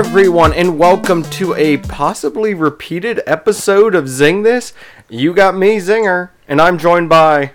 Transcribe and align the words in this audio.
everyone, 0.00 0.54
and 0.54 0.78
welcome 0.78 1.22
to 1.24 1.54
a 1.56 1.76
possibly 1.76 2.54
repeated 2.54 3.20
episode 3.26 3.94
of 3.94 4.08
Zing 4.08 4.44
This. 4.44 4.72
You 5.10 5.34
got 5.34 5.54
me, 5.54 5.76
Zinger, 5.76 6.30
and 6.48 6.58
I'm 6.58 6.78
joined 6.78 7.10
by. 7.10 7.52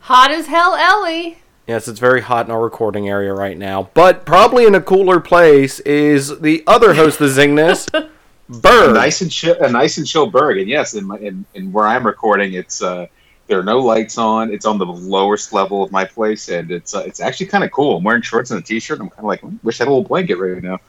Hot 0.00 0.30
as 0.30 0.48
hell, 0.48 0.74
Ellie. 0.74 1.38
Yes, 1.66 1.88
it's 1.88 1.98
very 1.98 2.20
hot 2.20 2.44
in 2.44 2.52
our 2.52 2.62
recording 2.62 3.08
area 3.08 3.32
right 3.32 3.56
now, 3.56 3.88
but 3.94 4.26
probably 4.26 4.66
in 4.66 4.74
a 4.74 4.82
cooler 4.82 5.18
place 5.18 5.80
is 5.80 6.40
the 6.40 6.62
other 6.66 6.92
host 6.92 7.22
of 7.22 7.30
Zing 7.30 7.54
This, 7.54 7.86
a 7.94 8.92
nice 8.92 9.22
and 9.22 9.32
chill, 9.32 9.56
a 9.58 9.70
nice 9.70 9.96
and 9.96 10.06
chill 10.06 10.26
Berg. 10.26 10.58
And 10.58 10.68
yes, 10.68 10.92
in, 10.92 11.06
my, 11.06 11.16
in, 11.16 11.46
in 11.54 11.72
where 11.72 11.86
I'm 11.86 12.06
recording, 12.06 12.52
it's 12.52 12.82
uh, 12.82 13.06
there 13.46 13.58
are 13.58 13.64
no 13.64 13.78
lights 13.78 14.18
on. 14.18 14.52
It's 14.52 14.66
on 14.66 14.76
the 14.76 14.84
lowest 14.84 15.54
level 15.54 15.82
of 15.82 15.90
my 15.90 16.04
place, 16.04 16.50
and 16.50 16.70
it's 16.70 16.94
uh, 16.94 17.04
it's 17.06 17.20
actually 17.20 17.46
kind 17.46 17.64
of 17.64 17.72
cool. 17.72 17.96
I'm 17.96 18.04
wearing 18.04 18.20
shorts 18.20 18.50
and 18.50 18.60
a 18.60 18.62
t-shirt. 18.62 19.00
I'm 19.00 19.08
kind 19.08 19.20
of 19.20 19.24
like, 19.24 19.40
"Hmm, 19.40 19.56
wish 19.62 19.80
I 19.80 19.84
had 19.84 19.88
a 19.88 19.92
little 19.92 20.06
blanket 20.06 20.34
right 20.36 20.62
now. 20.62 20.80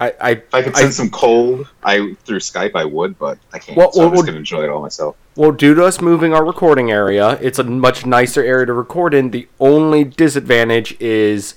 I, 0.00 0.12
I, 0.20 0.30
If 0.32 0.54
I 0.54 0.62
could 0.62 0.74
I- 0.74 0.80
send 0.80 0.94
some 0.94 1.10
cold, 1.10 1.68
I 1.82 2.14
through 2.24 2.40
Skype 2.40 2.72
I 2.74 2.84
would, 2.84 3.18
but 3.18 3.38
I 3.52 3.58
can't. 3.58 3.78
Well, 3.78 3.92
so 3.92 4.00
well, 4.00 4.08
I'm 4.08 4.14
just 4.14 4.26
gonna 4.26 4.38
enjoy 4.38 4.64
it 4.64 4.68
all 4.70 4.82
myself. 4.82 5.16
Well, 5.36 5.52
due 5.52 5.74
to 5.74 5.84
us 5.84 6.00
moving 6.00 6.32
our 6.34 6.44
recording 6.44 6.90
area, 6.90 7.38
it's 7.40 7.58
a 7.58 7.64
much 7.64 8.04
nicer 8.06 8.42
area 8.42 8.66
to 8.66 8.72
record 8.72 9.14
in. 9.14 9.30
The 9.30 9.48
only 9.60 10.04
disadvantage 10.04 10.96
is 11.00 11.54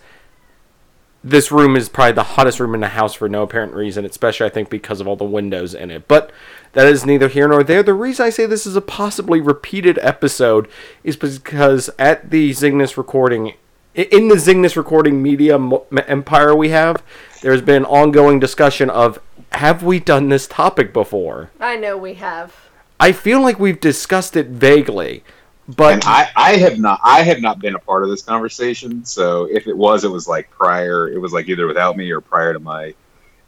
this 1.23 1.51
room 1.51 1.75
is 1.75 1.89
probably 1.89 2.13
the 2.13 2.23
hottest 2.23 2.59
room 2.59 2.73
in 2.73 2.79
the 2.81 2.87
house 2.89 3.13
for 3.15 3.27
no 3.27 3.43
apparent 3.43 3.73
reason, 3.73 4.05
especially 4.05 4.45
I 4.45 4.49
think 4.49 4.69
because 4.69 5.01
of 5.01 5.07
all 5.07 5.15
the 5.15 5.25
windows 5.25 5.73
in 5.73 5.91
it. 5.91 6.07
But 6.07 6.31
that 6.73 6.88
is 6.88 7.05
neither 7.05 7.27
here 7.27 7.47
nor 7.47 7.63
there. 7.63 7.83
The 7.83 7.94
reason 7.94 8.25
I 8.25 8.29
say 8.29 8.45
this 8.45 8.66
is 8.66 8.75
a 8.75 8.81
possibly 8.81 9.41
repeated 9.41 9.97
episode 10.01 10.67
is 11.03 11.17
because 11.17 11.89
at 11.99 12.29
the 12.29 12.53
Zing 12.53 12.77
This 12.77 12.97
recording, 12.97 13.49
i- 13.49 13.55
in 13.98 14.28
the 14.28 14.38
Zing 14.38 14.62
This 14.62 14.78
recording 14.78 15.22
media 15.22 15.58
mo- 15.58 15.86
empire 16.08 16.56
we 16.56 16.70
have, 16.70 17.03
there's 17.42 17.62
been 17.62 17.84
ongoing 17.86 18.40
discussion 18.40 18.90
of 18.90 19.20
have 19.53 19.81
we 19.81 20.00
done 20.00 20.30
this 20.30 20.48
topic 20.48 20.94
before? 20.94 21.50
I 21.59 21.78
know 21.78 21.98
we 21.98 22.14
have. 22.16 22.56
I 23.00 23.12
feel 23.12 23.42
like 23.42 23.59
we've 23.59 23.80
discussed 23.80 24.36
it 24.36 24.48
vaguely, 24.48 25.23
but 25.68 25.94
And 25.94 26.03
I, 26.06 26.30
I 26.36 26.58
have 26.58 26.80
not, 26.80 27.00
I 27.03 27.23
have 27.23 27.42
not 27.42 27.59
been 27.59 27.75
a 27.75 27.80
part 27.80 28.03
of 28.03 28.09
this 28.09 28.22
conversation. 28.22 29.03
So 29.03 29.45
if 29.45 29.68
it 29.68 29.75
was, 29.75 30.03
it 30.03 30.12
was 30.12 30.28
like 30.28 30.50
prior. 30.52 31.09
It 31.09 31.20
was 31.20 31.34
like 31.34 31.50
either 31.50 31.68
without 31.68 31.98
me 31.98 32.12
or 32.12 32.22
prior 32.22 32.53
to 32.53 32.59
my 32.59 32.94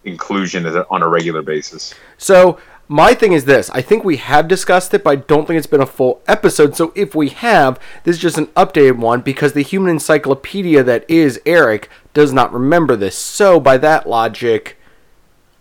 inclusion 0.04 0.66
on 0.66 1.04
a 1.04 1.08
regular 1.08 1.42
basis. 1.42 1.94
so 2.18 2.58
my 2.92 3.14
thing 3.14 3.34
is 3.34 3.46
this: 3.46 3.70
I 3.70 3.82
think 3.82 4.04
we 4.04 4.18
have 4.18 4.48
discussed 4.48 4.94
it, 4.96 5.04
but 5.04 5.12
I 5.12 5.16
don't 5.18 5.46
think 5.46 5.60
it's 5.60 5.68
been 5.68 5.80
a 5.80 5.86
full 5.86 6.22
episode. 6.28 6.76
So 6.76 6.92
if 6.96 7.14
we 7.14 7.30
have, 7.30 7.80
this 8.04 8.16
is 8.16 8.22
just 8.22 8.40
an 8.40 8.48
updated 8.48 8.98
one 8.98 9.22
because 9.22 9.54
the 9.54 9.62
human 9.62 9.92
encyclopedia 9.92 10.84
that 10.84 11.08
is 11.08 11.40
Eric 11.46 11.88
does 12.16 12.34
not 12.34 12.52
remember 12.52 12.96
this. 12.96 13.16
So 13.16 13.60
by 13.60 13.78
that 13.78 14.10
logic, 14.10 14.76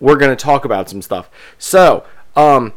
we're 0.00 0.16
going 0.16 0.34
to 0.34 0.42
talk 0.42 0.64
about 0.64 0.88
some 0.88 1.02
stuff. 1.02 1.30
So, 1.58 2.04
um, 2.34 2.72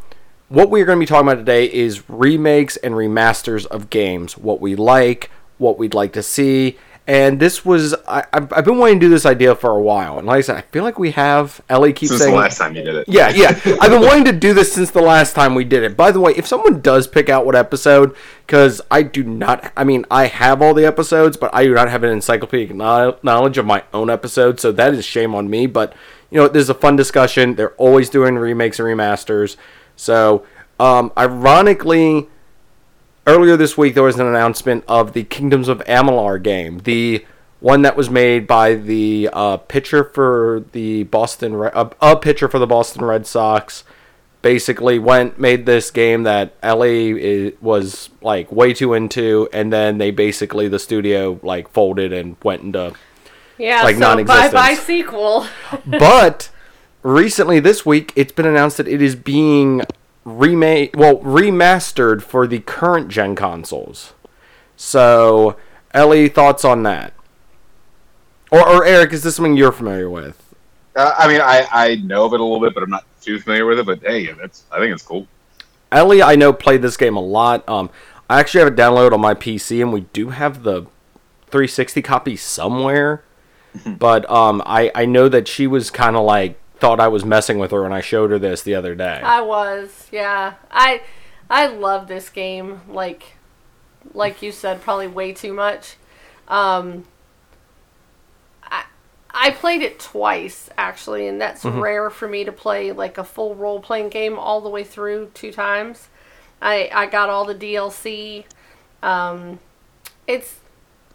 what 0.50 0.70
we're 0.70 0.84
going 0.86 0.98
to 0.98 1.00
be 1.00 1.06
talking 1.06 1.30
about 1.30 1.38
today 1.38 1.72
is 1.72 2.10
remakes 2.10 2.76
and 2.78 2.94
remasters 2.94 3.66
of 3.68 3.90
games. 3.90 4.38
What 4.38 4.60
we 4.60 4.76
like, 4.76 5.32
what 5.60 5.78
we'd 5.78 5.94
like 5.94 6.12
to 6.14 6.24
see. 6.24 6.78
And 7.08 7.40
this 7.40 7.66
was, 7.66 7.96
I, 8.08 8.26
I've, 8.32 8.54
I've 8.54 8.64
been 8.64 8.78
wanting 8.78 9.00
to 9.00 9.06
do 9.08 9.10
this 9.10 9.26
idea 9.26 9.56
for 9.56 9.72
a 9.72 9.82
while. 9.82 10.20
And 10.20 10.28
like 10.28 10.38
I 10.38 10.42
said, 10.42 10.56
I 10.58 10.62
feel 10.62 10.84
like 10.84 11.00
we 11.00 11.12
have. 11.12 11.60
Ellie 11.68 11.94
keeps 11.94 12.12
Since 12.12 12.22
saying. 12.22 12.36
the 12.36 12.40
last 12.40 12.58
time 12.60 12.76
you 12.76 12.84
did 12.84 12.96
it. 12.96 13.10
Yeah, 13.10 13.30
yeah. 13.30 13.50
I've 13.82 13.90
been 13.90 14.04
wanting 14.04 14.26
to 14.26 14.32
do 14.32 14.54
this 14.54 14.72
since 14.72 14.92
the 14.92 15.02
last 15.02 15.34
time 15.34 15.56
we 15.56 15.64
did 15.64 15.84
it. 15.84 15.98
By 15.98 16.12
the 16.12 16.20
way, 16.20 16.34
if 16.38 16.46
someone 16.46 16.80
does 16.80 17.08
pick 17.08 17.28
out 17.28 17.46
what 17.46 17.56
episode, 17.56 18.16
because 18.46 18.82
I 18.92 19.02
do 19.02 19.24
not, 19.24 19.74
I 19.76 19.84
mean, 19.84 20.06
I 20.12 20.28
have 20.28 20.62
all 20.62 20.76
the 20.76 20.86
episodes, 20.86 21.38
but 21.38 21.54
I 21.54 21.64
do 21.64 21.74
not 21.74 21.90
have 21.90 22.04
an 22.04 22.12
encyclopedic 22.12 22.76
knowledge 22.76 23.58
of 23.58 23.66
my 23.66 23.84
own 23.94 24.10
episodes, 24.12 24.62
so 24.62 24.72
that 24.72 24.94
is 24.94 25.04
shame 25.04 25.34
on 25.34 25.50
me. 25.50 25.66
But, 25.66 25.94
you 26.30 26.38
know, 26.38 26.48
this 26.48 26.62
is 26.62 26.70
a 26.70 26.76
fun 26.76 26.96
discussion. 26.96 27.56
They're 27.56 27.74
always 27.74 28.10
doing 28.10 28.36
remakes 28.36 28.80
and 28.80 28.88
remasters. 28.88 29.58
So, 29.96 30.46
um, 30.80 31.12
ironically, 31.18 32.28
earlier 33.28 33.56
this 33.58 33.78
week 33.78 33.94
there 33.94 34.04
was 34.04 34.20
an 34.20 34.26
announcement 34.28 34.84
of 34.88 35.14
the 35.14 35.24
Kingdoms 35.24 35.68
of 35.68 35.80
Amalur 35.86 36.42
game, 36.42 36.80
the 36.80 37.26
one 37.60 37.84
that 37.84 37.96
was 37.96 38.10
made 38.10 38.48
by 38.48 38.74
the 38.76 39.30
uh, 39.32 39.58
pitcher 39.58 40.04
for 40.04 40.66
the 40.72 41.04
Boston, 41.04 41.56
Re- 41.56 41.70
uh, 41.74 41.90
a 42.02 42.16
pitcher 42.16 42.48
for 42.48 42.60
the 42.60 42.68
Boston 42.68 43.04
Red 43.06 43.28
Sox. 43.28 43.84
Basically, 44.42 44.98
went 44.98 45.40
made 45.40 45.68
this 45.68 45.92
game 45.92 46.24
that 46.24 46.56
Ellie 46.64 47.50
i 47.50 47.54
was 47.62 48.10
like 48.24 48.52
way 48.52 48.74
too 48.74 48.96
into, 48.96 49.48
and 49.54 49.72
then 49.72 50.00
they 50.00 50.10
basically 50.10 50.68
the 50.68 50.80
studio 50.80 51.40
like 51.44 51.70
folded 51.70 52.12
and 52.12 52.36
went 52.44 52.64
into 52.64 52.94
Yeah, 53.60 53.84
Like 53.84 53.98
so 53.98 54.02
bye 54.02 54.08
non-existence. 54.08 54.54
bye 54.54 54.74
sequel. 54.74 55.46
but 55.86 56.50
recently 57.04 57.60
this 57.60 57.86
week 57.86 58.12
it's 58.16 58.32
been 58.32 58.48
announced 58.48 58.78
that 58.78 58.88
it 58.88 59.00
is 59.04 59.16
being 59.16 59.84
remade 60.24 60.96
well 60.96 61.18
remastered 61.20 62.22
for 62.22 62.46
the 62.48 62.60
current 62.60 63.10
gen 63.10 63.36
consoles 63.36 64.14
so 64.76 65.56
ellie 65.94 66.30
thoughts 66.30 66.64
on 66.64 66.84
that 66.84 67.14
or, 68.52 68.68
or 68.68 68.86
eric 68.86 69.14
is 69.14 69.24
this 69.24 69.36
something 69.36 69.56
you're 69.58 69.72
familiar 69.72 70.10
with 70.10 70.38
Uh, 70.96 71.16
I 71.18 71.28
mean, 71.28 71.40
I, 71.42 71.66
I 71.72 71.96
know 71.96 72.26
of 72.26 72.34
it 72.34 72.40
a 72.42 72.44
little 72.44 72.60
bit, 72.60 72.74
but 72.74 72.84
I'm 72.84 72.90
not 72.90 73.06
too 73.22 73.40
familiar 73.40 73.66
with 73.66 73.80
it. 73.80 73.86
But 73.86 74.02
hey, 74.02 74.28
that's 74.34 74.66
I 74.72 74.80
think 74.80 74.94
it's 74.94 75.04
cool. 75.04 75.26
ellie 75.92 76.22
i 76.24 76.36
know 76.36 76.54
played 76.54 76.82
this 76.82 76.98
game 76.98 77.16
a 77.18 77.22
lot 77.22 77.68
um 77.68 77.90
i 78.30 78.40
actually 78.40 78.60
have 78.64 78.68
it 78.72 78.76
downloaded 78.76 79.12
on 79.14 79.22
my 79.22 79.34
pc 79.34 79.82
and 79.82 79.92
we 79.92 80.02
do 80.14 80.30
have 80.30 80.64
the 80.64 80.82
360 81.48 82.02
copy 82.02 82.36
somewhere 82.36 83.24
but 83.86 84.30
um 84.30 84.62
i 84.66 84.92
i 84.96 85.06
know 85.06 85.28
that 85.30 85.48
she 85.48 85.68
was 85.68 85.90
kind 85.90 86.16
of 86.16 86.24
like 86.24 86.61
thought 86.82 87.00
i 87.00 87.08
was 87.08 87.24
messing 87.24 87.58
with 87.58 87.72
her 87.72 87.84
when 87.84 87.94
i 87.94 88.02
showed 88.02 88.32
her 88.32 88.40
this 88.40 88.62
the 88.64 88.76
other 88.76 88.96
day 88.96 89.22
I 89.24 89.42
was, 89.42 90.08
yeah. 90.12 90.56
I 90.70 91.02
I 91.50 91.68
love 91.68 92.08
this 92.08 92.30
game. 92.30 92.80
Like 92.88 93.34
like 94.14 94.42
you 94.42 94.52
said, 94.52 94.82
probably 94.82 95.08
way 95.08 95.34
too 95.34 95.54
much. 95.54 95.98
Um 96.48 97.06
I 98.64 98.86
I 99.30 99.52
played 99.52 99.82
it 99.82 100.00
twice 100.00 100.70
actually, 100.78 101.28
and 101.28 101.40
that's 101.42 101.66
rare 101.66 102.10
for 102.10 102.28
me 102.28 102.46
to 102.46 102.52
play 102.54 102.92
like 102.94 103.18
a 103.18 103.24
full 103.24 103.54
role 103.54 103.82
playing 103.82 104.10
game 104.10 104.40
all 104.40 104.62
the 104.62 104.70
way 104.70 104.84
through 104.84 105.32
two 105.34 105.52
times. 105.52 106.08
I 106.62 106.90
I 106.94 107.06
got 107.08 107.30
all 107.30 107.46
the 107.46 107.56
DLC. 107.56 108.46
Um 109.04 109.60
it's 110.26 110.61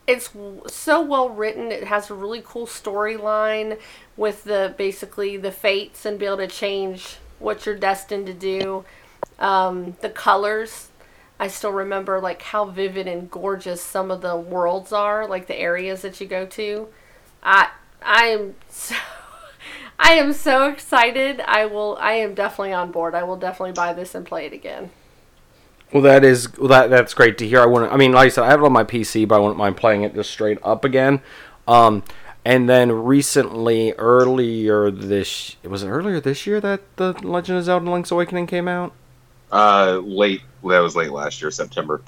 it's 0.06 0.30
so 0.68 1.02
well 1.02 1.28
written. 1.28 1.72
It 1.72 1.84
has 1.84 2.10
a 2.10 2.14
really 2.14 2.42
cool 2.44 2.66
storyline 2.66 3.78
with 4.16 4.44
the 4.44 4.74
basically 4.76 5.36
the 5.36 5.52
fates 5.52 6.04
and 6.04 6.18
be 6.18 6.26
able 6.26 6.38
to 6.38 6.46
change 6.46 7.16
what 7.38 7.66
you're 7.66 7.76
destined 7.76 8.26
to 8.26 8.34
do. 8.34 8.84
Um, 9.38 9.96
the 10.00 10.08
colors, 10.10 10.88
I 11.38 11.48
still 11.48 11.72
remember 11.72 12.20
like 12.20 12.42
how 12.42 12.66
vivid 12.66 13.06
and 13.06 13.30
gorgeous 13.30 13.82
some 13.82 14.10
of 14.10 14.20
the 14.20 14.36
worlds 14.36 14.92
are, 14.92 15.26
like 15.26 15.46
the 15.46 15.56
areas 15.56 16.02
that 16.02 16.20
you 16.20 16.26
go 16.26 16.46
to. 16.46 16.88
I 17.42 17.70
I 18.02 18.26
am 18.26 18.54
so 18.68 18.94
I 19.98 20.12
am 20.12 20.32
so 20.32 20.68
excited. 20.68 21.40
I 21.40 21.66
will. 21.66 21.96
I 22.00 22.12
am 22.12 22.34
definitely 22.34 22.72
on 22.72 22.92
board. 22.92 23.14
I 23.14 23.24
will 23.24 23.36
definitely 23.36 23.72
buy 23.72 23.92
this 23.92 24.14
and 24.14 24.26
play 24.26 24.46
it 24.46 24.52
again. 24.52 24.90
Well, 25.92 26.02
that 26.02 26.24
is 26.24 26.56
well, 26.58 26.68
that 26.68 26.90
that's 26.90 27.14
great 27.14 27.38
to 27.38 27.48
hear. 27.48 27.60
I 27.60 27.66
want. 27.66 27.92
I 27.92 27.96
mean, 27.96 28.12
like 28.12 28.26
I 28.26 28.28
said, 28.28 28.44
I 28.44 28.50
have 28.50 28.60
it 28.60 28.66
on 28.66 28.72
my 28.72 28.84
PC, 28.84 29.26
but 29.26 29.36
I 29.36 29.38
wouldn't 29.38 29.58
mind 29.58 29.76
playing 29.76 30.02
it 30.02 30.14
just 30.14 30.30
straight 30.30 30.58
up 30.62 30.84
again. 30.84 31.20
Um, 31.68 32.02
and 32.44 32.68
then 32.68 32.92
recently, 32.92 33.92
earlier 33.92 34.90
this 34.90 35.56
was 35.62 35.82
it 35.82 35.88
earlier 35.88 36.20
this 36.20 36.46
year 36.46 36.60
that 36.60 36.80
the 36.96 37.12
Legend 37.26 37.58
of 37.58 37.64
Zelda: 37.64 37.90
Link's 37.90 38.10
Awakening 38.10 38.46
came 38.46 38.68
out. 38.68 38.92
Uh, 39.50 40.00
late. 40.04 40.42
That 40.62 40.80
was 40.80 40.96
late 40.96 41.12
last 41.12 41.40
year, 41.40 41.50
September. 41.50 42.02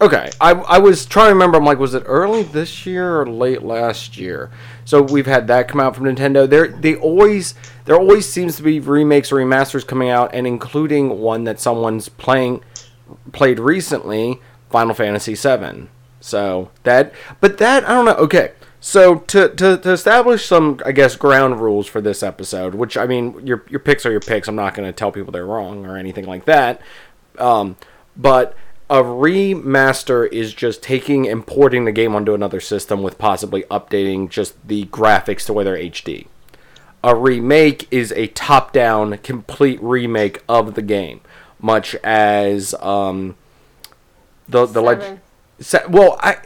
Okay, 0.00 0.30
I, 0.40 0.50
I 0.52 0.78
was 0.78 1.06
trying 1.06 1.28
to 1.28 1.32
remember. 1.34 1.56
I'm 1.56 1.64
like, 1.64 1.78
was 1.78 1.94
it 1.94 2.02
early 2.06 2.42
this 2.42 2.84
year 2.84 3.20
or 3.20 3.26
late 3.26 3.62
last 3.62 4.18
year? 4.18 4.50
So 4.84 5.00
we've 5.00 5.26
had 5.26 5.46
that 5.46 5.68
come 5.68 5.80
out 5.80 5.94
from 5.94 6.04
Nintendo. 6.04 6.48
There, 6.48 6.68
they 6.68 6.96
always 6.96 7.54
there 7.84 7.96
always 7.96 8.28
seems 8.28 8.56
to 8.56 8.62
be 8.62 8.80
remakes 8.80 9.30
or 9.32 9.36
remasters 9.36 9.86
coming 9.86 10.10
out, 10.10 10.30
and 10.34 10.46
including 10.46 11.20
one 11.20 11.44
that 11.44 11.60
someone's 11.60 12.08
playing 12.08 12.62
played 13.32 13.58
recently, 13.58 14.40
Final 14.70 14.94
Fantasy 14.94 15.34
VII. 15.34 15.88
So 16.20 16.70
that, 16.84 17.12
but 17.40 17.58
that 17.58 17.84
I 17.84 17.88
don't 17.88 18.06
know. 18.06 18.14
Okay, 18.14 18.52
so 18.80 19.16
to, 19.16 19.48
to 19.48 19.78
to 19.78 19.92
establish 19.92 20.46
some, 20.46 20.80
I 20.84 20.92
guess, 20.92 21.16
ground 21.16 21.60
rules 21.60 21.86
for 21.86 22.00
this 22.00 22.22
episode, 22.22 22.74
which 22.74 22.96
I 22.96 23.06
mean, 23.06 23.46
your 23.46 23.64
your 23.68 23.80
picks 23.80 24.04
are 24.06 24.10
your 24.10 24.20
picks. 24.20 24.48
I'm 24.48 24.56
not 24.56 24.74
going 24.74 24.88
to 24.88 24.92
tell 24.92 25.12
people 25.12 25.32
they're 25.32 25.46
wrong 25.46 25.86
or 25.86 25.96
anything 25.96 26.26
like 26.26 26.44
that. 26.46 26.80
Um, 27.38 27.76
but 28.16 28.56
a 28.90 29.02
remaster 29.02 30.30
is 30.30 30.52
just 30.52 30.82
taking 30.82 31.26
and 31.28 31.46
porting 31.46 31.84
the 31.84 31.92
game 31.92 32.14
onto 32.14 32.34
another 32.34 32.60
system 32.60 33.02
with 33.02 33.16
possibly 33.16 33.62
updating 33.64 34.28
just 34.28 34.54
the 34.68 34.84
graphics 34.86 35.46
to 35.46 35.52
where 35.52 35.64
they're 35.64 35.78
HD. 35.78 36.26
A 37.02 37.14
remake 37.14 37.88
is 37.90 38.12
a 38.12 38.28
top-down, 38.28 39.18
complete 39.18 39.82
remake 39.82 40.42
of 40.48 40.74
the 40.74 40.82
game, 40.82 41.20
much 41.64 41.94
as 42.04 42.74
um, 42.74 43.36
the 44.48 44.66
the 44.66 44.82
leg- 44.82 45.18
Se- 45.60 45.86
well, 45.88 46.16
I 46.20 46.36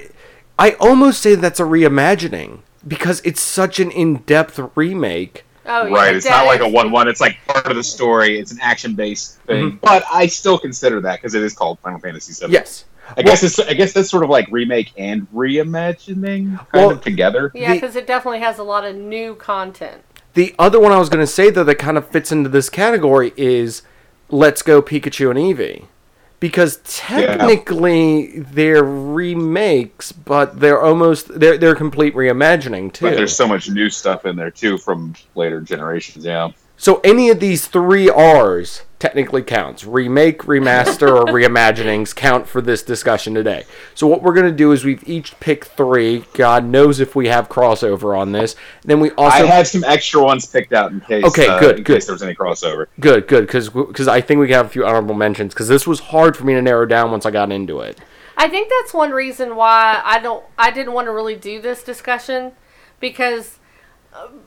I 0.58 0.72
almost 0.80 1.20
say 1.20 1.34
that's 1.34 1.58
a 1.60 1.64
reimagining 1.64 2.60
because 2.86 3.20
it's 3.24 3.40
such 3.40 3.80
an 3.80 3.90
in-depth 3.90 4.60
remake 4.76 5.44
Oh, 5.70 5.84
yeah, 5.86 5.94
right. 5.94 6.16
It's 6.16 6.24
not 6.24 6.46
like 6.46 6.60
a 6.60 6.68
one-one. 6.68 7.08
It's 7.08 7.20
like 7.20 7.36
part 7.46 7.66
of 7.66 7.76
the 7.76 7.82
story. 7.82 8.38
It's 8.38 8.52
an 8.52 8.58
action-based 8.62 9.36
thing, 9.40 9.64
Mm-hmm. 9.72 9.76
but 9.82 10.02
I 10.10 10.26
still 10.26 10.58
consider 10.58 10.98
that 11.02 11.16
because 11.20 11.34
it 11.34 11.42
is 11.42 11.52
called 11.52 11.78
Final 11.80 11.98
Fantasy 12.00 12.32
VII. 12.46 12.50
Yes. 12.50 12.86
I 13.18 13.22
guess 13.22 13.42
it's. 13.42 13.58
I 13.58 13.74
guess 13.74 13.92
that's 13.92 14.08
sort 14.08 14.22
of 14.24 14.30
like 14.30 14.46
remake 14.50 14.92
and 14.96 15.26
reimagining 15.32 16.56
kind 16.56 16.66
Well, 16.72 16.90
of 16.92 17.02
together. 17.02 17.50
Yeah, 17.54 17.74
because 17.74 17.96
it 17.96 18.06
definitely 18.06 18.40
has 18.40 18.58
a 18.58 18.62
lot 18.62 18.84
of 18.86 18.96
new 18.96 19.34
content. 19.34 20.02
The 20.34 20.54
other 20.58 20.80
one 20.80 20.92
I 20.92 20.98
was 20.98 21.08
going 21.10 21.20
to 21.24 21.26
say 21.30 21.50
though 21.50 21.64
that 21.64 21.74
kind 21.76 21.98
of 21.98 22.08
fits 22.08 22.32
into 22.32 22.48
this 22.48 22.70
category 22.70 23.32
is 23.36 23.82
Let's 24.30 24.62
Go 24.62 24.82
Pikachu 24.82 25.30
and 25.30 25.38
Eevee. 25.38 25.86
Because 26.40 26.76
technically 26.84 28.38
they're 28.38 28.84
remakes, 28.84 30.12
but 30.12 30.60
they're 30.60 30.80
almost 30.80 31.40
they're 31.40 31.58
they're 31.58 31.74
complete 31.74 32.14
reimagining 32.14 32.92
too. 32.92 33.06
But 33.06 33.16
there's 33.16 33.34
so 33.34 33.48
much 33.48 33.68
new 33.68 33.90
stuff 33.90 34.24
in 34.24 34.36
there 34.36 34.52
too 34.52 34.78
from 34.78 35.14
later 35.34 35.60
generations. 35.60 36.24
Yeah. 36.24 36.52
So 36.78 37.00
any 37.02 37.28
of 37.28 37.40
these 37.40 37.66
three 37.66 38.08
R's 38.08 38.82
technically 38.98 39.42
counts. 39.42 39.84
Remake, 39.84 40.42
remaster, 40.42 41.08
or 41.08 41.24
reimaginings 41.26 42.14
count 42.14 42.48
for 42.48 42.60
this 42.60 42.82
discussion 42.82 43.34
today. 43.34 43.64
So 43.94 44.06
what 44.06 44.22
we're 44.22 44.32
gonna 44.32 44.52
do 44.52 44.72
is 44.72 44.84
we've 44.84 45.06
each 45.08 45.38
picked 45.40 45.68
three. 45.68 46.24
God 46.34 46.64
knows 46.64 47.00
if 47.00 47.14
we 47.14 47.28
have 47.28 47.48
crossover 47.48 48.18
on 48.18 48.32
this. 48.32 48.56
Then 48.84 49.00
we 49.00 49.10
also 49.12 49.44
I 49.44 49.46
had 49.46 49.66
some 49.66 49.84
extra 49.84 50.22
ones 50.22 50.46
picked 50.46 50.72
out 50.72 50.92
in 50.92 51.00
case. 51.00 51.24
Okay, 51.24 51.48
uh, 51.48 51.60
good, 51.60 51.78
in 51.78 51.84
good. 51.84 51.94
case 51.94 52.06
there 52.06 52.14
was 52.14 52.22
any 52.22 52.34
crossover. 52.34 52.86
good, 53.00 53.28
good, 53.28 53.46
because 53.46 53.68
because 53.70 54.08
I 54.08 54.20
think 54.20 54.40
we 54.40 54.46
can 54.46 54.54
have 54.54 54.66
a 54.66 54.70
few 54.70 54.84
honorable 54.84 55.14
mentions 55.14 55.54
because 55.54 55.68
this 55.68 55.86
was 55.86 56.00
hard 56.00 56.36
for 56.36 56.44
me 56.44 56.54
to 56.54 56.62
narrow 56.62 56.86
down 56.86 57.10
once 57.10 57.26
I 57.26 57.30
got 57.30 57.52
into 57.52 57.80
it. 57.80 57.98
I 58.36 58.48
think 58.48 58.70
that's 58.70 58.94
one 58.94 59.10
reason 59.10 59.56
why 59.56 60.00
I 60.04 60.20
don't 60.20 60.44
I 60.56 60.70
didn't 60.70 60.92
want 60.92 61.06
to 61.06 61.12
really 61.12 61.36
do 61.36 61.60
this 61.60 61.82
discussion 61.82 62.52
because 63.00 63.58
um, 64.12 64.42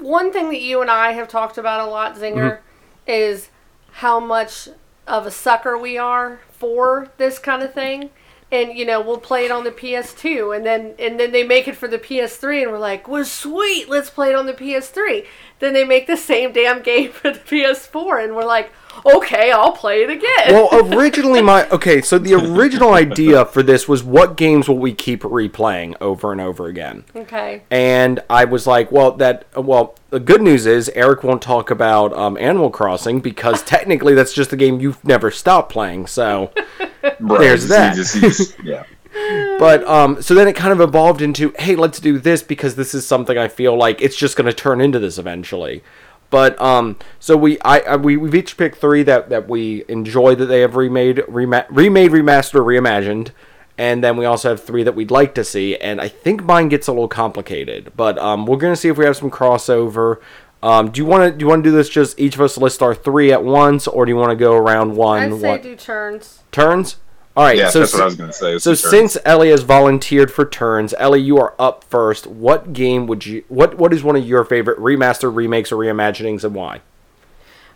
one 0.00 0.32
thing 0.32 0.48
that 0.50 0.60
you 0.60 0.80
and 0.80 0.90
I 0.90 1.12
have 1.12 1.28
talked 1.28 1.58
about 1.58 1.86
a 1.86 1.90
lot, 1.90 2.16
Zinger, 2.16 2.58
mm-hmm. 2.58 2.62
is 3.06 3.50
how 3.92 4.20
much 4.20 4.68
of 5.06 5.26
a 5.26 5.30
sucker 5.30 5.76
we 5.76 5.98
are 5.98 6.40
for 6.52 7.08
this 7.16 7.38
kind 7.38 7.62
of 7.62 7.74
thing. 7.74 8.10
And 8.52 8.76
you 8.76 8.84
know, 8.84 9.00
we'll 9.00 9.18
play 9.18 9.44
it 9.44 9.50
on 9.52 9.62
the 9.62 9.70
PS2 9.70 10.56
and 10.56 10.66
then 10.66 10.94
and 10.98 11.20
then 11.20 11.30
they 11.30 11.44
make 11.44 11.68
it 11.68 11.76
for 11.76 11.86
the 11.86 11.98
PS3 11.98 12.62
and 12.62 12.72
we're 12.72 12.78
like, 12.78 13.06
"Well, 13.06 13.24
sweet, 13.24 13.88
let's 13.88 14.10
play 14.10 14.30
it 14.30 14.34
on 14.34 14.46
the 14.46 14.52
PS3." 14.52 15.24
Then 15.60 15.72
they 15.72 15.84
make 15.84 16.08
the 16.08 16.16
same 16.16 16.52
damn 16.52 16.82
game 16.82 17.12
for 17.12 17.30
the 17.30 17.38
PS4 17.38 18.24
and 18.24 18.34
we're 18.34 18.44
like, 18.44 18.72
"Okay, 19.06 19.50
I'll 19.52 19.72
play 19.72 20.02
it 20.02 20.10
again." 20.10 20.52
Well, 20.54 20.68
originally 20.94 21.42
my 21.42 21.68
okay, 21.70 22.00
so 22.02 22.18
the 22.18 22.34
original 22.34 22.92
idea 22.94 23.44
for 23.44 23.62
this 23.62 23.88
was 23.88 24.02
what 24.02 24.36
games 24.36 24.68
will 24.68 24.78
we 24.78 24.92
keep 24.94 25.22
replaying 25.22 25.94
over 26.00 26.32
and 26.32 26.40
over 26.40 26.66
again? 26.66 27.04
okay. 27.14 27.62
And 27.70 28.20
I 28.28 28.44
was 28.44 28.66
like, 28.66 28.90
well, 28.92 29.12
that 29.12 29.44
well, 29.56 29.94
the 30.10 30.20
good 30.20 30.42
news 30.42 30.66
is 30.66 30.88
Eric 30.94 31.22
won't 31.24 31.42
talk 31.42 31.70
about 31.70 32.12
um, 32.14 32.36
Animal 32.38 32.70
Crossing 32.70 33.20
because 33.20 33.62
technically 33.62 34.14
that's 34.14 34.32
just 34.32 34.50
the 34.50 34.56
game 34.56 34.80
you've 34.80 35.04
never 35.04 35.30
stopped 35.30 35.72
playing. 35.72 36.06
So, 36.06 36.52
Right. 37.20 37.40
There's 37.40 37.62
You 37.64 37.68
that. 37.70 37.96
just- 37.96 38.14
you 38.16 38.20
just- 38.22 38.54
yeah. 38.64 38.84
but 39.58 39.82
um, 39.88 40.22
so 40.22 40.34
then 40.34 40.46
it 40.46 40.54
kind 40.54 40.72
of 40.72 40.80
evolved 40.80 41.20
into, 41.20 41.52
hey, 41.58 41.74
let's 41.74 41.98
do 41.98 42.18
this 42.18 42.42
because 42.44 42.76
this 42.76 42.94
is 42.94 43.04
something 43.06 43.36
I 43.36 43.48
feel 43.48 43.76
like 43.76 44.00
it's 44.00 44.14
just 44.16 44.36
going 44.36 44.46
to 44.46 44.52
turn 44.52 44.80
into 44.80 44.98
this 45.00 45.18
eventually. 45.18 45.82
But 46.30 46.60
um, 46.60 46.96
so 47.18 47.36
we 47.36 47.60
I, 47.60 47.80
I 47.80 47.96
we 47.96 48.16
we've 48.16 48.34
each 48.34 48.56
picked 48.56 48.78
three 48.78 49.02
that 49.02 49.28
that 49.30 49.48
we 49.48 49.84
enjoy 49.88 50.34
that 50.36 50.46
they 50.46 50.60
have 50.60 50.76
remade, 50.76 51.22
rema- 51.28 51.66
remade, 51.68 52.12
remastered, 52.12 52.64
reimagined. 52.64 53.30
And 53.76 54.04
then 54.04 54.16
we 54.18 54.26
also 54.26 54.50
have 54.50 54.62
three 54.62 54.82
that 54.82 54.94
we'd 54.94 55.10
like 55.10 55.34
to 55.36 55.44
see, 55.44 55.74
and 55.76 56.02
I 56.02 56.08
think 56.08 56.44
mine 56.44 56.68
gets 56.68 56.86
a 56.86 56.92
little 56.92 57.08
complicated. 57.08 57.92
But 57.96 58.18
um, 58.18 58.44
we're 58.44 58.58
gonna 58.58 58.76
see 58.76 58.88
if 58.88 58.98
we 58.98 59.06
have 59.06 59.16
some 59.16 59.30
crossover. 59.30 60.18
Um, 60.62 60.90
do 60.90 61.00
you 61.00 61.06
want 61.06 61.24
to 61.24 61.36
do 61.36 61.44
you 61.44 61.48
want 61.48 61.64
to 61.64 61.70
do 61.70 61.74
this 61.74 61.88
just 61.88 62.20
each 62.20 62.34
of 62.34 62.42
us 62.42 62.58
list 62.58 62.82
our 62.82 62.94
three 62.94 63.32
at 63.32 63.42
once, 63.42 63.86
or 63.86 64.04
do 64.04 64.10
you 64.10 64.16
want 64.16 64.30
to 64.30 64.36
go 64.36 64.54
around 64.54 64.96
one 64.96 65.32
I'd 65.32 65.40
say 65.40 65.48
what 65.48 65.62
do 65.62 65.74
turns. 65.74 66.42
turns? 66.52 66.96
All 67.40 67.46
right. 67.46 67.56
Yeah, 67.56 67.70
so 67.70 67.78
that's 67.80 67.94
what 67.94 68.02
I 68.02 68.04
was 68.04 68.16
going 68.16 68.28
to 68.28 68.34
say. 68.36 68.58
so 68.58 68.72
It's 68.72 68.82
your 68.82 68.92
turn. 68.92 69.08
since 69.08 69.16
Ellie 69.24 69.48
has 69.48 69.62
volunteered 69.62 70.30
for 70.30 70.44
turns, 70.44 70.92
Ellie, 70.98 71.22
you 71.22 71.38
are 71.38 71.54
up 71.58 71.84
first. 71.84 72.26
What 72.26 72.74
game 72.74 73.06
would 73.06 73.24
you? 73.24 73.44
What 73.48 73.78
What 73.78 73.94
is 73.94 74.02
one 74.02 74.14
of 74.16 74.26
your 74.26 74.44
favorite 74.44 74.78
remaster, 74.78 75.34
remakes, 75.34 75.72
or 75.72 75.76
reimaginings, 75.76 76.44
and 76.44 76.54
why? 76.54 76.82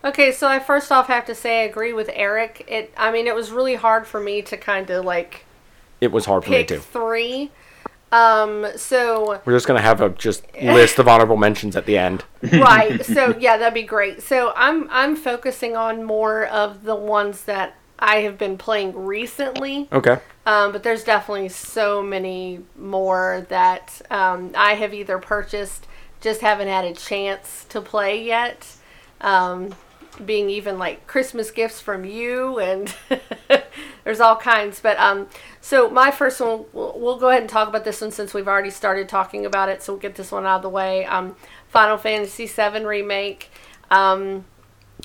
Okay, 0.04 0.32
so 0.32 0.46
I 0.48 0.58
first 0.58 0.92
off 0.92 1.06
have 1.06 1.24
to 1.24 1.34
say 1.34 1.62
I 1.62 1.64
agree 1.64 1.94
with 1.94 2.10
Eric. 2.12 2.64
It 2.68 2.92
I 2.94 3.10
mean 3.10 3.26
it 3.26 3.34
was 3.34 3.50
really 3.50 3.76
hard 3.76 4.06
for 4.06 4.20
me 4.20 4.42
to 4.42 4.56
kind 4.58 4.90
of 4.90 5.02
like 5.02 5.46
It 6.02 6.12
was 6.12 6.26
hard 6.26 6.44
for 6.44 6.50
me 6.50 6.58
pick 6.58 6.68
too. 6.68 6.78
three. 6.80 7.50
Um 8.12 8.66
so 8.76 9.40
We're 9.46 9.54
just 9.54 9.66
gonna 9.66 9.80
have 9.80 10.02
a 10.02 10.10
just 10.10 10.44
list 10.62 10.98
of 10.98 11.08
honorable 11.08 11.38
mentions 11.38 11.74
at 11.74 11.86
the 11.86 11.96
end. 11.96 12.22
right. 12.52 13.02
So 13.02 13.34
yeah, 13.40 13.56
that'd 13.56 13.72
be 13.72 13.82
great. 13.82 14.22
So 14.22 14.52
I'm 14.54 14.88
I'm 14.90 15.16
focusing 15.16 15.74
on 15.74 16.04
more 16.04 16.44
of 16.44 16.84
the 16.84 16.94
ones 16.94 17.44
that 17.44 17.74
I 17.98 18.16
have 18.16 18.38
been 18.38 18.58
playing 18.58 19.04
recently. 19.04 19.88
Okay. 19.92 20.18
Um, 20.46 20.72
but 20.72 20.82
there's 20.82 21.04
definitely 21.04 21.48
so 21.48 22.02
many 22.02 22.60
more 22.76 23.46
that 23.48 24.02
um, 24.10 24.52
I 24.56 24.74
have 24.74 24.92
either 24.92 25.18
purchased, 25.18 25.86
just 26.20 26.40
haven't 26.40 26.68
had 26.68 26.84
a 26.84 26.94
chance 26.94 27.64
to 27.70 27.80
play 27.80 28.22
yet. 28.22 28.76
Um, 29.20 29.74
being 30.24 30.48
even 30.48 30.78
like 30.78 31.06
Christmas 31.06 31.50
gifts 31.50 31.80
from 31.80 32.04
you, 32.04 32.58
and 32.58 32.94
there's 34.04 34.20
all 34.20 34.36
kinds. 34.36 34.80
But 34.80 34.98
um, 34.98 35.28
so 35.60 35.90
my 35.90 36.10
first 36.10 36.40
one, 36.40 36.66
we'll, 36.72 36.98
we'll 36.98 37.18
go 37.18 37.30
ahead 37.30 37.42
and 37.42 37.50
talk 37.50 37.68
about 37.68 37.84
this 37.84 38.00
one 38.00 38.10
since 38.10 38.34
we've 38.34 38.46
already 38.46 38.70
started 38.70 39.08
talking 39.08 39.46
about 39.46 39.68
it. 39.68 39.82
So 39.82 39.94
we'll 39.94 40.00
get 40.00 40.14
this 40.14 40.30
one 40.30 40.46
out 40.46 40.56
of 40.56 40.62
the 40.62 40.68
way. 40.68 41.04
Um, 41.06 41.36
Final 41.68 41.96
Fantasy 41.96 42.46
VII 42.46 42.84
remake. 42.84 43.50
Um, 43.90 44.44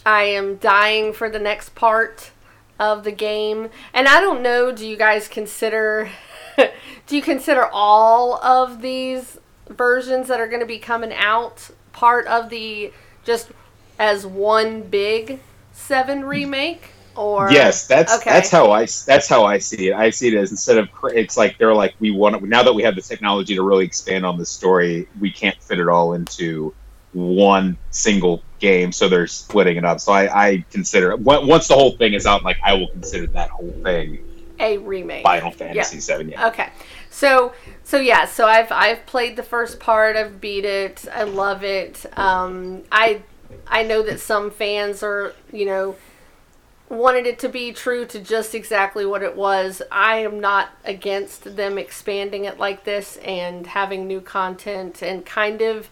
I 0.06 0.24
am 0.24 0.58
dying 0.58 1.14
for 1.14 1.30
the 1.30 1.40
next 1.40 1.76
part 1.76 2.32
of 2.80 3.04
the 3.04 3.12
game. 3.12 3.70
And 3.94 4.08
I 4.08 4.20
don't 4.22 4.42
know, 4.42 4.72
do 4.72 4.88
you 4.88 4.98
guys 4.98 5.28
consider 5.28 6.10
do 7.08 7.16
you 7.16 7.22
consider 7.22 7.68
all 7.72 8.36
of 8.44 8.82
these 8.82 9.40
versions 9.70 10.28
that 10.28 10.40
are 10.40 10.48
going 10.48 10.60
to 10.62 10.66
be 10.66 10.80
coming 10.80 11.14
out 11.14 11.70
part 11.94 12.28
of 12.28 12.50
the 12.50 12.94
just 13.24 13.52
as 14.00 14.26
one 14.26 14.82
big 14.84 15.40
7 15.72 16.26
remake 16.26 16.92
or 17.16 17.70
Yes, 17.70 17.88
that's 17.88 18.22
Okay. 18.22 18.28
that's 18.28 18.50
how 18.52 18.72
I 18.72 18.82
that's 19.08 19.28
how 19.30 19.46
I 19.46 19.60
see 19.60 19.90
it. 19.90 19.94
I 19.96 20.10
see 20.12 20.30
it 20.30 20.36
as 20.36 20.52
instead 20.52 20.78
of 20.78 20.90
it's 21.06 21.38
like 21.38 21.58
they're 21.58 21.74
like 21.74 21.96
we 22.00 22.12
want 22.12 22.42
now 22.44 22.64
that 22.64 22.74
we 22.74 22.84
have 22.84 22.96
the 22.96 23.02
technology 23.02 23.56
to 23.56 23.64
really 23.64 23.86
expand 23.86 24.26
on 24.26 24.38
the 24.38 24.46
story, 24.46 25.10
we 25.20 25.32
can't 25.32 25.56
fit 25.62 25.80
it 25.80 25.88
all 25.88 26.14
into 26.14 26.76
one 27.14 27.78
single 27.92 28.44
game, 28.60 28.92
so 28.92 29.10
they're 29.10 29.28
splitting 29.28 29.78
it 29.78 29.86
up. 29.86 30.00
So 30.00 30.12
I, 30.12 30.48
I 30.48 30.66
consider 30.72 31.16
once 31.16 31.68
the 31.68 31.76
whole 31.76 31.98
thing 31.98 32.14
is 32.14 32.26
out, 32.26 32.44
like 32.44 32.58
I 32.64 32.74
will 32.74 32.90
consider 32.90 33.28
that 33.28 33.50
whole 33.50 33.74
thing 33.84 34.20
a 34.60 34.78
remake. 34.78 35.24
Final 35.24 35.52
Fantasy 35.52 36.00
Seven. 36.00 36.30
Yeah. 36.30 36.48
Okay. 36.48 36.70
So 37.10 37.54
so 37.84 37.98
yeah, 37.98 38.26
so 38.26 38.46
I've 38.46 38.72
I've 38.72 39.06
played 39.06 39.36
the 39.36 39.44
first 39.44 39.80
part, 39.80 40.16
I've 40.16 40.40
beat 40.42 40.66
it, 40.66 41.06
I 41.12 41.24
love 41.24 41.64
it. 41.64 42.06
Um 42.18 42.84
I 42.92 43.24
I 43.68 43.84
know 43.84 44.04
that 44.04 44.20
some 44.20 44.52
fans 44.52 45.02
are, 45.02 45.34
you 45.52 45.66
know, 45.66 45.96
wanted 46.90 47.26
it 47.26 47.40
to 47.40 47.50
be 47.50 47.72
true 47.72 48.06
to 48.06 48.20
just 48.20 48.54
exactly 48.54 49.06
what 49.06 49.24
it 49.24 49.36
was. 49.36 49.82
I 49.92 50.18
am 50.18 50.40
not 50.40 50.70
against 50.84 51.56
them 51.56 51.78
expanding 51.78 52.46
it 52.46 52.60
like 52.60 52.84
this 52.84 53.18
and 53.18 53.66
having 53.68 54.08
new 54.08 54.22
content 54.22 55.02
and 55.02 55.26
kind 55.26 55.62
of 55.62 55.90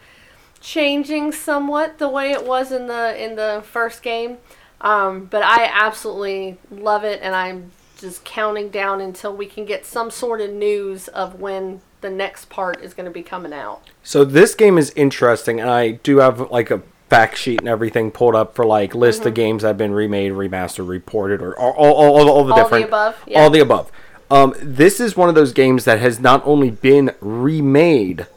changing 0.68 1.32
somewhat 1.32 1.98
the 1.98 2.10
way 2.10 2.32
it 2.32 2.46
was 2.46 2.72
in 2.74 2.88
the 2.88 3.24
in 3.24 3.36
the 3.38 3.64
first 3.66 4.04
game. 4.04 4.38
Um, 4.82 5.26
but 5.26 5.42
I 5.42 5.70
absolutely 5.74 6.58
love 6.70 7.04
it, 7.04 7.20
and 7.24 7.34
I'm 7.34 7.72
just 7.98 8.24
counting 8.26 8.70
down 8.70 9.02
until 9.02 9.36
we 9.36 9.48
can 9.48 9.66
get 9.66 9.86
some 9.86 10.12
sort 10.12 10.42
of 10.42 10.52
news 10.52 11.08
of 11.08 11.40
when 11.40 11.82
the 12.02 12.10
next 12.12 12.50
part 12.50 12.84
is 12.84 12.94
going 12.94 13.06
to 13.06 13.12
be 13.12 13.24
coming 13.24 13.54
out. 13.54 13.82
So 14.04 14.24
this 14.24 14.54
game 14.54 14.78
is 14.78 14.92
interesting, 14.96 15.60
and 15.60 15.70
I 15.70 15.92
do 15.92 16.18
have 16.18 16.52
like 16.52 16.70
a 16.70 16.84
fact 17.10 17.38
sheet 17.38 17.60
and 17.62 17.70
everything 17.70 18.12
pulled 18.12 18.36
up 18.36 18.54
for 18.54 18.66
like 18.66 18.94
list 18.94 19.22
Mm-hmm. 19.22 19.28
of 19.30 19.34
games 19.34 19.62
that 19.64 19.70
have 19.70 19.78
been 19.78 19.94
remade, 19.94 20.34
remastered, 20.34 20.88
reported, 20.88 21.42
or 21.42 21.58
all, 21.58 21.72
all, 21.74 21.94
all, 21.96 22.30
all 22.30 22.44
the 22.44 22.52
All 22.54 22.58
the 22.58 22.64
different, 22.64 22.86
above, 22.86 23.16
yeah. 23.26 23.40
all 23.40 23.50
the 23.50 23.62
above. 23.62 23.92
Um, 24.30 24.54
this 24.62 25.00
is 25.00 25.16
one 25.16 25.30
of 25.30 25.36
those 25.36 25.54
games 25.54 25.86
that 25.86 26.00
has 26.02 26.20
not 26.20 26.46
only 26.46 26.70
been 26.70 27.16
remade, 27.22 28.28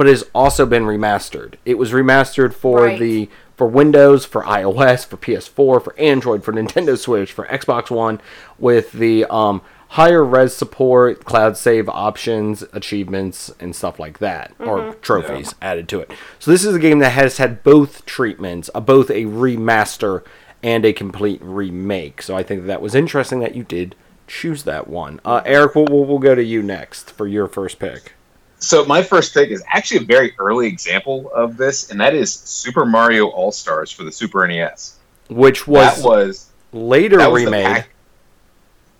but 0.00 0.06
it 0.06 0.12
has 0.12 0.24
also 0.34 0.64
been 0.64 0.84
remastered. 0.84 1.56
It 1.66 1.76
was 1.76 1.92
remastered 1.92 2.54
for 2.54 2.84
Right. 2.84 2.98
the 2.98 3.28
for 3.54 3.66
Windows, 3.66 4.24
for 4.24 4.42
iOS, 4.44 5.04
for 5.04 5.18
PS4, 5.18 5.82
for 5.84 5.94
Android, 5.98 6.42
for 6.42 6.54
Nintendo 6.54 6.96
Switch, 6.96 7.30
for 7.30 7.44
Xbox 7.48 7.90
One, 7.90 8.18
with 8.58 8.92
the 8.92 9.26
um, 9.26 9.60
higher 9.88 10.24
res 10.24 10.54
support, 10.54 11.26
cloud 11.26 11.58
save 11.58 11.86
options, 11.90 12.64
achievements, 12.72 13.52
and 13.60 13.76
stuff 13.76 13.98
like 14.00 14.18
that, 14.20 14.52
or 14.58 14.78
Mm-hmm. 14.78 15.00
trophies 15.02 15.54
added 15.60 15.86
to 15.90 16.00
it. 16.00 16.10
So 16.38 16.50
this 16.50 16.64
is 16.64 16.74
a 16.74 16.78
game 16.78 17.00
that 17.00 17.10
has 17.10 17.36
had 17.36 17.62
both 17.62 18.06
treatments, 18.06 18.70
uh, 18.74 18.80
both 18.80 19.10
a 19.10 19.24
remaster 19.26 20.22
and 20.62 20.86
a 20.86 20.94
complete 20.94 21.42
remake. 21.42 22.22
So 22.22 22.34
I 22.34 22.42
think 22.42 22.64
that, 22.64 22.80
was 22.80 22.94
interesting 22.94 23.40
that 23.40 23.54
you 23.54 23.64
did 23.64 23.94
choose 24.26 24.62
that 24.62 24.88
one. 24.88 25.20
Uh, 25.22 25.42
Eric, 25.44 25.74
we'll, 25.74 25.84
we'll 26.06 26.18
go 26.18 26.34
to 26.34 26.42
you 26.42 26.62
next 26.62 27.10
for 27.10 27.26
your 27.26 27.46
first 27.46 27.78
pick. 27.78 28.12
So 28.60 28.84
my 28.84 29.02
first 29.02 29.32
pick 29.34 29.50
is 29.50 29.62
actually 29.68 29.98
a 29.98 30.06
very 30.06 30.34
early 30.38 30.66
example 30.68 31.30
of 31.34 31.56
this, 31.56 31.90
and 31.90 32.00
that 32.00 32.14
is 32.14 32.32
Super 32.32 32.84
Mario 32.84 33.28
All 33.28 33.50
Stars 33.52 33.90
for 33.90 34.04
the 34.04 34.12
Super 34.12 34.46
NES. 34.46 34.98
which 35.28 35.66
was, 35.66 35.96
that 36.02 36.04
was 36.08 36.50
later 36.72 37.16
that 37.18 37.32
was 37.32 37.44
remade. 37.44 37.66
pack- 37.66 37.88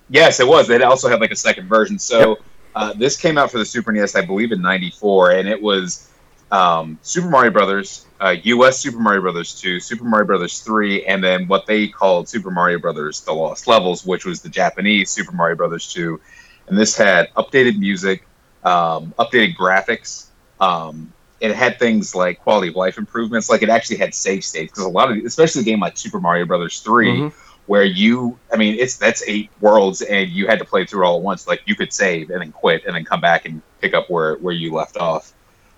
Yes, 0.08 0.40
it 0.40 0.48
was. 0.48 0.70
It 0.70 0.82
also 0.82 1.08
had 1.08 1.20
like 1.20 1.30
a 1.30 1.36
second 1.36 1.68
version. 1.68 1.98
So 1.98 2.38
uh, 2.74 2.92
this 2.94 3.16
came 3.16 3.38
out 3.38 3.50
for 3.50 3.58
the 3.58 3.64
Super 3.64 3.92
NES, 3.92 4.16
I 4.16 4.24
believe, 4.24 4.50
in 4.50 4.60
'94, 4.60 5.32
and 5.32 5.48
it 5.48 5.60
was 5.60 6.10
um, 6.50 6.98
Super 7.02 7.28
Mario 7.28 7.50
Brothers, 7.52 8.06
uh, 8.20 8.34
U.S. 8.42 8.78
Super 8.80 8.98
Mario 8.98 9.20
Brothers 9.20 9.60
2, 9.60 9.78
Super 9.78 10.02
Mario 10.04 10.26
Brothers 10.26 10.60
3, 10.62 11.04
and 11.06 11.22
then 11.22 11.46
what 11.46 11.64
they 11.66 11.86
called 11.86 12.28
Super 12.28 12.50
Mario 12.50 12.78
Brothers: 12.80 13.20
The 13.20 13.32
Lost 13.32 13.68
Levels, 13.68 14.04
which 14.04 14.24
was 14.24 14.40
the 14.42 14.48
Japanese 14.48 15.10
Super 15.10 15.32
Mario 15.32 15.54
Brothers 15.54 15.92
2. 15.92 16.20
And 16.66 16.76
this 16.78 16.96
had 16.96 17.32
updated 17.34 17.78
music, 17.78 18.24
um, 18.64 19.14
updated 19.18 19.56
graphics. 19.56 20.26
Um, 20.60 21.12
it 21.40 21.54
had 21.54 21.78
things 21.78 22.14
like 22.14 22.38
quality 22.38 22.68
of 22.68 22.76
life 22.76 22.98
improvements. 22.98 23.48
Like 23.48 23.62
it 23.62 23.68
actually 23.70 23.96
had 23.96 24.14
save 24.14 24.44
states 24.44 24.72
because 24.72 24.84
a 24.84 24.88
lot 24.88 25.10
of, 25.10 25.18
especially 25.24 25.62
a 25.62 25.64
game 25.64 25.80
like 25.80 25.96
Super 25.96 26.20
Mario 26.20 26.44
Brothers 26.46 26.80
3 26.80 27.22
Mhm. 27.22 27.32
where 27.66 27.84
you 27.84 28.38
i 28.52 28.56
mean 28.56 28.74
it's 28.78 28.96
that's 28.96 29.22
eight 29.28 29.50
worlds 29.60 30.00
and 30.02 30.30
you 30.30 30.46
had 30.46 30.58
to 30.58 30.64
play 30.64 30.84
through 30.84 31.04
all 31.04 31.16
at 31.18 31.22
once 31.22 31.46
like 31.46 31.60
you 31.66 31.74
could 31.74 31.92
save 31.92 32.30
and 32.30 32.40
then 32.40 32.50
quit 32.52 32.84
and 32.86 32.94
then 32.94 33.04
come 33.04 33.20
back 33.20 33.44
and 33.46 33.62
pick 33.80 33.94
up 33.94 34.08
where 34.10 34.36
where 34.36 34.54
you 34.54 34.72
left 34.72 34.96
off 34.96 35.32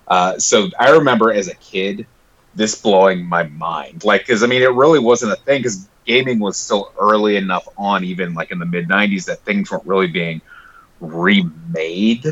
uh, 0.07 0.37
so 0.37 0.69
i 0.79 0.89
remember 0.91 1.31
as 1.31 1.47
a 1.47 1.55
kid 1.55 2.07
this 2.55 2.79
blowing 2.81 3.23
my 3.25 3.43
mind 3.43 4.03
like 4.03 4.21
because 4.21 4.43
i 4.43 4.47
mean 4.47 4.61
it 4.61 4.71
really 4.73 4.99
wasn't 4.99 5.31
a 5.31 5.35
thing 5.35 5.59
because 5.59 5.87
gaming 6.05 6.39
was 6.39 6.57
still 6.57 6.91
early 6.99 7.35
enough 7.37 7.67
on 7.77 8.03
even 8.03 8.33
like 8.33 8.51
in 8.51 8.59
the 8.59 8.65
mid 8.65 8.87
90s 8.87 9.25
that 9.25 9.39
things 9.45 9.71
weren't 9.71 9.85
really 9.85 10.07
being 10.07 10.41
remade 10.99 12.25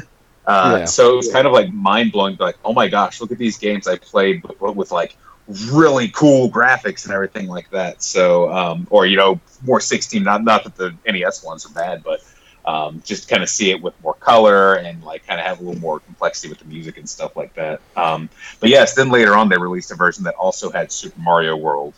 uh, 0.46 0.78
Yeah. 0.80 0.86
so 0.86 1.14
it 1.14 1.16
was 1.18 1.32
kind 1.32 1.48
of 1.48 1.54
like 1.54 1.72
mind 1.74 2.12
blowing 2.12 2.38
like 2.40 2.58
oh 2.66 2.74
my 2.74 2.88
gosh 2.88 3.22
look 3.22 3.32
at 3.32 3.38
these 3.38 3.58
games 3.58 3.88
i 3.88 3.98
played 3.98 4.44
with, 4.60 4.76
with 4.76 4.92
like 4.92 5.16
really 5.48 6.10
cool 6.10 6.50
graphics 6.50 7.06
and 7.06 7.14
everything 7.14 7.48
like 7.48 7.70
that. 7.72 8.02
So, 8.02 8.52
um, 8.52 8.88
or 8.90 9.06
you 9.06 9.18
know, 9.18 9.40
more 9.64 9.80
16. 9.80 10.24
Not 10.24 10.44
not 10.44 10.64
that 10.64 10.76
the 10.76 10.96
NES 11.06 11.44
ones 11.44 11.66
are 11.66 11.74
bad, 11.74 12.04
but 12.04 12.22
um, 12.66 13.02
just 13.04 13.28
kind 13.28 13.42
of 13.42 13.50
see 13.50 13.72
it 13.72 13.82
with 13.82 13.94
more 14.04 14.14
color 14.14 14.76
and 14.76 15.04
like 15.04 15.26
kind 15.26 15.40
of 15.40 15.46
have 15.46 15.60
a 15.60 15.64
little 15.64 15.80
more 15.82 16.00
complexity 16.00 16.50
with 16.50 16.60
the 16.60 16.66
music 16.66 16.98
and 16.98 17.10
stuff 17.10 17.36
like 17.36 17.54
that. 17.56 17.82
Um, 17.96 18.30
but 18.60 18.70
yes, 18.70 18.94
then 18.94 19.10
later 19.10 19.36
on 19.36 19.50
they 19.50 19.58
released 19.58 19.92
a 19.92 19.96
version 19.96 20.24
that 20.26 20.36
also 20.36 20.70
had 20.70 20.92
Super 20.92 21.20
Mario 21.20 21.56
World 21.56 21.94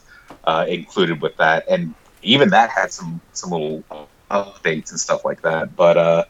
uh, 0.46 0.66
included 0.68 1.22
with 1.22 1.36
that, 1.38 1.66
and 1.70 1.94
even 2.22 2.50
that 2.50 2.70
had 2.70 2.92
some 2.92 3.22
some 3.34 3.52
little 3.52 3.84
updates 4.32 4.92
and 4.92 5.00
stuff 5.00 5.26
like 5.26 5.42
that. 5.42 5.76
But 5.76 5.98
uh, 5.98 6.24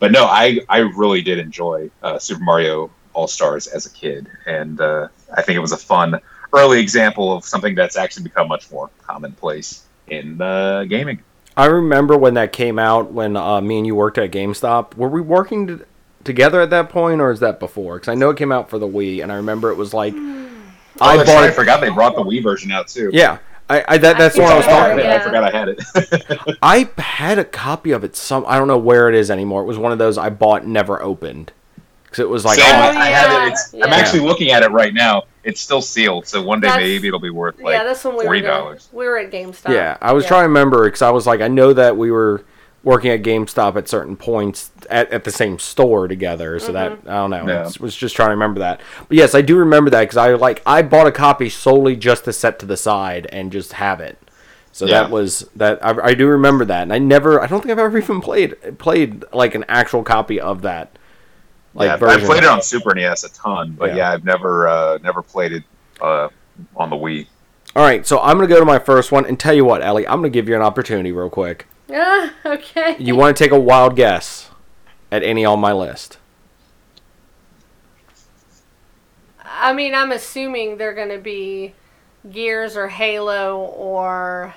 but 0.00 0.10
no, 0.10 0.24
I 0.24 0.58
I 0.68 0.78
really 0.78 1.22
did 1.22 1.38
enjoy 1.38 1.90
uh, 2.02 2.18
Super 2.18 2.42
Mario 2.42 2.90
All 3.12 3.28
Stars 3.28 3.68
as 3.68 3.86
a 3.86 3.90
kid, 3.90 4.26
and 4.46 4.80
uh, 4.80 5.06
I 5.36 5.42
think 5.42 5.56
it 5.56 5.60
was 5.60 5.72
a 5.72 5.76
fun 5.76 6.18
early 6.52 6.80
example 6.80 7.32
of 7.32 7.44
something 7.44 7.76
that's 7.76 7.96
actually 7.96 8.24
become 8.24 8.48
much 8.48 8.70
more 8.72 8.90
commonplace 9.06 9.84
in 10.08 10.40
uh, 10.42 10.82
gaming. 10.84 11.22
I 11.56 11.66
remember 11.66 12.16
when 12.18 12.34
that 12.34 12.52
came 12.52 12.78
out 12.78 13.12
when 13.12 13.36
uh, 13.36 13.60
me 13.60 13.78
and 13.78 13.86
you 13.86 13.94
worked 13.94 14.18
at 14.18 14.30
GameStop. 14.32 14.96
Were 14.96 15.08
we 15.08 15.20
working 15.20 15.66
t- 15.78 15.84
together 16.24 16.60
at 16.60 16.70
that 16.70 16.88
point, 16.88 17.20
or 17.20 17.30
is 17.30 17.40
that 17.40 17.60
before? 17.60 17.96
Because 17.96 18.08
I 18.08 18.14
know 18.14 18.30
it 18.30 18.36
came 18.36 18.50
out 18.50 18.70
for 18.70 18.78
the 18.78 18.88
Wii, 18.88 19.22
and 19.22 19.30
I 19.30 19.36
remember 19.36 19.70
it 19.70 19.76
was 19.76 19.92
like 19.94 20.14
Oh, 21.02 21.06
I 21.06 21.16
bought 21.18 21.26
right, 21.28 21.44
I 21.44 21.48
it. 21.48 21.54
forgot 21.54 21.80
they 21.80 21.88
brought 21.90 22.14
the 22.14 22.22
Wii 22.22 22.42
version 22.42 22.70
out 22.72 22.88
too. 22.88 23.10
Yeah, 23.12 23.38
I, 23.70 23.84
I 23.88 23.98
that, 23.98 24.18
that's 24.18 24.38
I 24.38 24.42
what 24.42 24.52
I 24.52 24.56
was 24.56 24.64
think 24.66 24.76
talking 24.78 24.98
about. 24.98 25.10
it. 25.12 25.20
I 25.20 25.24
forgot 25.24 25.44
I 25.44 25.50
had 25.58 25.68
it. 26.48 26.58
I 26.62 26.90
had 27.00 27.38
a 27.38 27.44
copy 27.44 27.92
of 27.92 28.02
it. 28.04 28.16
Some 28.16 28.44
I 28.48 28.58
don't 28.58 28.68
know 28.68 28.78
where 28.78 29.08
it 29.08 29.14
is 29.14 29.30
anymore. 29.30 29.62
It 29.62 29.66
was 29.66 29.78
one 29.78 29.92
of 29.92 29.98
those 29.98 30.18
I 30.18 30.28
bought 30.30 30.66
never 30.66 31.00
opened 31.02 31.52
because 32.04 32.18
it 32.18 32.28
was 32.28 32.44
like 32.44 32.58
Same, 32.58 32.74
oh, 32.74 32.78
I, 32.78 32.88
Oh, 32.88 32.98
I 32.98 33.06
have 33.06 33.48
it. 33.48 33.52
It's, 33.52 33.74
I'm 33.74 33.92
actually 33.92 34.20
looking 34.20 34.50
at 34.50 34.62
it 34.64 34.70
right 34.72 34.92
now. 34.92 35.24
It's 35.44 35.60
still 35.60 35.80
sealed, 35.80 36.26
so 36.26 36.42
one 36.42 36.60
day 36.60 36.66
That's- 36.66 36.82
maybe 36.82 37.08
it'll 37.08 37.20
be 37.20 37.30
worth 37.30 37.60
like 37.60 37.72
yeah, 37.72 37.84
that's 37.84 38.04
when 38.04 38.14
we 38.14 38.18
were 38.18 38.24
forty 38.24 38.40
there. 38.42 38.50
dollars. 38.50 38.88
We 38.92 39.06
were 39.06 39.16
at 39.18 39.30
GameStop. 39.30 39.72
Yeah, 39.72 39.96
I 40.02 40.12
was 40.12 40.26
trying 40.26 40.42
to 40.42 40.48
remember 40.48 40.84
because 40.84 41.02
I 41.02 41.10
was 41.10 41.26
like, 41.26 41.40
I 41.40 41.48
know 41.48 41.72
that 41.72 41.96
we 41.96 42.10
were 42.10 42.44
working 42.82 43.10
at 43.10 43.22
GameStop 43.22 43.76
at 43.76 43.88
certain 43.88 44.16
points 44.16 44.70
at, 44.88 45.10
at 45.12 45.24
the 45.24 45.30
same 45.30 45.58
store 45.58 46.08
together. 46.08 46.58
So 46.58 46.72
that 46.72 46.92
I 47.06 47.14
don't 47.14 47.30
know. 47.30 47.46
Yeah. 47.46 47.62
I 47.68 47.82
was 47.82 47.94
just 47.94 48.16
trying 48.16 48.28
to 48.28 48.32
remember 48.34 48.60
that. 48.60 48.80
But 49.08 49.16
yes, 49.16 49.34
I 49.34 49.42
do 49.42 49.56
remember 49.56 49.90
that 49.90 50.00
because 50.00 50.16
I 50.16 50.34
like 50.34 50.62
I 50.64 50.82
bought 50.82 51.06
a 51.06 51.12
copy 51.12 51.48
solely 51.48 51.96
just 51.96 52.24
to 52.24 52.32
set 52.32 52.58
to 52.60 52.66
the 52.66 52.76
side 52.76 53.26
and 53.32 53.52
just 53.52 53.74
have 53.74 54.00
it. 54.00 54.18
So 54.72 54.86
Yeah. 54.86 55.02
that 55.02 55.10
was 55.10 55.48
that. 55.56 55.84
I, 55.84 55.90
I 56.08 56.14
do 56.14 56.26
remember 56.28 56.64
that, 56.64 56.82
and 56.82 56.92
I 56.92 56.98
never. 56.98 57.40
I 57.40 57.46
don't 57.48 57.60
think 57.60 57.72
I've 57.72 57.78
ever 57.80 57.98
even 57.98 58.20
played 58.20 58.78
played 58.78 59.24
like 59.32 59.54
an 59.54 59.64
actual 59.68 60.02
copy 60.04 60.40
of 60.40 60.62
that. 60.62 60.96
Like 61.74 61.86
yeah, 61.88 61.94
I 61.94 61.96
version. 61.96 62.26
played 62.26 62.42
it 62.44 62.48
on 62.48 62.62
Super 62.62 62.94
NES 62.94 63.24
a 63.24 63.28
ton, 63.32 63.72
but 63.78 63.90
Yeah. 63.90 63.96
yeah, 63.96 64.12
I've 64.12 64.24
never 64.24 64.68
uh, 64.68 64.98
never 65.02 65.22
played 65.22 65.52
it 65.52 65.64
uh, 66.00 66.28
on 66.76 66.88
the 66.90 66.96
Wii. 66.96 67.26
All 67.76 67.82
right, 67.84 68.04
so 68.06 68.18
I'm 68.20 68.36
gonna 68.36 68.48
go 68.48 68.58
to 68.58 68.64
my 68.64 68.78
first 68.78 69.12
one 69.12 69.24
and 69.26 69.38
tell 69.38 69.54
you 69.54 69.64
what, 69.64 69.82
Ellie. 69.82 70.06
I'm 70.06 70.16
gonna 70.18 70.30
give 70.30 70.48
you 70.48 70.56
an 70.56 70.62
opportunity 70.62 71.12
real 71.12 71.30
quick. 71.30 71.66
Ah, 71.92 72.32
okay. 72.46 72.96
You 72.98 73.16
want 73.16 73.36
to 73.36 73.44
take 73.44 73.52
a 73.52 73.58
wild 73.58 73.96
guess 73.96 74.50
at 75.10 75.22
any 75.22 75.44
on 75.44 75.60
my 75.60 75.72
list? 75.72 76.18
I 79.44 79.72
mean, 79.72 79.94
I'm 79.94 80.12
assuming 80.12 80.78
they're 80.78 80.94
going 80.94 81.10
to 81.10 81.18
be 81.18 81.74
Gears 82.30 82.76
or 82.76 82.88
Halo 82.88 83.58
or 83.58 84.54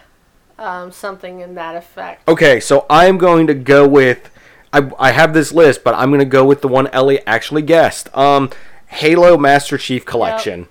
um, 0.57 0.91
something 0.91 1.41
in 1.41 1.55
that 1.55 1.75
effect. 1.75 2.27
Okay, 2.27 2.59
so 2.59 2.85
I'm 2.89 3.17
going 3.17 3.47
to 3.47 3.53
go 3.53 3.87
with. 3.87 4.29
I, 4.71 4.89
I 4.97 5.11
have 5.11 5.33
this 5.33 5.51
list, 5.51 5.83
but 5.83 5.93
I'm 5.93 6.09
going 6.09 6.19
to 6.19 6.25
go 6.25 6.45
with 6.45 6.61
the 6.61 6.67
one 6.67 6.87
Ellie 6.87 7.25
actually 7.27 7.61
guessed. 7.61 8.15
Um, 8.17 8.49
Halo 8.87 9.37
Master 9.37 9.77
Chief 9.77 10.05
Collection. 10.05 10.67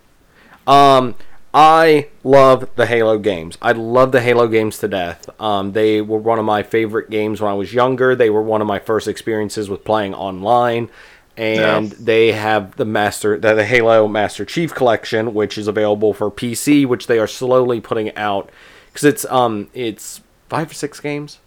Um, 0.67 1.15
I 1.55 2.09
love 2.25 2.69
the 2.77 2.87
Halo 2.87 3.19
games. 3.19 3.59
I 3.61 3.73
love 3.73 4.13
the 4.13 4.21
Halo 4.23 4.49
games 4.49 4.79
to 4.79 4.89
death. 4.89 5.29
Um, 5.41 5.73
they 5.73 6.01
were 6.01 6.19
one 6.19 6.39
of 6.39 6.45
my 6.47 6.63
favorite 6.63 7.11
games 7.11 7.41
when 7.41 7.51
I 7.51 7.55
was 7.55 7.75
younger. 7.75 8.15
They 8.17 8.31
were 8.31 8.43
one 8.43 8.63
of 8.63 8.67
my 8.67 8.79
first 8.79 9.07
experiences 9.07 9.69
with 9.69 9.85
playing 9.85 10.15
online. 10.15 10.89
And 11.37 11.91
Yeah. 11.91 11.97
they 11.99 12.33
have 12.33 12.77
the 12.77 12.85
master, 12.85 13.39
the, 13.39 13.55
the 13.55 13.65
Halo 13.65 14.07
Master 14.09 14.45
Chief 14.45 14.75
Collection, 14.75 15.35
which 15.35 15.57
is 15.59 15.67
available 15.69 16.13
for 16.15 16.31
PC, 16.31 16.87
which 16.87 17.07
they 17.07 17.19
are 17.19 17.27
slowly 17.27 17.81
putting 17.81 18.15
out 18.17 18.51
because 18.87 19.05
it's 19.05 19.25
um 19.27 19.69
it's 19.73 20.21
five 20.51 20.71
or 20.71 20.75
six 20.75 21.01
games. 21.01 21.39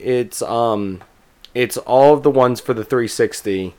It's 0.00 0.42
um 0.42 1.02
it's 1.54 1.76
all 1.76 2.14
of 2.14 2.22
the 2.24 2.30
ones 2.30 2.60
for 2.60 2.74
the 2.74 2.82
360 2.84 3.74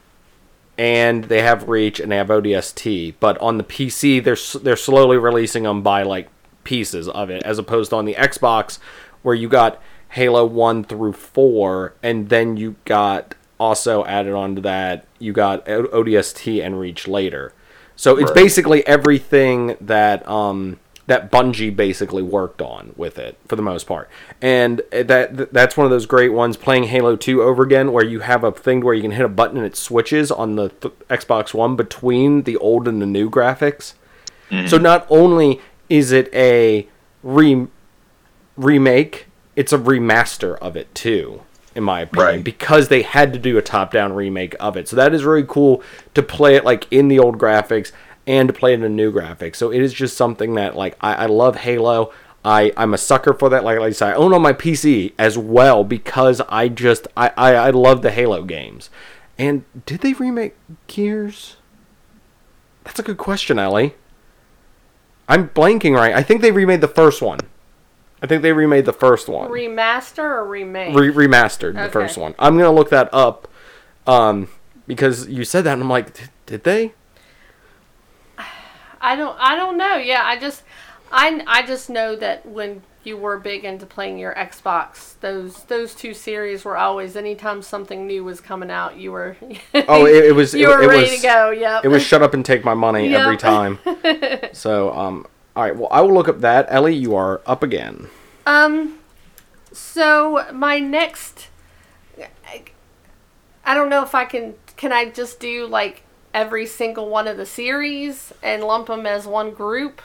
and 0.77 1.25
they 1.25 1.41
have 1.41 1.69
Reach 1.69 1.99
and 1.99 2.11
they 2.11 2.17
have 2.17 2.27
ODST, 2.27 3.15
but 3.19 3.37
on 3.39 3.57
the 3.57 3.63
PC 3.63 4.23
they're 4.23 4.61
they're 4.61 4.75
slowly 4.75 5.17
releasing 5.17 5.63
them 5.63 5.81
by 5.81 6.03
like 6.03 6.29
pieces 6.63 7.07
of 7.09 7.29
it 7.29 7.43
as 7.43 7.59
opposed 7.59 7.89
to 7.89 7.95
on 7.97 8.05
the 8.05 8.15
Xbox 8.15 8.79
where 9.21 9.35
you 9.35 9.49
got 9.49 9.81
Halo 10.09 10.45
1 10.45 10.83
through 10.85 11.13
4 11.13 11.93
and 12.01 12.29
then 12.29 12.55
you 12.57 12.75
got 12.85 13.35
also 13.59 14.05
added 14.05 14.33
on 14.33 14.55
to 14.55 14.61
that 14.61 15.05
you 15.19 15.33
got 15.33 15.65
ODST 15.65 16.63
and 16.65 16.79
Reach 16.79 17.07
later. 17.07 17.53
So 17.95 18.17
it's 18.17 18.31
Right. 18.31 18.35
basically 18.35 18.87
everything 18.87 19.77
that 19.81 20.27
um 20.27 20.79
that 21.07 21.29
Bungie 21.29 21.75
basically 21.75 22.23
worked 22.23 22.61
on 22.61 22.93
with 22.95 23.17
it 23.19 23.37
for 23.47 23.55
the 23.57 23.61
most 23.61 23.85
part. 23.87 24.09
And 24.41 24.81
that 24.91 25.51
that's 25.51 25.75
one 25.75 25.83
of 25.85 25.91
those 25.91 26.05
great 26.05 26.31
ones 26.31 26.55
playing 26.55 26.85
Halo 26.85 27.15
2 27.17 27.41
over 27.43 27.61
again 27.63 27.91
where 27.91 28.05
you 28.05 28.21
have 28.21 28.43
a 28.45 28.51
thing 28.53 28.81
where 28.81 28.93
you 28.93 29.01
can 29.01 29.11
hit 29.11 29.25
a 29.25 29.29
button 29.29 29.57
and 29.57 29.65
it 29.65 29.75
switches 29.75 30.31
on 30.31 30.55
the 30.55 30.69
th- 30.69 30.93
Xbox 31.09 31.53
One 31.53 31.75
between 31.75 32.43
the 32.43 32.55
old 32.57 32.87
and 32.87 33.01
the 33.01 33.05
new 33.05 33.29
graphics. 33.29 33.95
Mm-hmm. 34.49 34.67
So 34.67 34.77
not 34.77 35.05
only 35.09 35.59
is 35.89 36.11
it 36.13 36.33
a 36.33 36.87
re- 37.21 37.67
remake, 38.55 39.27
it's 39.55 39.73
a 39.73 39.77
remaster 39.77 40.57
of 40.59 40.75
it 40.75 40.93
too, 40.95 41.41
in 41.75 41.83
my 41.83 42.01
opinion, 42.01 42.27
Right. 42.35 42.43
because 42.43 42.87
they 42.87 43.01
had 43.01 43.33
to 43.33 43.39
do 43.39 43.57
a 43.57 43.61
top-down 43.61 44.13
remake 44.13 44.55
of 44.59 44.77
it. 44.77 44.87
So 44.87 44.95
that 44.95 45.13
is 45.13 45.23
really 45.23 45.45
cool 45.47 45.83
to 46.13 46.23
play 46.23 46.55
it 46.55 46.63
like 46.65 46.87
in 46.91 47.07
the 47.07 47.19
old 47.19 47.37
graphics 47.37 47.91
and 48.25 48.47
to 48.47 48.53
play 48.53 48.71
it 48.73 48.75
in 48.75 48.83
a 48.83 48.89
new 48.89 49.11
graphic. 49.11 49.55
So 49.55 49.71
it 49.71 49.81
is 49.81 49.93
just 49.93 50.15
something 50.17 50.53
that 50.55 50.75
like 50.75 50.95
I, 51.01 51.13
I 51.13 51.25
love 51.25 51.57
Halo. 51.57 52.11
I, 52.45 52.73
I'm 52.75 52.93
a 52.93 52.97
sucker 52.97 53.33
for 53.33 53.47
that. 53.49 53.63
Like, 53.63 53.79
like 53.79 53.87
I 53.87 53.91
said, 53.91 54.09
I 54.11 54.15
own 54.15 54.33
on 54.33 54.41
my 54.41 54.51
PC 54.51 55.13
as 55.17 55.37
well 55.37 55.83
because 55.85 56.41
I 56.49 56.67
just 56.67 57.07
I, 57.15 57.31
I, 57.37 57.53
I 57.53 57.69
love 57.69 58.01
the 58.01 58.11
Halo 58.11 58.43
games. 58.43 58.89
And 59.37 59.63
did 59.85 60.01
they 60.01 60.13
remake 60.13 60.55
Gears? 60.87 61.55
That's 62.83 62.99
a 62.99 63.03
good 63.03 63.17
question, 63.17 63.57
Ellie. 63.57 63.95
I'm 65.27 65.49
blanking 65.49 65.95
right. 65.95 66.13
I 66.13 66.21
think 66.21 66.41
they 66.41 66.51
remade 66.51 66.81
the 66.81 66.87
first 66.87 67.21
one. 67.21 67.39
I 68.21 68.27
think 68.27 68.41
they 68.41 68.51
remade 68.53 68.85
the 68.85 68.93
first 68.93 69.27
one. 69.29 69.49
Remaster 69.49 70.19
or 70.19 70.45
remake? 70.45 70.95
Re- 70.95 71.09
remastered 71.27 71.73
the 71.75 71.83
Okay. 71.83 71.91
first 71.91 72.17
one. 72.17 72.35
I'm 72.39 72.57
gonna 72.57 72.71
look 72.71 72.89
that 72.89 73.09
up, 73.13 73.47
um, 74.05 74.47
because 74.85 75.27
you 75.29 75.43
said 75.45 75.63
that 75.63 75.73
and 75.73 75.81
I'm 75.83 75.89
like, 75.89 76.13
"Did- 76.13 76.29
did 76.45 76.63
they? 76.65 76.93
I 79.03 79.15
don't. 79.15 79.37
I 79.39 79.55
don't 79.55 79.77
know. 79.77 79.97
Yeah, 79.97 80.21
I 80.23 80.39
just. 80.39 80.63
I 81.11 81.43
I 81.45 81.61
just 81.63 81.89
know 81.91 82.15
that 82.15 82.45
when 82.45 82.81
you 83.03 83.17
were 83.17 83.37
big 83.37 83.65
into 83.65 83.85
playing 83.85 84.17
your 84.17 84.33
Xbox, 84.33 85.19
those 85.19 85.63
those 85.65 85.93
two 85.93 86.13
series 86.13 86.63
were 86.63 86.77
always 86.77 87.15
anytime 87.15 87.61
something 87.61 88.07
new 88.07 88.23
was 88.23 88.39
coming 88.39 88.71
out, 88.71 88.97
you 88.97 89.11
were 89.11 89.35
Oh, 89.75 90.05
it, 90.05 90.25
it 90.25 90.31
was. 90.35 90.53
you 90.53 90.71
it, 90.71 90.75
were 90.75 90.81
it 90.81 90.87
ready 90.87 91.11
was, 91.11 91.21
to 91.21 91.27
go. 91.27 91.51
Yep. 91.51 91.85
It 91.85 91.89
was 91.89 92.01
shut 92.03 92.23
up 92.23 92.33
and 92.33 92.45
take 92.45 92.63
my 92.63 92.73
money 92.73 93.09
Yep. 93.09 93.19
every 93.21 93.37
time. 93.37 93.77
so, 94.53 94.91
um, 94.93 95.27
all 95.55 95.63
right. 95.63 95.75
Well, 95.75 95.89
I 95.91 96.01
will 96.01 96.13
look 96.13 96.29
up 96.29 96.39
that. 96.39 96.65
Ellie, 96.69 96.95
you 96.95 97.15
are 97.15 97.41
up 97.45 97.61
again. 97.61 98.07
Um, 98.45 98.99
so 99.71 100.47
my 100.53 100.79
next, 100.79 101.49
I, 102.47 102.63
I 103.65 103.73
don't 103.73 103.89
know 103.89 104.01
if 104.03 104.15
I 104.15 104.25
can. 104.25 104.55
Can 104.77 104.91
I 104.91 105.09
just 105.09 105.39
do 105.39 105.67
like 105.67 106.03
every 106.33 106.65
single 106.65 107.09
one 107.09 107.27
of 107.27 107.37
the 107.37 107.45
series 107.45 108.33
and 108.41 108.63
lump 108.63 108.87
them 108.87 109.05
as 109.05 109.25
one 109.27 109.51
group? 109.51 110.01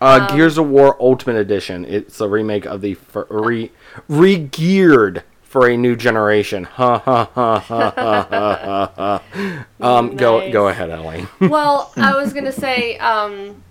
Uh, 0.00 0.26
Um, 0.28 0.36
Gears 0.36 0.58
of 0.58 0.68
War 0.68 0.96
Ultimate 1.00 1.36
Edition. 1.36 1.84
It's 1.84 2.20
a 2.20 2.28
remake 2.28 2.66
of 2.66 2.80
the 2.80 2.94
fir- 2.94 3.26
re 3.30 3.70
re-geared 4.08 5.22
for 5.42 5.68
a 5.68 5.76
new 5.76 5.94
generation. 5.96 6.64
Ha 6.74 6.98
ha 6.98 7.24
ha 7.34 7.58
ha 7.60 7.90
ha 7.90 8.26
ha 8.28 8.92
ha. 8.96 9.66
Um, 9.80 10.16
go 10.16 10.40
Nice. 10.40 10.52
go 10.52 10.68
ahead, 10.68 10.90
Ellie. 10.90 11.26
Well, 11.40 11.92
I 11.96 12.16
was 12.16 12.32
gonna 12.32 12.52
say 12.52 12.98
um, 12.98 13.62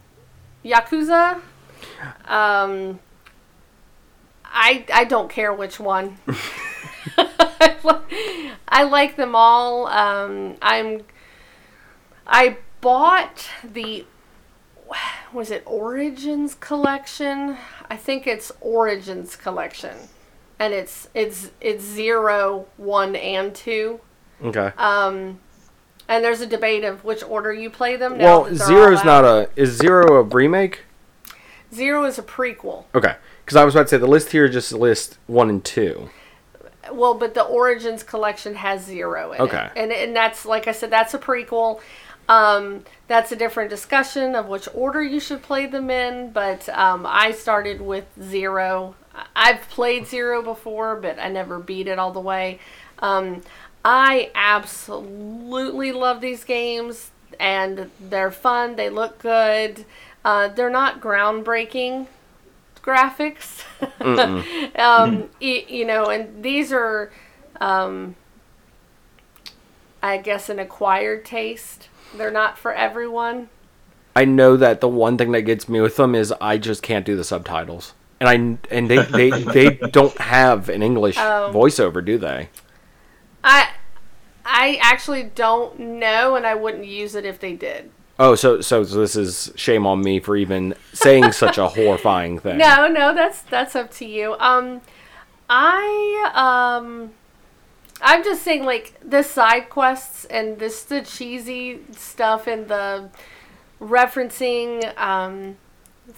Yakuza. 0.64 1.42
Um, 2.26 3.00
I 4.46 4.86
I 4.94 5.04
don't 5.04 5.30
care 5.30 5.54
which 5.54 5.80
one. 5.80 6.18
I 7.18 8.52
I 8.70 8.84
like 8.84 9.18
them 9.18 9.36
all. 9.36 9.88
Um, 9.88 10.56
I'm. 10.62 11.02
I 12.28 12.58
bought 12.82 13.48
the. 13.64 14.06
Was 15.34 15.50
it 15.50 15.64
Origins 15.66 16.56
collection? 16.56 17.58
I 17.90 17.98
think 17.98 18.28
it's 18.28 18.52
Origins 18.62 19.36
collection, 19.36 19.96
and 20.60 20.74
it's 20.74 21.10
it's 21.14 21.52
it's 21.62 21.84
zero, 21.84 22.68
one, 22.78 23.16
and 23.16 23.54
two. 23.56 24.00
Okay. 24.44 24.72
Um, 24.78 25.40
and 26.08 26.24
there's 26.24 26.42
a 26.42 26.46
debate 26.48 26.84
of 26.84 27.04
which 27.04 27.24
order 27.24 27.52
you 27.54 27.70
play 27.70 27.96
them. 27.96 28.18
well, 28.20 28.44
they're 28.44 28.56
Zero's 28.56 29.04
not 29.04 29.24
a 29.24 29.50
is 29.56 29.78
Zero 29.78 30.16
a 30.20 30.22
remake? 30.24 30.82
Zero 31.74 32.04
is 32.06 32.20
a 32.20 32.24
prequel. 32.24 32.84
Okay. 32.94 33.16
Because 33.44 33.56
I 33.56 33.66
was 33.66 33.74
about 33.74 33.84
to 33.84 33.88
say 33.90 33.98
the 33.98 34.06
list 34.08 34.32
here 34.32 34.48
just 34.48 34.72
lists 34.74 35.18
one 35.28 35.50
and 35.50 35.64
two. 35.64 36.10
Well, 36.92 37.14
but 37.16 37.34
the 37.34 37.44
Origins 37.44 38.04
collection 38.04 38.56
has 38.56 38.84
zero 38.86 39.32
in 39.32 39.42
Okay. 39.42 39.66
it, 39.68 39.72
and 39.76 39.92
and 39.92 40.16
that's 40.16 40.46
like 40.46 40.68
I 40.68 40.72
said, 40.74 40.92
that's 40.92 41.14
a 41.14 41.20
prequel. 41.20 41.80
Um, 42.30 42.86
that's 43.08 43.32
a 43.32 43.36
different 43.36 43.70
discussion 43.70 44.36
of 44.36 44.48
which 44.48 44.68
order 44.74 45.04
you 45.04 45.20
should 45.20 45.42
play 45.42 45.66
them 45.66 45.90
in. 45.90 46.32
But 46.32 46.70
um, 46.70 47.06
I 47.08 47.32
started 47.32 47.82
with 47.82 48.06
zero. 48.22 48.96
I've 49.36 49.62
played 49.70 50.08
zero 50.08 50.42
before, 50.42 50.96
but 50.96 51.20
I 51.20 51.30
never 51.30 51.60
beat 51.60 51.88
it 51.88 52.00
all 52.00 52.12
the 52.12 52.20
way. 52.20 52.60
Um, 53.00 53.42
I 53.86 54.32
absolutely 54.34 55.92
love 55.92 56.22
these 56.22 56.44
games, 56.44 57.12
and 57.40 57.92
they're 58.00 58.32
fun. 58.32 58.76
They 58.76 58.90
look 58.90 59.20
good. 59.20 59.86
Uh, 60.24 60.48
they're 60.48 60.70
not 60.70 61.02
groundbreaking 61.02 62.08
graphics. 62.84 63.64
um, 64.80 65.30
you 65.40 65.86
know, 65.86 66.06
and 66.06 66.44
these 66.44 66.72
are, 66.72 67.12
um, 67.60 68.16
I 70.02 70.18
guess, 70.18 70.50
an 70.50 70.60
acquired 70.60 71.26
taste. 71.26 71.88
They're 72.18 72.32
not 72.32 72.58
for 72.58 72.74
everyone. 72.74 73.50
I 74.16 74.26
know 74.26 74.56
that 74.58 74.80
the 74.82 74.88
one 74.88 75.18
thing 75.18 75.32
that 75.32 75.42
gets 75.42 75.68
me 75.68 75.82
with 75.82 75.96
them 75.98 76.14
is 76.14 76.32
I 76.40 76.58
just 76.58 76.84
can't 76.84 77.06
do 77.06 77.16
the 77.16 77.24
subtitles. 77.24 77.94
And 78.20 78.30
I 78.30 78.34
and 78.74 78.90
they 78.90 78.98
they, 79.04 79.30
they 79.70 79.70
don't 79.90 80.18
have 80.20 80.70
an 80.70 80.84
English 80.84 81.18
Oh. 81.18 81.52
voiceover, 81.54 82.04
do 82.06 82.18
they? 82.18 82.50
I, 83.44 83.70
I 84.46 84.78
actually 84.82 85.24
don't 85.24 85.78
know, 85.80 86.36
and 86.36 86.46
I 86.46 86.56
wouldn't 86.56 86.86
use 86.86 87.16
it 87.16 87.26
if 87.26 87.40
they 87.40 87.54
did. 87.54 87.90
Oh, 88.20 88.36
so 88.36 88.62
so, 88.62 88.84
so 88.84 89.00
this 89.00 89.16
is 89.16 89.52
shame 89.56 89.88
on 89.88 90.02
me 90.02 90.20
for 90.20 90.38
even 90.38 90.76
saying 90.94 91.32
such 91.32 91.58
a 91.58 91.68
horrifying 91.70 92.38
thing. 92.40 92.60
No, 92.60 92.88
no, 92.88 93.14
that's 93.14 93.42
that's 93.42 93.76
up 93.76 93.92
to 93.96 94.06
you. 94.06 94.36
Um, 94.40 94.82
I 95.50 96.32
um, 96.80 97.14
I'm 98.04 98.24
just 98.24 98.44
saying 98.44 98.66
like 98.66 99.00
the 99.04 99.24
side 99.24 99.70
quests 99.70 100.26
and 100.26 100.60
this 100.60 100.84
the 100.84 101.02
cheesy 101.02 101.80
stuff 101.92 102.48
and 102.48 102.68
the 102.68 103.10
referencing 103.82 104.98
um 104.98 105.58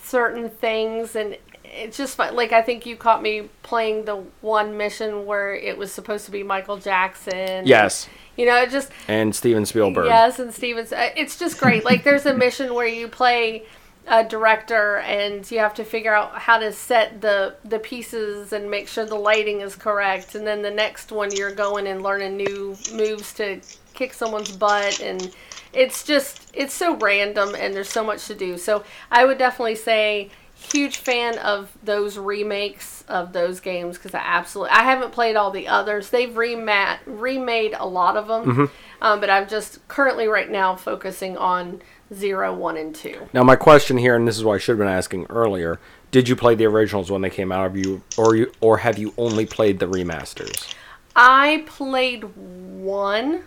certain 0.02 0.50
things 0.50 1.16
and 1.16 1.38
it's 1.64 1.98
just 1.98 2.16
fun. 2.16 2.36
like 2.36 2.52
I 2.54 2.62
think 2.62 2.86
you 2.86 2.96
caught 2.96 3.22
me 3.22 3.50
playing 3.64 4.06
the 4.06 4.24
one 4.42 4.78
mission 4.78 5.26
where 5.26 5.54
it 5.54 5.78
was 5.78 5.92
supposed 5.92 6.26
to 6.26 6.32
be 6.32 6.42
Michael 6.44 6.78
Jackson. 6.78 7.66
Yes, 7.66 8.08
you 8.38 8.46
know, 8.46 8.56
it 8.62 8.70
just 8.70 8.92
and 9.08 9.36
Steven 9.36 9.66
Spielberg. 9.66 10.06
Yes, 10.08 10.40
and 10.40 10.54
Stevens. 10.54 10.94
uh, 10.94 11.10
It's 11.16 11.38
just 11.38 11.60
great. 11.60 11.84
Like 11.84 12.04
there's 12.04 12.26
a 12.26 12.34
mission 12.34 12.74
where 12.74 12.88
you 12.88 13.08
play 13.08 13.64
a 14.08 14.24
director 14.24 14.98
and 14.98 15.50
you 15.50 15.60
have 15.60 15.74
to 15.74 15.84
figure 15.84 16.14
out 16.14 16.38
how 16.38 16.60
to 16.60 16.72
set 16.72 17.22
the 17.22 17.56
the 17.64 17.80
pieces 17.80 18.54
and 18.54 18.70
make 18.70 18.88
sure 18.88 19.06
the 19.06 19.16
lighting 19.16 19.62
is 19.62 19.76
correct. 19.76 20.36
And 20.36 20.46
then 20.46 20.62
the 20.62 20.72
next 20.72 21.12
one 21.12 21.32
you're 21.36 21.54
going 21.54 21.88
and 21.88 22.02
learning 22.02 22.38
new 22.38 22.76
moves 22.94 23.34
to 23.36 23.62
kick 23.94 24.14
someone's 24.14 24.56
butt 24.56 25.00
and 25.00 25.34
it's 25.74 26.04
just 26.04 26.52
it's 26.54 26.74
so 26.74 26.96
random 26.98 27.56
and 27.56 27.74
there's 27.74 27.90
so 27.90 28.04
much 28.04 28.28
to 28.28 28.36
do. 28.36 28.58
So 28.58 28.84
I 29.12 29.26
would 29.26 29.38
definitely 29.38 29.76
say 29.76 30.30
huge 30.56 30.98
fan 30.98 31.38
of 31.40 31.72
those 31.84 32.18
remakes 32.18 33.04
of 33.08 33.34
those 33.34 33.60
games 33.60 33.98
because 33.98 34.14
I 34.14 34.22
absolutely 34.24 34.72
I 34.72 34.84
haven't 34.84 35.12
played 35.12 35.36
all 35.36 35.52
the 35.52 35.68
others. 35.68 36.10
They've 36.10 36.30
remat 36.30 37.00
remade 37.06 37.76
a 37.78 37.86
lot 37.86 38.18
of 38.18 38.28
them, 38.28 38.72
um, 39.02 39.20
but 39.20 39.30
I'm 39.30 39.48
just 39.48 39.86
currently 39.88 40.28
right 40.28 40.50
now 40.50 40.76
focusing 40.76 41.38
on 41.38 41.82
zero, 42.14 42.54
one, 42.54 42.78
and 42.78 42.94
two. 42.94 43.28
Now 43.34 43.44
my 43.44 43.56
question 43.56 43.98
here, 43.98 44.16
and 44.16 44.28
this 44.28 44.38
is 44.38 44.44
what 44.44 44.56
I 44.56 44.58
should 44.58 44.74
have 44.74 44.80
been 44.80 44.88
asking 44.88 45.26
earlier: 45.30 45.80
Did 46.12 46.28
you 46.30 46.36
play 46.36 46.56
the 46.56 46.66
originals 46.66 47.12
when 47.12 47.22
they 47.22 47.30
came 47.30 47.52
out? 47.52 47.64
Have 47.64 47.78
you, 47.78 48.04
or 48.18 48.36
you, 48.36 48.52
or 48.62 48.78
have 48.80 48.98
you 48.98 49.14
only 49.18 49.46
played 49.46 49.80
the 49.80 49.88
remasters? 49.88 50.74
I 51.16 51.64
played 51.66 52.24
one, 52.36 53.44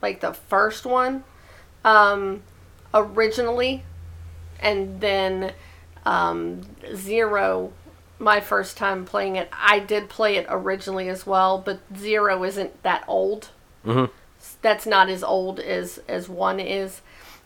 like 0.00 0.20
the 0.20 0.32
first 0.32 0.86
one, 0.86 1.24
um, 1.84 2.42
originally, 2.94 3.82
and 4.60 5.00
then 5.00 5.52
um, 6.06 6.62
zero. 6.94 7.72
My 8.18 8.38
first 8.38 8.76
time 8.76 9.04
playing 9.04 9.34
it, 9.34 9.48
I 9.52 9.80
did 9.80 10.08
play 10.08 10.36
it 10.36 10.46
originally 10.48 11.08
as 11.08 11.26
well, 11.26 11.58
but 11.58 11.80
zero 11.96 12.44
isn't 12.44 12.80
that 12.84 13.02
old. 13.08 13.48
Mhm. 13.84 14.10
That's 14.60 14.86
not 14.86 15.08
as 15.08 15.24
old 15.24 15.58
as 15.58 15.98
as 16.08 16.28
one 16.28 16.60
is. 16.60 17.00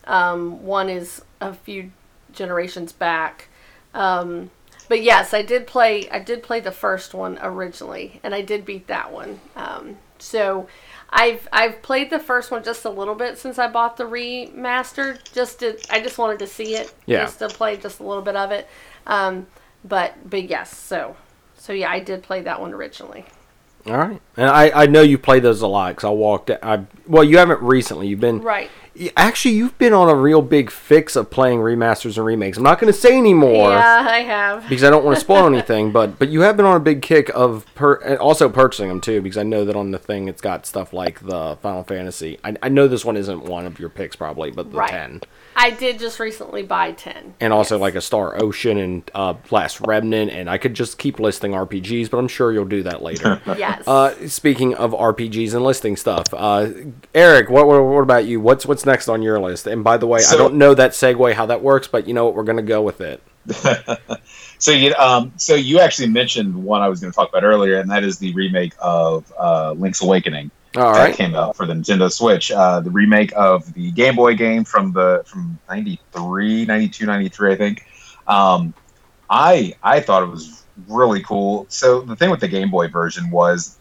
Um, 0.07 0.63
one 0.63 0.89
is 0.89 1.21
a 1.39 1.53
few 1.53 1.91
generations 2.31 2.91
back. 2.91 3.49
Um, 3.93 4.49
but 4.89 5.03
yes, 5.03 5.33
I 5.33 5.41
did 5.41 5.67
play. 5.67 6.09
I 6.09 6.19
did 6.19 6.43
play 6.43 6.59
the 6.59 6.71
first 6.71 7.13
one 7.13 7.37
originally, 7.41 8.19
and 8.23 8.33
I 8.33 8.41
did 8.41 8.65
beat 8.65 8.87
that 8.87 9.11
one. 9.11 9.39
Um, 9.55 9.97
so 10.17 10.67
I've 11.09 11.47
I've 11.51 11.81
played 11.81 12.09
the 12.09 12.19
first 12.19 12.51
one 12.51 12.63
just 12.63 12.85
a 12.85 12.89
little 12.89 13.15
bit 13.15 13.37
since 13.37 13.59
I 13.59 13.67
bought 13.67 13.97
the 13.97 14.05
remastered. 14.05 15.31
Just 15.33 15.59
to 15.59 15.77
I 15.89 15.99
just 15.99 16.17
wanted 16.17 16.39
to 16.39 16.47
see 16.47 16.75
it. 16.75 16.93
Yeah. 17.05 17.23
Just 17.23 17.39
to 17.39 17.49
play 17.49 17.77
just 17.77 17.99
a 17.99 18.03
little 18.03 18.23
bit 18.23 18.35
of 18.35 18.51
it. 18.51 18.67
Um, 19.05 19.47
but 19.83 20.29
but 20.29 20.49
yes, 20.49 20.75
so 20.75 21.17
so 21.57 21.73
yeah, 21.73 21.91
I 21.91 21.99
did 21.99 22.23
play 22.23 22.41
that 22.41 22.61
one 22.61 22.73
originally. 22.73 23.25
All 23.85 23.97
right, 23.97 24.21
and 24.35 24.49
I, 24.49 24.83
I 24.83 24.85
know 24.85 25.01
you 25.01 25.17
play 25.17 25.39
those 25.39 25.61
a 25.61 25.67
lot 25.67 25.91
because 25.91 26.03
I 26.03 26.09
walked. 26.09 26.51
I 26.51 26.85
well, 27.07 27.23
you 27.23 27.37
haven't 27.37 27.61
recently. 27.61 28.07
You've 28.07 28.19
been 28.19 28.41
Right. 28.41 28.69
Actually, 29.15 29.55
you've 29.55 29.77
been 29.77 29.93
on 29.93 30.09
a 30.09 30.15
real 30.15 30.41
big 30.41 30.69
fix 30.71 31.15
of 31.15 31.29
playing 31.29 31.59
remasters 31.59 32.17
and 32.17 32.25
remakes. 32.25 32.57
I'm 32.57 32.63
not 32.63 32.79
going 32.79 32.91
to 32.91 32.97
say 32.99 33.17
anymore. 33.17 33.69
Yeah, 33.69 34.07
I 34.09 34.19
have. 34.19 34.67
because 34.67 34.83
I 34.83 34.89
don't 34.89 35.05
want 35.05 35.15
to 35.17 35.21
spoil 35.21 35.45
anything. 35.47 35.91
But 35.91 36.17
but 36.17 36.29
you 36.29 36.41
have 36.41 36.57
been 36.57 36.65
on 36.65 36.75
a 36.75 36.79
big 36.79 37.01
kick 37.01 37.29
of 37.35 37.65
per 37.75 38.15
also 38.17 38.49
purchasing 38.49 38.87
them 38.89 39.01
too 39.01 39.21
because 39.21 39.37
I 39.37 39.43
know 39.43 39.65
that 39.65 39.75
on 39.75 39.91
the 39.91 39.99
thing 39.99 40.27
it's 40.27 40.41
got 40.41 40.65
stuff 40.65 40.93
like 40.93 41.19
the 41.25 41.57
Final 41.61 41.83
Fantasy. 41.83 42.39
I, 42.43 42.55
I 42.63 42.69
know 42.69 42.87
this 42.87 43.05
one 43.05 43.17
isn't 43.17 43.43
one 43.43 43.65
of 43.65 43.79
your 43.79 43.89
picks 43.89 44.15
probably, 44.15 44.51
but 44.51 44.71
the 44.71 44.77
Right. 44.77 44.89
ten 44.89 45.21
I 45.57 45.71
did 45.71 45.97
just 45.99 46.19
recently 46.19 46.61
buy 46.63 46.91
ten. 46.91 47.33
and 47.41 47.51
also 47.51 47.75
Yes. 47.75 47.81
like 47.81 47.95
a 47.95 48.01
Star 48.01 48.41
Ocean 48.41 48.77
and 48.77 49.11
uh, 49.15 49.33
Last 49.49 49.81
Remnant 49.81 50.31
and 50.31 50.49
I 50.49 50.57
could 50.57 50.73
just 50.75 50.97
keep 50.97 51.19
listing 51.19 51.51
RPGs, 51.51 52.09
but 52.11 52.19
I'm 52.19 52.27
sure 52.27 52.53
you'll 52.53 52.65
do 52.65 52.83
that 52.83 53.01
later. 53.01 53.41
yes. 53.57 53.87
uh, 53.87 54.27
speaking 54.27 54.75
of 54.75 54.91
RPGs 54.91 55.53
and 55.55 55.63
listing 55.63 55.97
stuff, 55.97 56.25
uh, 56.33 56.69
Eric, 57.15 57.49
what, 57.49 57.67
what 57.67 57.83
what 57.83 58.01
about 58.01 58.25
you? 58.25 58.39
What's 58.39 58.65
what's 58.65 58.85
next 58.85 59.09
on 59.09 59.21
your 59.21 59.39
list? 59.39 59.67
And 59.67 59.83
by 59.83 59.97
the 59.97 60.07
way, 60.07 60.21
I 60.29 60.37
don't 60.37 60.55
know 60.55 60.73
that 60.75 60.91
segue 60.91 61.33
how 61.33 61.47
that 61.47 61.61
works, 61.61 61.87
but 61.87 62.07
you 62.07 62.13
know 62.13 62.25
what? 62.25 62.35
We're 62.35 62.43
gonna 62.43 62.61
go 62.61 62.81
with 62.81 63.01
it. 63.01 63.21
So 64.59 64.71
you 64.71 64.93
um 64.95 65.33
so 65.37 65.53
you 65.53 65.79
actually 65.79 66.09
mentioned 66.09 66.55
one 66.55 66.81
I 66.81 66.89
was 66.89 66.99
going 66.99 67.11
to 67.11 67.15
talk 67.15 67.29
about 67.29 67.43
earlier, 67.43 67.79
and 67.79 67.91
that 67.91 68.03
is 68.03 68.17
the 68.17 68.33
remake 68.33 68.73
of 68.79 69.31
uh, 69.39 69.73
Link's 69.73 70.01
Awakening 70.01 70.49
All 70.79 70.93
that 70.93 70.99
right. 70.99 71.15
came 71.15 71.35
out 71.35 71.55
for 71.55 71.65
the 71.65 71.73
Nintendo 71.73 72.11
Switch. 72.11 72.51
Uh, 72.51 72.79
the 72.79 72.89
remake 72.89 73.31
of 73.35 73.73
the 73.73 73.91
Game 73.91 74.15
Boy 74.15 74.35
game 74.35 74.63
from 74.63 74.93
the 74.93 75.23
from 75.25 75.57
93, 75.69 76.65
92, 76.65 77.05
93, 77.05 77.51
I 77.51 77.55
think. 77.55 77.85
Um, 78.27 78.73
I 79.29 79.75
I 79.81 79.99
thought 79.99 80.23
it 80.23 80.27
was 80.27 80.63
really 80.87 81.23
cool. 81.23 81.65
So 81.69 82.01
the 82.01 82.15
thing 82.15 82.29
with 82.29 82.39
the 82.39 82.47
Game 82.47 82.69
Boy 82.69 82.87
version 82.87 83.31
was 83.31 83.77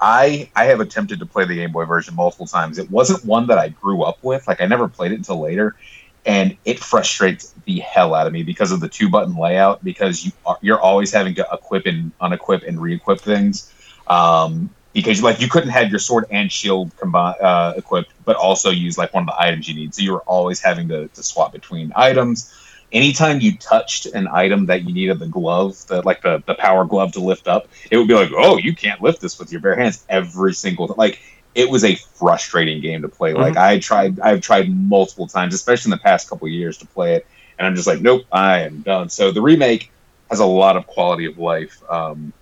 I 0.00 0.50
I 0.54 0.64
have 0.66 0.80
attempted 0.80 1.18
to 1.20 1.26
play 1.26 1.44
the 1.44 1.54
Game 1.54 1.72
Boy 1.72 1.84
version 1.84 2.14
multiple 2.14 2.46
times. 2.46 2.78
It 2.78 2.90
wasn't 2.90 3.24
one 3.24 3.46
that 3.48 3.58
I 3.58 3.68
grew 3.68 4.02
up 4.02 4.18
with. 4.22 4.46
Like 4.46 4.60
I 4.60 4.66
never 4.66 4.88
played 4.88 5.12
it 5.12 5.16
until 5.16 5.40
later, 5.40 5.76
and 6.24 6.56
it 6.64 6.78
frustrates 6.78 7.54
the 7.64 7.80
hell 7.80 8.14
out 8.14 8.26
of 8.26 8.32
me 8.32 8.42
because 8.42 8.72
of 8.72 8.80
the 8.80 8.88
two 8.88 9.08
button 9.08 9.36
layout. 9.36 9.82
Because 9.84 10.24
you 10.24 10.32
are, 10.46 10.58
you're 10.60 10.80
always 10.80 11.12
having 11.12 11.34
to 11.36 11.46
equip 11.52 11.86
and 11.86 12.12
unequip 12.20 12.66
and 12.66 12.80
re-equip 12.80 13.20
things. 13.20 13.72
Um, 14.06 14.70
because 15.02 15.22
like 15.22 15.40
you 15.40 15.48
couldn't 15.48 15.70
have 15.70 15.90
your 15.90 15.98
sword 15.98 16.24
and 16.30 16.50
shield 16.50 16.90
combined 16.96 17.40
uh, 17.40 17.74
equipped, 17.76 18.12
but 18.24 18.36
also 18.36 18.70
use 18.70 18.98
like 18.98 19.14
one 19.14 19.22
of 19.22 19.26
the 19.28 19.40
items 19.40 19.68
you 19.68 19.74
need. 19.74 19.94
So 19.94 20.02
you 20.02 20.12
were 20.12 20.22
always 20.22 20.60
having 20.60 20.88
to, 20.88 21.08
to 21.08 21.22
swap 21.22 21.52
between 21.52 21.92
items 21.94 22.52
anytime 22.92 23.40
you 23.40 23.56
touched 23.56 24.06
an 24.06 24.28
item 24.28 24.66
that 24.66 24.84
you 24.84 24.92
needed 24.92 25.18
the 25.18 25.26
glove, 25.26 25.76
the, 25.88 26.02
like 26.02 26.22
the, 26.22 26.42
the 26.46 26.54
power 26.54 26.84
glove 26.84 27.12
to 27.12 27.20
lift 27.20 27.48
up, 27.48 27.68
it 27.90 27.96
would 27.96 28.08
be 28.08 28.14
like, 28.14 28.30
oh, 28.34 28.56
you 28.56 28.74
can't 28.74 29.02
lift 29.02 29.20
this 29.20 29.38
with 29.38 29.52
your 29.52 29.60
bare 29.60 29.76
hands 29.76 30.04
every 30.08 30.54
single 30.54 30.88
time. 30.88 30.96
Like 30.96 31.20
it 31.54 31.68
was 31.68 31.84
a 31.84 31.94
frustrating 31.94 32.80
game 32.80 33.02
to 33.02 33.08
play. 33.08 33.32
Mm-hmm. 33.32 33.42
Like 33.42 33.56
I 33.56 33.78
tried, 33.78 34.20
I've 34.20 34.40
tried 34.40 34.70
multiple 34.70 35.26
times, 35.26 35.54
especially 35.54 35.92
in 35.92 35.98
the 35.98 36.02
past 36.02 36.28
couple 36.28 36.48
years, 36.48 36.78
to 36.78 36.86
play 36.86 37.16
it, 37.16 37.26
and 37.58 37.66
I'm 37.66 37.74
just 37.74 37.86
like, 37.86 38.00
nope, 38.00 38.24
I 38.32 38.60
am 38.60 38.82
done. 38.82 39.08
So 39.08 39.30
the 39.30 39.42
remake 39.42 39.90
has 40.30 40.40
a 40.40 40.46
lot 40.46 40.76
of 40.76 40.86
quality 40.86 41.24
of 41.24 41.38
life 41.38 41.82
um, 41.90 42.32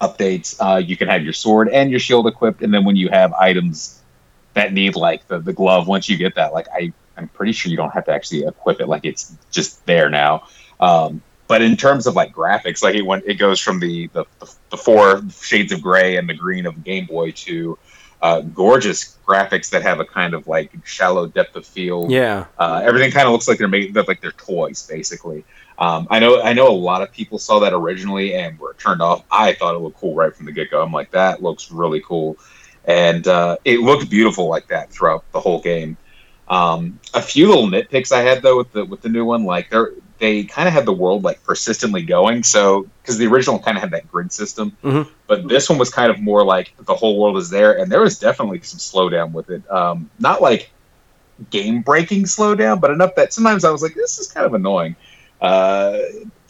updates. 0.00 0.56
Uh, 0.60 0.78
you 0.78 0.96
can 0.96 1.08
have 1.08 1.24
your 1.24 1.32
sword 1.32 1.68
and 1.68 1.90
your 1.90 2.00
shield 2.00 2.26
equipped, 2.26 2.62
and 2.62 2.72
then 2.72 2.84
when 2.84 2.96
you 2.96 3.08
have 3.08 3.32
items 3.34 4.02
that 4.54 4.72
need 4.72 4.96
like 4.96 5.26
the, 5.28 5.38
the 5.38 5.52
glove, 5.52 5.88
once 5.88 6.08
you 6.08 6.16
get 6.16 6.34
that, 6.34 6.52
like 6.52 6.66
I 6.72 6.92
I'm 7.16 7.28
pretty 7.28 7.52
sure 7.52 7.70
you 7.70 7.76
don't 7.76 7.92
have 7.92 8.04
to 8.06 8.12
actually 8.12 8.44
equip 8.44 8.80
it; 8.80 8.88
like 8.88 9.04
it's 9.04 9.34
just 9.50 9.84
there 9.86 10.10
now. 10.10 10.48
Um, 10.80 11.22
but 11.48 11.62
in 11.62 11.76
terms 11.76 12.06
of 12.06 12.14
like 12.14 12.34
graphics, 12.34 12.82
like 12.82 12.94
it 12.94 13.02
went, 13.02 13.24
it 13.26 13.34
goes 13.34 13.60
from 13.60 13.80
the, 13.80 14.08
the 14.08 14.24
the 14.70 14.76
four 14.76 15.22
shades 15.30 15.72
of 15.72 15.80
gray 15.82 16.16
and 16.16 16.28
the 16.28 16.34
green 16.34 16.66
of 16.66 16.82
Game 16.84 17.06
Boy 17.06 17.30
to 17.32 17.78
uh, 18.20 18.40
gorgeous 18.40 19.16
graphics 19.26 19.70
that 19.70 19.82
have 19.82 20.00
a 20.00 20.04
kind 20.04 20.34
of 20.34 20.46
like 20.48 20.72
shallow 20.84 21.26
depth 21.26 21.54
of 21.56 21.66
field. 21.66 22.10
Yeah, 22.10 22.46
uh, 22.58 22.82
everything 22.84 23.12
kind 23.12 23.26
of 23.26 23.32
looks 23.32 23.48
like 23.48 23.58
they're 23.58 23.68
made 23.68 23.94
like 23.94 24.20
they're 24.20 24.32
toys 24.32 24.86
basically. 24.86 25.44
Um, 25.78 26.06
I 26.10 26.18
know 26.20 26.40
I 26.40 26.52
know 26.52 26.68
a 26.68 26.72
lot 26.72 27.02
of 27.02 27.12
people 27.12 27.38
saw 27.38 27.58
that 27.60 27.72
originally 27.72 28.34
and 28.34 28.58
were 28.58 28.74
turned 28.78 29.02
off. 29.02 29.24
I 29.30 29.52
thought 29.52 29.74
it 29.74 29.78
looked 29.78 29.98
cool 29.98 30.14
right 30.14 30.34
from 30.34 30.46
the 30.46 30.52
get 30.52 30.70
go. 30.70 30.82
I'm 30.82 30.92
like 30.92 31.10
that 31.10 31.42
looks 31.42 31.70
really 31.70 32.00
cool, 32.00 32.38
and 32.84 33.26
uh, 33.28 33.56
it 33.64 33.80
looked 33.80 34.08
beautiful 34.08 34.48
like 34.48 34.68
that 34.68 34.90
throughout 34.90 35.30
the 35.32 35.40
whole 35.40 35.60
game. 35.60 35.96
Um, 36.48 37.00
a 37.12 37.20
few 37.20 37.48
little 37.48 37.66
nitpicks 37.66 38.12
I 38.12 38.20
had 38.20 38.42
though 38.42 38.56
with 38.56 38.72
the 38.72 38.84
with 38.84 39.02
the 39.02 39.08
new 39.08 39.24
one, 39.24 39.44
like 39.44 39.68
they're 39.68 39.92
they 40.18 40.44
kind 40.44 40.66
of 40.66 40.72
had 40.72 40.86
the 40.86 40.92
world 40.92 41.24
like 41.24 41.42
persistently 41.44 42.02
going. 42.02 42.42
So 42.42 42.88
because 43.02 43.18
the 43.18 43.26
original 43.26 43.58
kind 43.58 43.76
of 43.76 43.82
had 43.82 43.90
that 43.90 44.10
grid 44.10 44.32
system, 44.32 44.76
mm-hmm. 44.82 45.10
but 45.26 45.48
this 45.48 45.68
one 45.68 45.78
was 45.78 45.90
kind 45.90 46.10
of 46.10 46.20
more 46.20 46.44
like 46.44 46.72
the 46.78 46.94
whole 46.94 47.18
world 47.20 47.36
is 47.36 47.50
there, 47.50 47.78
and 47.78 47.90
there 47.90 48.00
was 48.00 48.18
definitely 48.18 48.60
some 48.62 48.78
slowdown 48.78 49.32
with 49.32 49.50
it. 49.50 49.68
Um, 49.70 50.10
not 50.18 50.40
like 50.40 50.70
game 51.50 51.82
breaking 51.82 52.24
slowdown, 52.24 52.80
but 52.80 52.90
enough 52.90 53.14
that 53.16 53.32
sometimes 53.32 53.64
I 53.64 53.70
was 53.70 53.82
like, 53.82 53.94
this 53.94 54.18
is 54.18 54.26
kind 54.26 54.46
of 54.46 54.54
annoying. 54.54 54.96
Uh, 55.40 55.98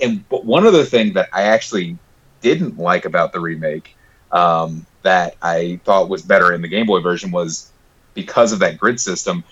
and 0.01 0.29
but 0.29 0.45
one 0.45 0.67
other 0.67 0.85
thing 0.85 1.15
that 1.15 1.29
I 1.33 1.43
actually 1.43 1.99
didn't 2.41 2.79
like 2.79 3.05
about 3.05 3.33
the 3.33 3.41
remake 3.41 3.97
um, 4.33 4.87
that 5.03 5.37
I 5.43 5.81
thought 5.85 6.09
was 6.09 6.23
better 6.23 6.53
in 6.53 6.63
the 6.63 6.69
Game 6.69 6.87
Boy 6.87 7.01
version 7.01 7.31
was 7.31 7.71
because 8.15 8.53
of 8.53 8.61
that 8.61 8.79
grid 8.79 9.01
system 9.01 9.45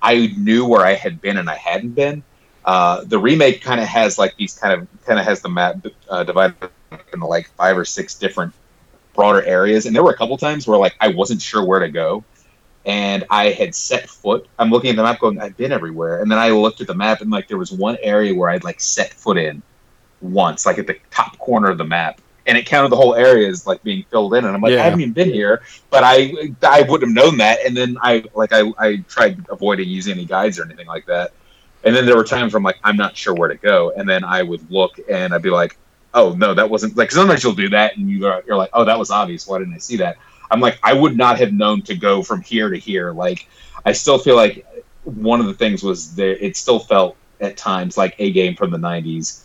I 0.00 0.32
knew 0.36 0.66
where 0.66 0.84
I 0.84 0.94
had 0.94 1.20
been 1.20 1.36
and 1.36 1.48
I 1.50 1.56
hadn't 1.56 1.90
been. 1.90 2.22
Uh, 2.64 3.04
the 3.04 3.18
remake 3.18 3.62
kind 3.62 3.80
of 3.80 3.86
has 3.86 4.18
like 4.18 4.36
these 4.36 4.58
kind 4.58 4.80
of 4.80 4.88
kind 5.04 5.18
of 5.18 5.24
has 5.24 5.40
the 5.40 5.48
map 5.48 5.86
uh, 6.08 6.24
divided 6.24 6.70
into 7.12 7.26
like 7.26 7.48
five 7.50 7.78
or 7.78 7.84
six 7.84 8.14
different 8.14 8.52
broader 9.14 9.42
areas, 9.42 9.86
and 9.86 9.96
there 9.96 10.04
were 10.04 10.10
a 10.10 10.16
couple 10.16 10.36
times 10.36 10.66
where 10.66 10.78
like 10.78 10.94
I 11.00 11.08
wasn't 11.08 11.40
sure 11.40 11.64
where 11.64 11.80
to 11.80 11.88
go, 11.88 12.24
and 12.88 13.24
I 13.28 13.50
had 13.50 13.74
set 13.74 14.08
foot. 14.08 14.48
I'm 14.58 14.70
looking 14.70 14.88
at 14.88 14.96
the 14.96 15.02
map, 15.02 15.20
going, 15.20 15.38
I've 15.38 15.56
been 15.58 15.72
everywhere, 15.72 16.22
and 16.22 16.32
then 16.32 16.38
I 16.38 16.48
looked 16.48 16.80
at 16.80 16.86
the 16.86 16.94
map, 16.94 17.20
and 17.20 17.30
like 17.30 17.46
there 17.46 17.58
was 17.58 17.70
one 17.70 17.98
area 18.02 18.34
where 18.34 18.48
I'd 18.48 18.64
like 18.64 18.80
set 18.80 19.12
foot 19.12 19.36
in 19.36 19.62
once, 20.22 20.64
like 20.64 20.78
at 20.78 20.86
the 20.86 20.96
top 21.10 21.38
corner 21.38 21.68
of 21.68 21.76
the 21.76 21.84
map, 21.84 22.22
and 22.46 22.56
it 22.56 22.64
counted 22.64 22.88
the 22.88 22.96
whole 22.96 23.14
area 23.14 23.46
as 23.46 23.66
like 23.66 23.82
being 23.82 24.06
filled 24.10 24.32
in. 24.34 24.46
And 24.46 24.56
I'm 24.56 24.62
like, 24.62 24.72
yeah. 24.72 24.80
I 24.80 24.84
haven't 24.84 25.02
even 25.02 25.12
been 25.12 25.30
here, 25.30 25.62
but 25.90 26.02
I 26.02 26.32
I 26.62 26.80
wouldn't 26.88 27.14
have 27.14 27.24
known 27.24 27.36
that. 27.38 27.58
And 27.64 27.76
then 27.76 27.98
I 28.00 28.24
like 28.34 28.54
I, 28.54 28.72
I 28.78 28.96
tried 29.06 29.44
avoiding 29.50 29.86
using 29.86 30.14
any 30.14 30.24
guides 30.24 30.58
or 30.58 30.64
anything 30.64 30.86
like 30.86 31.04
that. 31.06 31.32
And 31.84 31.94
then 31.94 32.06
there 32.06 32.16
were 32.16 32.24
times 32.24 32.54
where 32.54 32.58
I'm 32.58 32.64
like, 32.64 32.78
I'm 32.82 32.96
not 32.96 33.18
sure 33.18 33.34
where 33.34 33.50
to 33.50 33.56
go, 33.56 33.92
and 33.96 34.08
then 34.08 34.24
I 34.24 34.42
would 34.42 34.70
look 34.70 34.98
and 35.10 35.34
I'd 35.34 35.42
be 35.42 35.50
like, 35.50 35.76
oh 36.14 36.32
no, 36.38 36.54
that 36.54 36.70
wasn't 36.70 36.96
like. 36.96 37.10
Sometimes 37.10 37.44
you'll 37.44 37.52
do 37.52 37.68
that, 37.68 37.98
and 37.98 38.10
you're 38.10 38.42
you're 38.46 38.56
like, 38.56 38.70
oh, 38.72 38.84
that 38.86 38.98
was 38.98 39.10
obvious. 39.10 39.46
Why 39.46 39.58
didn't 39.58 39.74
I 39.74 39.78
see 39.78 39.98
that? 39.98 40.16
I'm 40.50 40.60
like, 40.60 40.78
I 40.82 40.92
would 40.92 41.16
not 41.16 41.38
have 41.38 41.52
known 41.52 41.82
to 41.82 41.94
go 41.94 42.22
from 42.22 42.42
here 42.42 42.70
to 42.70 42.78
here. 42.78 43.12
Like, 43.12 43.48
I 43.84 43.92
still 43.92 44.18
feel 44.18 44.36
like 44.36 44.66
one 45.04 45.40
of 45.40 45.46
the 45.46 45.54
things 45.54 45.82
was 45.82 46.14
there. 46.14 46.36
It 46.36 46.56
still 46.56 46.78
felt 46.78 47.16
at 47.40 47.56
times 47.56 47.96
like 47.96 48.14
a 48.18 48.30
game 48.32 48.56
from 48.56 48.70
the 48.70 48.78
'90s 48.78 49.44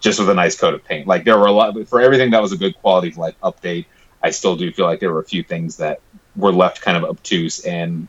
just 0.00 0.18
with 0.18 0.28
a 0.28 0.34
nice 0.34 0.58
coat 0.58 0.74
of 0.74 0.84
paint. 0.84 1.06
Like 1.06 1.24
there 1.24 1.38
were 1.38 1.46
a 1.46 1.52
lot 1.52 1.76
for 1.88 2.00
everything 2.00 2.30
that 2.30 2.42
was 2.42 2.52
a 2.52 2.56
good 2.56 2.76
quality 2.76 3.08
of 3.08 3.18
life 3.18 3.34
update. 3.42 3.86
I 4.22 4.30
still 4.30 4.56
do 4.56 4.70
feel 4.72 4.86
like 4.86 5.00
there 5.00 5.12
were 5.12 5.20
a 5.20 5.24
few 5.24 5.42
things 5.42 5.76
that 5.78 6.00
were 6.34 6.52
left 6.52 6.80
kind 6.80 6.96
of 6.96 7.04
obtuse 7.04 7.64
and 7.64 8.08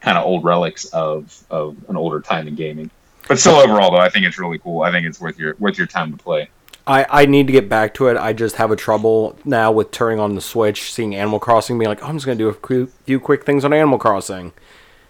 kind 0.00 0.18
of 0.18 0.24
old 0.24 0.44
relics 0.44 0.84
of 0.86 1.44
of 1.50 1.76
an 1.88 1.96
older 1.96 2.20
time 2.20 2.48
in 2.48 2.54
gaming. 2.54 2.90
But 3.26 3.38
still, 3.38 3.54
overall, 3.54 3.90
though, 3.90 3.98
I 3.98 4.10
think 4.10 4.26
it's 4.26 4.38
really 4.38 4.58
cool. 4.58 4.82
I 4.82 4.90
think 4.90 5.06
it's 5.06 5.20
worth 5.20 5.38
your 5.38 5.56
worth 5.58 5.78
your 5.78 5.86
time 5.86 6.12
to 6.12 6.22
play. 6.22 6.48
I, 6.86 7.06
I 7.08 7.26
need 7.26 7.46
to 7.46 7.52
get 7.52 7.68
back 7.68 7.94
to 7.94 8.08
it. 8.08 8.16
I 8.16 8.32
just 8.32 8.56
have 8.56 8.70
a 8.70 8.76
trouble 8.76 9.38
now 9.44 9.72
with 9.72 9.90
turning 9.90 10.20
on 10.20 10.34
the 10.34 10.40
Switch, 10.40 10.92
seeing 10.92 11.14
Animal 11.14 11.38
Crossing, 11.38 11.78
being 11.78 11.88
like, 11.88 12.02
oh, 12.02 12.06
I'm 12.06 12.16
just 12.16 12.26
gonna 12.26 12.36
do 12.36 12.48
a 12.48 12.86
few 13.04 13.20
quick 13.20 13.44
things 13.44 13.64
on 13.64 13.72
Animal 13.72 13.98
Crossing. 13.98 14.52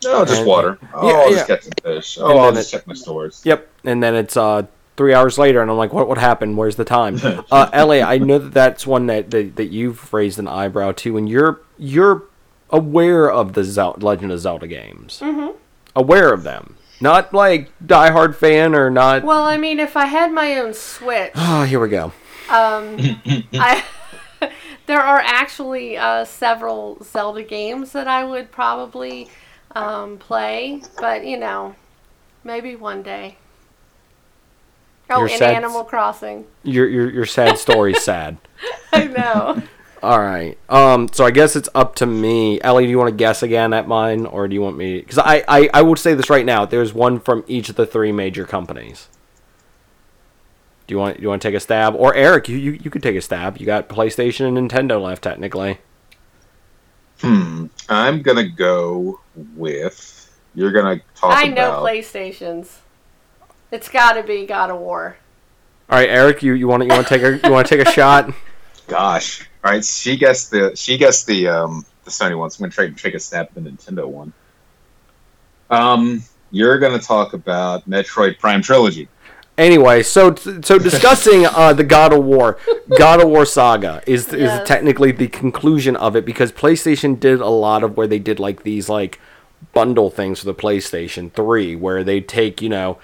Oh, 0.07 0.25
just 0.25 0.41
and, 0.41 0.47
water. 0.47 0.79
Oh, 0.93 1.09
yeah, 1.09 1.15
I'll 1.15 1.31
yeah. 1.31 1.37
just 1.37 1.47
catch 1.47 1.63
some 1.63 1.73
fish. 1.83 2.19
Oh, 2.21 2.39
I'll 2.39 2.53
just 2.53 2.73
it, 2.73 2.77
check 2.77 2.87
my 2.87 2.95
stores. 2.95 3.43
Yep, 3.45 3.69
and 3.85 4.03
then 4.03 4.15
it's 4.15 4.37
uh, 4.37 4.67
three 4.97 5.15
hours 5.15 5.39
later, 5.39 5.63
and 5.63 5.71
I'm 5.71 5.77
like, 5.77 5.93
what 5.93 6.09
what 6.09 6.19
happened? 6.19 6.57
Where's 6.57 6.77
the 6.77 6.85
time? 6.85 7.19
uh, 7.51 7.71
Ellie, 7.73 8.03
I 8.03 8.19
know 8.19 8.39
that 8.39 8.55
that's 8.55 8.87
one 8.87 9.07
that, 9.07 9.31
that 9.31 9.57
that 9.57 9.67
you've 9.67 10.13
raised 10.13 10.39
an 10.39 10.47
eyebrow 10.47 10.93
to, 10.93 11.17
and 11.17 11.29
you're 11.29 11.61
you're 11.79 12.25
aware 12.71 13.31
of 13.31 13.55
the 13.55 13.65
Zelda, 13.65 14.05
Legend 14.05 14.33
of 14.33 14.41
Zelda 14.41 14.67
games, 14.67 15.21
mm-hmm. 15.21 15.57
aware 15.97 16.33
of 16.33 16.43
them. 16.43 16.77
Not 17.01 17.35
like 17.35 17.71
diehard 17.85 18.35
fan 18.35 18.75
or 18.75 18.91
not. 18.91 19.25
Well, 19.25 19.43
I 19.43 19.57
mean, 19.57 19.81
if 19.81 19.97
I 19.97 20.07
had 20.07 20.33
my 20.33 20.59
own 20.59 20.75
Switch. 20.75 21.33
Oh, 21.35 21.65
here 21.65 21.81
we 21.81 21.89
go. 21.89 22.13
Um, 22.49 22.97
I 23.55 23.85
there 24.87 25.01
are 25.01 25.21
actually 25.21 25.97
uh, 25.97 26.25
several 26.25 27.03
Zelda 27.03 27.43
games 27.43 27.93
that 27.93 28.09
I 28.09 28.25
would 28.25 28.51
probably 28.51 29.29
um, 29.75 30.19
play, 30.19 30.83
but 31.01 31.27
you 31.27 31.39
know, 31.39 31.75
maybe 32.43 32.77
one 32.77 33.03
day. 33.03 33.37
Oh, 35.11 35.21
your 35.21 35.29
in 35.29 35.39
sad, 35.39 35.55
Animal 35.55 35.85
Crossing. 35.85 36.47
Your 36.63 36.89
your 36.89 37.11
your 37.11 37.27
sad 37.27 37.59
story's 37.59 38.03
sad. 38.05 38.39
I 38.93 39.05
know. 39.05 39.63
All 40.05 40.21
right. 40.21 40.59
Um. 40.69 41.09
So 41.13 41.25
I 41.25 41.31
guess 41.31 41.57
it's 41.57 41.71
up 41.75 41.95
to 41.97 42.05
me. 42.05 42.61
Ellie, 42.61 42.85
do 42.85 42.91
you 42.91 42.99
want 42.99 43.09
to 43.09 43.17
guess 43.17 43.43
again 43.43 43.73
at 43.73 43.89
mine, 43.89 44.27
or 44.27 44.47
do 44.47 44.53
you 44.55 44.61
want 44.61 44.77
me? 44.77 45.01
Because 45.01 45.17
I, 45.17 45.43
I 45.49 45.71
I 45.73 45.81
would 45.81 45.99
say 45.99 46.13
this 46.13 46.29
right 46.29 46.45
now. 46.45 46.67
There's 46.67 46.93
one 46.93 47.19
from 47.19 47.43
each 47.47 47.71
of 47.71 47.77
the 47.77 47.87
three 47.87 48.13
major 48.13 48.45
companies. 48.45 49.09
Do 50.87 50.93
you 50.93 50.99
want 50.99 51.17
do 51.17 51.23
you 51.23 51.31
want 51.31 51.41
to 51.41 51.49
take 51.49 51.55
a 51.55 51.61
stab, 51.61 51.95
or 51.95 52.15
Eric? 52.15 52.51
You, 52.51 52.59
you 52.59 52.73
you 52.73 52.91
could 52.91 53.03
take 53.03 53.17
a 53.17 53.23
stab. 53.23 53.57
You 53.57 53.65
got 53.65 53.89
PlayStation 53.89 54.47
and 54.47 54.71
Nintendo 54.71 55.03
left 55.03 55.23
technically. 55.23 55.79
Hmm. 57.21 57.69
I'm 57.89 58.21
gonna 58.21 58.47
go 58.47 59.21
with. 59.57 60.39
You're 60.55 60.73
gonna 60.73 61.01
talk. 61.15 61.35
I 61.35 61.49
know 61.49 61.83
PlayStations. 61.83 62.81
It's 63.73 63.89
got 63.89 64.13
to 64.13 64.23
be 64.23 64.45
God 64.45 64.69
of 64.69 64.81
War. 64.81 65.17
All 65.89 65.99
right, 65.99 66.11
Eric, 66.11 66.43
you 66.43 66.53
you 66.53 66.69
want 66.69 66.83
you 66.83 66.91
want 66.91 67.07
to 67.07 67.19
take 67.19 67.23
a 67.23 67.47
you 67.47 67.51
want 67.51 67.67
to 67.67 67.77
take 67.77 67.89
a 67.89 67.91
shot? 67.91 68.31
Gosh, 68.87 69.49
all 69.65 69.71
right. 69.71 69.85
She 69.85 70.17
guessed 70.17 70.51
the 70.51 70.77
she 70.77 70.99
guessed 70.99 71.27
the 71.27 71.49
um 71.49 71.87
the 72.05 72.11
Sony 72.11 72.39
one. 72.39 72.51
So 72.51 72.59
I'm 72.59 72.71
gonna 72.71 72.73
try 72.73 72.87
to 72.89 72.95
take 72.95 73.15
a 73.15 73.19
stab 73.19 73.47
at 73.47 73.55
the 73.55 73.61
Nintendo 73.61 74.07
one. 74.07 74.33
Um, 75.71 76.23
you're 76.51 76.79
gonna 76.79 76.99
talk 76.99 77.33
about 77.33 77.89
Metroid 77.89 78.39
Prime 78.39 78.63
Trilogy. 78.63 79.09
Anyway, 79.57 80.03
so 80.03 80.35
so 80.35 80.79
discussing 80.79 81.47
uh, 81.51 81.73
the 81.73 81.85
God 81.85 82.13
of 82.13 82.25
War, 82.25 82.59
God 82.99 83.23
of 83.23 83.29
War 83.29 83.47
saga 83.47 84.03
is 84.07 84.29
yes. 84.33 84.61
is 84.61 84.69
technically 84.69 85.13
the 85.13 85.29
conclusion 85.29 85.97
of 85.97 86.15
it 86.15 86.25
because 86.25 86.53
PlayStation 86.53 87.19
did 87.19 87.41
a 87.41 87.49
lot 87.49 87.83
of 87.83 87.97
where 87.97 88.07
they 88.07 88.19
did 88.19 88.39
like 88.39 88.65
these 88.65 88.89
like 88.89 89.21
bundle 89.73 90.11
things 90.11 90.41
for 90.41 90.47
the 90.47 90.55
PlayStation 90.55 91.33
3 91.33 91.77
where 91.77 92.05
they 92.05 92.21
take, 92.21 92.61
you 92.61 92.69
know, 92.69 92.99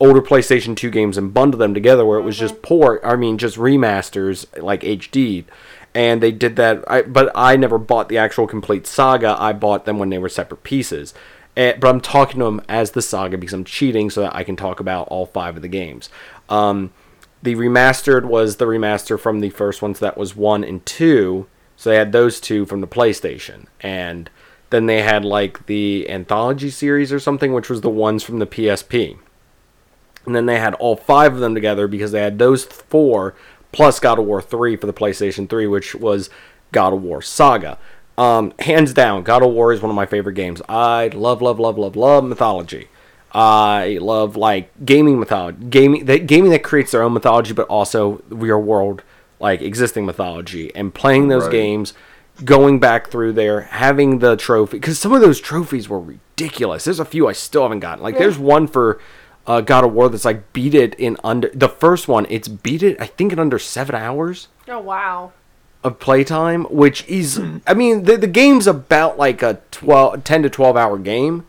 older 0.00 0.22
PlayStation 0.22 0.76
2 0.76 0.90
games 0.90 1.18
and 1.18 1.34
bundle 1.34 1.58
them 1.58 1.74
together 1.74 2.04
where 2.04 2.18
it 2.18 2.22
was 2.22 2.38
just 2.38 2.62
port, 2.62 3.00
I 3.04 3.16
mean, 3.16 3.36
just 3.36 3.56
remasters 3.56 4.46
like 4.62 4.82
HD. 4.82 5.44
And 5.96 6.22
they 6.22 6.30
did 6.30 6.56
that, 6.56 6.84
I, 6.86 7.00
but 7.00 7.32
I 7.34 7.56
never 7.56 7.78
bought 7.78 8.10
the 8.10 8.18
actual 8.18 8.46
complete 8.46 8.86
saga. 8.86 9.34
I 9.40 9.54
bought 9.54 9.86
them 9.86 9.98
when 9.98 10.10
they 10.10 10.18
were 10.18 10.28
separate 10.28 10.62
pieces. 10.62 11.14
And, 11.56 11.80
but 11.80 11.88
I'm 11.88 12.02
talking 12.02 12.38
to 12.40 12.44
them 12.44 12.60
as 12.68 12.90
the 12.90 13.00
saga 13.00 13.38
because 13.38 13.54
I'm 13.54 13.64
cheating 13.64 14.10
so 14.10 14.20
that 14.20 14.36
I 14.36 14.44
can 14.44 14.56
talk 14.56 14.78
about 14.78 15.08
all 15.08 15.24
five 15.24 15.56
of 15.56 15.62
the 15.62 15.68
games. 15.68 16.10
Um, 16.50 16.92
the 17.42 17.54
remastered 17.54 18.26
was 18.26 18.56
the 18.56 18.66
remaster 18.66 19.18
from 19.18 19.40
the 19.40 19.48
first 19.48 19.80
ones 19.80 19.98
that 20.00 20.18
was 20.18 20.36
one 20.36 20.64
and 20.64 20.84
two. 20.84 21.46
So 21.76 21.88
they 21.88 21.96
had 21.96 22.12
those 22.12 22.40
two 22.40 22.66
from 22.66 22.82
the 22.82 22.86
PlayStation, 22.86 23.64
and 23.80 24.28
then 24.68 24.84
they 24.84 25.00
had 25.00 25.24
like 25.24 25.64
the 25.64 26.10
anthology 26.10 26.68
series 26.68 27.10
or 27.10 27.18
something, 27.18 27.54
which 27.54 27.70
was 27.70 27.80
the 27.80 27.88
ones 27.88 28.22
from 28.22 28.38
the 28.38 28.46
PSP. 28.46 29.16
And 30.26 30.36
then 30.36 30.44
they 30.44 30.58
had 30.58 30.74
all 30.74 30.96
five 30.96 31.32
of 31.32 31.40
them 31.40 31.54
together 31.54 31.88
because 31.88 32.12
they 32.12 32.20
had 32.20 32.38
those 32.38 32.64
four 32.64 33.34
plus 33.72 34.00
God 34.00 34.18
of 34.18 34.24
War 34.24 34.40
3 34.42 34.76
for 34.76 34.86
the 34.86 34.92
PlayStation 34.92 35.48
3, 35.48 35.66
which 35.66 35.94
was 35.94 36.30
God 36.72 36.92
of 36.92 37.02
War 37.02 37.22
Saga. 37.22 37.78
Um, 38.18 38.54
hands 38.60 38.94
down, 38.94 39.22
God 39.24 39.42
of 39.42 39.52
War 39.52 39.72
is 39.72 39.82
one 39.82 39.90
of 39.90 39.96
my 39.96 40.06
favorite 40.06 40.34
games. 40.34 40.62
I 40.68 41.08
love, 41.08 41.42
love, 41.42 41.60
love, 41.60 41.76
love, 41.76 41.96
love 41.96 42.24
mythology. 42.24 42.88
I 43.32 43.98
love 44.00 44.36
like 44.36 44.70
gaming 44.86 45.20
mythology, 45.20 45.58
gaming 45.68 46.06
that 46.06 46.26
gaming 46.26 46.50
that 46.52 46.62
creates 46.62 46.92
their 46.92 47.02
own 47.02 47.12
mythology, 47.12 47.52
but 47.52 47.66
also 47.68 48.22
real 48.30 48.60
world 48.60 49.02
like 49.38 49.60
existing 49.60 50.06
mythology, 50.06 50.74
and 50.74 50.94
playing 50.94 51.28
those 51.28 51.42
Right. 51.42 51.52
games, 51.52 51.92
going 52.44 52.78
back 52.78 53.10
through 53.10 53.34
there, 53.34 53.62
having 53.62 54.20
the 54.20 54.36
trophy 54.36 54.78
because 54.78 54.98
some 54.98 55.12
of 55.12 55.20
those 55.20 55.38
trophies 55.38 55.86
were 55.86 56.00
ridiculous. 56.00 56.84
There's 56.84 57.00
a 57.00 57.04
few 57.04 57.28
I 57.28 57.32
still 57.32 57.62
haven't 57.64 57.80
gotten. 57.80 58.02
Like 58.02 58.16
there's 58.16 58.38
one 58.38 58.66
for 58.66 58.98
uh, 59.46 59.60
God 59.60 59.84
of 59.84 59.92
War 59.92 60.08
that's 60.08 60.24
like 60.24 60.52
beat 60.52 60.74
it 60.74 60.94
in 60.96 61.16
under 61.24 61.48
the 61.54 61.68
first 61.68 62.08
one. 62.08 62.26
It's 62.28 62.48
beat 62.48 62.82
it 62.82 63.00
I 63.00 63.06
think 63.06 63.32
in 63.32 63.38
under 63.38 63.58
seven 63.58 63.94
hours 63.94 64.48
Oh 64.68 64.80
wow. 64.80 65.32
of 65.84 65.98
playtime, 66.00 66.64
which 66.64 67.06
is, 67.06 67.40
I 67.66 67.74
mean, 67.74 68.04
the, 68.04 68.16
the 68.16 68.26
game's 68.26 68.66
about 68.66 69.18
like 69.18 69.42
a 69.42 69.60
12, 69.70 70.24
10 70.24 70.42
to 70.42 70.50
12 70.50 70.76
hour 70.76 70.98
game, 70.98 71.46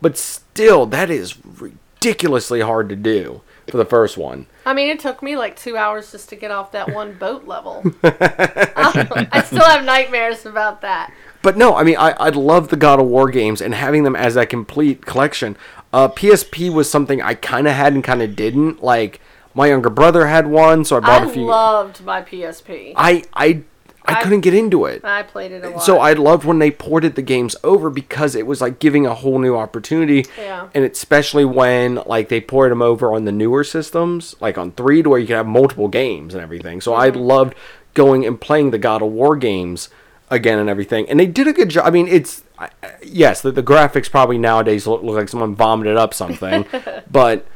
but 0.00 0.16
still, 0.16 0.86
that 0.86 1.10
is 1.10 1.36
ridiculously 1.44 2.60
hard 2.60 2.88
to 2.88 2.96
do 2.96 3.42
for 3.70 3.76
the 3.76 3.84
first 3.84 4.16
one. 4.16 4.46
I 4.66 4.72
mean, 4.72 4.88
it 4.88 5.00
took 5.00 5.22
me 5.22 5.36
like 5.36 5.56
two 5.56 5.76
hours 5.76 6.10
just 6.12 6.28
to 6.30 6.36
get 6.36 6.50
off 6.50 6.72
that 6.72 6.92
one 6.94 7.14
boat 7.18 7.46
level. 7.46 7.82
I 8.02 9.42
still 9.46 9.64
have 9.64 9.84
nightmares 9.84 10.46
about 10.46 10.80
that. 10.82 11.12
But 11.42 11.56
no, 11.58 11.74
I 11.74 11.82
mean, 11.82 11.96
I, 11.98 12.12
I 12.12 12.28
love 12.30 12.68
the 12.68 12.76
God 12.76 13.00
of 13.00 13.06
War 13.06 13.28
games 13.28 13.60
and 13.60 13.74
having 13.74 14.04
them 14.04 14.16
as 14.16 14.34
that 14.34 14.48
complete 14.48 15.04
collection. 15.04 15.56
Uh, 15.94 16.08
PSP 16.08 16.72
was 16.72 16.90
something 16.90 17.22
I 17.22 17.34
kind 17.34 17.68
of 17.68 17.74
had 17.74 17.92
and 17.92 18.02
kind 18.02 18.20
of 18.20 18.34
didn't. 18.34 18.82
Like, 18.82 19.20
my 19.54 19.68
younger 19.68 19.90
brother 19.90 20.26
had 20.26 20.48
one, 20.48 20.84
so 20.84 20.96
I 20.96 21.00
bought 21.00 21.22
I 21.22 21.26
a 21.26 21.28
few. 21.28 21.44
I 21.48 21.54
loved 21.54 22.04
my 22.04 22.20
PSP. 22.20 22.94
I, 22.96 23.22
I, 23.32 23.62
I 24.04 24.16
I- 24.16 24.22
couldn't 24.24 24.40
get 24.40 24.54
into 24.54 24.86
it. 24.86 25.04
I 25.04 25.22
played 25.22 25.52
it 25.52 25.64
a 25.64 25.70
lot. 25.70 25.84
So 25.84 25.98
I 26.00 26.12
loved 26.14 26.44
when 26.44 26.58
they 26.58 26.72
ported 26.72 27.14
the 27.14 27.22
games 27.22 27.54
over 27.62 27.90
because 27.90 28.34
it 28.34 28.44
was 28.44 28.60
like 28.60 28.80
giving 28.80 29.06
a 29.06 29.14
whole 29.14 29.38
new 29.38 29.56
opportunity. 29.56 30.26
Yeah. 30.36 30.68
And 30.74 30.84
especially 30.84 31.44
when 31.44 32.02
like 32.06 32.28
they 32.28 32.40
ported 32.40 32.72
them 32.72 32.82
over 32.82 33.14
on 33.14 33.24
the 33.24 33.32
newer 33.32 33.62
systems, 33.62 34.34
like 34.40 34.58
on 34.58 34.72
three, 34.72 35.02
to 35.02 35.08
where 35.10 35.20
you 35.20 35.26
could 35.28 35.36
have 35.36 35.46
multiple 35.46 35.88
games 35.88 36.34
and 36.34 36.42
everything. 36.42 36.80
So 36.80 36.94
I 36.94 37.10
loved 37.10 37.54
going 37.94 38.26
and 38.26 38.40
playing 38.40 38.72
the 38.72 38.78
God 38.78 39.00
of 39.00 39.12
War 39.12 39.36
games 39.36 39.88
again 40.28 40.58
and 40.58 40.68
everything. 40.68 41.08
And 41.08 41.20
they 41.20 41.26
did 41.26 41.46
a 41.46 41.52
good 41.52 41.68
job. 41.70 41.86
I 41.86 41.90
mean, 41.90 42.08
it's 42.08 42.42
I- 42.58 42.70
yes, 43.02 43.40
the, 43.42 43.50
the 43.52 43.62
graphics 43.62 44.10
probably 44.10 44.38
nowadays 44.38 44.86
look, 44.86 45.02
look 45.02 45.16
like 45.16 45.28
someone 45.28 45.54
vomited 45.54 45.96
up 45.96 46.14
something, 46.14 46.66
but 47.10 47.46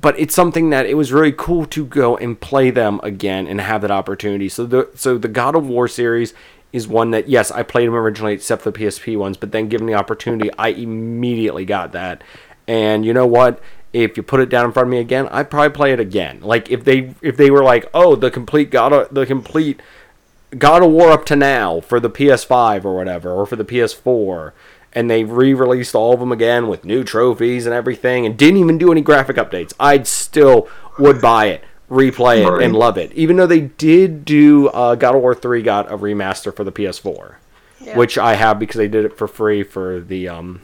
but 0.00 0.18
it's 0.18 0.34
something 0.34 0.70
that 0.70 0.84
it 0.86 0.94
was 0.94 1.12
really 1.12 1.32
cool 1.32 1.64
to 1.66 1.86
go 1.86 2.16
and 2.16 2.38
play 2.38 2.70
them 2.70 3.00
again 3.02 3.46
and 3.46 3.60
have 3.60 3.80
that 3.82 3.90
opportunity. 3.90 4.48
So 4.48 4.66
the 4.66 4.90
so 4.94 5.16
the 5.16 5.28
God 5.28 5.54
of 5.56 5.66
War 5.66 5.88
series 5.88 6.34
is 6.72 6.86
one 6.88 7.10
that 7.12 7.28
yes, 7.28 7.50
I 7.50 7.62
played 7.62 7.86
them 7.86 7.94
originally 7.94 8.34
except 8.34 8.62
for 8.62 8.70
the 8.70 8.78
PSP 8.78 9.16
ones, 9.16 9.36
but 9.36 9.52
then 9.52 9.68
given 9.68 9.86
the 9.86 9.94
opportunity, 9.94 10.50
I 10.58 10.68
immediately 10.68 11.64
got 11.64 11.92
that. 11.92 12.22
And 12.66 13.04
you 13.06 13.12
know 13.14 13.26
what? 13.26 13.60
If 13.92 14.16
you 14.16 14.24
put 14.24 14.40
it 14.40 14.48
down 14.48 14.64
in 14.64 14.72
front 14.72 14.88
of 14.88 14.90
me 14.90 14.98
again, 14.98 15.28
I'd 15.30 15.50
probably 15.50 15.70
play 15.70 15.92
it 15.92 16.00
again. 16.00 16.40
Like 16.40 16.68
if 16.70 16.84
they 16.84 17.14
if 17.22 17.36
they 17.36 17.50
were 17.50 17.62
like, 17.62 17.88
"Oh, 17.94 18.16
the 18.16 18.30
complete 18.30 18.70
God 18.70 18.92
of, 18.92 19.14
the 19.14 19.24
complete 19.24 19.80
God 20.58 20.82
of 20.82 20.90
War 20.90 21.10
up 21.10 21.24
to 21.26 21.36
now 21.36 21.80
for 21.80 22.00
the 22.00 22.10
PS5 22.10 22.84
or 22.84 22.94
whatever, 22.96 23.30
or 23.32 23.46
for 23.46 23.56
the 23.56 23.64
PS4, 23.64 24.52
and 24.92 25.10
they 25.10 25.24
re-released 25.24 25.94
all 25.94 26.12
of 26.14 26.20
them 26.20 26.30
again 26.32 26.68
with 26.68 26.84
new 26.84 27.02
trophies 27.04 27.66
and 27.66 27.74
everything, 27.74 28.24
and 28.26 28.36
didn't 28.36 28.58
even 28.60 28.78
do 28.78 28.92
any 28.92 29.00
graphic 29.00 29.36
updates, 29.36 29.72
I'd 29.80 30.06
still 30.06 30.68
would 30.98 31.20
buy 31.20 31.46
it, 31.46 31.64
replay 31.90 32.38
it, 32.46 32.62
and 32.64 32.74
love 32.76 32.96
it. 32.96 33.12
Even 33.12 33.36
though 33.36 33.46
they 33.46 33.60
did 33.62 34.24
do 34.24 34.68
uh, 34.68 34.94
God 34.94 35.14
of 35.16 35.22
War 35.22 35.34
3 35.34 35.62
got 35.62 35.90
a 35.90 35.96
remaster 35.98 36.54
for 36.54 36.62
the 36.64 36.72
PS4, 36.72 37.34
Yeah. 37.80 37.96
which 37.98 38.16
I 38.18 38.34
have 38.34 38.58
because 38.60 38.76
they 38.78 38.88
did 38.88 39.04
it 39.04 39.16
for 39.18 39.26
free 39.26 39.62
for 39.64 40.00
the 40.00 40.28
um, 40.28 40.62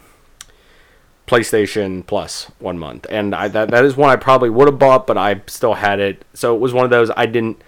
PlayStation 1.27 2.07
Plus 2.07 2.51
one 2.59 2.79
month, 2.79 3.07
and 3.11 3.35
I, 3.35 3.49
that 3.49 3.71
that 3.71 3.85
is 3.85 3.97
one 3.97 4.11
I 4.11 4.17
probably 4.17 4.51
would 4.51 4.67
have 4.69 4.79
bought, 4.79 5.07
but 5.07 5.17
I 5.19 5.43
still 5.47 5.75
had 5.75 6.01
it. 6.01 6.25
So 6.35 6.55
it 6.55 6.59
was 6.61 6.73
one 6.73 6.85
of 6.85 6.91
those 6.91 7.11
I 7.17 7.27
didn't. 7.27 7.63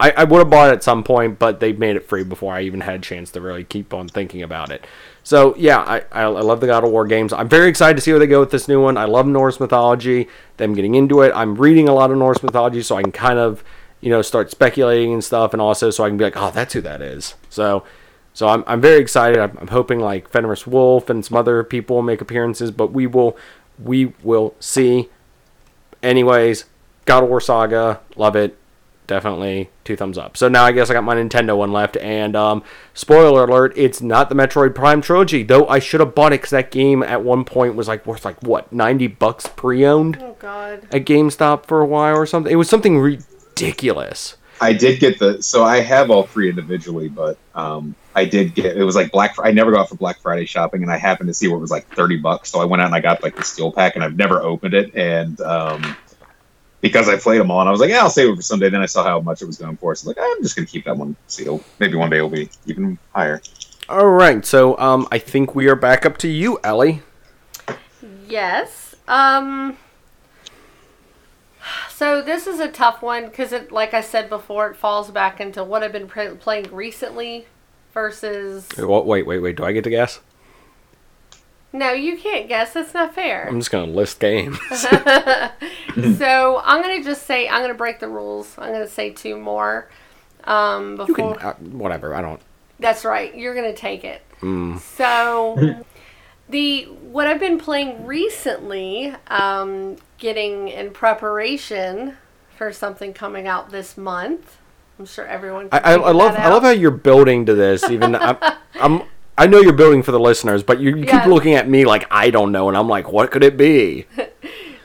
I, 0.00 0.10
I 0.12 0.24
would 0.24 0.38
have 0.38 0.50
bought 0.50 0.70
it 0.70 0.74
at 0.74 0.82
some 0.84 1.02
point, 1.02 1.38
but 1.38 1.58
they 1.60 1.72
made 1.72 1.96
it 1.96 2.08
free 2.08 2.22
before 2.22 2.54
I 2.54 2.62
even 2.62 2.80
had 2.80 2.94
a 2.94 2.98
chance 3.00 3.30
to 3.32 3.40
really 3.40 3.64
keep 3.64 3.92
on 3.92 4.08
thinking 4.08 4.42
about 4.42 4.70
it. 4.70 4.86
So 5.24 5.54
yeah, 5.56 5.78
I, 5.78 6.02
I, 6.12 6.26
love 6.26 6.60
the 6.60 6.66
God 6.66 6.84
of 6.84 6.90
War 6.90 7.06
games. 7.06 7.32
I'm 7.32 7.48
very 7.48 7.68
excited 7.68 7.96
to 7.96 8.00
see 8.00 8.12
where 8.12 8.20
they 8.20 8.26
go 8.26 8.40
with 8.40 8.50
this 8.50 8.68
new 8.68 8.80
one. 8.80 8.96
I 8.96 9.04
love 9.04 9.26
Norse 9.26 9.58
mythology. 9.58 10.28
Them 10.56 10.74
getting 10.74 10.94
into 10.94 11.20
it. 11.22 11.32
I'm 11.34 11.56
reading 11.56 11.88
a 11.88 11.94
lot 11.94 12.10
of 12.10 12.16
Norse 12.16 12.42
mythology, 12.42 12.82
so 12.82 12.96
I 12.96 13.02
can 13.02 13.12
kind 13.12 13.38
of 13.38 13.64
you 14.00 14.10
know 14.10 14.22
start 14.22 14.50
speculating 14.50 15.12
and 15.12 15.24
stuff, 15.24 15.52
and 15.52 15.60
also 15.60 15.90
so 15.90 16.04
I 16.04 16.08
can 16.08 16.16
be 16.16 16.24
like, 16.24 16.36
oh, 16.36 16.50
that's 16.50 16.74
who 16.74 16.80
that 16.82 17.02
is. 17.02 17.34
So 17.50 17.84
so 18.32 18.46
I'm, 18.46 18.62
I'm 18.68 18.80
very 18.80 19.00
excited. 19.00 19.38
I'm, 19.38 19.58
I'm 19.60 19.68
hoping 19.68 19.98
like 19.98 20.28
Fenris 20.28 20.64
Wolf 20.64 21.10
and 21.10 21.24
some 21.24 21.36
other 21.36 21.64
people 21.64 21.96
will 21.96 22.02
make 22.04 22.20
appearances, 22.20 22.70
but 22.70 22.92
we 22.92 23.06
will 23.06 23.36
we 23.82 24.12
will 24.22 24.54
see. 24.60 25.08
Anyways, 26.04 26.66
God 27.04 27.24
of 27.24 27.30
War 27.30 27.40
Saga, 27.40 28.00
love 28.14 28.36
it. 28.36 28.56
Definitely 29.08 29.70
two 29.84 29.96
thumbs 29.96 30.18
up. 30.18 30.36
So 30.36 30.48
now 30.48 30.64
I 30.64 30.72
guess 30.72 30.90
I 30.90 30.92
got 30.92 31.02
my 31.02 31.16
Nintendo 31.16 31.56
one 31.56 31.72
left, 31.72 31.96
and 31.96 32.36
um, 32.36 32.62
spoiler 32.92 33.44
alert, 33.44 33.72
it's 33.74 34.02
not 34.02 34.28
the 34.28 34.34
Metroid 34.34 34.74
Prime 34.74 35.00
trilogy. 35.00 35.42
Though 35.42 35.66
I 35.66 35.78
should 35.78 36.00
have 36.00 36.14
bought 36.14 36.34
it 36.34 36.42
because 36.42 36.50
that 36.50 36.70
game 36.70 37.02
at 37.02 37.24
one 37.24 37.46
point 37.46 37.74
was 37.74 37.88
like 37.88 38.06
worth 38.06 38.26
like 38.26 38.42
what 38.42 38.70
ninety 38.70 39.06
bucks 39.06 39.46
pre-owned 39.46 40.18
oh 40.20 40.36
God. 40.38 40.86
at 40.92 41.06
GameStop 41.06 41.64
for 41.64 41.80
a 41.80 41.86
while 41.86 42.16
or 42.16 42.26
something. 42.26 42.52
It 42.52 42.56
was 42.56 42.68
something 42.68 42.98
ridiculous. 42.98 44.36
I 44.60 44.74
did 44.74 45.00
get 45.00 45.18
the 45.18 45.42
so 45.42 45.64
I 45.64 45.80
have 45.80 46.10
all 46.10 46.24
three 46.24 46.50
individually, 46.50 47.08
but 47.08 47.38
um, 47.54 47.94
I 48.14 48.26
did 48.26 48.54
get 48.54 48.76
it 48.76 48.84
was 48.84 48.94
like 48.94 49.10
Black. 49.10 49.36
I 49.42 49.52
never 49.52 49.72
got 49.72 49.88
for 49.88 49.94
Black 49.94 50.20
Friday 50.20 50.44
shopping, 50.44 50.82
and 50.82 50.92
I 50.92 50.98
happened 50.98 51.28
to 51.28 51.34
see 51.34 51.48
where 51.48 51.56
it 51.56 51.60
was 51.60 51.70
like 51.70 51.88
thirty 51.94 52.18
bucks. 52.18 52.50
So 52.50 52.60
I 52.60 52.66
went 52.66 52.82
out 52.82 52.86
and 52.86 52.94
I 52.94 53.00
got 53.00 53.22
like 53.22 53.36
the 53.36 53.44
steel 53.44 53.72
pack, 53.72 53.94
and 53.94 54.04
I've 54.04 54.16
never 54.16 54.42
opened 54.42 54.74
it. 54.74 54.94
And 54.94 55.40
um, 55.40 55.96
because 56.80 57.08
I 57.08 57.16
played 57.16 57.40
them 57.40 57.50
all, 57.50 57.60
and 57.60 57.68
I 57.68 57.72
was 57.72 57.80
like, 57.80 57.90
yeah, 57.90 58.00
I'll 58.00 58.10
save 58.10 58.30
it 58.30 58.36
for 58.36 58.42
someday. 58.42 58.70
Then 58.70 58.80
I 58.80 58.86
saw 58.86 59.02
how 59.04 59.20
much 59.20 59.42
it 59.42 59.46
was 59.46 59.58
going 59.58 59.76
for, 59.76 59.94
so 59.94 60.06
I 60.06 60.08
was 60.08 60.16
like, 60.16 60.18
I'm 60.20 60.42
just 60.42 60.56
gonna 60.56 60.66
keep 60.66 60.84
that 60.84 60.96
one 60.96 61.16
sealed. 61.26 61.64
Maybe 61.78 61.96
one 61.96 62.10
day 62.10 62.18
it'll 62.18 62.28
be 62.28 62.48
even 62.66 62.98
higher. 63.14 63.40
All 63.88 64.08
right, 64.08 64.44
so 64.44 64.78
um, 64.78 65.08
I 65.10 65.18
think 65.18 65.54
we 65.54 65.68
are 65.68 65.76
back 65.76 66.04
up 66.04 66.18
to 66.18 66.28
you, 66.28 66.58
Ellie. 66.62 67.02
Yes. 68.28 68.94
Um. 69.06 69.76
So 71.90 72.22
this 72.22 72.46
is 72.46 72.60
a 72.60 72.68
tough 72.68 73.02
one 73.02 73.26
because 73.26 73.52
it, 73.52 73.72
like 73.72 73.92
I 73.92 74.00
said 74.00 74.28
before, 74.28 74.70
it 74.70 74.76
falls 74.76 75.10
back 75.10 75.40
into 75.40 75.64
what 75.64 75.82
I've 75.82 75.92
been 75.92 76.06
pre- 76.06 76.30
playing 76.30 76.72
recently 76.72 77.46
versus. 77.92 78.68
Wait, 78.78 79.04
wait, 79.04 79.26
wait, 79.26 79.38
wait. 79.40 79.56
Do 79.56 79.64
I 79.64 79.72
get 79.72 79.84
to 79.84 79.90
guess? 79.90 80.20
No, 81.72 81.92
you 81.92 82.16
can't 82.16 82.48
guess. 82.48 82.72
That's 82.72 82.94
not 82.94 83.14
fair. 83.14 83.46
I'm 83.48 83.58
just 83.60 83.70
gonna 83.70 83.92
list 83.92 84.20
games. 84.20 84.58
so 84.70 86.62
I'm 86.64 86.82
gonna 86.82 87.02
just 87.04 87.26
say 87.26 87.48
I'm 87.48 87.62
gonna 87.62 87.74
break 87.74 88.00
the 88.00 88.08
rules. 88.08 88.54
I'm 88.58 88.72
gonna 88.72 88.88
say 88.88 89.10
two 89.10 89.36
more. 89.36 89.88
Um, 90.44 90.92
You 90.92 91.06
before 91.06 91.34
can, 91.36 91.46
uh, 91.46 91.54
whatever. 91.76 92.14
I 92.14 92.22
don't. 92.22 92.40
that's 92.78 93.04
right. 93.04 93.34
You're 93.36 93.54
gonna 93.54 93.74
take 93.74 94.04
it. 94.04 94.22
Mm. 94.40 94.78
So 94.80 95.84
the 96.48 96.84
what 96.84 97.26
I've 97.26 97.40
been 97.40 97.58
playing 97.58 98.06
recently, 98.06 99.14
um, 99.26 99.96
getting 100.16 100.68
in 100.68 100.90
preparation 100.90 102.16
for 102.56 102.72
something 102.72 103.12
coming 103.12 103.46
out 103.46 103.70
this 103.70 103.96
month. 103.96 104.56
I'm 104.98 105.06
sure 105.06 105.26
everyone. 105.26 105.68
I, 105.70 105.78
Can 105.80 106.00
I, 106.00 106.04
I 106.04 106.12
love. 106.12 106.34
I 106.34 106.48
love 106.48 106.62
how 106.62 106.70
you're 106.70 106.90
building 106.90 107.46
to 107.46 107.54
this. 107.54 107.88
Even 107.90 108.14
I'm, 108.16 108.36
I'm. 108.80 109.02
I 109.38 109.46
know 109.46 109.60
you're 109.60 109.72
building 109.72 110.02
for 110.02 110.12
the 110.12 110.20
listeners, 110.20 110.62
but 110.62 110.80
you, 110.80 110.90
you 110.96 111.04
Yeah. 111.04 111.20
keep 111.20 111.28
looking 111.28 111.54
at 111.54 111.68
me 111.68 111.84
like 111.86 112.06
I 112.10 112.28
don't 112.30 112.52
know, 112.52 112.68
and 112.68 112.76
I'm 112.76 112.88
like, 112.88 113.10
what 113.10 113.30
could 113.30 113.42
it 113.44 113.56
be? 113.56 114.06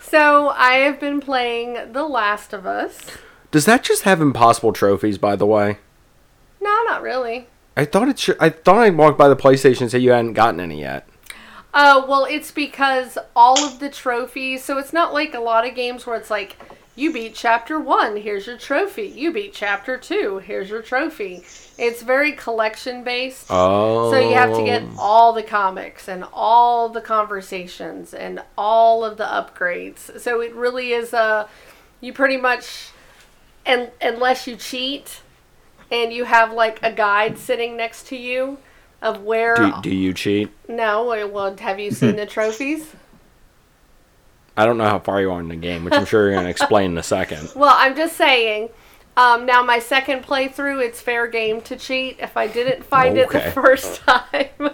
So 0.02 0.50
I 0.50 0.74
have 0.76 1.00
been 1.00 1.20
playing 1.20 1.92
The 1.92 2.04
Last 2.04 2.54
of 2.54 2.68
Us. 2.68 3.00
Does 3.50 3.66
that 3.66 3.82
just 3.84 4.04
have 4.04 4.22
impossible 4.22 4.72
trophies? 4.72 5.18
By 5.18 5.36
the 5.36 5.48
way, 5.48 5.80
No, 6.62 6.70
not 6.86 7.02
really. 7.02 7.48
I 7.76 7.86
thought 7.86 8.08
it. 8.10 8.20
Should, 8.20 8.38
I 8.40 8.50
thought 8.50 8.78
I 8.78 8.92
walked 8.92 9.18
by 9.18 9.28
the 9.28 9.36
PlayStation 9.36 9.82
and 9.82 9.90
said 9.92 10.04
you 10.04 10.12
hadn't 10.12 10.34
gotten 10.34 10.60
any 10.60 10.82
yet. 10.82 11.08
Uh, 11.74 12.06
well, 12.08 12.26
it's 12.30 12.52
because 12.52 13.18
all 13.36 13.66
of 13.66 13.80
the 13.80 13.90
trophies. 13.90 14.64
So 14.64 14.78
it's 14.78 14.94
not 14.94 15.14
like 15.14 15.34
a 15.34 15.40
lot 15.40 15.68
of 15.68 15.74
games 15.74 16.06
where 16.06 16.16
it's 16.16 16.30
like 16.30 16.58
you 16.96 17.12
beat 17.12 17.34
chapter 17.34 17.80
one, 17.80 18.18
here's 18.18 18.46
your 18.46 18.58
trophy. 18.58 19.08
You 19.08 19.32
beat 19.34 19.54
chapter 19.54 19.98
two, 19.98 20.38
here's 20.40 20.70
your 20.70 20.82
trophy. 20.82 21.44
It's 21.78 22.04
very 22.04 22.34
collection 22.34 23.04
based. 23.04 23.48
Oh. 23.50 24.12
So 24.12 24.20
you 24.20 24.36
have 24.36 24.56
to 24.56 24.64
get 24.64 24.84
oh. 24.84 24.96
all 25.00 25.34
the 25.34 25.44
comics 25.44 26.08
and 26.08 26.24
all 26.32 26.90
the 26.90 27.02
conversations 27.02 28.14
and 28.14 28.44
all 28.58 29.04
of 29.04 29.18
the 29.18 29.24
upgrades. 29.24 30.20
So 30.20 30.42
it 30.42 30.54
really 30.54 30.92
is 30.92 31.14
a 31.14 31.50
you 32.00 32.14
pretty 32.14 32.38
much 32.38 32.92
and 33.66 33.90
unless 34.02 34.46
you 34.46 34.56
cheat 34.56 35.22
and 35.92 36.14
you 36.14 36.26
have 36.26 36.52
like 36.52 36.80
a 36.84 36.92
guide 36.92 37.38
sitting 37.38 37.78
next 37.78 38.08
to 38.08 38.18
you 38.18 38.58
of 39.02 39.22
where 39.24 39.56
Do, 39.56 39.74
do 39.82 39.96
you 39.96 40.14
cheat? 40.14 40.50
no 40.68 41.06
well 41.28 41.56
have 41.58 41.80
you 41.80 41.92
seen 41.92 42.16
the 42.18 42.26
trophies 42.26 42.94
I 44.56 44.66
don't 44.66 44.78
know 44.78 44.86
how 44.86 45.00
far 45.00 45.20
you 45.20 45.32
are 45.32 45.40
in 45.40 45.48
the 45.48 45.56
game, 45.56 45.84
which 45.84 45.94
I'm 45.94 46.06
sure 46.06 46.24
you're 46.24 46.34
going 46.34 46.46
to 46.46 46.50
explain 46.50 46.92
in 46.92 46.98
a 46.98 47.04
second. 47.04 47.52
well 47.56 47.74
i'm 47.76 47.96
just 47.96 48.16
saying 48.16 48.70
um, 49.16 49.46
now 49.46 49.62
my 49.62 49.80
second 49.80 50.24
playthrough 50.24 50.84
it's 50.84 51.00
fair 51.00 51.28
game 51.28 51.62
to 51.62 51.76
cheat 51.76 52.18
if 52.20 52.36
i 52.36 52.48
didn't 52.48 52.84
find 52.84 53.18
it 53.18 53.30
the 53.30 53.40
first 53.42 54.02
time. 54.08 54.72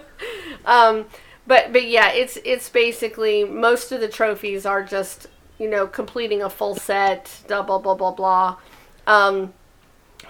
Um, 0.64 1.06
but 1.46 1.72
but 1.72 1.86
yeah 1.88 2.10
it's 2.12 2.38
it's 2.44 2.68
basically 2.68 3.44
most 3.44 3.92
of 3.92 4.00
the 4.00 4.08
trophies 4.08 4.64
are 4.64 4.82
just 4.82 5.26
you 5.58 5.68
know 5.68 5.86
completing 5.86 6.42
a 6.42 6.50
full 6.50 6.74
set 6.74 7.42
blah 7.48 7.62
blah 7.62 7.78
blah 7.78 7.94
blah 7.94 8.12
blah. 8.12 8.56
Um, 9.06 9.52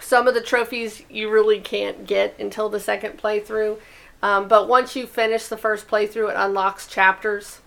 some 0.00 0.26
of 0.26 0.34
the 0.34 0.40
trophies 0.40 1.02
you 1.10 1.30
really 1.30 1.60
can't 1.60 2.06
get 2.06 2.38
until 2.38 2.68
the 2.68 2.80
second 2.80 3.18
playthrough. 3.18 3.78
Um, 4.22 4.48
but 4.48 4.68
once 4.68 4.96
you 4.96 5.06
finish 5.06 5.46
the 5.46 5.56
first 5.56 5.88
playthrough 5.88 6.30
it 6.30 6.36
unlocks 6.36 6.86
chapters 6.86 7.60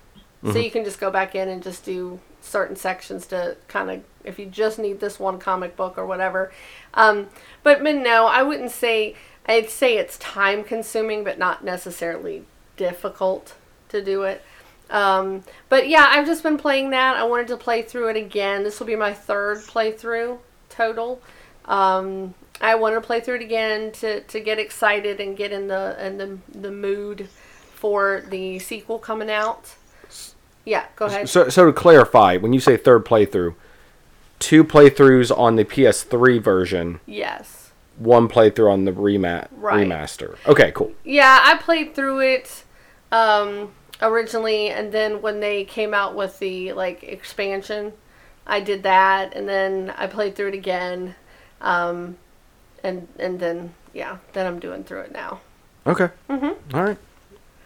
so 0.52 0.60
you 0.60 0.70
can 0.72 0.84
just 0.84 1.00
go 1.00 1.10
back 1.10 1.36
in 1.36 1.48
and 1.48 1.64
just 1.64 1.86
do 1.86 2.20
certain 2.42 2.76
sections 2.76 3.26
to 3.28 3.56
kind 3.68 3.90
of 3.90 4.04
if 4.24 4.38
you 4.38 4.46
just 4.46 4.78
need 4.78 5.00
this 5.00 5.20
one 5.20 5.40
comic 5.40 5.76
book 5.76 5.98
or 5.98 6.06
whatever. 6.06 6.52
Um, 6.94 7.30
but 7.64 7.82
but 7.84 7.96
no 7.96 8.26
i 8.26 8.44
wouldn't 8.44 8.72
say 8.72 9.16
i'd 9.48 9.70
say 9.70 9.98
it's 9.98 10.18
time 10.18 10.64
consuming 10.64 11.24
but 11.24 11.40
not 11.40 11.64
necessarily 11.64 12.44
difficult 12.76 13.56
to 13.90 14.04
do 14.04 14.24
it. 14.24 14.44
Um, 14.90 15.44
but 15.70 15.88
yeah 15.88 16.08
i've 16.10 16.26
just 16.26 16.44
been 16.44 16.58
playing 16.58 16.90
that. 16.90 17.16
I 17.16 17.24
wanted 17.24 17.48
to 17.48 17.58
play 17.58 17.82
through 17.82 18.10
it 18.10 18.18
again. 18.18 18.64
This 18.64 18.80
will 18.80 18.88
be 18.88 18.96
my 18.96 19.14
third 19.14 19.60
playthrough 19.60 20.40
total. 20.70 21.22
Um, 21.66 22.34
I 22.60 22.76
want 22.76 22.96
to 22.96 23.02
play 23.02 23.20
through 23.20 23.36
it 23.36 23.42
again 23.42 23.92
to, 23.94 24.22
to 24.22 24.40
get 24.40 24.60
excited 24.60 25.20
and 25.20 25.36
get 25.36 25.52
in 25.52 25.68
the 25.68 25.96
in 26.06 26.18
the 26.18 26.38
the 26.54 26.72
mood 26.72 27.30
for 27.74 28.24
the 28.30 28.60
sequel 28.60 29.00
coming 29.00 29.30
out. 29.30 29.76
Yeah, 30.66 30.86
go 30.96 31.06
ahead. 31.06 31.30
So, 31.30 31.50
so 31.50 31.66
to 31.66 31.74
clarify, 31.74 32.38
when 32.38 32.54
you 32.54 32.60
say 32.60 32.78
third 32.78 33.06
playthrough, 33.06 33.56
two 34.40 34.64
playthroughs 34.64 35.36
on 35.36 35.56
the 35.56 35.66
PS3 35.66 36.42
version, 36.42 37.00
yes. 37.06 37.72
one 37.98 38.28
playthrough 38.30 38.72
on 38.72 38.86
the 38.86 38.92
remat 38.92 39.48
Right. 39.52 39.88
remaster. 39.88 40.38
Okay, 40.48 40.72
cool. 40.74 40.92
Yeah, 41.04 41.40
I 41.44 41.58
played 41.58 41.96
through 41.96 42.22
it 42.22 42.64
um, 43.12 43.72
originally, 44.02 44.70
and 44.70 44.92
then 44.92 45.22
when 45.22 45.40
they 45.40 45.66
came 45.66 45.94
out 45.94 46.16
with 46.16 46.40
the 46.40 46.74
like 46.74 47.04
expansion, 47.04 47.94
I 48.48 48.60
did 48.60 48.84
that, 48.84 49.34
and 49.36 49.48
then 49.48 49.94
I 49.98 50.08
played 50.08 50.36
through 50.36 50.50
it 50.50 50.54
again, 50.56 51.16
um, 51.62 52.18
and 52.84 53.08
and 53.20 53.40
then 53.40 53.74
yeah, 53.94 54.18
then 54.34 54.46
I'm 54.48 54.60
doing 54.60 54.84
through 54.84 55.02
it 55.02 55.12
now. 55.12 55.40
Okay. 55.86 56.10
Mm-hmm. 56.30 56.76
All 56.76 56.84
right. 56.84 56.98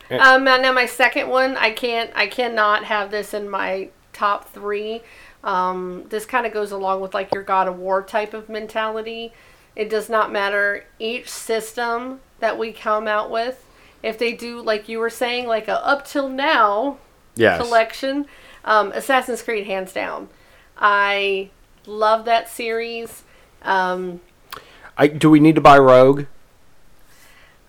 Um, 0.09 0.43
now, 0.43 0.71
my 0.71 0.85
second 0.85 1.29
one, 1.29 1.57
I 1.57 1.71
can't, 1.71 2.11
I 2.15 2.27
cannot 2.27 2.85
have 2.85 3.11
this 3.11 3.33
in 3.33 3.49
my 3.49 3.89
top 4.13 4.49
three. 4.49 5.01
Um, 5.43 6.05
this 6.09 6.25
kind 6.25 6.45
of 6.45 6.53
goes 6.53 6.71
along 6.71 7.01
with 7.01 7.13
like 7.13 7.33
your 7.33 7.43
God 7.43 7.67
of 7.67 7.77
War 7.77 8.01
type 8.01 8.33
of 8.33 8.49
mentality. 8.49 9.33
It 9.75 9.89
does 9.89 10.09
not 10.09 10.31
matter 10.31 10.85
each 10.99 11.29
system 11.29 12.19
that 12.39 12.57
we 12.57 12.71
come 12.71 13.07
out 13.07 13.29
with. 13.29 13.63
If 14.01 14.17
they 14.17 14.33
do, 14.33 14.61
like 14.61 14.89
you 14.89 14.99
were 14.99 15.09
saying, 15.09 15.47
like 15.47 15.67
a 15.67 15.85
up 15.85 16.05
till 16.05 16.29
now 16.29 16.97
Yes. 17.35 17.61
collection, 17.61 18.25
um, 18.65 18.91
Assassin's 18.93 19.41
Creed 19.41 19.67
hands 19.67 19.93
down. 19.93 20.29
I 20.77 21.49
love 21.85 22.25
that 22.25 22.49
series. 22.49 23.23
Um, 23.61 24.21
I, 24.97 25.07
do 25.07 25.29
we 25.29 25.39
need 25.39 25.55
to 25.55 25.61
buy 25.61 25.77
Rogue? 25.77 26.25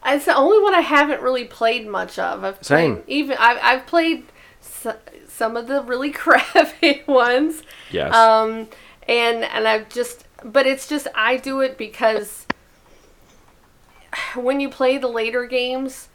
It's 0.07 0.25
the 0.25 0.35
only 0.37 0.63
one 0.63 0.75
I 0.75 0.81
haven't 0.81 1.21
really 1.23 1.45
played 1.45 1.87
much 1.87 2.19
of. 2.19 2.45
I've 2.45 2.63
Same. 2.65 2.97
Played, 2.97 3.05
even 3.09 3.37
I've 3.39 3.59
I've 3.63 3.87
played 3.87 4.25
s- 4.63 4.97
some 5.29 5.57
of 5.57 5.67
the 5.67 5.83
really 5.83 6.11
crappy 6.13 7.03
ones. 7.07 7.63
Yes. 7.91 8.15
Um, 8.15 8.69
and 9.07 9.45
and 9.45 9.67
I've 9.69 9.89
just, 9.89 10.25
but 10.45 10.67
it's 10.67 10.89
just 10.89 11.09
I 11.15 11.37
do 11.37 11.61
it 11.61 11.77
because 11.77 12.47
when 14.35 14.61
you 14.61 14.69
play 14.69 14.99
the 14.99 15.09
later 15.09 15.47
games, 15.47 16.09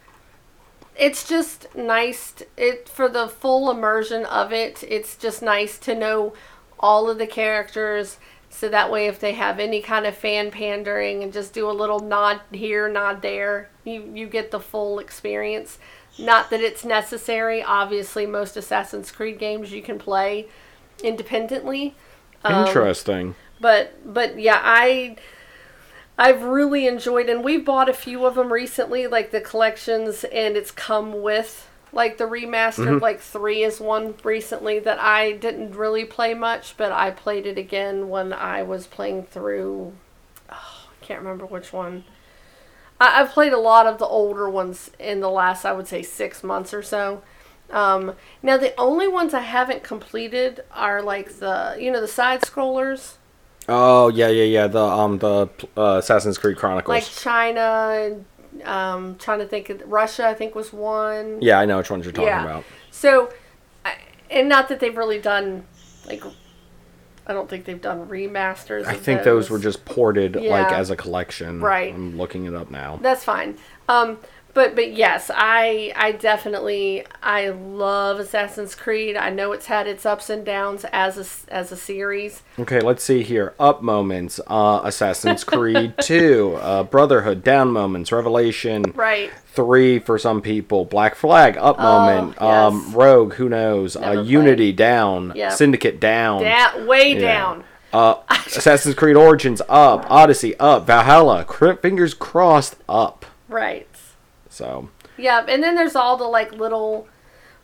it's 0.96 1.28
just 1.28 1.74
nice. 1.76 2.34
It 2.58 2.88
for 2.88 3.10
the 3.10 3.28
full 3.28 3.70
immersion 3.70 4.26
of 4.26 4.52
it. 4.54 4.84
It's 4.88 5.16
just 5.18 5.42
nice 5.42 5.78
to 5.80 5.96
know 5.96 6.34
all 6.80 7.10
of 7.10 7.18
the 7.18 7.28
characters. 7.28 8.18
So 8.54 8.70
that 8.70 8.92
way, 8.92 9.08
if 9.08 9.20
they 9.20 9.34
have 9.34 9.60
any 9.60 9.82
kind 9.82 10.06
of 10.06 10.16
fan 10.16 10.52
pandering 10.52 11.24
and 11.24 11.34
just 11.34 11.54
do 11.54 11.68
a 11.70 11.74
little 11.74 12.00
nod 12.00 12.42
here, 12.52 12.88
nod 12.88 13.24
there, 13.24 13.70
you 13.84 14.12
you 14.14 14.28
get 14.28 14.52
the 14.52 14.60
full 14.60 15.00
experience. 15.00 15.80
Not 16.20 16.52
that 16.52 16.62
it's 16.62 16.86
necessary. 16.86 17.64
Obviously, 17.64 18.28
most 18.28 18.56
Assassin's 18.56 19.12
Creed 19.12 19.40
games 19.40 19.72
you 19.72 19.82
can 19.82 19.98
play 19.98 20.48
independently. 21.04 21.96
Um, 22.44 22.68
Interesting. 22.68 23.34
but 23.60 24.14
but 24.14 24.40
yeah, 24.40 24.62
I 24.64 25.16
I've 26.18 26.44
really 26.44 26.86
enjoyed 26.86 27.30
and 27.30 27.44
we've 27.44 27.66
bought 27.66 27.90
a 27.90 27.94
few 27.94 28.24
of 28.26 28.36
them 28.36 28.54
recently, 28.54 29.08
like 29.08 29.32
the 29.32 29.42
collections, 29.42 30.26
and 30.26 30.56
it's 30.56 30.70
come 30.70 31.24
with 31.24 31.68
like 31.94 32.18
the 32.18 32.26
remastered. 32.26 33.02
Like 33.02 33.20
three 33.20 33.64
is 33.64 33.80
one 33.80 34.16
recently 34.24 34.80
that 34.80 35.00
I 35.00 35.34
didn't 35.34 35.76
really 35.76 36.06
play 36.06 36.34
much, 36.34 36.76
but 36.78 36.92
I 36.92 37.12
played 37.12 37.46
it 37.46 37.58
again 37.58 38.10
when 38.10 38.34
I 38.34 38.64
was 38.64 38.88
playing 38.88 39.24
through. 39.24 39.94
Oh, 40.50 40.88
I 40.90 41.06
can't 41.06 41.22
remember 41.22 41.46
which 41.46 41.72
one. 41.72 42.04
I, 43.00 43.22
I've 43.22 43.30
played 43.30 43.54
a 43.54 43.60
lot 43.60 43.88
of 43.88 44.00
the 44.00 44.08
older 44.08 44.50
ones 44.50 44.92
in 45.00 45.20
the 45.20 45.30
last, 45.30 45.66
I 45.66 45.74
would 45.74 45.88
say, 45.88 46.02
six 46.02 46.44
months 46.44 46.74
or 46.74 46.82
so. 46.82 47.22
Um, 47.70 48.16
now 48.42 48.58
the 48.58 48.78
only 48.80 49.08
ones 49.08 49.34
I 49.34 49.42
haven't 49.42 49.84
completed 49.84 50.64
are 50.72 51.02
like 51.02 51.40
the 51.40 51.76
you 51.80 51.92
know 51.92 52.02
the 52.02 52.08
side 52.08 52.42
scrollers 52.42 53.16
oh 53.68 54.10
yeah, 54.10 54.28
yeah, 54.28 54.44
yeah. 54.44 54.68
The 54.68 54.84
um 54.84 55.20
the 55.20 55.50
uh, 55.78 55.98
Assassin's 55.98 56.38
Creed 56.38 56.58
Chronicles. 56.58 56.90
like 56.90 57.04
China 57.04 57.92
and 57.94 58.26
um, 58.64 59.16
trying 59.18 59.40
to 59.40 59.46
think 59.46 59.70
of 59.70 59.82
Russia 59.86 60.28
I 60.28 60.34
think 60.34 60.56
was 60.56 60.72
one. 60.74 61.42
yeah, 61.42 61.60
I 61.60 61.66
know 61.66 61.78
which 61.78 61.90
ones 61.92 62.06
you're 62.06 62.14
talking 62.14 62.28
Yeah. 62.28 62.44
about. 62.44 62.64
So, 62.92 63.32
and 64.30 64.50
not 64.50 64.68
that 64.70 64.80
they've 64.80 64.96
really 64.98 65.20
done 65.20 65.66
like 66.08 66.24
I 67.26 67.32
don't 67.32 67.50
think 67.50 67.66
they've 67.66 67.82
done 67.82 68.08
remasters. 68.10 68.86
I 68.86 68.96
think 68.96 69.24
those 69.24 69.50
were 69.50 69.60
just 69.60 69.86
ported 69.86 70.36
like 70.36 70.72
as 70.74 70.90
a 70.90 70.96
collection. 70.96 71.62
Right. 71.62 71.94
I'm 71.94 72.18
looking 72.18 72.46
it 72.46 72.54
up 72.54 72.70
now. 72.70 73.00
That's 73.02 73.24
fine. 73.24 73.58
Um, 73.88 74.18
but 74.54 74.76
but 74.76 74.94
yes, 74.94 75.32
I 75.34 75.92
I 75.96 76.12
definitely 76.12 77.06
I 77.22 77.50
love 77.50 78.20
Assassin's 78.20 78.76
Creed. 78.76 79.16
I 79.18 79.30
know 79.30 79.52
it's 79.52 79.66
had 79.66 79.88
its 79.88 80.06
ups 80.06 80.30
and 80.30 80.46
downs 80.46 80.86
as 80.92 81.18
a 81.50 81.54
as 81.54 81.72
a 81.72 81.76
series. 81.78 82.44
Okay, 82.60 82.80
let's 82.80 83.04
see 83.04 83.24
here. 83.24 83.54
Up 83.60 83.82
moments. 83.82 84.40
Uh, 84.48 84.82
Assassin's 84.84 85.44
Creed 85.44 85.94
2. 86.02 86.58
Uh, 86.62 86.84
Brotherhood. 86.84 87.44
Down 87.44 87.72
moments. 87.72 88.12
Revelation. 88.12 88.84
Right. 88.96 89.32
3 89.48 90.00
for 90.00 90.18
some 90.20 90.42
people. 90.42 90.86
Black 90.86 91.16
Flag. 91.16 91.58
Up 91.58 91.80
moment. 91.80 92.38
Oh, 92.40 92.48
yes. 92.48 92.74
Um, 92.74 92.94
Rogue. 92.94 93.34
Who 93.36 93.50
knows? 93.50 93.96
Uh. 93.96 94.24
Unity. 94.26 94.72
Down. 94.72 95.34
Yep. 95.36 95.52
Syndicate. 95.54 96.00
Down. 96.00 96.44
Da- 96.44 96.86
way 96.86 97.14
Yeah. 97.14 97.20
down. 97.20 97.64
Uh, 97.92 98.16
Assassin's 98.30 98.96
Creed 98.96 99.16
Origins. 99.16 99.62
Up. 99.70 100.06
Odyssey. 100.10 100.56
Up. 100.60 100.86
Valhalla. 100.88 101.46
Fingers 101.82 102.14
crossed. 102.14 102.76
Up. 102.90 103.26
Right. 103.50 103.88
So. 104.54 104.90
Yeah, 105.18 105.46
and 105.48 105.62
then 105.64 105.76
there's 105.76 105.96
all 105.96 106.16
the 106.18 106.24
like 106.26 106.54
little, 106.54 107.08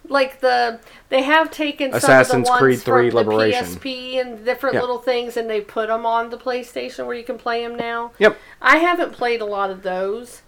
like 0.07 0.39
the 0.41 0.79
they 1.09 1.23
have 1.23 1.51
taken 1.51 1.93
Assassin's 1.93 2.47
some 2.47 2.55
of 2.55 2.59
the 2.59 2.63
Creed 2.65 2.73
ones 2.77 2.83
3 2.83 3.09
from 3.11 3.17
Liberation. 3.29 3.73
the 3.73 3.79
PSP 3.79 4.21
and 4.21 4.45
different 4.45 4.75
little 4.75 4.99
things, 4.99 5.37
and 5.37 5.49
they 5.49 5.61
put 5.61 5.87
them 5.87 6.05
on 6.05 6.29
the 6.29 6.37
PlayStation 6.37 7.05
where 7.05 7.15
you 7.15 7.23
can 7.23 7.37
play 7.37 7.63
them 7.65 7.75
now. 7.75 8.11
Yep. 8.19 8.37
I 8.61 8.77
haven't 8.77 9.13
played 9.13 9.41
a 9.41 9.45
lot 9.45 9.69
of 9.71 9.83
those, 9.83 10.41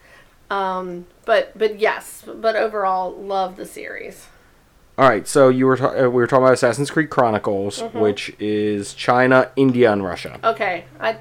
um, 0.49 1.05
but 1.25 1.57
but 1.57 1.79
yes, 1.79 2.23
but 2.25 2.55
overall 2.55 3.11
love 3.13 3.55
the 3.55 3.65
series. 3.65 4.27
All 4.97 5.07
right, 5.09 5.27
so 5.27 5.49
you 5.49 5.65
were 5.65 5.77
ta- 5.77 5.93
uh, 5.97 6.01
we 6.03 6.21
were 6.21 6.27
talking 6.27 6.43
about 6.43 6.53
Assassin's 6.53 6.91
Creed 6.91 7.09
Chronicles, 7.09 7.81
Mm-hmm. 7.81 7.99
which 7.99 8.35
is 8.39 8.93
China, 8.93 9.49
India, 9.55 9.91
and 9.91 10.03
Russia. 10.03 10.39
Okay, 10.43 10.83
I 10.99 11.17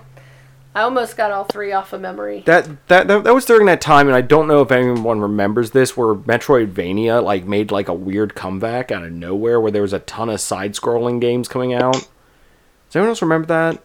I 0.75 0.83
almost 0.83 1.17
got 1.17 1.33
all 1.33 1.45
three 1.45 1.73
off 1.73 1.93
of 1.93 2.01
memory. 2.01 2.43
That, 2.47 2.87
that 2.89 3.09
that 3.09 3.25
that 3.25 3.35
was 3.35 3.45
during 3.45 3.67
that 3.67 3.81
time, 3.81 4.07
and 4.07 4.15
I 4.17 4.21
don't 4.21 4.47
know 4.47 4.61
if 4.63 4.71
anyone 4.71 5.21
remembers 5.21 5.73
this, 5.73 5.97
where 5.97 6.15
Metroidvania 6.15 7.23
like 7.25 7.45
made 7.45 7.71
like 7.73 7.89
a 7.89 7.95
weird 7.95 8.35
comeback 8.35 8.93
out 8.93 9.03
of 9.05 9.11
nowhere, 9.13 9.61
where 9.61 9.73
there 9.73 9.83
was 9.83 9.93
a 9.93 9.99
ton 10.01 10.29
of 10.29 10.41
side-scrolling 10.41 11.21
games 11.21 11.49
coming 11.49 11.73
out. 11.75 11.95
Does 11.95 12.97
anyone 12.97 13.09
else 13.11 13.23
remember 13.23 13.47
that? 13.49 13.83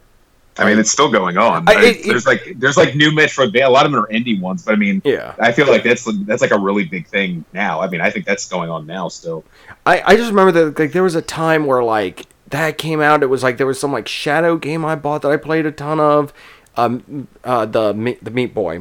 I 0.58 0.64
mean, 0.64 0.78
it's 0.78 0.90
still 0.90 1.10
going 1.10 1.36
on. 1.36 1.68
I- 1.68 1.72
I- 1.74 1.82
it- 1.86 2.04
there's 2.06 2.26
like 2.26 2.54
there's 2.56 2.76
like 2.76 2.94
new 2.94 3.10
Metroidvania. 3.10 3.66
A 3.66 3.70
lot 3.70 3.84
of 3.84 3.92
them 3.92 4.00
are 4.02 4.08
indie 4.08 4.40
ones, 4.40 4.64
but 4.64 4.72
I 4.72 4.76
mean, 4.76 5.02
Yeah. 5.04 5.34
I 5.40 5.50
feel 5.52 5.66
like 5.66 5.82
that's 5.82 6.04
that's 6.24 6.40
like 6.40 6.52
a 6.52 6.58
really 6.58 6.84
big 6.84 7.08
thing 7.08 7.44
now. 7.52 7.80
I 7.80 7.88
mean, 7.88 8.00
I 8.00 8.10
think 8.10 8.24
that's 8.26 8.48
going 8.48 8.70
on 8.70 8.86
now 8.86 9.08
still. 9.08 9.44
I, 9.84 10.02
I 10.06 10.16
just 10.16 10.30
remember 10.30 10.52
that 10.52 10.78
like 10.78 10.92
there 10.92 11.02
was 11.02 11.14
a 11.16 11.20
time 11.22 11.66
where 11.66 11.82
like 11.82 12.26
that 12.50 12.78
came 12.78 13.00
out. 13.00 13.22
It 13.22 13.26
was 13.26 13.42
like 13.42 13.58
there 13.58 13.66
was 13.66 13.78
some 13.80 13.92
like 13.92 14.06
shadow 14.08 14.56
game 14.56 14.84
I 14.84 14.94
bought 14.94 15.22
that 15.22 15.32
I 15.32 15.36
played 15.36 15.66
a 15.66 15.72
ton 15.72 15.98
of. 16.00 16.32
Um, 16.76 17.28
uh, 17.44 17.66
the 17.66 17.94
meat 17.94 18.22
the 18.22 18.30
Meat 18.30 18.54
Boy. 18.54 18.80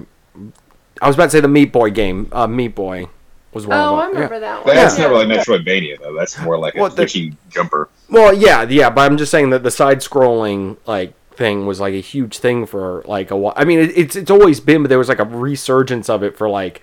I 1.02 1.08
was 1.08 1.16
about 1.16 1.26
to 1.26 1.30
say 1.32 1.39
the 1.39 1.48
Meat 1.48 1.72
Boy 1.72 1.89
game. 1.91 2.28
Uh, 2.32 2.48
Meat 2.48 2.76
Boy 2.76 3.08
was 3.54 3.66
one 3.66 3.78
Oh, 3.78 3.93
of 3.96 4.00
I 4.00 4.06
them. 4.06 4.14
Yeah. 4.14 4.20
remember 4.24 4.39
that 4.41 4.66
one. 4.66 4.76
that's 4.76 4.98
Yeah. 4.98 5.06
not 5.06 5.12
really 5.12 5.26
Metroidvania 5.26 6.00
though. 6.02 6.14
That's 6.14 6.39
more 6.41 6.58
like 6.58 6.76
a 6.76 6.80
Well, 6.82 6.89
the- 6.89 6.96
twitchy 6.98 7.36
jumper. 7.50 7.89
Well, 8.10 8.34
yeah, 8.34 8.64
yeah, 8.64 8.89
but 8.89 9.02
I'm 9.10 9.18
just 9.18 9.32
saying 9.32 9.50
that 9.52 9.64
the 9.64 9.72
side-scrolling 9.72 10.78
like 10.86 11.14
thing 11.36 11.66
was 11.66 11.80
like 11.82 11.93
a 11.93 12.00
huge 12.02 12.38
thing 12.38 12.66
for 12.66 13.04
like 13.08 13.32
a 13.32 13.36
while. 13.38 13.54
I 13.58 13.64
mean, 13.66 13.80
it, 13.80 13.98
it's 13.98 14.16
it's 14.16 14.32
always 14.32 14.60
been, 14.60 14.84
but 14.84 14.89
there 14.89 14.98
was 15.00 15.10
like 15.10 15.20
a 15.20 15.26
resurgence 15.26 16.10
of 16.10 16.22
it 16.24 16.38
for 16.38 16.50
like 16.50 16.82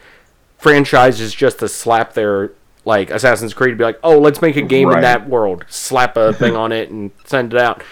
franchises 0.58 1.34
just 1.34 1.58
to 1.60 1.68
slap 1.68 2.14
their 2.14 2.52
like 2.84 3.10
Assassin's 3.10 3.54
Creed, 3.54 3.72
to 3.72 3.76
be 3.76 3.84
like, 3.84 3.98
oh, 4.02 4.18
let's 4.18 4.42
make 4.42 4.56
a 4.56 4.62
game 4.62 4.90
in 4.90 5.00
that 5.02 5.28
world, 5.28 5.64
slap 5.68 6.16
a 6.16 6.32
thing 6.32 6.56
on 6.56 6.72
it, 6.72 6.90
and 6.90 7.12
send 7.24 7.54
it 7.54 7.60
out. 7.60 7.82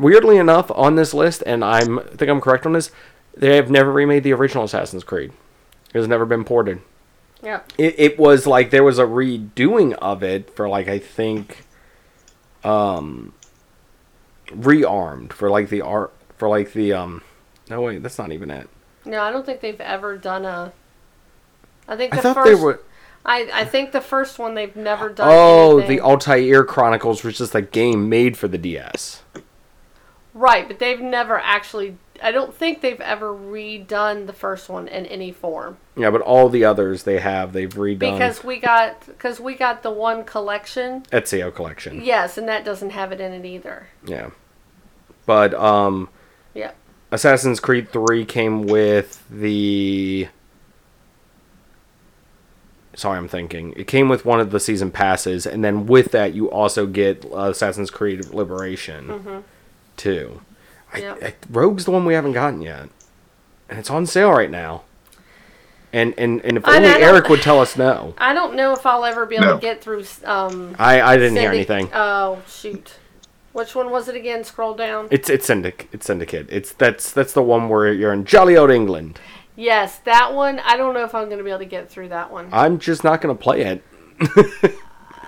Weirdly 0.00 0.38
enough, 0.38 0.70
on 0.74 0.94
this 0.96 1.12
list, 1.14 1.42
and 1.46 1.62
I'm 1.64 1.98
I 1.98 2.02
think 2.04 2.30
I'm 2.30 2.40
correct 2.40 2.64
on 2.66 2.72
this, 2.72 2.90
they 3.36 3.56
have 3.56 3.70
never 3.70 3.92
remade 3.92 4.24
the 4.24 4.32
original 4.32 4.64
Assassin's 4.64 5.04
Creed. 5.04 5.30
It 5.94 5.98
has 5.98 6.08
never 6.08 6.24
been 6.24 6.44
ported 6.44 6.80
Yeah. 7.42 7.60
it, 7.78 7.94
it 7.98 8.18
was 8.18 8.46
like 8.46 8.70
there 8.70 8.82
was 8.84 8.98
a 8.98 9.04
redoing 9.04 9.92
of 9.94 10.22
it 10.22 10.54
for 10.56 10.68
like 10.68 10.88
I 10.88 10.98
think 10.98 11.64
um 12.64 13.32
rearmed 14.48 15.32
for 15.32 15.50
like 15.50 15.68
the 15.68 15.80
art 15.82 16.12
for 16.36 16.48
like 16.48 16.72
the 16.72 16.92
um 16.92 17.22
no 17.68 17.80
wait 17.82 18.02
that's 18.02 18.18
not 18.18 18.32
even 18.32 18.50
it 18.50 18.68
No, 19.04 19.22
I 19.22 19.30
don't 19.30 19.44
think 19.46 19.60
they've 19.60 19.80
ever 19.80 20.16
done 20.16 20.44
a. 20.44 20.72
I 21.88 21.96
think 21.96 22.12
I 22.12 22.16
the 22.16 22.22
thought 22.22 22.34
first. 22.36 22.46
they 22.48 22.54
were 22.64 22.80
I, 23.24 23.50
I 23.52 23.64
think 23.66 23.92
the 23.92 24.00
first 24.00 24.38
one 24.38 24.54
they've 24.54 24.74
never 24.76 25.10
done. 25.10 25.28
oh 25.30 25.78
anything. 25.78 25.96
the 25.96 26.02
Altair 26.02 26.64
Chronicles 26.64 27.22
was 27.24 27.36
just 27.38 27.54
a 27.54 27.62
game 27.62 28.08
made 28.08 28.36
for 28.36 28.48
the 28.48 28.58
DS 28.58 29.22
Right, 30.34 30.66
but 30.68 30.78
they've 30.78 31.00
never 31.00 31.38
actually. 31.38 31.96
I 32.22 32.32
don't 32.32 32.54
think 32.54 32.82
they've 32.82 33.00
ever 33.00 33.32
redone 33.34 34.26
the 34.26 34.34
first 34.34 34.68
one 34.68 34.88
in 34.88 35.06
any 35.06 35.32
form 35.32 35.78
yeah 35.96 36.10
but 36.10 36.20
all 36.20 36.50
the 36.50 36.66
others 36.66 37.04
they 37.04 37.18
have 37.18 37.54
they've 37.54 37.72
redone 37.72 37.98
because 38.12 38.44
we 38.44 38.60
got 38.60 39.06
because 39.06 39.40
we 39.40 39.54
got 39.54 39.82
the 39.82 39.90
one 39.90 40.24
collection. 40.24 41.00
Ezio 41.12 41.54
collection 41.54 42.02
Yes, 42.04 42.36
and 42.36 42.46
that 42.46 42.62
doesn't 42.62 42.90
have 42.90 43.10
it 43.10 43.22
in 43.22 43.32
it 43.32 43.46
either. 43.46 43.86
yeah 44.06 44.30
but 45.24 45.54
um 45.54 46.10
Yeah. 46.52 46.72
Assassin's 47.10 47.58
Creed 47.58 47.90
3 47.90 48.24
came 48.24 48.62
with 48.66 49.24
the. 49.30 50.28
Sorry, 52.94 53.16
I'm 53.18 53.28
thinking. 53.28 53.72
It 53.76 53.86
came 53.86 54.08
with 54.08 54.24
one 54.24 54.40
of 54.40 54.50
the 54.50 54.60
season 54.60 54.90
passes, 54.90 55.46
and 55.46 55.64
then 55.64 55.86
with 55.86 56.12
that, 56.12 56.34
you 56.34 56.50
also 56.50 56.86
get 56.86 57.24
Assassin's 57.32 57.90
Creed 57.90 58.26
Liberation, 58.26 59.44
too. 60.00 60.40
Yep. 60.96 61.22
I, 61.22 61.34
Rogue's 61.50 61.84
the 61.84 61.92
one 61.92 62.04
we 62.04 62.14
haven't 62.14 62.32
gotten 62.32 62.62
yet, 62.62 62.88
and 63.68 63.78
it's 63.78 63.90
on 63.90 64.06
sale 64.06 64.32
right 64.32 64.50
now. 64.50 64.82
And 65.92 66.14
and, 66.18 66.40
and 66.44 66.56
if 66.56 66.66
I- 66.66 66.76
only 66.76 66.88
I 66.88 66.92
don't- 66.94 67.02
Eric 67.02 67.28
would 67.28 67.42
tell 67.42 67.60
us 67.60 67.76
no. 67.76 68.14
I 68.18 68.32
don't 68.34 68.54
know 68.56 68.72
if 68.72 68.84
I'll 68.86 69.04
ever 69.04 69.26
be 69.26 69.36
able 69.36 69.46
No. 69.46 69.54
to 69.56 69.60
get 69.60 69.82
through. 69.82 70.04
Um, 70.24 70.74
I, 70.78 71.00
I 71.00 71.16
didn't 71.16 71.36
hear 71.36 71.50
anything. 71.50 71.88
Oh 71.94 72.42
shoot, 72.48 72.94
which 73.52 73.74
one 73.74 73.90
was 73.90 74.08
it 74.08 74.16
again? 74.16 74.42
Scroll 74.44 74.74
down. 74.74 75.08
It's 75.10 75.28
it's 75.30 75.46
Syndic. 75.46 75.88
It's 75.92 76.06
Syndicate. 76.06 76.46
It's 76.50 76.72
that's 76.72 77.12
that's 77.12 77.32
the 77.32 77.42
one 77.42 77.68
where 77.68 77.92
you're 77.92 78.12
in 78.12 78.24
jolly 78.24 78.56
old 78.56 78.70
England. 78.70 79.20
Yes, 79.56 79.98
that 80.00 80.32
one. 80.32 80.58
I 80.60 80.76
don't 80.76 80.94
know 80.94 81.04
if 81.04 81.14
I'm 81.14 81.26
going 81.26 81.38
to 81.38 81.44
be 81.44 81.50
able 81.50 81.58
to 81.58 81.64
get 81.66 81.90
through 81.90 82.08
that 82.10 82.30
one. 82.32 82.48
I'm 82.52 82.78
just 82.78 83.04
not 83.04 83.20
gonna 83.20 83.34
play 83.34 83.62
it. 83.62 83.84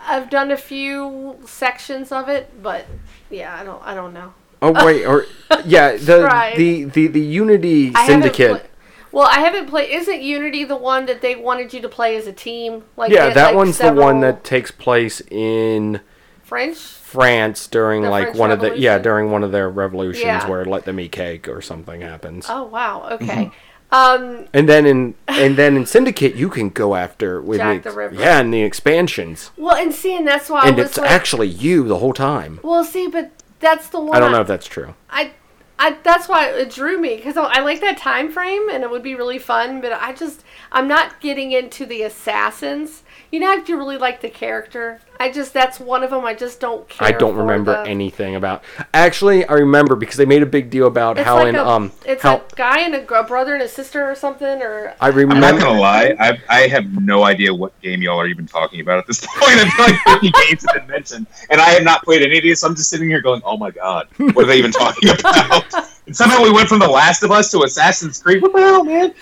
I've 0.06 0.30
done 0.30 0.50
a 0.50 0.56
few 0.56 1.38
sections 1.44 2.10
of 2.12 2.28
it, 2.28 2.62
but 2.62 2.86
yeah, 3.30 3.54
I 3.54 3.62
don't. 3.64 3.82
I 3.84 3.94
don't 3.94 4.12
know. 4.12 4.32
Oh 4.62 4.72
wait, 4.86 5.04
or 5.04 5.26
yeah, 5.66 5.96
the 5.96 6.22
Right. 6.22 6.56
the, 6.56 6.84
the 6.84 7.06
the 7.08 7.20
Unity 7.20 7.92
I 7.94 8.06
Syndicate. 8.06 8.50
pla- 8.50 8.68
well, 9.10 9.28
I 9.30 9.40
haven't 9.40 9.68
played. 9.68 9.90
Isn't 9.90 10.22
Unity 10.22 10.64
the 10.64 10.76
one 10.76 11.04
that 11.06 11.20
they 11.20 11.36
wanted 11.36 11.74
you 11.74 11.80
to 11.82 11.88
play 11.88 12.16
as 12.16 12.26
a 12.26 12.32
team? 12.32 12.84
Like 12.96 13.10
yeah, 13.12 13.28
that 13.30 13.48
like, 13.48 13.54
one's 13.56 13.76
the 13.78 13.92
one 13.92 14.20
that 14.20 14.42
takes 14.44 14.70
place 14.70 15.20
in 15.30 16.00
French. 16.42 16.76
France 16.78 17.66
during 17.66 18.02
The 18.02 18.08
like 18.10 18.24
French 18.28 18.38
one 18.38 18.50
of 18.50 18.60
the 18.60 18.78
yeah 18.78 18.96
during 18.98 19.30
one 19.30 19.44
of 19.44 19.52
their 19.52 19.68
revolutions 19.68 20.24
Yeah. 20.24 20.48
where 20.48 20.64
let 20.64 20.86
them 20.86 20.98
eat 20.98 21.12
cake 21.12 21.46
or 21.48 21.60
something 21.60 22.00
happens. 22.00 22.46
Oh 22.48 22.62
wow. 22.64 23.08
Okay. 23.12 23.50
Um. 23.90 24.46
And 24.54 24.66
then 24.66 24.86
in 24.86 25.14
and 25.28 25.58
then 25.58 25.76
in 25.76 25.84
Syndicate 25.84 26.34
you 26.34 26.48
can 26.48 26.70
go 26.70 26.94
after 26.94 27.42
with 27.42 27.58
Jack 27.58 27.82
the, 27.82 27.90
the 27.90 27.96
Ripper. 27.96 28.14
yeah, 28.14 28.40
and 28.40 28.54
the 28.54 28.62
expansions, 28.62 29.50
Well, 29.58 29.76
and 29.76 29.92
see, 29.92 30.16
and 30.16 30.26
that's 30.26 30.48
why 30.48 30.62
and 30.66 30.76
I 30.78 30.82
was 30.82 30.86
it's 30.92 30.96
like, 30.98 31.10
actually 31.10 31.48
you 31.48 31.86
the 31.86 31.98
whole 31.98 32.14
time. 32.14 32.60
well, 32.62 32.84
see, 32.84 33.06
but 33.08 33.30
that's 33.62 33.88
the 33.88 34.00
one. 34.00 34.14
I 34.14 34.20
don't 34.20 34.32
know 34.32 34.42
if 34.42 34.46
that's 34.46 34.66
true. 34.66 34.94
I, 35.08 35.32
I 35.78 35.96
that's 36.02 36.28
why 36.28 36.48
it 36.50 36.70
drew 36.70 37.00
me 37.00 37.16
because 37.16 37.38
I, 37.38 37.44
I 37.44 37.60
like 37.60 37.80
that 37.80 37.96
time 37.96 38.30
frame 38.30 38.68
and 38.70 38.82
it 38.82 38.90
would 38.90 39.02
be 39.02 39.14
really 39.14 39.38
fun. 39.38 39.80
But 39.80 39.92
I 39.92 40.12
just 40.12 40.44
I'm 40.70 40.86
not 40.86 41.20
getting 41.20 41.52
into 41.52 41.86
the 41.86 42.02
assassins. 42.02 43.04
You 43.32 43.40
know, 43.40 43.50
if 43.54 43.66
you 43.66 43.78
really 43.78 43.96
like 43.96 44.20
the 44.20 44.28
character, 44.28 45.00
I 45.18 45.32
just 45.32 45.54
that's 45.54 45.80
one 45.80 46.04
of 46.04 46.10
them. 46.10 46.22
I 46.22 46.34
just 46.34 46.60
don't 46.60 46.86
care. 46.86 47.08
I 47.08 47.12
don't 47.12 47.32
for 47.34 47.40
remember 47.40 47.82
the- 47.82 47.88
anything 47.88 48.36
about. 48.36 48.62
Actually, 48.92 49.46
I 49.46 49.54
remember 49.54 49.96
because 49.96 50.16
they 50.18 50.26
made 50.26 50.42
a 50.42 50.46
big 50.46 50.68
deal 50.68 50.86
about 50.86 51.16
It's 51.16 51.24
how 51.24 51.36
like 51.38 51.48
in 51.48 51.56
a, 51.56 51.64
um 51.66 51.92
it's 52.04 52.22
how 52.22 52.36
a 52.36 52.42
guy 52.56 52.80
and 52.80 52.94
a, 52.94 53.00
gr- 53.00 53.22
brother 53.22 53.54
and 53.54 53.62
a 53.62 53.68
sister 53.68 54.04
or 54.04 54.14
something 54.14 54.60
or 54.60 54.94
I 55.00 55.08
I'm 55.08 55.14
remember. 55.14 55.40
not 55.40 55.58
gonna 55.58 55.80
lie, 55.80 56.14
I, 56.20 56.38
I 56.50 56.66
have 56.68 56.84
no 57.02 57.22
idea 57.22 57.54
what 57.54 57.72
game 57.80 58.02
y'all 58.02 58.20
are 58.20 58.26
even 58.26 58.46
talking 58.46 58.80
about 58.82 58.98
at 58.98 59.06
this 59.06 59.20
point. 59.26 59.40
I 59.42 59.70
feel 59.70 59.86
like 59.86 60.20
50 60.20 60.30
games 60.48 60.66
have 60.70 60.82
been 60.82 60.94
mentioned, 60.94 61.26
and 61.48 61.58
I 61.58 61.70
have 61.70 61.84
not 61.84 62.04
played 62.04 62.20
any 62.20 62.36
of 62.36 62.42
these. 62.42 62.60
So 62.60 62.68
I'm 62.68 62.76
just 62.76 62.90
sitting 62.90 63.08
here 63.08 63.22
going, 63.22 63.40
"Oh 63.46 63.56
my 63.56 63.70
god, 63.70 64.08
what 64.18 64.44
are 64.44 64.46
they 64.46 64.58
even 64.58 64.72
talking 64.72 65.08
about?" 65.18 65.64
And 66.06 66.14
somehow 66.14 66.42
we 66.42 66.50
went 66.52 66.68
from 66.68 66.80
The 66.80 66.88
Last 66.88 67.22
of 67.22 67.30
Us 67.30 67.50
to 67.52 67.62
Assassin's 67.62 68.22
Creed. 68.22 68.42
What 68.42 68.52
the 68.52 68.58
hell, 68.60 68.84
man? 68.84 69.14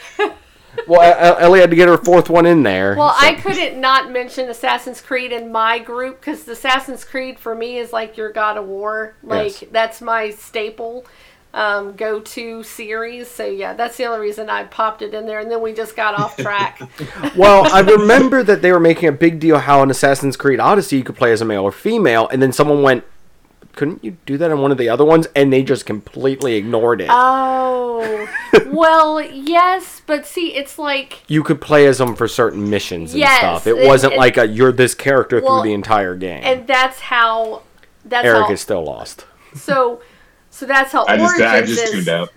Well, 0.87 1.37
Ellie 1.39 1.61
had 1.61 1.71
to 1.71 1.77
get 1.77 1.89
her 1.89 1.99
fourth 1.99 2.29
one 2.31 2.47
in 2.47 2.63
there. 2.63 2.95
Well, 2.97 3.15
so- 3.19 3.27
I 3.27 3.35
couldn't 3.35 3.81
not 3.81 4.11
mention 4.11 4.49
Assassin's 4.49 5.01
Creed 5.01 5.33
in 5.33 5.51
my 5.53 5.79
group 5.79 6.21
because 6.21 6.47
Assassin's 6.49 7.05
Creed 7.05 7.39
for 7.39 7.55
me 7.55 7.79
is 7.79 7.93
like 7.93 8.17
your 8.17 8.31
God 8.33 8.57
of 8.57 8.67
War. 8.67 9.15
Like 9.23 9.63
Yes. 9.63 9.71
that's 9.73 10.01
my 10.01 10.31
staple 10.31 11.05
um, 11.53 11.93
go-to 11.97 12.63
series. 12.63 13.29
So 13.29 13.45
yeah, 13.47 13.73
that's 13.75 13.97
the 13.97 14.05
only 14.05 14.21
reason 14.21 14.49
I 14.49 14.65
popped 14.65 15.03
it 15.03 15.15
in 15.15 15.27
there. 15.27 15.41
And 15.41 15.51
then 15.51 15.61
we 15.61 15.73
just 15.73 15.97
got 15.97 16.15
off 16.19 16.37
track. 16.37 16.81
Well, 17.37 17.73
I 17.73 17.81
remember 17.81 18.43
that 18.45 18.63
they 18.63 18.71
were 18.73 18.81
making 18.81 19.09
a 19.09 19.13
big 19.13 19.41
deal 19.41 19.59
how 19.59 19.83
in 19.83 19.91
Assassin's 19.91 20.37
Creed 20.37 20.61
Odyssey 20.61 20.97
you 20.99 21.05
could 21.05 21.17
play 21.17 21.33
as 21.33 21.41
a 21.41 21.45
male 21.45 21.63
or 21.63 21.73
female, 21.73 22.29
and 22.29 22.41
then 22.43 22.53
someone 22.53 22.83
went, 22.83 23.05
"Couldn't 23.75 24.05
you 24.05 24.17
do 24.27 24.37
that 24.39 24.51
on 24.51 24.61
one 24.61 24.71
of 24.73 24.79
the 24.79 24.89
other 24.89 25.05
ones?" 25.05 25.27
And 25.35 25.53
they 25.53 25.63
just 25.63 25.87
completely 25.87 26.55
ignored 26.57 27.01
it. 27.01 27.09
oh, 27.11 28.29
well, 28.67 29.21
yes, 29.21 30.03
but 30.07 30.27
see, 30.27 30.55
it's 30.55 30.79
like 30.79 31.21
you 31.29 31.43
could 31.43 31.61
play 31.61 31.87
as 31.87 31.99
them 31.99 32.15
for 32.17 32.29
certain 32.29 32.69
missions 32.71 33.13
and 33.13 33.21
Yes, 33.21 33.39
stuff. 33.39 33.67
It 33.67 33.77
it- 33.77 33.87
wasn't 33.87 34.15
it- 34.15 34.19
like 34.19 34.37
a 34.37 34.47
you're 34.47 34.73
this 34.73 34.95
character 34.95 35.41
Well, 35.41 35.61
through 35.63 35.69
the 35.71 35.75
entire 35.75 36.15
game. 36.17 36.43
and 36.45 36.67
that's 36.67 37.01
how. 37.01 37.63
That's 38.05 38.27
Eric 38.27 38.47
how. 38.47 38.53
is 38.53 38.61
still 38.61 38.83
lost. 38.85 39.27
So, 39.55 40.01
so 40.61 40.67
that's 40.67 40.93
how 40.93 41.07
I 41.07 41.17
just, 41.17 41.41
I 41.41 41.57
Origins 41.57 41.77
just 41.79 41.95
is. 41.95 42.05
tuned 42.05 42.09
out. 42.09 42.31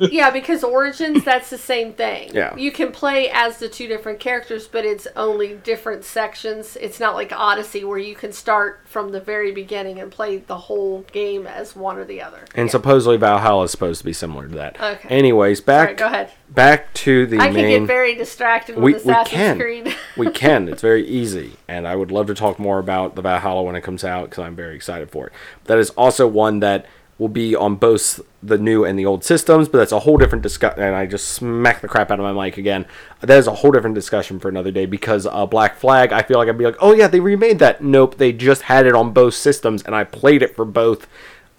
Yeah, 0.12 0.30
because 0.30 0.62
Origins, 0.62 1.24
that's 1.24 1.50
the 1.50 1.58
same 1.58 1.92
thing. 1.92 2.30
Yeah. 2.32 2.54
You 2.54 2.70
can 2.70 2.92
play 2.92 3.28
as 3.30 3.58
the 3.58 3.68
two 3.68 3.88
different 3.88 4.20
characters, 4.20 4.68
but 4.68 4.84
it's 4.84 5.08
only 5.16 5.54
different 5.56 6.04
sections. 6.04 6.76
It's 6.80 7.00
not 7.00 7.14
like 7.14 7.32
Odyssey 7.32 7.82
where 7.84 7.98
you 7.98 8.14
can 8.14 8.32
start 8.32 8.82
from 8.84 9.10
the 9.10 9.20
very 9.20 9.50
beginning 9.50 9.98
and 9.98 10.10
play 10.12 10.36
the 10.38 10.56
whole 10.56 11.00
game 11.12 11.46
as 11.48 11.74
one 11.74 11.98
or 11.98 12.04
the 12.04 12.22
other. 12.22 12.44
And 12.54 12.68
Yeah. 12.68 12.72
supposedly 12.72 13.16
Valhalla 13.16 13.64
is 13.64 13.72
supposed 13.72 13.98
to 14.00 14.04
be 14.04 14.12
similar 14.12 14.46
to 14.48 14.54
that. 14.54 14.80
Okay. 14.80 15.08
Anyways, 15.08 15.60
back 15.60 15.80
Alright, 15.80 15.96
go 15.96 16.06
ahead. 16.06 16.30
Back 16.48 16.92
to 16.94 17.26
the 17.26 17.38
I 17.38 17.46
can 17.46 17.54
main. 17.54 17.80
get 17.80 17.86
very 17.86 18.14
distracted 18.14 18.76
with 18.76 18.84
we, 18.84 18.92
we 18.92 18.98
Assassin's 18.98 19.28
can. 19.30 19.58
Creed. 19.58 19.96
we 20.16 20.30
can. 20.32 20.68
It's 20.68 20.82
very 20.82 21.06
easy. 21.06 21.52
And 21.68 21.86
i 21.86 21.94
would 21.96 22.10
love 22.10 22.26
to 22.28 22.34
talk 22.34 22.58
more 22.58 22.78
about 22.78 23.14
the 23.14 23.22
valhalla 23.22 23.62
when 23.62 23.76
it 23.76 23.82
comes 23.82 24.04
out 24.04 24.30
because 24.30 24.44
i'm 24.44 24.56
very 24.56 24.74
excited 24.76 25.10
for 25.10 25.26
it. 25.28 25.32
That 25.64 25.78
is 25.78 25.90
also 25.90 26.26
one 26.26 26.60
that 26.60 26.86
will 27.18 27.28
be 27.28 27.56
on 27.56 27.76
both 27.76 28.20
the 28.42 28.58
new 28.58 28.84
and 28.84 28.98
the 28.98 29.06
old 29.06 29.24
systems 29.24 29.68
but 29.68 29.78
that's 29.78 29.90
a 29.92 30.00
whole 30.00 30.18
different 30.18 30.42
discussion 30.42 30.82
and 30.82 30.94
i 30.94 31.06
just 31.06 31.28
smacked 31.28 31.80
the 31.80 31.88
crap 31.88 32.10
out 32.10 32.20
of 32.20 32.36
my 32.36 32.44
mic 32.44 32.58
again. 32.58 32.86
That 33.20 33.38
is 33.38 33.46
a 33.46 33.54
whole 33.54 33.72
different 33.72 33.94
discussion 33.94 34.38
for 34.38 34.48
another 34.48 34.70
day 34.70 34.86
because 34.86 35.26
uh, 35.26 35.46
black 35.46 35.76
flag 35.76 36.12
i 36.12 36.22
feel 36.22 36.38
like 36.38 36.48
i'd 36.48 36.58
be 36.58 36.64
like 36.64 36.76
oh 36.80 36.92
yeah 36.92 37.06
they 37.08 37.20
remade 37.20 37.58
that. 37.58 37.82
Nope 37.82 38.16
they 38.18 38.32
just 38.32 38.62
had 38.62 38.86
it 38.86 38.94
on 38.94 39.12
both 39.12 39.34
systems 39.34 39.82
and 39.82 39.94
i 39.94 40.04
played 40.04 40.42
it 40.42 40.54
for 40.54 40.64
both 40.64 41.06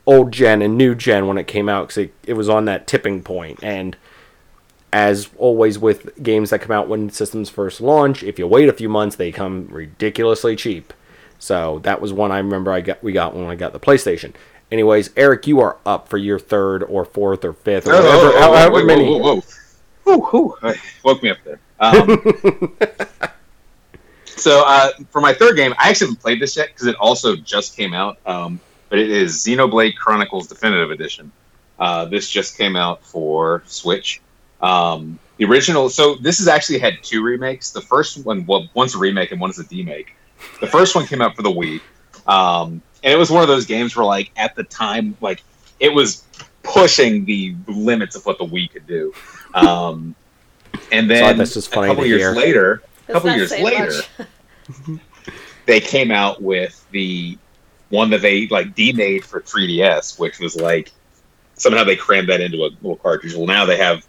old 0.07 0.31
gen 0.31 0.61
and 0.61 0.77
new 0.77 0.95
gen 0.95 1.27
when 1.27 1.37
it 1.37 1.45
came 1.47 1.67
out 1.67 1.89
because 1.89 1.97
it, 1.97 2.13
it 2.25 2.33
was 2.33 2.47
on 2.49 2.65
that 2.65 2.87
tipping 2.87 3.21
point. 3.21 3.59
And 3.61 3.95
as 4.93 5.29
always 5.37 5.77
with 5.77 6.21
games 6.23 6.49
that 6.49 6.59
come 6.59 6.71
out 6.71 6.87
when 6.87 7.09
systems 7.09 7.49
first 7.49 7.81
launch, 7.81 8.23
if 8.23 8.39
you 8.39 8.47
wait 8.47 8.69
a 8.69 8.73
few 8.73 8.89
months, 8.89 9.15
they 9.15 9.31
come 9.31 9.67
ridiculously 9.69 10.55
cheap. 10.55 10.93
So 11.39 11.79
that 11.79 12.01
was 12.01 12.13
one 12.13 12.31
I 12.31 12.37
remember 12.37 12.71
I 12.71 12.81
got 12.81 13.03
we 13.03 13.11
got 13.11 13.35
when 13.35 13.45
I 13.45 13.55
got 13.55 13.73
the 13.73 13.79
PlayStation. 13.79 14.33
Anyways, 14.71 15.11
Eric, 15.15 15.47
you 15.47 15.59
are 15.61 15.77
up 15.85 16.09
for 16.09 16.17
your 16.17 16.39
third 16.39 16.83
or 16.83 17.05
fourth 17.05 17.45
or 17.45 17.53
fifth 17.53 17.87
or 17.87 17.93
Oh, 17.93 17.97
whatever, 17.97 18.27
oh, 18.27 18.35
oh, 18.35 18.41
however 18.41 18.85
many. 18.85 19.05
Whoa, 19.05 19.17
whoa, 19.17 19.41
whoa. 19.41 19.41
Whew, 20.29 20.55
whew. 20.61 20.73
Woke 21.03 21.23
me 21.23 21.29
up 21.29 21.37
there. 21.43 21.59
Um, 21.79 22.77
so 24.25 24.63
uh, 24.65 24.89
for 25.09 25.21
my 25.21 25.33
third 25.33 25.55
game, 25.55 25.73
I 25.77 25.89
actually 25.89 26.07
haven't 26.07 26.21
played 26.21 26.41
this 26.41 26.55
yet 26.57 26.67
because 26.67 26.87
it 26.87 26.95
also 26.95 27.35
just 27.35 27.75
came 27.77 27.93
out. 27.93 28.17
Um, 28.25 28.59
but 28.89 28.99
it 28.99 29.09
is 29.09 29.35
Xenoblade 29.35 29.95
Chronicles 29.95 30.47
Definitive 30.47 30.91
Edition. 30.91 31.31
Uh, 31.77 32.05
this 32.05 32.29
just 32.29 32.57
came 32.57 32.75
out 32.75 33.03
for 33.03 33.63
Switch. 33.67 34.21
Um, 34.61 35.19
the 35.37 35.45
original, 35.45 35.89
so 35.89 36.15
this 36.15 36.39
has 36.39 36.47
actually 36.47 36.79
had 36.79 36.95
two 37.03 37.23
remakes. 37.23 37.71
The 37.71 37.81
first 37.81 38.25
one, 38.25 38.45
well, 38.45 38.67
one's 38.73 38.95
a 38.95 38.97
remake 38.97 39.31
and 39.31 39.39
one 39.39 39.49
is 39.49 39.59
a 39.59 39.63
demake. 39.63 40.07
The 40.61 40.67
first 40.67 40.95
one 40.95 41.05
came 41.05 41.21
out 41.21 41.35
for 41.35 41.43
the 41.43 41.49
Wii, 41.49 41.81
um, 42.27 42.81
and 43.03 43.13
it 43.13 43.17
was 43.17 43.29
one 43.31 43.41
of 43.41 43.47
those 43.47 43.65
games 43.65 43.95
where, 43.95 44.05
like, 44.05 44.31
at 44.35 44.55
the 44.55 44.63
time, 44.63 45.15
like, 45.21 45.43
it 45.79 45.93
was 45.93 46.23
pushing 46.63 47.25
the 47.25 47.55
limits 47.67 48.15
of 48.15 48.25
what 48.25 48.37
the 48.37 48.45
Wii 48.45 48.69
could 48.71 48.87
do. 48.87 49.13
Um, 49.53 50.15
and 50.91 51.09
then 51.09 51.37
that's 51.37 51.53
just 51.53 51.67
a 51.67 51.71
funny 51.71 51.87
couple 51.87 52.05
years 52.05 52.21
hear. 52.21 52.35
later, 52.35 52.83
a 53.07 53.13
couple 53.13 53.31
years 53.31 53.51
later, 53.51 53.91
they 55.65 55.79
came 55.79 56.11
out 56.11 56.41
with 56.41 56.85
the 56.91 57.37
one 57.89 58.09
that 58.09 58.21
they 58.21 58.47
like 58.47 58.75
demade 58.75 59.23
for 59.23 59.41
3DS, 59.41 60.19
which 60.19 60.39
was 60.39 60.55
like 60.55 60.91
somehow 61.55 61.83
they 61.83 61.95
crammed 61.95 62.29
that 62.29 62.41
into 62.41 62.57
a 62.57 62.69
little 62.81 62.97
cartridge. 62.97 63.33
Well, 63.33 63.47
now 63.47 63.65
they 63.65 63.77
have 63.77 64.05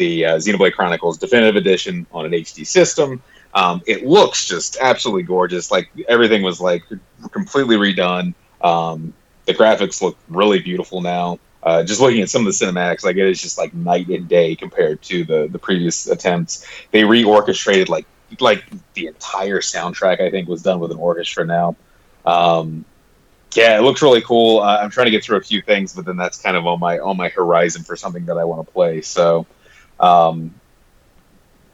the 0.00 0.24
uh, 0.24 0.36
Xenoblade 0.36 0.72
Chronicles 0.72 1.18
Definitive 1.18 1.56
Edition 1.56 2.06
on 2.10 2.24
an 2.24 2.32
HD 2.32 2.66
system. 2.66 3.22
Um, 3.52 3.82
it 3.86 4.06
looks 4.06 4.46
just 4.46 4.78
absolutely 4.80 5.24
gorgeous. 5.24 5.70
Like 5.70 5.90
everything 6.08 6.42
was 6.42 6.58
like 6.58 6.82
completely 7.30 7.76
redone. 7.76 8.32
Um, 8.62 9.12
the 9.44 9.52
graphics 9.52 10.00
look 10.00 10.16
really 10.28 10.58
beautiful 10.58 11.02
now. 11.02 11.38
Uh, 11.62 11.84
just 11.84 12.00
looking 12.00 12.22
at 12.22 12.30
some 12.30 12.46
of 12.46 12.46
the 12.46 12.64
cinematics, 12.64 13.04
like 13.04 13.16
it 13.16 13.26
is 13.26 13.42
just 13.42 13.58
like 13.58 13.74
night 13.74 14.08
and 14.08 14.26
day 14.26 14.56
compared 14.56 15.02
to 15.02 15.22
the 15.24 15.48
the 15.52 15.58
previous 15.58 16.06
attempts. 16.06 16.66
They 16.92 17.02
reorchestrated 17.02 17.90
like 17.90 18.06
like 18.40 18.64
the 18.94 19.06
entire 19.06 19.60
soundtrack. 19.60 20.20
I 20.20 20.30
think 20.30 20.48
was 20.48 20.62
done 20.62 20.80
with 20.80 20.92
an 20.92 20.98
orchestra 20.98 21.44
now. 21.44 21.76
Um, 22.24 22.86
yeah, 23.54 23.76
it 23.76 23.82
looks 23.82 24.00
really 24.00 24.22
cool. 24.22 24.60
Uh, 24.60 24.78
I'm 24.78 24.90
trying 24.90 25.06
to 25.06 25.10
get 25.10 25.22
through 25.22 25.36
a 25.36 25.42
few 25.42 25.60
things, 25.60 25.92
but 25.92 26.06
then 26.06 26.16
that's 26.16 26.38
kind 26.38 26.56
of 26.56 26.66
on 26.66 26.80
my 26.80 26.98
on 26.98 27.18
my 27.18 27.28
horizon 27.28 27.82
for 27.82 27.96
something 27.96 28.24
that 28.26 28.38
I 28.38 28.44
want 28.44 28.66
to 28.66 28.72
play. 28.72 29.02
So, 29.02 29.44
um, 30.00 30.54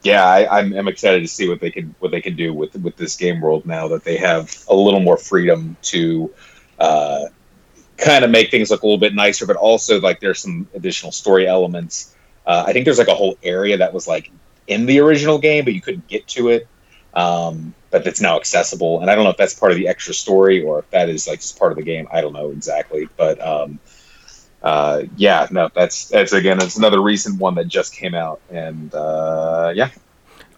yeah, 0.03 0.23
I, 0.23 0.59
I'm, 0.59 0.73
I'm 0.73 0.87
excited 0.87 1.21
to 1.21 1.27
see 1.27 1.49
what 1.49 1.59
they 1.59 1.71
can 1.71 1.95
what 1.99 2.11
they 2.11 2.21
can 2.21 2.35
do 2.35 2.53
with 2.53 2.75
with 2.75 2.95
this 2.95 3.15
game 3.15 3.41
world 3.41 3.65
now 3.65 3.87
that 3.89 4.03
they 4.03 4.17
have 4.17 4.55
a 4.69 4.75
little 4.75 4.99
more 4.99 5.17
freedom 5.17 5.75
to 5.83 6.33
uh, 6.79 7.25
kind 7.97 8.23
of 8.23 8.31
make 8.31 8.51
things 8.51 8.69
look 8.69 8.83
a 8.83 8.85
little 8.85 8.99
bit 8.99 9.15
nicer, 9.15 9.45
but 9.45 9.55
also 9.55 9.99
like 9.99 10.19
there's 10.19 10.39
some 10.39 10.67
additional 10.75 11.11
story 11.11 11.47
elements. 11.47 12.15
Uh, 12.45 12.63
I 12.65 12.73
think 12.73 12.85
there's 12.85 12.99
like 12.99 13.07
a 13.07 13.15
whole 13.15 13.37
area 13.43 13.77
that 13.77 13.93
was 13.93 14.07
like 14.07 14.31
in 14.67 14.85
the 14.85 14.99
original 14.99 15.39
game, 15.39 15.65
but 15.65 15.73
you 15.73 15.81
couldn't 15.81 16.07
get 16.07 16.27
to 16.29 16.49
it. 16.49 16.67
Um, 17.13 17.73
but 17.89 18.03
that's 18.03 18.21
now 18.21 18.37
accessible, 18.37 19.01
and 19.01 19.09
I 19.09 19.15
don't 19.15 19.23
know 19.23 19.31
if 19.31 19.37
that's 19.37 19.53
part 19.53 19.71
of 19.71 19.77
the 19.77 19.87
extra 19.87 20.13
story 20.13 20.61
or 20.61 20.79
if 20.79 20.89
that 20.91 21.09
is 21.09 21.27
like 21.27 21.39
just 21.39 21.57
part 21.57 21.71
of 21.71 21.77
the 21.77 21.83
game. 21.83 22.07
I 22.11 22.21
don't 22.21 22.33
know 22.33 22.51
exactly, 22.51 23.07
but 23.17 23.41
um, 23.41 23.79
uh, 24.67 25.03
yeah, 25.15 25.47
no, 25.51 25.69
that's 25.73 26.09
that's 26.09 26.33
again, 26.33 26.61
it's 26.61 26.77
another 26.77 27.01
recent 27.01 27.39
one 27.39 27.55
that 27.55 27.67
just 27.67 27.93
came 27.95 28.15
out, 28.15 28.41
and 28.49 28.93
uh, 28.93 29.71
yeah, 29.75 29.89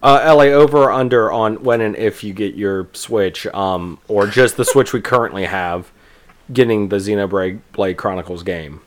Uh, 0.02 0.34
LA 0.36 0.46
over 0.46 0.78
or 0.84 0.92
under 0.92 1.32
on 1.32 1.62
when 1.64 1.82
and 1.82 1.96
if 1.98 2.24
you 2.24 2.34
get 2.34 2.56
your 2.56 2.88
Switch, 2.94 3.46
um, 3.48 4.00
or 4.08 4.28
just 4.28 4.56
the 4.58 4.64
Switch 4.66 4.94
we 4.94 5.02
currently 5.02 5.46
have, 5.46 5.92
getting 6.54 6.90
the 6.90 6.98
Xenoblade 6.98 7.62
Blade 7.74 7.98
Chronicles 7.98 8.44
game. 8.44 8.82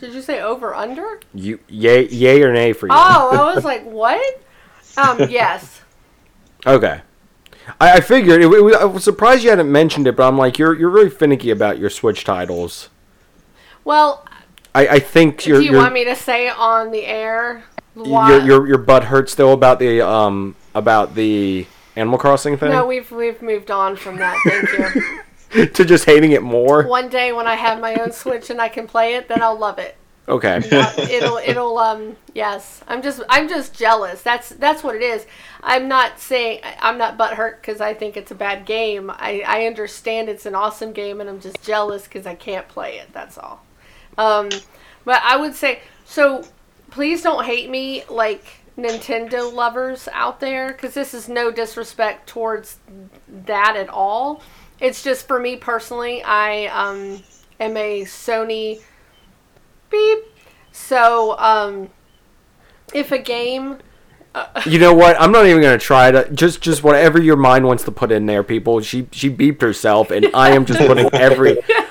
Did 0.00 0.14
you 0.14 0.22
say 0.22 0.40
over 0.40 0.74
under? 0.74 1.20
You 1.34 1.60
yay 1.68 2.08
yay 2.08 2.42
or 2.42 2.52
nay 2.52 2.72
for 2.72 2.88
you? 2.88 2.94
Oh, 2.96 3.30
I 3.32 3.54
was 3.54 3.64
like, 3.64 3.84
what? 3.84 4.42
Um, 4.96 5.24
yes. 5.28 5.82
Okay. 6.66 7.00
I, 7.80 7.94
I 7.96 8.00
figured 8.00 8.42
it, 8.42 8.46
it, 8.50 8.74
I 8.76 8.84
was 8.84 9.04
surprised 9.04 9.44
you 9.44 9.50
hadn't 9.50 9.70
mentioned 9.70 10.06
it, 10.06 10.16
but 10.16 10.26
I'm 10.28 10.38
like 10.38 10.58
you're 10.58 10.74
you're 10.78 10.90
really 10.90 11.10
finicky 11.10 11.50
about 11.50 11.78
your 11.78 11.90
Switch 11.90 12.24
titles. 12.24 12.88
Well, 13.84 14.24
I, 14.74 14.86
I 14.88 14.98
think 14.98 15.46
you're 15.46 15.58
do 15.58 15.64
you 15.64 15.72
you're, 15.72 15.80
want 15.80 15.94
me 15.94 16.04
to 16.04 16.16
say 16.16 16.48
on 16.48 16.90
the 16.90 17.04
air? 17.04 17.64
Why? 17.94 18.30
your 18.30 18.44
your 18.44 18.68
your 18.68 18.78
butt 18.78 19.04
hurts 19.04 19.32
still 19.32 19.52
about 19.52 19.78
the 19.78 20.00
um 20.00 20.54
about 20.74 21.14
the 21.14 21.66
Animal 21.96 22.18
Crossing 22.18 22.56
thing 22.56 22.70
no, 22.70 22.86
we've 22.86 23.10
we've 23.10 23.42
moved 23.42 23.70
on 23.70 23.96
from 23.96 24.16
that. 24.18 24.38
Thank 24.44 24.72
you. 24.72 25.66
to 25.66 25.84
just 25.84 26.04
hating 26.04 26.32
it 26.32 26.42
more. 26.42 26.84
One 26.84 27.08
day 27.08 27.32
when 27.32 27.46
I 27.46 27.56
have 27.56 27.80
my 27.80 27.96
own 27.96 28.12
Switch 28.12 28.50
and 28.50 28.60
I 28.60 28.68
can 28.68 28.86
play 28.86 29.14
it, 29.14 29.26
then 29.28 29.42
I'll 29.42 29.58
love 29.58 29.78
it. 29.78 29.96
Okay. 30.28 30.60
It'll 31.10 31.38
it'll 31.38 31.78
um 31.78 32.16
yes. 32.34 32.84
I'm 32.86 33.02
just 33.02 33.20
I'm 33.28 33.48
just 33.48 33.74
jealous. 33.74 34.22
That's 34.22 34.50
that's 34.50 34.84
what 34.84 34.94
it 34.94 35.02
is. 35.02 35.26
I'm 35.62 35.88
not 35.88 36.20
saying 36.20 36.60
I'm 36.80 36.96
not 36.96 37.18
butthurt 37.18 37.56
because 37.56 37.80
I 37.80 37.94
think 37.94 38.16
it's 38.16 38.30
a 38.30 38.36
bad 38.36 38.64
game. 38.64 39.10
I 39.10 39.42
I 39.44 39.66
understand 39.66 40.28
it's 40.28 40.46
an 40.46 40.54
awesome 40.54 40.92
game 40.92 41.20
and 41.20 41.28
I'm 41.28 41.40
just 41.40 41.62
jealous 41.64 42.04
because 42.04 42.26
I 42.26 42.36
can't 42.36 42.68
play 42.68 42.98
it. 42.98 43.12
That's 43.12 43.36
all. 43.36 43.64
Um, 44.18 44.48
but 45.04 45.22
I 45.24 45.36
would 45.36 45.54
say 45.54 45.80
so. 46.04 46.44
Please 46.90 47.22
don't 47.22 47.44
hate 47.44 47.70
me 47.70 48.02
like 48.10 48.44
Nintendo 48.76 49.52
lovers 49.52 50.08
out 50.12 50.40
there 50.40 50.72
because 50.72 50.94
this 50.94 51.14
is 51.14 51.28
no 51.28 51.50
disrespect 51.52 52.28
towards 52.28 52.78
that 53.28 53.76
at 53.76 53.88
all. 53.88 54.42
It's 54.80 55.02
just 55.02 55.28
for 55.28 55.38
me 55.38 55.56
personally. 55.56 56.22
I 56.22 56.66
um 56.66 57.22
am 57.60 57.76
a 57.76 58.02
Sony 58.02 58.80
beep. 59.90 60.18
So, 60.72 61.36
um, 61.38 61.90
if 62.94 63.12
a 63.12 63.18
game, 63.18 63.78
You 64.64 64.78
know 64.78 64.94
what? 64.94 65.20
I'm 65.20 65.32
not 65.32 65.46
even 65.46 65.60
gonna 65.60 65.76
try 65.78 66.10
to 66.12 66.30
just 66.30 66.60
just 66.60 66.84
whatever 66.84 67.20
your 67.20 67.36
mind 67.36 67.66
wants 67.66 67.82
to 67.84 67.90
put 67.90 68.12
in 68.12 68.26
there, 68.26 68.42
people. 68.44 68.80
She 68.80 69.08
she 69.10 69.28
beeped 69.28 69.60
herself, 69.60 70.10
and 70.10 70.28
I 70.34 70.50
am 70.52 70.64
just 70.64 70.78
putting 70.80 71.12
every 71.12 71.58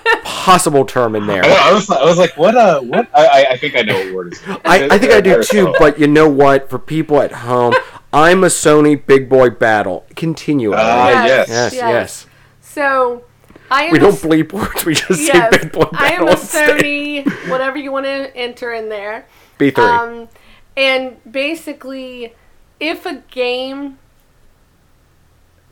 possible 0.49 0.85
term 0.85 1.15
in 1.15 1.27
there. 1.27 1.43
I, 1.45 1.69
I 1.69 1.73
was 1.73 1.89
I 1.89 2.03
was 2.03 2.17
like, 2.17 2.35
what 2.37 2.55
uh, 2.55 2.79
what? 2.81 3.07
I, 3.13 3.27
I- 3.27 3.45
I 3.51 3.57
think 3.57 3.75
I 3.75 3.81
know 3.81 3.95
what 4.05 4.13
word 4.13 4.33
is. 4.33 4.41
I, 4.47 4.87
I 4.91 4.97
think 4.97 5.11
I 5.13 5.21
do 5.21 5.43
too, 5.43 5.73
but 5.79 5.99
you 5.99 6.07
know 6.07 6.27
what? 6.29 6.69
For 6.69 6.79
people 6.79 7.21
at 7.21 7.31
home, 7.31 7.73
I'm 8.13 8.43
a 8.43 8.47
Sony 8.47 9.03
big 9.05 9.29
boy 9.29 9.49
battle. 9.51 10.05
Continue. 10.15 10.73
Ah, 10.75 11.09
Elliot. 11.09 11.25
yes. 11.27 11.49
yes, 11.49 11.73
yes. 11.73 11.81
yes. 11.91 12.27
so 12.61 13.23
I 13.69 13.83
am 13.85 13.91
We 13.91 13.97
a 13.99 14.01
don't 14.01 14.13
s- 14.13 14.23
bleep 14.23 14.51
words. 14.53 14.85
We 14.85 14.95
just 14.95 15.21
yes, 15.21 15.53
say 15.53 15.59
big 15.63 15.71
boy 15.71 15.85
battle. 15.85 15.97
I 15.99 16.07
am 16.07 16.11
battle. 16.25 16.27
a 16.29 16.31
instead. 16.31 16.81
Sony, 16.81 17.49
whatever 17.51 17.77
you 17.77 17.91
want 17.91 18.05
to 18.05 18.35
enter 18.35 18.73
in 18.73 18.89
there. 18.89 19.25
B 19.57 19.69
three. 19.71 19.83
Um, 19.83 20.29
and 20.77 21.17
basically, 21.31 22.33
if 22.79 23.05
a 23.05 23.15
game 23.29 23.97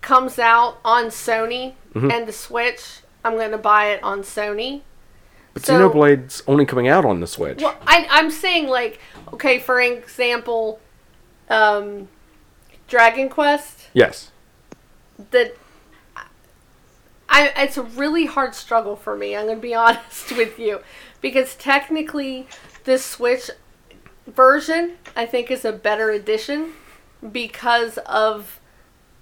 comes 0.02 0.38
out 0.40 0.78
on 0.86 1.06
Sony 1.08 1.74
Mm-hmm. 1.96 2.12
and 2.12 2.28
the 2.28 2.32
Switch, 2.34 3.00
I'm 3.24 3.34
going 3.34 3.52
to 3.52 3.58
buy 3.58 3.88
it 3.92 4.04
on 4.04 4.22
Sony. 4.22 4.82
but 5.54 5.66
so- 5.66 5.74
Xenoblade's 5.74 6.44
only 6.48 6.66
coming 6.66 6.88
out 6.88 7.06
on 7.06 7.20
the 7.20 7.28
Switch. 7.28 7.62
Well, 7.62 7.76
I, 7.86 8.08
I'm 8.10 8.32
saying 8.32 8.68
like, 8.68 9.00
okay, 9.34 9.60
for 9.60 9.82
example, 9.82 10.80
um, 11.50 12.08
Dragon 12.88 13.30
Quest. 13.30 13.90
Yes. 13.94 14.32
that 15.32 15.56
I 17.30 17.52
it's 17.58 17.78
a 17.78 17.84
really 17.84 18.26
hard 18.26 18.56
struggle 18.56 18.96
for 18.96 19.18
me. 19.18 19.36
I'm 19.36 19.46
going 19.46 19.58
to 19.58 19.62
be 19.62 19.76
honest 19.86 20.32
with 20.32 20.58
you 20.60 20.80
because 21.22 21.56
technically 21.56 22.48
this 22.86 23.04
Switch 23.04 23.50
version 24.26 24.94
I 25.16 25.26
think 25.26 25.50
is 25.52 25.66
a 25.66 25.72
better 25.74 26.10
edition 26.12 26.74
because 27.32 27.98
of 28.06 28.60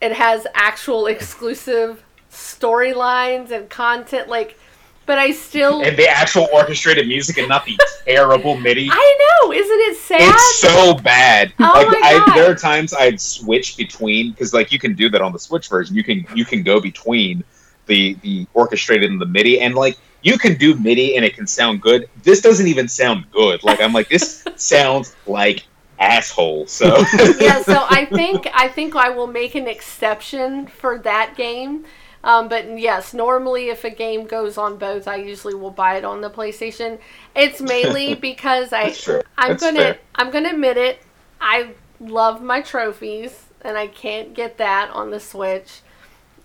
it 0.01 0.13
has 0.13 0.45
actual 0.53 1.07
exclusive 1.15 2.03
storylines 2.35 3.51
and 3.51 3.69
content 3.69 4.27
like 4.27 4.57
but 5.05 5.19
I 5.19 5.31
still 5.31 5.83
And 5.83 5.95
the 5.95 6.07
actual 6.07 6.47
orchestrated 6.51 7.07
music 7.07 7.37
and 7.37 7.47
not 7.47 7.65
the 7.65 7.77
terrible 8.05 8.57
MIDI. 8.57 8.89
I 8.91 9.39
know, 9.43 9.53
isn't 9.53 9.79
it 9.81 9.97
sad? 9.97 10.21
It's 10.21 10.59
so 10.59 10.95
bad. 10.95 11.53
Oh 11.59 11.71
like 11.75 11.87
my 11.89 12.23
I, 12.27 12.35
there 12.35 12.51
are 12.51 12.55
times 12.55 12.93
I'd 12.93 13.21
switch 13.21 13.77
between 13.77 14.31
because 14.31 14.53
like 14.53 14.71
you 14.71 14.79
can 14.79 14.95
do 14.95 15.09
that 15.09 15.21
on 15.21 15.31
the 15.31 15.39
Switch 15.39 15.69
version. 15.69 15.95
You 15.95 16.03
can 16.03 16.25
you 16.33 16.43
can 16.43 16.63
go 16.63 16.81
between 16.81 17.43
the 17.85 18.15
the 18.21 18.47
orchestrated 18.53 19.11
and 19.11 19.21
the 19.21 19.27
MIDI, 19.27 19.59
and 19.59 19.75
like 19.75 19.97
you 20.23 20.39
can 20.39 20.57
do 20.57 20.73
MIDI 20.75 21.15
and 21.15 21.23
it 21.23 21.35
can 21.35 21.45
sound 21.45 21.81
good. 21.81 22.09
This 22.23 22.41
doesn't 22.41 22.67
even 22.67 22.87
sound 22.87 23.29
good. 23.31 23.63
Like 23.63 23.79
I'm 23.81 23.93
like 23.93 24.09
this 24.09 24.43
sounds 24.55 25.15
like 25.27 25.65
asshole. 25.99 26.65
So 26.65 26.97
yeah, 27.39 27.61
so 27.61 27.85
I 27.89 28.07
think 28.11 28.49
I 28.53 28.67
think 28.69 28.95
I 28.95 29.09
will 29.09 29.27
make 29.27 29.53
an 29.53 29.67
exception 29.67 30.65
for 30.65 30.97
that 30.99 31.35
game. 31.37 31.85
Um, 32.25 32.49
but 32.49 32.79
yes, 32.79 33.13
normally 33.13 33.69
if 33.69 33.85
a 33.85 33.91
game 33.91 34.27
goes 34.27 34.57
on 34.57 34.77
both, 34.77 35.07
I 35.07 35.17
usually 35.17 35.55
will 35.55 35.71
buy 35.71 35.97
it 35.97 36.05
on 36.05 36.21
the 36.21 36.31
PlayStation. 36.31 36.99
It's 37.35 37.61
mainly 37.61 38.15
because 38.29 38.73
I 38.73 38.99
I'm 39.37 39.57
That's 39.57 39.61
gonna 39.61 39.77
fair. 39.77 39.99
I'm 40.15 40.31
gonna 40.31 40.51
admit 40.51 40.77
it. 40.77 41.01
I 41.41 41.75
love 42.01 42.41
my 42.43 42.61
trophies, 42.61 43.45
and 43.61 43.77
I 43.77 43.87
can't 43.87 44.33
get 44.35 44.57
that 44.59 44.91
on 44.91 45.11
the 45.11 45.19
Switch. 45.21 45.81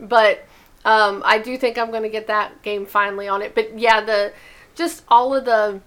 But 0.01 0.47
Um, 0.85 1.23
I 1.27 1.39
do 1.39 1.59
think 1.59 1.79
I'm 1.79 1.91
going 1.91 2.05
to 2.05 2.11
get 2.11 2.29
that 2.29 2.63
game 2.63 2.87
finally 2.87 3.29
on 3.29 3.43
it. 3.43 3.55
But 3.55 3.79
yeah, 3.79 4.01
the 4.03 4.33
just 4.75 5.05
all 5.09 5.35
of 5.35 5.45
the. 5.47 5.81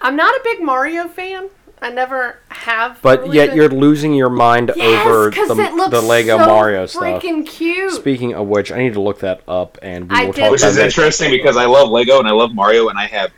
I'm 0.00 0.16
not 0.16 0.34
a 0.34 0.40
big 0.44 0.62
Mario 0.62 1.08
fan. 1.08 1.50
I 1.82 1.90
never 1.90 2.38
have. 2.50 3.00
But 3.02 3.22
really 3.22 3.36
yet 3.36 3.48
been. 3.48 3.56
you're 3.56 3.68
losing 3.70 4.12
your 4.14 4.28
mind 4.30 4.70
Yes, 4.76 5.06
over 5.06 5.30
'cause 5.30 5.48
the, 5.48 5.62
it 5.62 5.74
looks 5.74 5.90
the 5.90 6.00
Lego 6.02 6.38
so 6.38 6.46
Mario 6.46 6.86
stuff. 6.86 7.02
Freaking 7.02 7.46
cute. 7.46 7.92
Speaking 7.92 8.34
of 8.34 8.46
which, 8.48 8.70
I 8.70 8.78
need 8.78 8.92
to 8.94 9.00
look 9.00 9.20
that 9.20 9.42
up, 9.48 9.78
and 9.82 10.10
we 10.10 10.14
I 10.16 10.24
will 10.26 10.32
did. 10.32 10.42
talk 10.42 10.50
Which 10.52 10.60
about 10.60 10.68
is 10.70 10.76
that. 10.76 10.84
interesting 10.86 11.30
because 11.30 11.56
I 11.56 11.64
love 11.64 11.88
Lego 11.90 12.18
and 12.18 12.28
I 12.28 12.32
love 12.32 12.54
Mario 12.54 12.88
and 12.88 12.98
I 12.98 13.06
have 13.06 13.30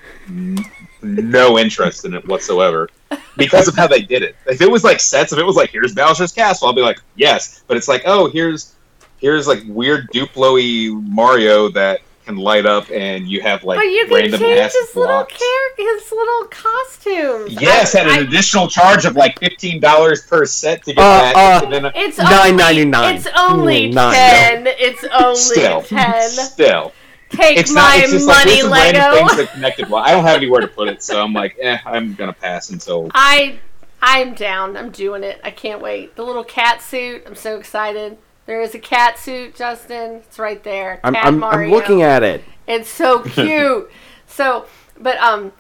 no 1.03 1.59
interest 1.59 2.05
in 2.05 2.15
it 2.15 2.27
whatsoever 2.29 2.89
because 3.37 3.69
of 3.69 3.75
how 3.77 3.87
they 3.87 4.01
did 4.03 4.23
it. 4.23 4.37
If 4.47 4.61
it 4.61 4.71
was 4.71 4.85
like 4.85 5.01
sets, 5.01 5.33
if 5.33 5.39
it 5.39 5.45
was 5.45 5.57
like 5.57 5.71
here's 5.71 5.95
Bowser's 5.95 6.33
castle, 6.33 6.69
I'll 6.69 6.75
be 6.75 6.81
like 6.83 6.99
yes. 7.17 7.63
But 7.67 7.77
it's 7.77 7.89
like 7.89 8.03
oh 8.07 8.29
here's 8.29 8.75
here's 9.19 9.47
like 9.47 9.63
weird 9.67 10.11
Duplo-y 10.11 11.01
Mario 11.09 11.69
that 11.71 12.01
can 12.25 12.37
light 12.37 12.67
up 12.67 12.91
and 12.91 13.29
you 13.29 13.41
have 13.43 13.65
like 13.65 13.79
but 13.79 13.83
you 13.87 14.07
can 14.07 14.15
random 14.15 14.41
change 14.41 14.59
ass 14.61 14.73
his 14.75 14.95
little 14.97 15.13
blocks. 15.13 15.33
character, 15.39 15.95
his 15.95 16.13
little 16.13 16.45
costume. 16.49 17.47
Yes, 17.61 17.95
I- 17.95 18.01
at 18.01 18.07
an 18.07 18.13
I- 18.13 18.19
additional 18.21 18.69
charge 18.69 19.05
of 19.05 19.17
like 19.17 19.39
fifteen 19.41 19.81
dollars 19.81 20.23
per 20.23 20.45
set 20.47 20.85
to 20.85 20.95
get 20.95 21.03
Uh, 21.03 21.33
that. 21.33 21.37
uh, 21.37 21.65
and 21.65 21.73
then 21.73 21.85
a- 21.87 21.93
It's 21.95 22.19
$9.99. 22.19 23.17
It's 23.17 23.29
only 23.37 23.91
Mm, 23.91 23.95
nine. 23.95 24.15
ten. 24.15 24.67
It's 24.69 25.05
only 25.13 25.35
still, 25.37 25.83
ten. 25.83 26.31
still. 26.31 26.93
Take 27.31 27.57
it's 27.59 27.73
my 27.73 27.81
not. 27.81 27.99
It's 28.01 28.13
just 28.13 28.27
like 28.27 28.39
money, 28.39 28.51
there's 28.51 28.63
some 28.63 28.73
random 28.73 29.03
Lego. 29.03 29.17
things 29.17 29.37
that 29.39 29.53
connected. 29.55 29.91
Well, 29.91 30.03
I 30.05 30.11
don't 30.13 30.25
have 30.25 30.37
anywhere 30.37 30.61
to 30.61 30.69
put 30.69 30.89
it, 30.89 31.03
so 31.03 31.21
I'm 31.23 31.33
like, 31.33 31.57
eh, 31.61 31.79
I'm 31.87 32.15
gonna 32.15 32.33
pass 32.35 32.69
until. 32.71 33.11
I 33.15 33.57
I'm 34.03 34.35
down. 34.35 34.77
I'm 34.77 34.91
doing 34.91 35.23
it. 35.25 35.41
I 35.45 35.51
can't 35.51 35.81
wait. 35.81 36.15
The 36.17 36.25
little 36.25 36.45
cat 36.45 36.83
suit. 36.83 37.23
I'm 37.27 37.35
so 37.37 37.57
excited. 37.57 38.19
There 38.47 38.61
is 38.61 38.75
a 38.75 38.79
cat 38.79 39.19
suit, 39.19 39.55
Justin. 39.55 40.17
It's 40.27 40.39
right 40.39 40.63
there. 40.65 41.01
I'm, 41.05 41.15
Cat 41.15 41.27
I'm, 41.27 41.45
I'm 41.45 41.71
looking 41.71 42.03
at 42.03 42.23
it. 42.23 42.43
It's 42.67 42.89
so 42.89 43.21
cute. 43.23 43.91
so, 44.27 44.67
but 44.99 45.17
um, 45.19 45.53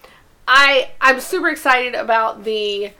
I 0.48 0.90
I'm 1.00 1.20
super 1.20 1.48
excited 1.48 1.94
about 1.94 2.44
the 2.44 2.92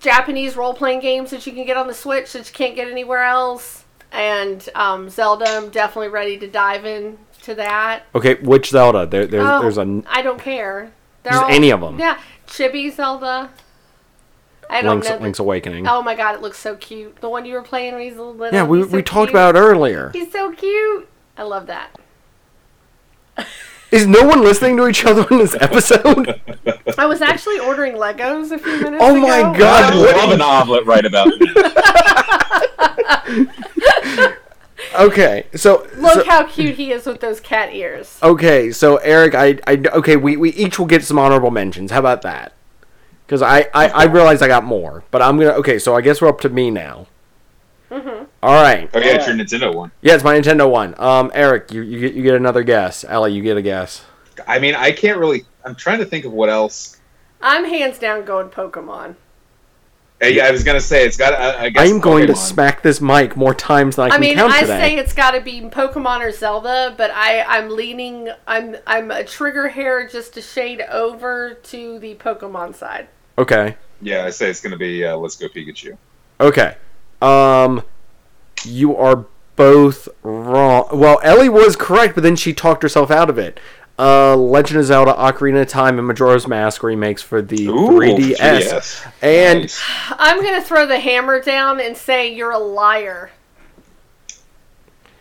Japanese 0.00 0.56
role 0.56 0.74
playing 0.74 1.00
games 1.00 1.30
that 1.30 1.46
you 1.46 1.52
can 1.52 1.64
get 1.64 1.76
on 1.76 1.86
the 1.86 1.94
Switch 1.94 2.32
that 2.32 2.46
you 2.46 2.52
can't 2.52 2.76
get 2.76 2.88
anywhere 2.88 3.22
else. 3.24 3.84
And 4.12 4.68
um, 4.74 5.08
Zelda, 5.08 5.46
I'm 5.48 5.70
definitely 5.70 6.08
ready 6.08 6.38
to 6.38 6.46
dive 6.46 6.84
in 6.84 7.18
to 7.42 7.54
that. 7.56 8.04
Okay, 8.14 8.34
which 8.36 8.68
Zelda? 8.70 9.06
There, 9.06 9.26
there's, 9.26 9.46
Oh, 9.48 9.60
there's 9.62 9.78
a 9.78 10.02
I 10.08 10.22
don't 10.22 10.40
care. 10.40 10.92
They're 11.22 11.32
Just 11.32 11.44
all- 11.44 11.50
any 11.50 11.70
of 11.70 11.82
'em. 11.82 11.98
Yeah, 11.98 12.20
Chibi 12.46 12.92
Zelda. 12.94 13.50
I 14.70 14.82
don't 14.82 14.94
Link's, 14.96 15.08
know. 15.08 15.16
the- 15.18 15.22
Link's 15.22 15.38
Awakening. 15.38 15.86
Oh 15.86 16.02
my 16.02 16.14
god, 16.14 16.34
it 16.34 16.42
looks 16.42 16.58
so 16.58 16.76
cute. 16.76 17.20
The 17.20 17.28
one 17.28 17.44
you 17.44 17.54
were 17.54 17.62
playing 17.62 17.94
when 17.94 18.02
he's 18.02 18.16
a 18.16 18.22
little. 18.22 18.54
yeah, 18.54 18.64
we, 18.64 18.82
so 18.82 18.88
we 18.88 19.02
talked 19.02 19.28
cute. 19.28 19.30
about 19.30 19.56
it 19.56 19.60
earlier. 19.60 20.10
He's 20.12 20.32
so 20.32 20.52
cute. 20.52 21.08
I 21.36 21.42
love 21.42 21.66
that. 21.66 21.90
Is 23.90 24.06
no 24.06 24.26
one 24.26 24.42
listening 24.42 24.76
to 24.78 24.88
each 24.88 25.04
other 25.04 25.26
in 25.30 25.38
this 25.38 25.54
episode? 25.60 26.40
I 26.98 27.06
was 27.06 27.20
actually 27.20 27.58
ordering 27.60 27.94
Legos 27.94 28.50
a 28.50 28.58
few 28.58 28.80
minutes 28.82 29.02
Oh 29.04 29.14
ago. 29.16 29.26
Oh 29.26 29.50
my 29.50 29.58
God, 29.58 29.92
I 29.92 29.96
what- 29.96 30.16
love 30.16 30.30
an 30.32 30.40
omelet 30.40 30.84
right 30.86 31.04
about 31.04 31.28
now. 31.38 31.54
okay, 35.00 35.46
so 35.54 35.86
Look 35.96 36.14
so- 36.14 36.24
how 36.24 36.44
cute 36.46 36.76
he 36.76 36.92
is 36.92 37.06
with 37.06 37.20
those 37.20 37.40
cat 37.40 37.74
ears. 37.74 38.18
okay, 38.22 38.70
so 38.72 38.96
Eric, 38.98 39.34
I, 39.34 39.58
I 39.66 39.82
okay, 39.94 40.16
we, 40.16 40.36
we 40.36 40.50
each 40.52 40.78
will 40.78 40.86
get 40.86 41.02
some 41.04 41.18
honorable 41.18 41.50
mentions. 41.50 41.90
How 41.90 41.98
about 42.00 42.22
that? 42.22 42.52
Because 43.26 43.42
I, 43.42 43.68
I 43.74 43.88
I 43.88 44.04
realized 44.04 44.42
I 44.42 44.48
got 44.48 44.64
more, 44.64 45.04
but 45.10 45.22
I'm 45.22 45.38
gonna 45.38 45.52
okay. 45.52 45.78
So 45.78 45.94
I 45.94 46.00
guess 46.00 46.20
we're 46.20 46.28
up 46.28 46.40
to 46.42 46.48
me 46.48 46.70
now. 46.70 47.06
Mm-hmm. 47.90 48.24
All 48.42 48.62
right. 48.62 48.90
Oh 48.92 48.98
yeah, 48.98 49.14
it's 49.14 49.26
your 49.26 49.36
Nintendo 49.36 49.74
one. 49.74 49.90
Yeah, 50.02 50.14
it's 50.14 50.24
my 50.24 50.38
Nintendo 50.38 50.70
one. 50.70 50.94
Um, 50.98 51.30
Eric, 51.34 51.72
you, 51.72 51.82
you 51.82 52.00
get 52.00 52.14
you 52.14 52.22
get 52.22 52.34
another 52.34 52.62
guess. 52.62 53.04
Ellie, 53.04 53.32
you 53.32 53.42
get 53.42 53.56
a 53.56 53.62
guess. 53.62 54.04
I 54.46 54.58
mean, 54.58 54.74
I 54.74 54.92
can't 54.92 55.18
really. 55.18 55.44
I'm 55.64 55.74
trying 55.74 56.00
to 56.00 56.04
think 56.04 56.24
of 56.24 56.32
what 56.32 56.48
else. 56.48 57.00
I'm 57.40 57.64
hands 57.64 57.98
down 57.98 58.24
going 58.24 58.48
Pokemon. 58.48 59.16
Yeah, 60.22 60.46
I 60.46 60.50
was 60.52 60.64
gonna 60.64 60.80
say 60.80 61.04
it's 61.04 61.16
got. 61.18 61.34
I, 61.34 61.64
I 61.64 61.68
guess 61.70 61.90
I'm 61.90 62.00
going 62.00 62.26
to 62.28 62.34
smack 62.36 62.82
this 62.82 63.00
mic 63.00 63.36
more 63.36 63.54
times 63.54 63.96
than 63.96 64.04
I 64.04 64.06
I 64.06 64.10
can 64.12 64.20
mean, 64.22 64.34
count 64.36 64.52
I 64.52 64.60
today. 64.60 64.76
I 64.76 64.78
say 64.88 64.96
it's 64.96 65.12
got 65.12 65.32
to 65.32 65.40
be 65.40 65.60
Pokemon 65.62 66.20
or 66.20 66.32
Zelda, 66.32 66.94
but 66.96 67.10
I 67.10 67.42
I'm 67.42 67.68
leaning. 67.68 68.30
I'm 68.46 68.76
I'm 68.86 69.10
a 69.10 69.22
trigger 69.24 69.68
hair 69.68 70.08
just 70.08 70.36
a 70.38 70.42
shade 70.42 70.80
over 70.90 71.54
to 71.64 71.98
the 71.98 72.14
Pokemon 72.14 72.74
side. 72.74 73.08
okay. 73.36 73.76
Yeah, 74.00 74.24
I 74.24 74.30
say 74.30 74.48
it's 74.50 74.60
gonna 74.60 74.76
be 74.78 75.04
uh, 75.04 75.16
Let's 75.16 75.36
Go 75.36 75.48
Pikachu. 75.48 75.96
Okay. 76.40 76.76
Um, 77.22 77.82
you 78.64 78.96
are 78.96 79.26
both 79.56 80.08
wrong. 80.22 80.88
Well, 80.92 81.20
Ellie 81.22 81.48
was 81.48 81.76
correct, 81.76 82.14
but 82.14 82.22
then 82.22 82.36
she 82.36 82.52
talked 82.52 82.82
herself 82.82 83.10
out 83.10 83.30
of 83.30 83.38
it. 83.38 83.60
Uh, 83.96 84.34
Legend 84.36 84.80
of 84.80 84.86
Zelda: 84.86 85.12
Ocarina 85.14 85.62
of 85.62 85.68
Time 85.68 85.98
and 85.98 86.06
Majora's 86.08 86.48
Mask 86.48 86.82
remakes 86.82 87.22
for 87.22 87.40
the 87.40 87.66
Ooh, 87.68 87.90
3DS, 88.00 88.36
3DS. 88.36 89.06
and 89.22 89.60
Nice. 89.62 89.80
I'm 90.18 90.42
gonna 90.42 90.62
throw 90.62 90.84
the 90.86 90.98
hammer 90.98 91.40
down 91.40 91.80
and 91.80 91.96
say 91.96 92.32
you're 92.34 92.50
a 92.50 92.58
liar. 92.58 93.30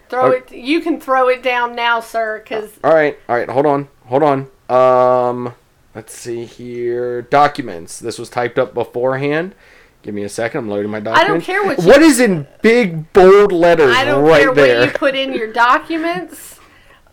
Throw 0.09 0.27
Oh. 0.27 0.31
it. 0.31 0.51
You 0.51 0.81
can 0.81 0.99
throw 0.99 1.27
it 1.29 1.43
down 1.43 1.75
now, 1.75 1.99
sir. 1.99 2.39
Because 2.43 2.71
all 2.83 2.93
right, 2.93 3.17
all 3.29 3.35
right, 3.35 3.49
hold 3.49 3.65
on, 3.67 3.89
hold 4.05 4.23
on. 4.23 4.47
Um, 4.69 5.53
let's 5.93 6.13
see 6.15 6.45
here. 6.45 7.21
Documents. 7.21 7.99
This 7.99 8.17
was 8.17 8.29
typed 8.29 8.57
up 8.57 8.73
beforehand. 8.73 9.53
Give 10.01 10.13
me 10.15 10.23
a 10.23 10.29
second. 10.29 10.59
I'm 10.61 10.69
loading 10.69 10.91
my 10.91 10.99
documents. 10.99 11.27
don't 11.27 11.41
care 11.41 11.63
what 11.63 11.79
you- 11.79 11.87
What 11.87 12.01
is 12.01 12.19
in 12.19 12.45
big 12.61 13.13
bold 13.13 13.51
letters 13.53 13.95
I 13.95 14.03
don't 14.03 14.23
right 14.23 14.41
care 14.43 14.53
there? 14.53 14.79
what 14.81 14.87
you 14.87 14.93
put 14.93 15.15
in 15.15 15.31
your 15.33 15.53
documents, 15.53 16.52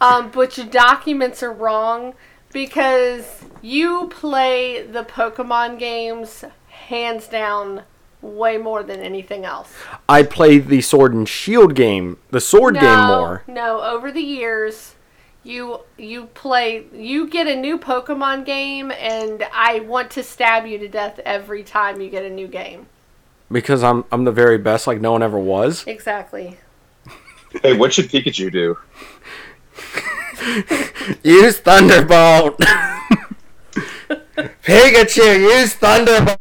um, 0.01 0.31
but 0.31 0.57
your 0.57 0.67
documents 0.67 1.43
are 1.43 1.53
wrong 1.53 2.15
because 2.53 3.45
you 3.63 4.09
play 4.09 4.83
the 4.83 5.05
Pokemon 5.05 5.79
games 5.79 6.45
hands 6.69 7.29
down 7.29 7.83
way 8.23 8.59
more 8.59 8.83
than 8.83 9.01
anything 9.01 9.45
else. 9.45 9.73
I 10.09 10.23
play 10.25 10.59
the 10.59 10.81
Sword 10.81 11.15
and 11.15 11.29
Shield 11.29 11.75
game, 11.75 12.19
the 12.31 12.41
Sword 12.41 12.75
game 12.75 13.07
more. 13.07 13.45
No, 13.47 13.81
over 13.81 14.11
the 14.13 14.21
years, 14.21 14.95
you 15.43 15.81
you 15.97 16.27
play 16.27 16.85
you 16.93 17.27
get 17.29 17.47
a 17.47 17.57
new 17.57 17.79
Pokemon 17.79 18.45
game, 18.45 18.91
and 18.91 19.47
I 19.55 19.81
want 19.81 20.11
to 20.13 20.23
stab 20.23 20.67
you 20.67 20.77
to 20.79 20.89
death 20.89 21.19
every 21.25 21.63
time 21.63 22.01
you 22.01 22.11
get 22.11 22.25
a 22.25 22.31
new 22.31 22.47
game. 22.47 22.87
because 23.51 23.83
I'm 23.83 24.05
I'm 24.13 24.25
the 24.25 24.33
very 24.33 24.59
best, 24.59 24.87
like 24.87 25.01
no 25.01 25.13
one 25.13 25.23
ever 25.23 25.39
was. 25.39 25.87
Exactly. 25.87 26.59
Hey, 27.63 27.77
what 27.77 27.93
should 27.93 28.09
Pikachu 28.09 28.53
do? 28.53 28.79
Use 31.23 31.59
Thunderbolt. 31.61 32.59
Pikachu, 34.65 35.41
use 35.41 35.75
Thunderbolt. 35.75 36.39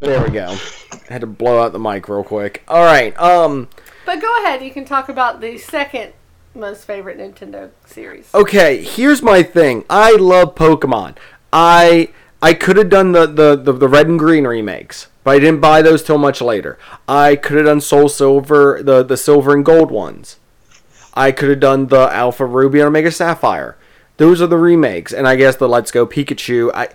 There 0.00 0.22
we 0.22 0.30
go. 0.30 0.56
I 0.92 1.12
had 1.12 1.20
to 1.22 1.26
blow 1.26 1.62
out 1.62 1.72
the 1.72 1.78
mic 1.78 2.08
real 2.08 2.24
quick. 2.24 2.62
All 2.68 2.84
right. 2.84 3.18
Um. 3.20 3.68
But 4.04 4.20
go 4.20 4.42
ahead, 4.42 4.62
you 4.62 4.70
can 4.70 4.84
talk 4.84 5.08
about 5.08 5.40
the 5.40 5.58
second 5.58 6.12
most 6.54 6.84
favorite 6.84 7.18
Nintendo 7.18 7.70
series. 7.86 8.28
Okay. 8.34 8.82
Here's 8.82 9.22
my 9.22 9.42
thing. 9.42 9.84
I 9.88 10.12
love 10.12 10.54
Pokemon. 10.54 11.16
I 11.52 12.08
I 12.42 12.54
could 12.54 12.76
have 12.76 12.90
done 12.90 13.12
the, 13.12 13.26
the 13.26 13.56
the 13.56 13.72
the 13.72 13.88
red 13.88 14.08
and 14.08 14.18
green 14.18 14.46
remakes, 14.46 15.08
but 15.22 15.32
I 15.32 15.38
didn't 15.38 15.60
buy 15.60 15.80
those 15.82 16.02
till 16.02 16.18
much 16.18 16.40
later. 16.40 16.78
I 17.08 17.36
could 17.36 17.56
have 17.56 17.66
done 17.66 17.80
Soul 17.80 18.08
Silver, 18.08 18.82
the 18.82 19.02
the 19.02 19.16
silver 19.16 19.52
and 19.52 19.64
gold 19.64 19.90
ones. 19.90 20.38
I 21.14 21.32
could 21.32 21.50
have 21.50 21.60
done 21.60 21.86
the 21.88 22.12
Alpha 22.12 22.46
Ruby 22.46 22.80
and 22.80 22.88
Omega 22.88 23.10
Sapphire. 23.10 23.76
Those 24.16 24.40
are 24.40 24.46
the 24.46 24.58
remakes, 24.58 25.12
and 25.12 25.26
I 25.26 25.36
guess 25.36 25.56
the 25.56 25.68
Let's 25.68 25.90
Go 25.90 26.06
Pikachu. 26.06 26.70
I 26.74 26.88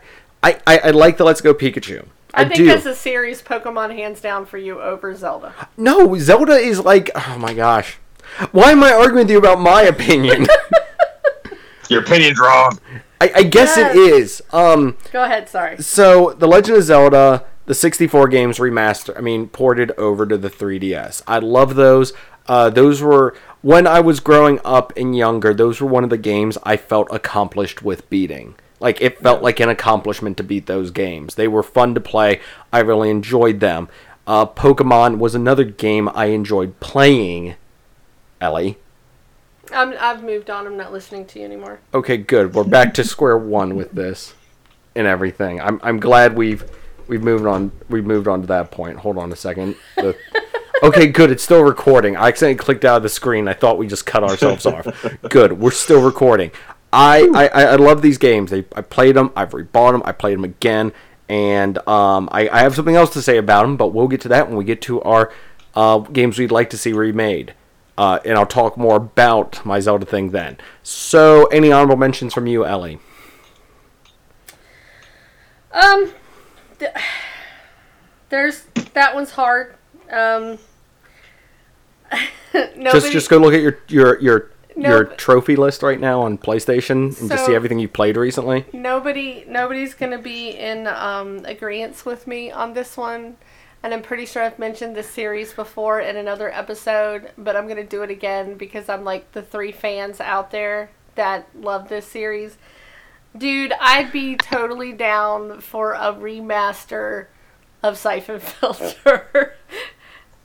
I, 0.44 0.60
I, 0.68 0.78
I 0.80 0.90
like 0.92 1.18
the 1.18 1.24
Let's 1.24 1.42
Go 1.42 1.54
Pikachu. 1.54 2.06
I, 2.34 2.42
I, 2.42 2.46
think 2.46 2.58
do. 2.58 2.66
that's 2.66 2.86
a 2.86 2.96
series 2.96 3.42
Pokemon 3.42 3.96
hands 3.96 4.22
down 4.22 4.46
for 4.46 4.58
you 4.58 4.80
over 4.82 5.16
Zelda. 5.16 5.54
no, 5.78 6.18
Zelda 6.18 6.54
is 6.54 6.80
like 6.80 7.10
oh 7.16 7.38
my 7.40 7.54
gosh. 7.54 7.98
Why 8.52 8.72
am 8.72 8.84
I 8.84 8.92
arguing 8.92 9.26
with 9.26 9.32
you 9.32 9.38
about 9.38 9.60
my 9.60 9.84
opinion? 9.84 10.48
Your 11.90 12.02
opinion's 12.02 12.40
wrong. 12.40 12.80
I, 13.22 13.32
I 13.36 13.44
guess 13.44 13.78
it 13.78 13.96
is. 13.96 14.42
Um. 14.52 14.98
Go 15.12 15.24
ahead, 15.24 15.50
sorry. 15.50 15.82
So, 15.82 16.34
The 16.34 16.48
Legend 16.48 16.78
of 16.78 16.84
Zelda, 16.84 17.46
the 17.66 17.74
64 17.74 18.28
games 18.28 18.58
remaster, 18.60 19.18
I 19.18 19.22
mean, 19.22 19.48
ported 19.48 19.92
over 19.92 20.26
to 20.26 20.38
the 20.38 20.50
3DS. 20.50 21.24
I 21.26 21.40
love 21.40 21.76
those. 21.76 22.14
Uh, 22.48 22.70
those 22.70 23.02
were, 23.02 23.36
when 23.62 23.88
I 23.88 24.00
was 24.00 24.20
growing 24.20 24.60
up 24.64 24.94
and 24.98 25.16
younger, 25.16 25.54
those 25.54 25.82
were 25.82 25.88
one 25.88 26.04
of 26.04 26.10
the 26.10 26.18
games 26.18 26.58
I 26.64 26.78
felt 26.78 27.08
accomplished 27.12 27.82
with 27.82 28.10
beating. 28.10 28.56
Like, 28.80 29.02
it 29.02 29.20
felt 29.20 29.42
like 29.42 29.60
an 29.60 29.70
accomplishment 29.70 30.38
to 30.38 30.44
beat 30.44 30.68
those 30.68 30.92
games. 30.92 31.36
They 31.36 31.48
were 31.48 31.64
fun 31.64 31.96
to 31.96 32.02
play. 32.02 32.40
I 32.72 32.80
really 32.80 33.10
enjoyed 33.10 33.60
them. 33.60 33.90
Uh, 34.28 34.46
Pokemon 34.46 35.18
was 35.18 35.34
another 35.34 35.64
game 35.64 36.10
I 36.14 36.26
enjoyed 36.26 36.80
playing. 36.80 37.56
Ellie. 38.40 38.78
I'm, 39.74 39.94
I've 40.00 40.24
moved 40.24 40.50
on. 40.50 40.68
I'm 40.68 40.78
not 40.78 40.94
listening 40.94 41.26
to 41.28 41.40
you 41.40 41.46
anymore. 41.46 41.80
Okay, 41.94 42.18
good. 42.18 42.54
We're 42.54 42.64
back 42.64 42.94
to 42.96 43.04
square 43.04 43.38
one 43.38 43.76
with 43.76 43.92
this 43.92 44.34
and 44.96 45.08
everything. 45.08 45.62
I'm 45.62 45.80
I'm 45.84 46.00
glad 46.00 46.36
we've 46.36 46.64
we've 47.08 47.24
moved 47.24 47.46
on 47.46 47.72
we've 47.90 48.06
moved 48.06 48.28
on 48.28 48.42
to 48.42 48.48
that 48.48 48.72
point. 48.72 49.00
Hold 49.00 49.18
on 49.18 49.32
a 49.32 49.36
second. 49.36 49.76
The, 49.96 50.16
Okay, 50.84 51.08
good. 51.08 51.32
It's 51.32 51.44
still 51.44 51.64
recording. 51.64 52.16
I 52.16 52.28
accidentally 52.28 52.64
clicked 52.64 52.86
out 52.86 52.98
of 52.98 53.04
the 53.04 53.10
screen. 53.10 53.48
I 53.48 53.54
thought 53.54 53.78
we 53.78 53.88
just 53.88 54.06
cut 54.06 54.24
ourselves 54.24 54.66
off. 54.66 54.88
Good. 55.30 55.54
We're 55.54 55.72
still 55.72 56.04
recording. 56.04 56.52
I, 56.94 57.28
I, 57.34 57.64
I 57.64 57.76
love 57.76 58.02
these 58.02 58.18
games. 58.18 58.54
I, 58.54 58.64
I 58.76 58.82
played 58.82 59.16
them. 59.16 59.32
I've 59.36 59.52
rebought 59.52 59.94
them. 59.94 60.04
I 60.06 60.12
played 60.12 60.36
them 60.38 60.44
again. 60.44 60.94
And 61.30 61.78
um, 61.88 62.30
I, 62.32 62.48
I 62.50 62.60
have 62.60 62.76
something 62.76 62.96
else 62.96 63.10
to 63.12 63.22
say 63.22 63.38
about 63.38 63.64
them, 63.64 63.76
but 63.76 63.88
we'll 63.88 64.08
get 64.08 64.22
to 64.22 64.30
that 64.30 64.48
when 64.48 64.58
we 64.58 64.64
get 64.64 64.82
to 64.84 65.02
our 65.02 65.34
uh, 65.76 66.00
games 66.00 66.38
we'd 66.40 66.52
like 66.52 66.70
to 66.70 66.78
see 66.78 66.94
remade. 66.94 67.54
Uh, 67.98 68.20
and 68.24 68.38
I'll 68.38 68.46
talk 68.46 68.78
more 68.78 68.98
about 68.98 69.66
my 69.66 69.80
Zelda 69.80 70.06
thing 70.06 70.30
then. 70.30 70.58
So, 70.84 71.46
any 71.48 71.72
honorable 71.72 71.98
mentions 71.98 72.34
from 72.34 72.46
you, 72.46 72.64
Ellie? 72.64 73.00
Um, 75.72 76.14
th- 76.78 76.92
there's 78.30 78.66
that 78.94 79.16
one's 79.16 79.32
hard. 79.32 79.77
Um, 80.12 80.58
nobody, 82.54 82.84
Just 82.92 83.12
just 83.12 83.30
go 83.30 83.38
look 83.38 83.54
at 83.54 83.62
your 83.62 83.80
your 83.88 84.20
your 84.22 84.52
No, 84.76 84.90
your 84.90 85.04
trophy 85.06 85.56
list 85.56 85.84
right 85.84 86.00
now 86.00 86.22
on 86.22 86.38
PlayStation 86.38 87.20
and 87.20 87.30
just 87.30 87.46
see 87.46 87.54
everything 87.56 87.80
you 87.80 87.88
played 87.90 88.16
recently. 88.18 88.66
nobody 88.74 89.44
nobody's 89.48 89.94
gonna 89.94 90.18
be 90.22 90.50
in 90.52 90.88
um, 90.88 91.44
agreement 91.46 92.06
with 92.06 92.28
me 92.28 92.52
on 92.52 92.74
this 92.74 92.96
one. 92.98 93.38
And 93.84 93.94
i'm 93.94 94.02
pretty 94.02 94.26
sure 94.26 94.42
i've 94.44 94.58
mentioned 94.60 94.96
this 94.96 95.08
series 95.10 95.54
before 95.54 96.00
in 96.02 96.18
another 96.18 96.52
episode 96.52 97.32
but 97.38 97.56
i'm 97.56 97.68
gonna 97.68 97.86
do 97.86 98.02
it 98.04 98.10
again 98.10 98.56
because 98.56 98.90
i'm 98.90 99.04
like 99.06 99.32
the 99.34 99.42
three 99.42 99.72
fans 99.72 100.20
out 100.20 100.52
there 100.52 100.90
that 101.16 101.48
love 101.56 101.88
this 101.88 102.06
series. 102.06 102.58
Dude 103.38 103.72
i'd 103.80 104.12
be 104.12 104.36
totally 104.36 104.94
down 104.94 105.62
for 105.62 105.94
a 105.94 106.12
remaster 106.14 107.28
of 107.84 107.98
siphon 107.98 108.40
filter 108.60 109.56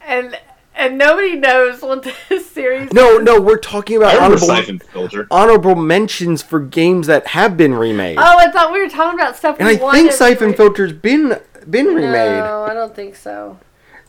and 0.06 0.38
and 0.74 0.96
nobody 0.96 1.36
knows 1.36 1.82
what 1.82 2.02
this 2.28 2.50
series 2.50 2.92
No, 2.92 3.18
no, 3.18 3.40
we're 3.40 3.58
talking 3.58 3.96
about 3.98 4.16
honorable, 4.18 5.26
honorable 5.30 5.74
mentions 5.74 6.42
for 6.42 6.60
games 6.60 7.06
that 7.08 7.26
have 7.28 7.56
been 7.56 7.74
remade. 7.74 8.18
oh 8.18 8.38
i 8.38 8.50
thought 8.50 8.72
we 8.72 8.80
were 8.80 8.88
talking 8.88 9.18
about 9.18 9.36
stuff 9.36 9.56
and 9.58 9.66
we 9.68 9.74
I 9.74 9.76
think 9.76 9.82
wanted 9.84 10.10
to 10.10 10.12
Siphon 10.16 10.48
re- 10.50 10.56
Filter's 10.56 10.92
been 10.92 11.38
been 11.68 11.86
remade. 11.86 12.44
no 12.44 12.62
i 12.64 12.74
don't 12.74 12.94
think 12.94 13.16
so 13.16 13.58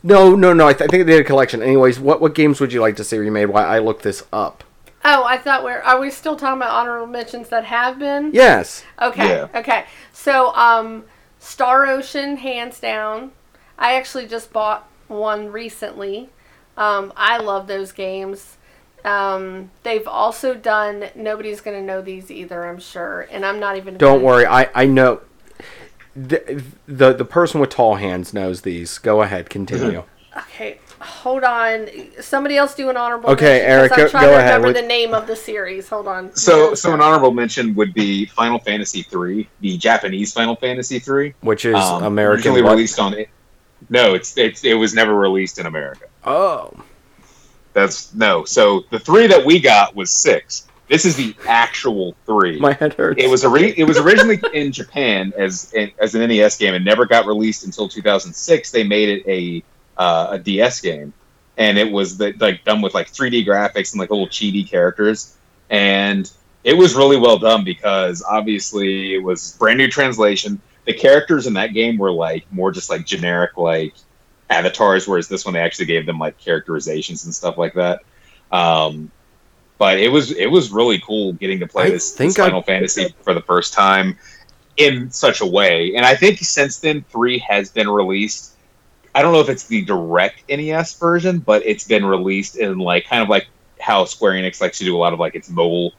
No, 0.02 0.34
no, 0.36 0.52
no. 0.52 0.68
I, 0.68 0.74
th- 0.74 0.86
I 0.86 0.90
think 0.90 1.06
they 1.06 1.12
did 1.12 1.20
a 1.22 1.24
collection. 1.24 1.62
Anyways, 1.62 1.98
what 1.98 2.20
what 2.20 2.34
games 2.34 2.60
would 2.60 2.72
you 2.74 2.80
like 2.82 2.96
to 2.96 3.04
see 3.04 3.16
remade? 3.16 3.48
Why 3.48 3.62
I 3.64 3.78
looked 3.78 4.02
this 4.02 4.22
up. 4.34 4.62
Oh, 5.02 5.24
I 5.24 5.38
thought 5.38 5.64
we're 5.64 5.80
are 5.80 5.98
we 5.98 6.10
still 6.10 6.36
talking 6.36 6.58
about 6.60 6.72
honorable 6.72 7.06
mentions 7.06 7.48
that 7.48 7.64
have 7.64 7.98
been? 7.98 8.30
Yes. 8.34 8.84
Okay. 9.00 9.26
Yeah. 9.26 9.48
Okay. 9.60 9.86
So, 10.12 10.52
um, 10.56 11.04
Star 11.38 11.86
Ocean, 11.86 12.36
hands 12.36 12.78
down. 12.80 13.32
I 13.78 13.94
actually 13.94 14.26
just 14.26 14.52
bought 14.52 14.86
one 15.08 15.50
recently. 15.52 16.28
Um, 16.76 17.12
I 17.16 17.38
love 17.38 17.66
those 17.66 17.92
games. 17.92 18.56
Um, 19.04 19.70
they've 19.82 20.06
also 20.08 20.54
done. 20.54 21.06
Nobody's 21.14 21.60
gonna 21.60 21.82
know 21.82 22.00
these 22.00 22.30
either, 22.30 22.64
I'm 22.66 22.78
sure, 22.80 23.28
and 23.30 23.44
I'm 23.44 23.60
not 23.60 23.76
even. 23.76 23.96
Don't 23.98 24.16
gonna- 24.18 24.24
worry. 24.24 24.46
I 24.46 24.70
I 24.74 24.86
know. 24.86 25.20
The, 26.16 26.62
the 26.86 27.12
the 27.12 27.24
person 27.24 27.60
with 27.60 27.70
tall 27.70 27.96
hands 27.96 28.32
knows 28.32 28.62
these. 28.62 28.98
Go 28.98 29.22
ahead, 29.22 29.50
continue. 29.50 30.04
Okay, 30.36 30.80
hold 30.98 31.44
on. 31.44 31.86
Somebody 32.20 32.56
else 32.56 32.74
do 32.74 32.90
an 32.90 32.96
honorable. 32.96 33.30
Okay, 33.30 33.60
mention, 33.60 33.68
'cause 33.68 33.70
Eric, 33.70 33.92
I'm 33.92 33.98
go- 33.98 34.08
trying 34.08 34.24
go 34.24 34.30
to 34.30 34.36
ahead 34.38 34.46
remember 34.56 34.66
with- 34.66 34.76
the 34.76 34.82
name 34.82 35.14
of 35.14 35.28
the 35.28 35.36
series. 35.36 35.88
Hold 35.88 36.08
on. 36.08 36.34
So, 36.34 36.70
Yeah, 36.70 36.74
so 36.74 36.92
an 36.92 37.00
honorable 37.00 37.30
mention 37.30 37.72
would 37.76 37.94
be 37.94 38.26
Final 38.26 38.58
Fantasy 38.58 39.02
three, 39.02 39.48
the 39.60 39.78
Japanese 39.78 40.32
Final 40.32 40.56
Fantasy 40.56 40.98
three, 40.98 41.34
Which 41.42 41.64
is 41.64 41.76
um, 41.76 42.02
American. 42.02 42.34
originally 42.48 42.62
what? 42.62 42.72
released 42.72 42.98
on. 42.98 43.14
No, 43.88 44.14
it's, 44.14 44.36
it's 44.38 44.64
it 44.64 44.74
was 44.74 44.94
never 44.94 45.14
released 45.14 45.58
in 45.58 45.66
America. 45.66 46.06
Oh. 46.24 46.72
That's 47.74 48.14
no. 48.14 48.44
So 48.44 48.84
the 48.90 48.98
three 48.98 49.26
that 49.26 49.44
we 49.44 49.60
got 49.60 49.94
was 49.94 50.10
six. 50.10 50.66
This 50.88 51.04
is 51.04 51.16
the 51.16 51.34
actual 51.46 52.14
three. 52.26 52.58
My 52.58 52.72
head 52.72 52.94
hurts. 52.94 53.22
It 53.22 53.28
was 53.28 53.44
ori- 53.44 53.76
it 53.76 53.84
was 53.84 53.98
originally 53.98 54.40
in 54.54 54.70
Japan 54.72 55.32
as 55.36 55.74
as 55.98 56.14
an 56.14 56.26
NES 56.26 56.56
game 56.56 56.74
and 56.74 56.84
never 56.84 57.04
got 57.04 57.26
released 57.26 57.64
until 57.64 57.88
2006. 57.88 58.70
They 58.70 58.84
made 58.84 59.08
it 59.08 59.26
a 59.26 59.64
uh, 60.00 60.28
a 60.32 60.38
DS 60.38 60.80
game, 60.80 61.12
and 61.56 61.78
it 61.78 61.90
was 61.90 62.18
the, 62.18 62.32
like 62.38 62.64
done 62.64 62.80
with 62.80 62.94
like 62.94 63.10
3D 63.10 63.46
graphics 63.46 63.92
and 63.92 64.00
like 64.00 64.10
little 64.10 64.28
chibi 64.28 64.68
characters, 64.68 65.36
and 65.70 66.30
it 66.64 66.74
was 66.74 66.94
really 66.94 67.16
well 67.16 67.38
done 67.38 67.64
because 67.64 68.22
obviously 68.22 69.14
it 69.14 69.22
was 69.22 69.56
brand 69.58 69.78
new 69.78 69.88
translation. 69.88 70.60
The 70.84 70.94
characters 70.94 71.46
in 71.46 71.54
that 71.54 71.72
game 71.72 71.96
were 71.96 72.12
like 72.12 72.50
more 72.52 72.70
just 72.70 72.90
like 72.90 73.06
generic 73.06 73.56
like 73.56 73.94
avatars, 74.50 75.08
whereas 75.08 75.28
this 75.28 75.44
one 75.44 75.54
they 75.54 75.60
actually 75.60 75.86
gave 75.86 76.06
them 76.06 76.18
like 76.18 76.38
characterizations 76.38 77.24
and 77.24 77.34
stuff 77.34 77.56
like 77.56 77.74
that. 77.74 78.00
Um, 78.52 79.10
but 79.78 79.98
it 79.98 80.08
was 80.08 80.30
it 80.32 80.46
was 80.46 80.70
really 80.70 81.00
cool 81.00 81.32
getting 81.34 81.60
to 81.60 81.66
play 81.66 81.84
I 81.84 81.90
this, 81.90 82.12
this 82.12 82.38
I- 82.38 82.44
Final 82.44 82.62
Fantasy 82.62 83.14
for 83.22 83.34
the 83.34 83.40
first 83.42 83.72
time 83.72 84.18
in 84.76 85.10
such 85.10 85.40
a 85.40 85.46
way. 85.46 85.94
And 85.96 86.04
I 86.04 86.16
think 86.16 86.38
since 86.38 86.78
then, 86.78 87.04
three 87.08 87.38
has 87.38 87.70
been 87.70 87.88
released. 87.88 88.52
I 89.14 89.22
don't 89.22 89.32
know 89.32 89.40
if 89.40 89.48
it's 89.48 89.64
the 89.66 89.84
direct 89.84 90.48
NES 90.48 90.94
version, 90.98 91.38
but 91.38 91.64
it's 91.64 91.84
been 91.84 92.04
released 92.04 92.56
in 92.56 92.78
like 92.78 93.06
kind 93.06 93.22
of 93.22 93.28
like 93.28 93.46
how 93.80 94.04
Square 94.04 94.32
Enix 94.32 94.60
likes 94.60 94.78
to 94.78 94.84
do 94.84 94.96
a 94.96 94.98
lot 94.98 95.12
of 95.12 95.20
like 95.20 95.34
its 95.34 95.48
mobile 95.48 95.92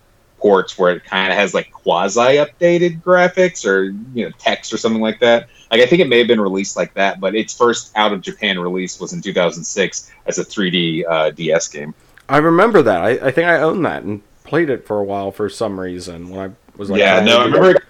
ports, 0.46 0.78
where 0.78 0.92
it 0.92 1.04
kind 1.04 1.32
of 1.32 1.40
has 1.40 1.56
like 1.56 1.72
quasi 1.72 2.38
updated 2.38 3.02
graphics 3.02 3.66
or 3.66 3.86
you 4.14 4.26
know 4.26 4.32
text 4.38 4.72
or 4.72 4.78
something 4.78 5.02
like 5.02 5.20
that. 5.20 5.50
Like 5.72 5.82
I 5.82 5.88
think 5.88 6.04
it 6.04 6.08
may 6.08 6.20
have 6.20 6.28
been 6.28 6.40
released 6.40 6.78
like 6.78 6.94
that, 6.94 7.20
but 7.20 7.34
its 7.34 7.58
first 7.58 7.92
out 7.96 8.14
of 8.14 8.22
Japan 8.22 8.60
release 8.60 9.00
was 9.00 9.12
in 9.12 9.22
2006 9.22 10.12
as 10.28 10.38
a 10.38 10.46
3D 10.46 11.04
uh, 11.10 11.32
DS 11.32 11.68
game. 11.70 11.96
I 12.30 12.38
remember 12.38 12.84
that. 12.84 13.02
I, 13.02 13.10
I 13.10 13.32
think 13.32 13.48
I 13.48 13.60
owned 13.60 13.84
that 13.86 14.04
and 14.04 14.22
played 14.44 14.70
it 14.70 14.86
for 14.86 15.00
a 15.00 15.04
while 15.04 15.32
for 15.32 15.50
some 15.50 15.80
reason 15.80 16.30
when 16.30 16.52
I 16.52 16.78
was 16.78 16.92
like. 16.92 17.00
yeah, 17.00 17.22
no, 17.22 17.40
I 17.40 17.46
remember. 17.46 17.72
It, 17.72 17.84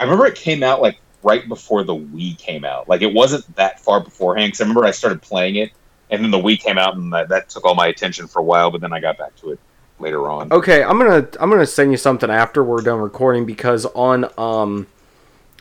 I 0.00 0.04
remember 0.04 0.26
it 0.26 0.34
came 0.34 0.62
out 0.62 0.80
like 0.80 0.98
right 1.22 1.46
before 1.46 1.84
the 1.84 1.94
Wii 1.94 2.38
came 2.38 2.64
out. 2.64 2.88
Like 2.88 3.02
it 3.02 3.12
wasn't 3.12 3.54
that 3.56 3.80
far 3.80 4.00
beforehand 4.00 4.48
because 4.48 4.62
I 4.62 4.64
remember 4.64 4.86
I 4.86 4.92
started 4.92 5.20
playing 5.20 5.56
it, 5.56 5.72
and 6.08 6.24
then 6.24 6.30
the 6.30 6.38
Wii 6.38 6.58
came 6.58 6.78
out, 6.78 6.96
and 6.96 7.12
that, 7.12 7.28
that 7.28 7.50
took 7.50 7.66
all 7.66 7.74
my 7.74 7.88
attention 7.88 8.28
for 8.28 8.38
a 8.38 8.44
while. 8.44 8.70
But 8.70 8.80
then 8.80 8.94
I 8.94 9.00
got 9.00 9.18
back 9.18 9.36
to 9.36 9.50
it 9.50 9.60
later 10.00 10.28
on. 10.28 10.52
Okay, 10.52 10.82
I'm 10.82 10.98
gonna 10.98 11.28
I'm 11.40 11.50
gonna 11.50 11.66
send 11.66 11.90
you 11.90 11.96
something 11.96 12.30
after 12.30 12.62
we're 12.62 12.82
done 12.82 13.00
recording 13.00 13.44
because 13.46 13.86
on 13.86 14.26
um, 14.38 14.86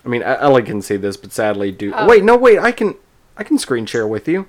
I 0.05 0.09
mean 0.09 0.23
Ellie 0.23 0.63
can 0.63 0.81
see 0.81 0.97
this, 0.97 1.17
but 1.17 1.31
sadly, 1.31 1.71
do 1.71 1.93
Oh. 1.95 2.07
wait 2.07 2.23
no 2.23 2.35
wait 2.37 2.59
I 2.59 2.71
can 2.71 2.95
I 3.35 3.43
can 3.43 3.57
screen 3.57 3.85
share 3.85 4.07
with 4.07 4.27
you. 4.27 4.47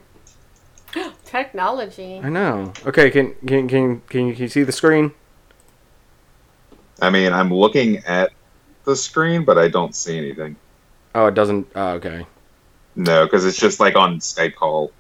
Technology. 1.24 2.20
I 2.22 2.28
know. 2.28 2.72
Okay, 2.86 3.10
can 3.10 3.34
can 3.46 3.68
can 3.68 4.00
can 4.08 4.26
you, 4.28 4.34
can 4.34 4.42
you 4.42 4.48
see 4.48 4.62
the 4.62 4.72
screen? 4.72 5.12
I 7.00 7.10
mean, 7.10 7.32
I'm 7.32 7.52
looking 7.52 7.98
at 7.98 8.32
the 8.84 8.96
screen, 8.96 9.44
but 9.44 9.56
I 9.58 9.68
don't 9.68 9.94
see 9.94 10.18
anything. 10.18 10.56
Oh, 11.14 11.26
it 11.26 11.34
doesn't. 11.34 11.68
Oh, 11.74 11.90
okay. 11.90 12.26
No, 12.96 13.24
because 13.24 13.44
it's 13.46 13.58
just 13.58 13.78
like 13.78 13.94
on 13.94 14.18
Skype 14.18 14.56
call, 14.56 14.90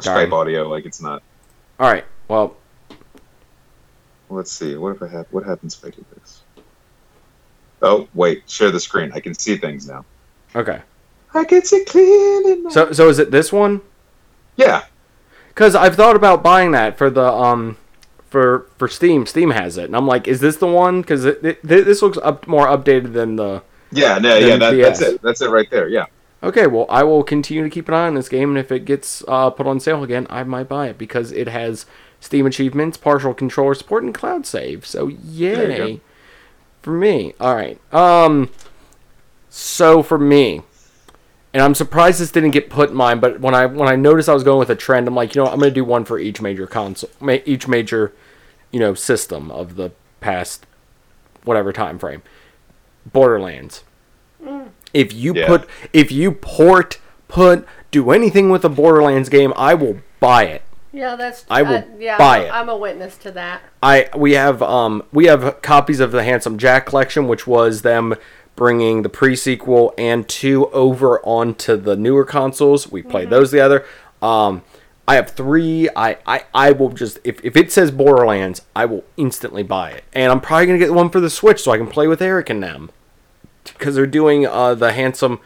Darn. 0.00 0.28
Skype 0.28 0.32
audio. 0.32 0.68
Like 0.68 0.84
it's 0.84 1.00
not. 1.00 1.22
All 1.80 1.90
right. 1.90 2.04
Well, 2.28 2.56
Let's 4.28 4.50
see. 4.52 4.76
What 4.76 4.96
if 4.96 5.02
I 5.02 5.08
have? 5.08 5.26
What 5.30 5.44
happens 5.44 5.76
if 5.78 5.84
I 5.84 5.90
do 5.90 6.04
this? 6.14 6.42
Oh 7.82 8.08
wait, 8.14 8.48
share 8.48 8.70
the 8.70 8.80
screen. 8.80 9.12
I 9.14 9.20
can 9.20 9.34
see 9.34 9.56
things 9.56 9.86
now. 9.88 10.04
okay. 10.54 10.80
I 11.34 11.44
can 11.44 11.62
see 11.64 11.84
clearly. 11.84 12.62
Now. 12.62 12.70
So 12.70 12.92
so 12.92 13.08
is 13.08 13.18
it 13.18 13.30
this 13.30 13.52
one? 13.52 13.82
yeah, 14.56 14.84
Because 15.48 15.74
I've 15.74 15.94
thought 15.96 16.16
about 16.16 16.42
buying 16.42 16.70
that 16.70 16.96
for 16.96 17.10
the 17.10 17.24
um 17.30 17.76
for 18.30 18.66
for 18.78 18.88
Steam. 18.88 19.26
Steam 19.26 19.50
has 19.50 19.76
it, 19.76 19.84
and 19.84 19.94
I'm 19.94 20.06
like, 20.06 20.26
is 20.26 20.40
this 20.40 20.56
the 20.56 20.66
one? 20.66 21.02
Because 21.02 21.24
this 21.62 22.00
looks 22.02 22.16
up 22.18 22.46
more 22.46 22.66
updated 22.66 23.12
than 23.12 23.36
the. 23.36 23.62
yeah, 23.92 24.18
no, 24.18 24.36
yeah. 24.36 24.56
That, 24.56 24.76
that's 24.76 25.00
it. 25.02 25.22
That's 25.22 25.42
it 25.42 25.50
right 25.50 25.70
there. 25.70 25.88
Yeah. 25.88 26.06
Okay, 26.42 26.66
well, 26.66 26.86
I 26.88 27.02
will 27.02 27.22
continue 27.22 27.64
to 27.64 27.70
keep 27.70 27.88
an 27.88 27.94
eye 27.94 28.06
on 28.06 28.14
this 28.14 28.28
game, 28.28 28.50
and 28.50 28.58
if 28.58 28.70
it 28.72 28.84
gets 28.84 29.22
uh, 29.28 29.50
put 29.50 29.66
on 29.66 29.80
sale 29.80 30.02
again, 30.04 30.26
I 30.30 30.42
might 30.44 30.68
buy 30.68 30.88
it 30.88 30.96
because 30.98 31.32
it 31.32 31.48
has 31.48 31.86
Steam 32.26 32.44
achievements, 32.44 32.96
partial 32.96 33.32
controller 33.32 33.74
support, 33.74 34.02
and 34.02 34.12
cloud 34.12 34.44
save. 34.46 34.84
So 34.84 35.08
yay 35.08 36.00
for 36.82 36.90
me. 36.90 37.34
All 37.40 37.54
right. 37.54 37.80
Um. 37.94 38.50
So 39.48 40.02
for 40.02 40.18
me, 40.18 40.62
and 41.54 41.62
I'm 41.62 41.74
surprised 41.74 42.20
this 42.20 42.30
didn't 42.30 42.50
get 42.50 42.68
put 42.68 42.90
in 42.90 42.96
mine, 42.96 43.20
but 43.20 43.40
when 43.40 43.54
I 43.54 43.64
when 43.66 43.88
I 43.88 43.96
noticed 43.96 44.28
I 44.28 44.34
was 44.34 44.42
going 44.42 44.58
with 44.58 44.70
a 44.70 44.74
trend, 44.74 45.08
I'm 45.08 45.14
like, 45.14 45.34
you 45.34 45.38
know, 45.40 45.44
what, 45.44 45.52
I'm 45.54 45.60
going 45.60 45.70
to 45.70 45.74
do 45.74 45.84
one 45.84 46.04
for 46.04 46.18
each 46.18 46.42
major 46.42 46.66
console, 46.66 47.08
each 47.46 47.66
major, 47.68 48.12
you 48.70 48.80
know, 48.80 48.92
system 48.94 49.50
of 49.50 49.76
the 49.76 49.92
past 50.20 50.66
whatever 51.44 51.72
time 51.72 51.98
frame. 51.98 52.22
Borderlands. 53.10 53.84
If 54.92 55.12
you 55.14 55.34
Yeah. 55.34 55.46
put 55.46 55.68
if 55.92 56.10
you 56.12 56.32
port 56.32 56.98
put 57.28 57.66
do 57.90 58.10
anything 58.10 58.50
with 58.50 58.64
a 58.64 58.68
Borderlands 58.68 59.28
game, 59.28 59.52
I 59.56 59.74
will 59.74 59.98
buy 60.20 60.44
it. 60.44 60.62
Yeah, 60.96 61.14
that's. 61.14 61.44
I 61.50 61.60
will 61.60 61.74
uh, 61.74 61.82
yeah, 61.98 62.16
buy 62.16 62.38
I'm, 62.38 62.44
it. 62.44 62.50
I'm 62.50 62.68
a 62.70 62.76
witness 62.76 63.18
to 63.18 63.30
that. 63.32 63.60
I 63.82 64.08
we 64.16 64.32
have 64.32 64.62
um 64.62 65.02
we 65.12 65.26
have 65.26 65.60
copies 65.60 66.00
of 66.00 66.10
the 66.10 66.24
Handsome 66.24 66.56
Jack 66.56 66.86
collection, 66.86 67.28
which 67.28 67.46
was 67.46 67.82
them 67.82 68.14
bringing 68.56 69.02
the 69.02 69.10
pre-sequel 69.10 69.92
and 69.98 70.26
two 70.26 70.68
over 70.70 71.20
onto 71.20 71.76
the 71.76 71.96
newer 71.96 72.24
consoles. 72.24 72.90
We 72.90 73.02
played 73.02 73.28
those 73.28 73.50
together. 73.50 73.84
Um, 74.22 74.62
I 75.06 75.16
have 75.16 75.32
three. 75.32 75.90
I, 75.94 76.16
I, 76.26 76.44
I 76.54 76.72
will 76.72 76.88
just 76.88 77.18
if, 77.22 77.44
if 77.44 77.56
it 77.56 77.70
says 77.70 77.90
Borderlands, 77.90 78.62
I 78.74 78.86
will 78.86 79.04
instantly 79.18 79.62
buy 79.62 79.90
it, 79.90 80.04
and 80.14 80.32
I'm 80.32 80.40
probably 80.40 80.64
gonna 80.64 80.78
get 80.78 80.94
one 80.94 81.10
for 81.10 81.20
the 81.20 81.28
Switch 81.28 81.62
so 81.62 81.72
I 81.72 81.76
can 81.76 81.88
play 81.88 82.06
with 82.06 82.22
Eric 82.22 82.48
and 82.48 82.62
them 82.62 82.90
because 83.64 83.96
they're 83.96 84.06
doing 84.06 84.46
uh, 84.46 84.74
the 84.74 84.92
handsome, 84.92 85.40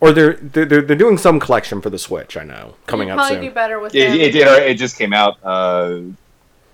or 0.00 0.12
they're, 0.12 0.34
they're 0.34 0.64
they're 0.66 0.82
they're 0.82 0.96
doing 0.96 1.18
some 1.18 1.40
collection 1.40 1.80
for 1.80 1.90
the 1.90 1.98
Switch. 1.98 2.36
I 2.36 2.44
know 2.44 2.74
coming 2.86 3.08
You'd 3.08 3.14
up 3.14 3.18
probably 3.18 3.36
soon. 3.36 3.44
do 3.46 3.50
better 3.52 3.80
with 3.80 3.94
It, 3.94 4.08
them. 4.08 4.20
it. 4.20 4.34
It 4.70 4.74
just 4.78 4.98
came 4.98 5.12
out 5.12 5.38
uh, 5.44 6.00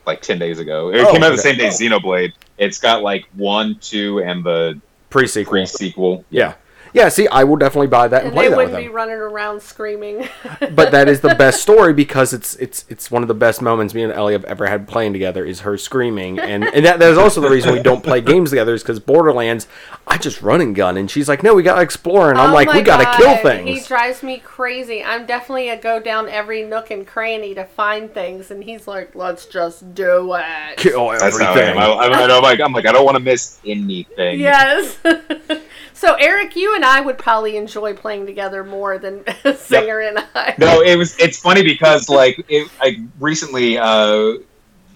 like 0.06 0.20
ten 0.22 0.38
days 0.38 0.58
ago. 0.58 0.90
It 0.92 1.00
Oh, 1.06 1.12
came 1.12 1.22
out 1.22 1.30
the 1.30 1.38
same 1.38 1.56
day 1.56 1.66
as 1.68 1.78
Xenoblade. 1.80 2.32
It's 2.58 2.78
got 2.78 3.02
like 3.02 3.24
one, 3.34 3.76
two, 3.80 4.20
and 4.20 4.44
the 4.44 4.80
Pre-sequel. 5.10 5.50
pre 5.50 5.66
sequel. 5.66 6.24
Yeah, 6.30 6.54
yeah. 6.92 7.08
See, 7.08 7.28
I 7.28 7.44
will 7.44 7.56
definitely 7.56 7.88
buy 7.88 8.08
that 8.08 8.18
and, 8.18 8.26
and 8.28 8.34
play 8.34 8.44
they 8.44 8.50
that 8.50 8.56
with 8.56 8.66
wouldn't 8.66 8.82
be 8.82 8.88
them. 8.88 8.96
running 8.96 9.16
around 9.16 9.62
screaming. 9.62 10.28
but 10.60 10.90
that 10.92 11.08
is 11.08 11.20
the 11.20 11.34
best 11.34 11.62
story 11.68 11.92
because 11.92 12.32
it's 12.32 12.54
it's 12.56 12.84
it's 12.88 13.10
one 13.10 13.22
of 13.22 13.28
the 13.28 13.34
best 13.34 13.62
moments 13.62 13.94
me 13.94 14.02
and 14.02 14.12
Ellie 14.12 14.32
have 14.32 14.44
ever 14.44 14.66
had 14.66 14.86
playing 14.88 15.12
together 15.12 15.44
is 15.44 15.60
her 15.60 15.76
screaming 15.78 16.38
and 16.38 16.64
and 16.64 16.84
that, 16.86 16.98
that 16.98 17.10
is 17.10 17.18
also 17.18 17.40
the 17.40 17.50
reason 17.50 17.72
we 17.72 17.82
don't 17.82 18.02
play 18.02 18.20
games 18.20 18.50
together 18.50 18.74
is 18.74 18.82
because 18.82 19.00
Borderlands 19.00 19.66
I 20.06 20.18
just 20.18 20.42
run 20.42 20.60
and 20.60 20.74
gun 20.74 20.96
and 20.96 21.10
she's 21.10 21.28
like 21.28 21.42
no 21.42 21.54
we 21.54 21.62
gotta 21.62 21.82
explore 21.82 22.30
and 22.30 22.38
I'm 22.38 22.50
Oh 22.50 22.54
like 22.54 22.72
we 22.72 22.82
gotta 22.82 23.16
kill 23.16 23.36
things 23.38 23.68
He 23.68 23.86
drives 23.86 24.22
me 24.22 24.38
crazy. 24.38 25.02
I'm 25.02 25.26
definitely 25.26 25.68
a 25.68 25.76
go 25.76 26.00
down 26.00 26.28
every 26.28 26.62
nook 26.64 26.90
and 26.90 27.06
cranny 27.06 27.54
to 27.54 27.64
find 27.64 28.12
things, 28.12 28.50
and 28.50 28.62
he's 28.62 28.86
like, 28.86 29.14
"Let's 29.14 29.46
just 29.46 29.94
do 29.94 30.34
it." 30.34 30.76
kill 30.76 31.08
That's 31.10 31.38
how 31.38 31.52
I 31.52 31.52
everything. 31.52 31.76
am. 31.76 31.78
I, 31.78 31.86
I, 31.86 32.24
I 32.24 32.26
know, 32.26 32.36
I'm 32.38 32.42
like, 32.42 32.60
I'm 32.60 32.72
like, 32.72 32.86
I 32.86 32.92
don't 32.92 33.04
want 33.04 33.16
to 33.16 33.22
miss 33.22 33.58
anything. 33.64 34.40
Yes. 34.40 34.98
so 36.02 36.14
Eric, 36.14 36.56
you 36.56 36.74
and 36.74 36.84
I 36.84 37.00
would 37.00 37.16
probably 37.16 37.56
enjoy 37.56 37.94
playing 37.94 38.26
together 38.26 38.64
more 38.64 38.98
than 38.98 39.20
Zinger 39.44 40.08
and 40.08 40.18
I. 40.34 40.52
No, 40.58 40.80
it 40.82 40.96
was. 40.96 41.16
It's 41.20 41.38
funny 41.38 41.62
because 41.62 42.08
like, 42.08 42.44
it, 42.48 42.68
like 42.80 42.96
recently, 43.20 43.78
uh, 43.78 44.38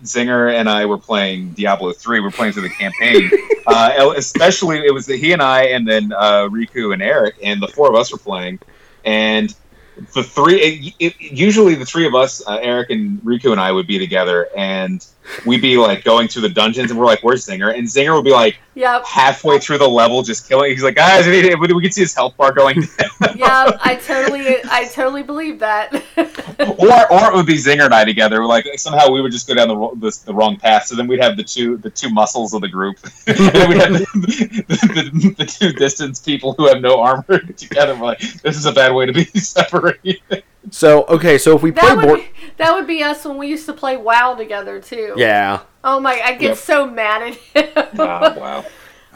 Zinger 0.02 0.52
and 0.52 0.68
I 0.68 0.84
were 0.84 0.98
playing 0.98 1.50
Diablo 1.50 1.92
three. 1.92 2.18
We're 2.18 2.32
playing 2.32 2.54
through 2.54 2.64
the 2.64 2.70
campaign. 2.70 3.30
uh, 3.68 4.14
especially, 4.16 4.78
it 4.78 4.92
was 4.92 5.07
he 5.07 5.32
and 5.32 5.40
I, 5.40 5.66
and 5.66 5.86
then 5.86 6.12
uh, 6.12 6.48
Riku 6.48 6.92
and 6.92 7.00
Eric, 7.00 7.36
and 7.40 7.62
the 7.62 7.68
four 7.68 7.88
of 7.88 7.94
us 7.94 8.11
were 8.11 8.18
playing, 8.18 8.59
and 9.04 9.54
the 10.12 10.24
three. 10.24 10.57
It, 10.57 10.94
it, 10.98 11.20
usually, 11.20 11.76
the 11.76 11.86
three 11.86 12.09
of 12.09 12.16
us, 12.16 12.44
uh, 12.48 12.59
Eric 12.61 12.90
and 12.90 13.20
Riku 13.20 13.52
and 13.52 13.61
I, 13.61 13.70
would 13.70 13.86
be 13.86 14.00
together, 14.00 14.48
and 14.57 15.07
we'd 15.45 15.62
be 15.62 15.77
like 15.77 16.05
going 16.05 16.29
through 16.29 16.43
the 16.43 16.49
dungeons, 16.49 16.91
and 16.91 16.99
we're 16.99 17.07
like, 17.07 17.22
"Where's 17.22 17.47
Zinger?" 17.47 17.77
And 17.77 17.87
Zinger 17.87 18.14
would 18.14 18.24
be 18.24 18.33
like 18.33 18.59
Yep. 18.77 19.07
halfway 19.07 19.59
through 19.59 19.79
the 19.79 19.89
level, 19.89 20.22
just 20.22 20.47
killing. 20.47 20.70
He's 20.70 20.83
like, 20.83 20.97
"Guys, 20.97 21.27
we, 21.27 21.55
we 21.57 21.81
can 21.81 21.91
see 21.91 22.03
his 22.03 22.14
health 22.14 22.37
bar 22.37 22.53
going 22.53 22.83
down." 22.83 23.35
yeah, 23.35 23.70
I 23.81 23.97
totally, 23.97 24.59
I 24.70 24.85
totally 24.93 25.22
believe 25.22 25.59
that. 25.61 25.95
or 26.79 27.12
or 27.12 27.33
it 27.33 27.35
would 27.35 27.47
be 27.47 27.57
Zinger 27.57 27.87
and 27.87 27.95
I 27.95 28.05
together. 28.05 28.45
Like 28.45 28.66
somehow 28.77 29.11
we 29.11 29.22
would 29.22 29.33
just 29.33 29.49
go 29.49 29.55
down 29.55 29.68
the, 29.68 29.91
the 29.97 30.18
the 30.27 30.35
wrong 30.35 30.57
path. 30.59 30.87
So 30.87 30.95
then 30.95 31.07
we'd 31.07 31.22
have 31.22 31.39
the 31.39 31.45
two 31.45 31.79
the 31.79 31.91
two 31.91 32.11
muscles 32.11 32.53
of 32.53 32.61
the 32.61 32.68
group. 32.68 32.99
and 33.27 33.68
we'd 33.68 33.81
have 33.81 33.93
the, 33.95 34.64
the, 34.68 35.35
the, 35.39 35.47
two 35.47 35.72
distance 35.72 36.20
people 36.20 36.53
who 36.53 36.68
have 36.68 36.83
no 36.83 37.01
armor 37.01 37.39
together. 37.39 37.95
We're 37.95 38.07
like, 38.07 38.20
this 38.43 38.57
is 38.57 38.66
a 38.66 38.72
bad 38.72 38.93
way 38.93 39.07
to 39.07 39.12
be 39.12 39.24
separated. 39.24 40.45
So 40.70 41.04
okay 41.04 41.38
so 41.38 41.56
if 41.56 41.62
we 41.62 41.70
play 41.72 41.82
That 41.88 41.96
would, 41.96 42.06
board 42.06 42.20
be, 42.20 42.26
that 42.56 42.74
would 42.74 42.86
be 42.86 43.02
us 43.02 43.24
when 43.24 43.36
we 43.38 43.48
used 43.48 43.66
to 43.66 43.72
play 43.72 43.96
WoW 43.96 44.34
together 44.34 44.80
too. 44.80 45.14
yeah 45.16 45.60
Oh 45.84 46.00
my! 46.00 46.20
I 46.24 46.32
get 46.32 46.42
Yep. 46.42 46.56
so 46.56 46.90
mad 46.90 47.22
at 47.22 47.34
him. 47.34 47.72
oh 47.98 48.34
wow. 48.40 48.64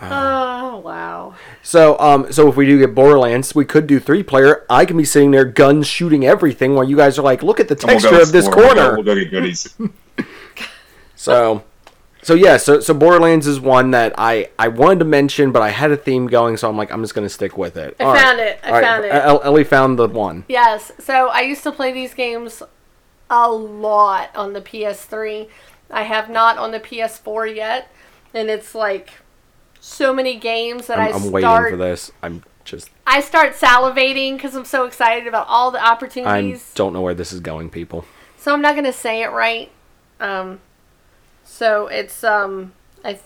oh 0.03 0.76
wow! 0.78 1.34
so 1.62 1.98
um 1.98 2.30
so 2.32 2.48
if 2.48 2.57
we 2.57 2.64
do 2.66 2.78
get 2.78 2.94
Borderlands 2.94 3.55
we 3.55 3.64
could 3.64 3.86
do 3.86 3.98
three 4.01 4.22
player 4.22 4.64
I 4.70 4.84
can 4.84 4.96
be 4.96 5.05
sitting 5.05 5.30
there 5.32 5.44
guns 5.44 5.86
shooting 5.86 6.24
everything 6.24 6.74
while 6.74 6.84
you 6.88 6.96
guys 6.96 7.18
are 7.18 7.22
like 7.22 7.42
look 7.42 7.59
at 7.61 7.68
the 7.68 7.74
And 7.74 7.84
we'll 7.84 7.98
texture 8.01 8.20
of 8.22 8.32
this 8.32 8.46
explore. 8.46 8.66
We'll 8.66 8.74
go- 8.74 8.80
corner 8.82 8.94
We'll 8.96 9.05
go 9.05 9.14
get 9.16 9.30
goodies. 9.30 9.74
So, 11.16 11.64
so 12.23 12.35
yeah, 12.35 12.57
so 12.57 12.81
so 12.81 12.93
Borderlands 12.95 13.47
is 13.47 13.61
one 13.61 13.91
that 13.93 14.14
I 14.18 14.49
I 14.59 14.68
wanted 14.68 15.01
to 15.01 15.05
mention, 15.05 15.53
but 15.53 15.62
I 15.62 15.71
had 15.71 15.91
a 15.91 15.97
theme 15.97 16.27
going, 16.27 16.57
so 16.57 16.68
I'm 16.68 16.77
like 16.77 16.93
I'm 16.93 17.03
just 17.03 17.14
gonna 17.14 17.29
stick 17.29 17.57
with 17.57 17.77
it. 17.77 17.97
I 17.99 18.05
All 18.05 18.12
right. 18.12 18.23
found 18.23 18.41
it. 18.41 18.61
I 18.62 18.66
All 18.66 18.73
right, 18.75 18.85
found 18.85 19.05
it. 19.05 19.09
El- 19.14 19.43
Ellie 19.43 19.64
found 19.64 19.99
the 19.99 20.09
one. 20.09 20.45
Yes. 20.49 20.93
So 20.99 21.29
I 21.29 21.41
used 21.43 21.62
to 21.64 21.73
play 21.73 21.93
these 21.93 22.14
games 22.14 22.62
a 23.31 23.49
lot 23.51 24.35
on 24.35 24.53
the 24.53 24.61
PS3. 24.61 25.49
I 25.91 26.03
have 26.03 26.29
not 26.31 26.59
on 26.59 26.71
the 26.73 26.81
PS4 26.81 27.55
yet, 27.55 27.91
and 28.35 28.49
it's 28.51 28.75
like 28.75 29.11
so 29.81 30.12
many 30.12 30.37
games 30.37 30.87
that 30.89 30.99
I'm, 30.99 31.09
I 31.09 31.11
I'm 31.12 31.21
start. 31.21 31.33
waiting 31.33 31.71
for 31.71 31.77
this. 31.77 32.12
I'm 32.23 32.43
just 32.64 32.91
I 33.07 33.21
start 33.21 33.55
salivating 33.55 34.35
because 34.37 34.55
I'm 34.55 34.64
so 34.64 34.85
excited 34.85 35.27
about 35.27 35.47
all 35.49 35.71
the 35.71 35.85
opportunities. 35.85 36.73
I 36.75 36.77
don't 36.77 36.93
know 36.93 37.01
where 37.01 37.14
this 37.14 37.33
is 37.33 37.41
going, 37.41 37.71
people. 37.71 38.05
So 38.37 38.53
I'm 38.53 38.62
not 38.62 38.75
gonna 38.75 38.93
say 38.93 39.23
it 39.23 39.31
right. 39.33 39.71
Um, 40.21 40.61
so 41.51 41.88
it's 41.88 42.22
um, 42.22 42.72
I, 43.05 43.18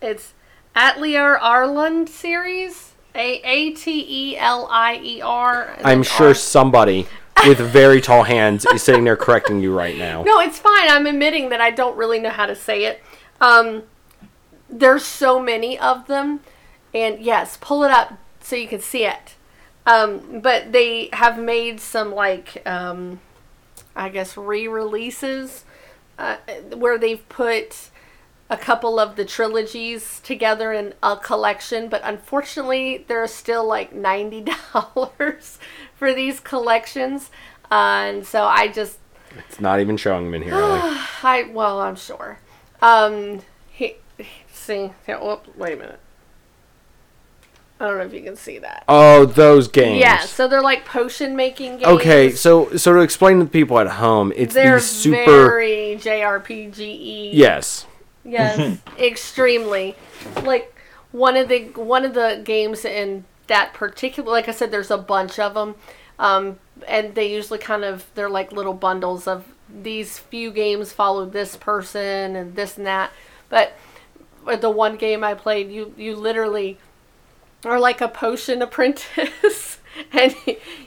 it's 0.00 0.34
Atelier 0.76 1.38
Arland 1.38 2.08
series. 2.08 2.92
A 3.14 3.40
A 3.44 3.70
T 3.72 4.06
E 4.08 4.38
L 4.38 4.68
I 4.70 5.00
E 5.02 5.20
R. 5.20 5.76
I'm 5.84 6.02
sure 6.02 6.28
R- 6.28 6.34
somebody 6.34 7.06
with 7.46 7.58
very 7.58 8.00
tall 8.00 8.22
hands 8.22 8.64
is 8.66 8.82
sitting 8.82 9.04
there 9.04 9.16
correcting 9.16 9.60
you 9.60 9.76
right 9.76 9.96
now. 9.96 10.22
No, 10.26 10.38
it's 10.40 10.58
fine. 10.58 10.88
I'm 10.88 11.06
admitting 11.06 11.48
that 11.48 11.60
I 11.60 11.70
don't 11.70 11.96
really 11.96 12.18
know 12.20 12.30
how 12.30 12.46
to 12.46 12.54
say 12.54 12.84
it. 12.84 13.02
Um, 13.40 13.82
there's 14.70 15.04
so 15.04 15.40
many 15.40 15.78
of 15.78 16.06
them, 16.06 16.40
and 16.94 17.20
yes, 17.20 17.58
pull 17.60 17.84
it 17.84 17.90
up 17.90 18.14
so 18.40 18.56
you 18.56 18.68
can 18.68 18.80
see 18.80 19.04
it. 19.04 19.34
Um, 19.84 20.40
but 20.40 20.72
they 20.72 21.08
have 21.12 21.38
made 21.38 21.80
some 21.80 22.14
like 22.14 22.66
um, 22.66 23.20
I 23.96 24.08
guess 24.08 24.36
re-releases 24.36 25.64
uh, 26.22 26.36
where 26.76 26.96
they've 26.96 27.28
put 27.28 27.90
a 28.48 28.56
couple 28.56 28.98
of 28.98 29.16
the 29.16 29.24
trilogies 29.24 30.20
together 30.20 30.72
in 30.72 30.94
a 31.02 31.16
collection, 31.16 31.88
but 31.88 32.00
unfortunately, 32.04 33.04
they're 33.08 33.26
still 33.26 33.66
like 33.66 33.92
ninety 33.94 34.44
dollars 34.72 35.58
for 35.94 36.14
these 36.14 36.38
collections, 36.40 37.30
uh, 37.70 37.74
and 38.06 38.26
so 38.26 38.44
I 38.44 38.68
just 38.68 38.98
It's 39.48 39.60
not 39.60 39.80
even 39.80 39.96
showing 39.96 40.24
them 40.26 40.34
in 40.34 40.42
here. 40.42 40.54
Ellie. 40.54 40.80
I 41.22 41.50
well, 41.52 41.80
I'm 41.80 41.96
sure. 41.96 42.38
Um, 42.80 43.40
he, 43.70 43.96
he- 44.18 44.26
see, 44.52 44.90
here, 45.06 45.18
whoop, 45.18 45.46
wait 45.56 45.74
a 45.74 45.76
minute. 45.76 46.00
I 47.82 47.88
don't 47.88 47.98
know 47.98 48.04
if 48.04 48.14
you 48.14 48.22
can 48.22 48.36
see 48.36 48.58
that. 48.58 48.84
Oh, 48.86 49.24
those 49.24 49.66
games. 49.66 49.98
Yeah, 49.98 50.20
so 50.20 50.46
they're 50.46 50.62
like 50.62 50.84
potion 50.84 51.34
making 51.34 51.78
games. 51.78 51.86
Okay, 51.86 52.30
so 52.30 52.76
so 52.76 52.92
to 52.92 53.00
explain 53.00 53.40
to 53.40 53.44
the 53.44 53.50
people 53.50 53.76
at 53.80 53.88
home, 53.88 54.32
it's 54.36 54.54
they're 54.54 54.76
these 54.76 54.88
super. 54.88 55.24
very 55.24 55.98
JRPG. 56.00 57.30
Yes. 57.32 57.86
Yes, 58.24 58.78
extremely. 59.00 59.96
Like 60.44 60.72
one 61.10 61.36
of 61.36 61.48
the 61.48 61.64
one 61.74 62.04
of 62.04 62.14
the 62.14 62.40
games 62.44 62.84
in 62.84 63.24
that 63.48 63.74
particular, 63.74 64.30
like 64.30 64.48
I 64.48 64.52
said, 64.52 64.70
there's 64.70 64.92
a 64.92 64.98
bunch 64.98 65.40
of 65.40 65.54
them, 65.54 65.74
um, 66.20 66.60
and 66.86 67.16
they 67.16 67.32
usually 67.32 67.58
kind 67.58 67.82
of 67.82 68.06
they're 68.14 68.30
like 68.30 68.52
little 68.52 68.74
bundles 68.74 69.26
of 69.26 69.44
these 69.68 70.20
few 70.20 70.52
games 70.52 70.92
follow 70.92 71.26
this 71.26 71.56
person 71.56 72.36
and 72.36 72.54
this 72.54 72.78
and 72.78 72.86
that. 72.86 73.10
But 73.48 73.72
with 74.44 74.60
the 74.60 74.70
one 74.70 74.96
game 74.96 75.24
I 75.24 75.34
played, 75.34 75.72
you 75.72 75.92
you 75.96 76.14
literally 76.14 76.78
are 77.64 77.80
like 77.80 78.00
a 78.00 78.08
potion 78.08 78.62
apprentice, 78.62 79.78
and 80.12 80.34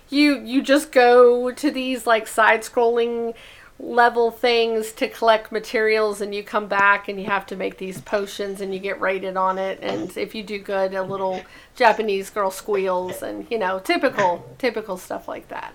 you 0.09 0.39
you 0.39 0.61
just 0.61 0.91
go 0.91 1.51
to 1.51 1.71
these 1.71 2.05
like 2.07 2.27
side 2.27 2.61
scrolling 2.61 3.33
level 3.77 4.31
things 4.31 4.93
to 4.93 5.07
collect 5.09 5.51
materials 5.51 6.21
and 6.21 6.33
you 6.33 6.41
come 6.41 6.65
back 6.65 7.09
and 7.09 7.19
you 7.19 7.25
have 7.25 7.45
to 7.45 7.57
make 7.57 7.77
these 7.77 7.99
potions 7.99 8.61
and 8.61 8.73
you 8.73 8.79
get 8.79 8.99
rated 9.01 9.35
on 9.35 9.57
it 9.57 9.77
and 9.81 10.15
if 10.15 10.33
you 10.33 10.41
do 10.41 10.57
good 10.57 10.93
a 10.93 11.03
little 11.03 11.41
japanese 11.75 12.29
girl 12.29 12.49
squeals 12.49 13.21
and 13.21 13.45
you 13.51 13.57
know 13.57 13.77
typical 13.79 14.45
typical 14.57 14.95
stuff 14.95 15.27
like 15.27 15.49
that. 15.49 15.73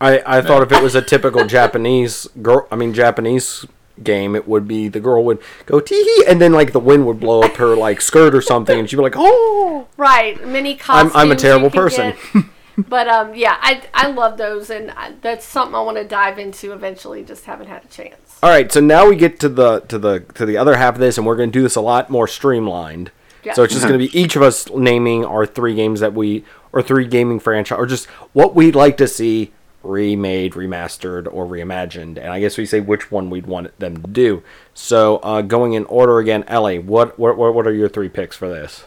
I, 0.00 0.22
I 0.38 0.42
thought 0.42 0.62
if 0.62 0.70
it 0.70 0.82
was 0.82 0.94
a 0.94 1.02
typical 1.02 1.44
Japanese 1.44 2.28
girl, 2.40 2.68
I 2.70 2.76
mean 2.76 2.94
Japanese 2.94 3.66
game, 4.04 4.34
it 4.34 4.46
would 4.48 4.66
be 4.66 4.88
the 4.88 5.00
girl 5.00 5.24
would 5.24 5.38
go 5.66 5.80
tee 5.80 6.02
hee, 6.02 6.24
and 6.26 6.40
then 6.40 6.52
like 6.52 6.72
the 6.72 6.80
wind 6.80 7.06
would 7.06 7.20
blow 7.20 7.42
up 7.42 7.56
her 7.56 7.76
like 7.76 8.00
skirt 8.00 8.34
or 8.34 8.40
something, 8.40 8.78
and 8.78 8.88
she'd 8.88 8.96
be 8.96 9.02
like, 9.02 9.14
"Oh, 9.16 9.88
right 9.96 10.44
many 10.46 10.78
I'm 10.88 11.10
I'm 11.14 11.32
a 11.32 11.36
terrible 11.36 11.70
person." 11.70 12.14
get. 12.32 12.44
but 12.88 13.08
um 13.08 13.34
yeah 13.34 13.56
i 13.60 13.82
i 13.92 14.06
love 14.06 14.38
those 14.38 14.70
and 14.70 14.92
I, 14.92 15.12
that's 15.20 15.44
something 15.44 15.74
i 15.74 15.80
want 15.80 15.96
to 15.96 16.04
dive 16.04 16.38
into 16.38 16.72
eventually 16.72 17.24
just 17.24 17.44
haven't 17.44 17.66
had 17.66 17.84
a 17.84 17.88
chance 17.88 18.28
All 18.40 18.50
right, 18.50 18.70
so 18.70 18.78
now 18.78 19.08
we 19.08 19.16
get 19.16 19.40
to 19.40 19.48
the 19.48 19.80
to 19.80 19.98
the 19.98 20.20
to 20.34 20.46
the 20.46 20.56
other 20.56 20.76
half 20.76 20.94
of 20.94 21.00
this, 21.00 21.18
and 21.18 21.26
we're 21.26 21.34
going 21.34 21.50
to 21.50 21.58
do 21.58 21.62
this 21.62 21.74
a 21.74 21.80
lot 21.80 22.08
more 22.08 22.28
streamlined. 22.28 23.10
Yeah. 23.42 23.54
So 23.54 23.64
it's 23.64 23.72
just 23.72 23.84
going 23.86 23.98
to 23.98 24.06
be 24.06 24.16
each 24.16 24.36
of 24.36 24.42
us 24.42 24.70
naming 24.70 25.24
our 25.24 25.44
three 25.44 25.74
games 25.74 25.98
that 25.98 26.14
we 26.14 26.44
or 26.72 26.80
three 26.80 27.06
gaming 27.06 27.40
franchise 27.40 27.76
or 27.76 27.86
just 27.86 28.06
what 28.32 28.54
we'd 28.54 28.76
like 28.76 28.96
to 28.98 29.08
see 29.08 29.52
remade, 29.82 30.52
remastered, 30.52 31.28
or 31.32 31.46
reimagined. 31.46 32.18
And 32.18 32.28
I 32.28 32.40
guess 32.40 32.58
we 32.58 32.66
say 32.66 32.80
which 32.80 33.10
one 33.10 33.30
we'd 33.30 33.46
want 33.46 33.78
them 33.78 34.02
to 34.02 34.08
do. 34.08 34.42
So 34.74 35.18
uh, 35.18 35.42
going 35.42 35.72
in 35.72 35.84
order 35.84 36.18
again, 36.18 36.44
Ellie, 36.48 36.78
what 36.78 37.18
what 37.18 37.36
what 37.36 37.66
are 37.66 37.74
your 37.74 37.88
three 37.88 38.08
picks 38.08 38.36
for 38.36 38.48
this? 38.48 38.84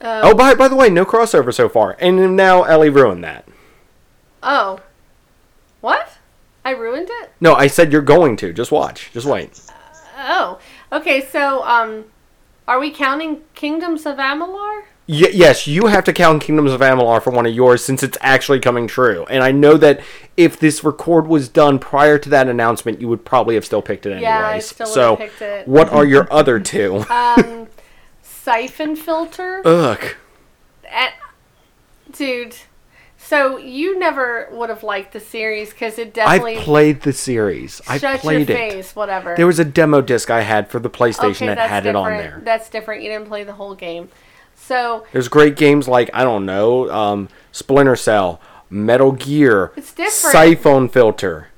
um, 0.00 0.20
oh, 0.24 0.34
by 0.34 0.54
by 0.54 0.68
the 0.68 0.76
way, 0.76 0.88
no 0.88 1.04
crossover 1.04 1.52
so 1.52 1.68
far, 1.68 1.96
and 1.98 2.36
now 2.36 2.62
Ellie 2.62 2.90
ruined 2.90 3.24
that. 3.24 3.48
oh 4.42 4.80
what 5.80 6.18
i 6.64 6.70
ruined 6.70 7.08
it. 7.10 7.30
No, 7.40 7.54
I 7.54 7.66
said 7.66 7.92
you're 7.92 8.02
going 8.02 8.36
to. 8.38 8.52
Just 8.52 8.72
watch. 8.72 9.10
Just 9.12 9.26
wait. 9.26 9.60
Oh, 10.18 10.58
okay. 10.92 11.24
So, 11.24 11.62
um, 11.64 12.04
are 12.66 12.78
we 12.78 12.90
counting 12.90 13.42
Kingdoms 13.54 14.04
of 14.04 14.16
Amalur? 14.16 14.82
Y- 15.08 15.30
yes, 15.32 15.66
you 15.66 15.86
have 15.86 16.04
to 16.04 16.12
count 16.12 16.42
Kingdoms 16.42 16.70
of 16.70 16.82
Amalur 16.82 17.22
for 17.22 17.30
one 17.30 17.46
of 17.46 17.54
yours 17.54 17.82
since 17.82 18.02
it's 18.02 18.18
actually 18.20 18.60
coming 18.60 18.86
true. 18.86 19.24
And 19.30 19.42
I 19.42 19.52
know 19.52 19.78
that 19.78 20.00
if 20.36 20.60
this 20.60 20.84
record 20.84 21.26
was 21.26 21.48
done 21.48 21.78
prior 21.78 22.18
to 22.18 22.28
that 22.28 22.46
announcement, 22.46 23.00
you 23.00 23.08
would 23.08 23.24
probably 23.24 23.54
have 23.54 23.64
still 23.64 23.80
picked 23.80 24.04
it 24.04 24.10
anyways. 24.10 24.22
Yeah, 24.22 24.46
I 24.46 24.58
still 24.58 24.86
so, 24.86 25.16
picked 25.16 25.40
it. 25.40 25.66
what 25.66 25.88
are 25.90 26.04
your 26.04 26.30
other 26.30 26.60
two? 26.60 27.04
Um, 27.08 27.68
Siphon 28.22 28.96
Filter. 28.96 29.62
Ugh. 29.64 30.14
At, 30.90 31.14
dude, 32.10 32.56
so 33.16 33.56
you 33.56 33.98
never 33.98 34.48
would 34.52 34.68
have 34.68 34.82
liked 34.82 35.12
the 35.14 35.20
series 35.20 35.70
because 35.70 35.98
it 35.98 36.12
definitely. 36.12 36.58
I 36.58 36.60
played 36.60 37.00
the 37.02 37.12
series. 37.14 37.80
I 37.88 37.98
Shut 37.98 38.20
played 38.20 38.48
your 38.48 38.58
it. 38.58 38.86
whatever. 38.94 39.34
There 39.36 39.46
was 39.46 39.58
a 39.58 39.64
demo 39.64 40.02
disc 40.02 40.30
I 40.30 40.42
had 40.42 40.70
for 40.70 40.78
the 40.78 40.90
PlayStation 40.90 41.46
okay, 41.46 41.54
that 41.54 41.70
had 41.70 41.86
it 41.86 41.96
on 41.96 42.10
there. 42.10 42.40
That's 42.44 42.68
different. 42.68 43.02
You 43.02 43.08
didn't 43.10 43.28
play 43.28 43.44
the 43.44 43.54
whole 43.54 43.74
game. 43.74 44.08
So 44.68 45.06
There's 45.12 45.28
great 45.28 45.56
games 45.56 45.88
like 45.88 46.10
I 46.12 46.22
don't 46.24 46.44
know, 46.44 46.90
um, 46.90 47.28
Splinter 47.52 47.96
Cell, 47.96 48.38
Metal 48.68 49.12
Gear, 49.12 49.72
It's 49.76 49.92
different. 49.92 50.12
Siphon 50.32 50.88
Filter. 50.90 51.48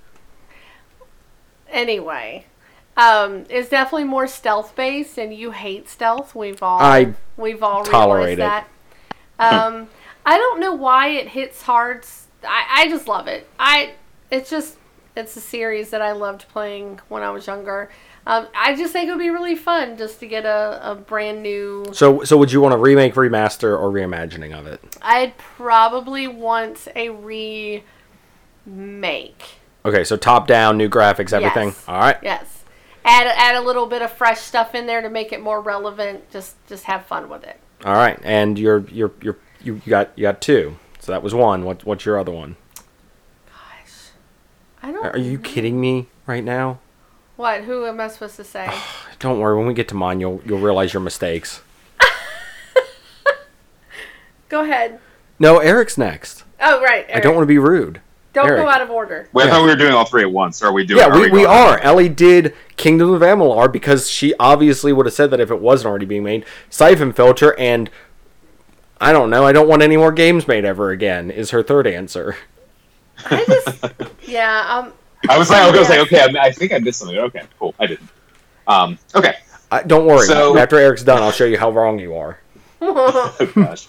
anyway, 1.69 2.47
um, 2.97 3.45
it's 3.49 3.69
definitely 3.69 4.05
more 4.05 4.27
stealth 4.27 4.75
based, 4.77 5.19
and 5.19 5.35
you 5.35 5.51
hate 5.51 5.89
stealth. 5.89 6.35
We've 6.35 6.63
all 6.63 6.81
I 6.81 7.15
we've 7.37 7.63
all 7.63 7.83
tolerate 7.85 8.39
realized 8.39 8.65
it. 8.69 8.69
that. 9.39 9.55
Um, 9.65 9.89
I 10.25 10.37
don't 10.37 10.61
know 10.61 10.75
why 10.75 11.09
it 11.09 11.29
hits 11.29 11.63
hard. 11.63 12.05
I, 12.45 12.65
I 12.85 12.89
just 12.89 13.09
love 13.09 13.27
it. 13.27 13.49
I 13.59 13.95
it's 14.31 14.51
just 14.51 14.77
it's 15.17 15.37
a 15.37 15.41
series 15.41 15.91
that 15.91 16.03
I 16.03 16.13
loved 16.13 16.47
playing 16.49 17.01
when 17.09 17.23
I 17.23 17.31
was 17.31 17.47
younger. 17.47 17.91
Um, 18.31 18.47
I 18.55 18.77
just 18.77 18.93
think 18.93 19.09
it 19.09 19.11
would 19.11 19.19
be 19.19 19.31
really 19.31 19.57
fun 19.57 19.97
just 19.97 20.21
to 20.21 20.27
get 20.29 20.45
a, 20.45 20.93
a 20.93 20.95
brand 20.95 21.43
new. 21.43 21.85
So, 21.93 22.23
so 22.23 22.37
would 22.37 22.53
you 22.53 22.61
want 22.61 22.75
a 22.75 22.77
remake, 22.77 23.15
remaster, 23.15 23.77
or 23.77 23.91
reimagining 23.91 24.57
of 24.57 24.69
it? 24.69 24.81
I'd 25.03 25.37
probably 25.37 26.29
want 26.29 26.87
a 26.95 27.09
remake. 27.09 27.83
Okay, 29.85 30.05
so 30.05 30.17
top 30.17 30.47
down, 30.47 30.77
new 30.77 30.89
graphics, 30.89 31.33
everything. 31.33 31.71
Yes. 31.71 31.89
All 31.89 31.99
right. 31.99 32.19
Yes. 32.23 32.63
Add 33.05 33.27
add 33.27 33.57
a 33.57 33.63
little 33.63 33.87
bit 33.87 34.01
of 34.01 34.13
fresh 34.13 34.39
stuff 34.39 34.77
in 34.77 34.87
there 34.87 35.03
to 35.03 35.11
make 35.11 35.33
it 35.33 35.41
more 35.41 35.61
relevant. 35.61 36.31
Just 36.31 36.55
just 36.69 36.85
have 36.85 37.07
fun 37.07 37.29
with 37.29 37.43
it. 37.43 37.59
All 37.85 37.95
right, 37.95 38.17
and 38.23 38.61
you're 38.61 38.87
you're 38.91 39.11
you're 39.21 39.39
you, 39.61 39.81
you 39.85 39.91
got 39.91 40.13
you 40.15 40.23
got 40.23 40.41
two. 40.41 40.79
So 41.01 41.11
that 41.11 41.25
was 41.25 41.35
one. 41.35 41.65
What 41.65 41.85
what's 41.85 42.05
your 42.05 42.17
other 42.17 42.31
one? 42.31 42.55
Gosh, 43.47 44.11
I 44.85 44.93
don't. 44.93 45.05
Are 45.05 45.19
you 45.19 45.41
kidding 45.41 45.81
me 45.81 46.07
right 46.29 46.45
now? 46.45 46.79
What? 47.41 47.65
Who 47.65 47.87
am 47.87 47.99
I 48.01 48.09
supposed 48.09 48.37
to 48.37 48.45
say? 48.45 48.71
Don't 49.19 49.41
worry. 49.41 49.57
When 49.57 49.67
we 49.67 49.73
get 49.73 49.89
to 49.89 49.95
mine, 49.95 50.21
you'll 50.21 50.43
you'll 50.45 50.59
realize 50.59 50.93
your 50.93 51.01
mistakes. 51.01 51.63
Go 54.51 54.61
ahead. 54.63 55.01
No, 55.39 55.57
Eric's 55.57 55.97
next. 55.97 56.45
Oh 56.61 56.83
right. 56.83 57.07
I 57.15 57.19
don't 57.21 57.35
want 57.35 57.45
to 57.45 57.49
be 57.49 57.57
rude. 57.57 58.03
Don't 58.35 58.47
Eric. 58.47 58.61
go 58.63 58.69
out 58.69 58.83
of 58.83 58.91
order. 58.91 59.27
Wait, 59.33 59.45
I 59.45 59.47
Yeah. 59.47 59.53
thought 59.55 59.63
we 59.63 59.69
were 59.71 59.77
doing 59.77 59.95
all 59.95 60.05
three 60.05 60.21
at 60.21 60.31
once. 60.31 60.63
Are 60.63 60.71
we 60.71 60.85
doing? 60.85 61.01
Yeah, 61.01 61.15
we, 61.15 61.23
we 61.23 61.31
going- 61.31 61.47
are. 61.47 61.79
Ellie 61.79 62.11
did 62.11 62.55
Kingdom 62.77 63.11
of 63.15 63.23
Amalur 63.23 63.73
because 63.73 64.11
she 64.11 64.35
obviously 64.39 64.93
would 64.93 65.07
have 65.07 65.15
said 65.15 65.31
that 65.31 65.41
if 65.41 65.51
it 65.51 65.63
wasn't 65.63 65.89
already 65.89 66.05
being 66.05 66.23
made. 66.25 66.45
Siphon 66.69 67.11
Filter 67.15 67.59
and 67.59 67.89
I 69.01 69.13
don't 69.13 69.31
know. 69.31 69.47
I 69.47 69.53
don't 69.53 69.67
want 69.67 69.81
any 69.81 69.97
more 69.97 70.13
games 70.13 70.47
made 70.47 70.67
ever 70.67 70.91
again. 70.91 71.31
Is 71.31 71.53
her 71.53 71.63
third 71.63 71.87
answer. 71.87 72.37
I 73.31 73.47
just. 73.47 73.85
yeah. 74.29 74.67
Um. 74.69 74.93
I 75.29 75.39
was 75.39 75.51
like, 75.51 75.63
I 75.63 75.71
was 75.79 75.89
like, 75.89 75.99
okay, 76.01 76.21
I, 76.21 76.47
I 76.47 76.51
think 76.53 76.73
I 76.73 76.79
missed 76.79 77.01
something. 77.01 77.19
Okay, 77.19 77.43
cool. 77.59 77.75
I 77.79 77.87
didn't. 77.87 78.09
Um, 78.67 78.99
okay. 79.15 79.37
I, 79.71 79.83
don't 79.83 80.07
worry. 80.07 80.27
So- 80.27 80.57
After 80.57 80.79
Eric's 80.79 81.03
done, 81.05 81.23
I'll 81.23 81.33
show 81.33 81.45
you 81.45 81.59
how 81.59 81.71
wrong 81.71 81.99
you 81.99 82.15
are. 82.17 82.39
oh 82.81 83.53
gosh. 83.55 83.89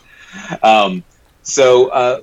Um, 0.61 1.03
so 1.43 1.87
uh, 1.89 2.21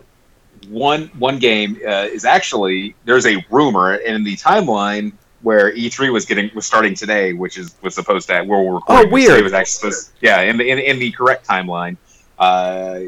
one 0.69 1.09
one 1.19 1.39
game 1.39 1.79
uh, 1.87 2.09
is 2.11 2.25
actually 2.25 2.95
there's 3.05 3.27
a 3.27 3.45
rumor 3.51 3.95
in 3.97 4.23
the 4.25 4.37
timeline 4.37 5.13
where 5.43 5.73
E3 5.75 6.13
was 6.13 6.27
getting 6.27 6.51
was 6.55 6.67
starting 6.67 6.95
today, 6.95 7.33
which 7.33 7.59
is 7.59 7.75
was 7.83 7.95
supposed 7.95 8.29
to 8.29 8.43
where 8.43 8.61
we're 8.63 8.75
recording. 8.75 9.13
Oh, 9.13 9.17
this 9.17 9.25
today 9.25 9.33
weird. 9.35 9.45
Was 9.45 9.53
actually 9.53 9.93
supposed, 9.93 10.11
yeah, 10.21 10.43
in 10.43 10.57
the 10.59 10.69
in, 10.69 10.79
in 10.79 10.99
the 10.99 11.11
correct 11.13 11.47
timeline. 11.47 11.97
Uh, 12.39 13.01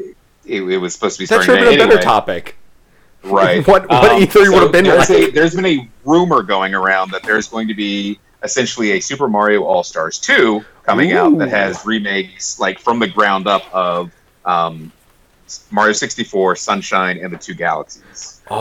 it, 0.45 0.63
it 0.63 0.77
was 0.77 0.93
supposed 0.93 1.17
to 1.17 1.19
be 1.19 1.25
That 1.25 1.43
starting 1.43 1.45
should 1.45 1.57
have 1.59 1.69
been 1.69 1.79
today. 1.79 1.83
a 1.93 1.95
better 1.97 2.03
topic. 2.03 2.57
Right. 3.23 3.65
What- 3.67 3.87
what 3.89 4.21
E3 4.21 4.51
would 4.53 4.63
have 4.63 4.71
been 4.71 4.85
there's 4.85 5.09
like. 5.09 5.29
A, 5.29 5.31
there's 5.31 5.55
been 5.55 5.65
a 5.65 5.89
rumor 6.05 6.41
going 6.43 6.73
around 6.73 7.11
that 7.11 7.23
there's 7.23 7.47
going 7.47 7.67
to 7.67 7.73
be 7.75 8.19
essentially 8.43 8.93
a 8.93 8.99
Super 8.99 9.27
Mario 9.27 9.63
All 9.63 9.83
Stars 9.83 10.17
2 10.19 10.65
coming 10.83 11.11
out 11.13 11.37
that 11.37 11.49
has 11.49 11.85
remakes 11.85 12.59
like 12.59 12.79
from 12.79 12.97
the 12.99 13.07
ground 13.07 13.45
up 13.47 13.63
of 13.73 14.11
um, 14.45 14.91
Mario 15.69 15.93
64, 15.93 16.55
Sunshine, 16.55 17.19
and 17.19 17.31
the 17.31 17.37
Two 17.37 17.53
Galaxies. 17.53 18.41
Oh, 18.49 18.55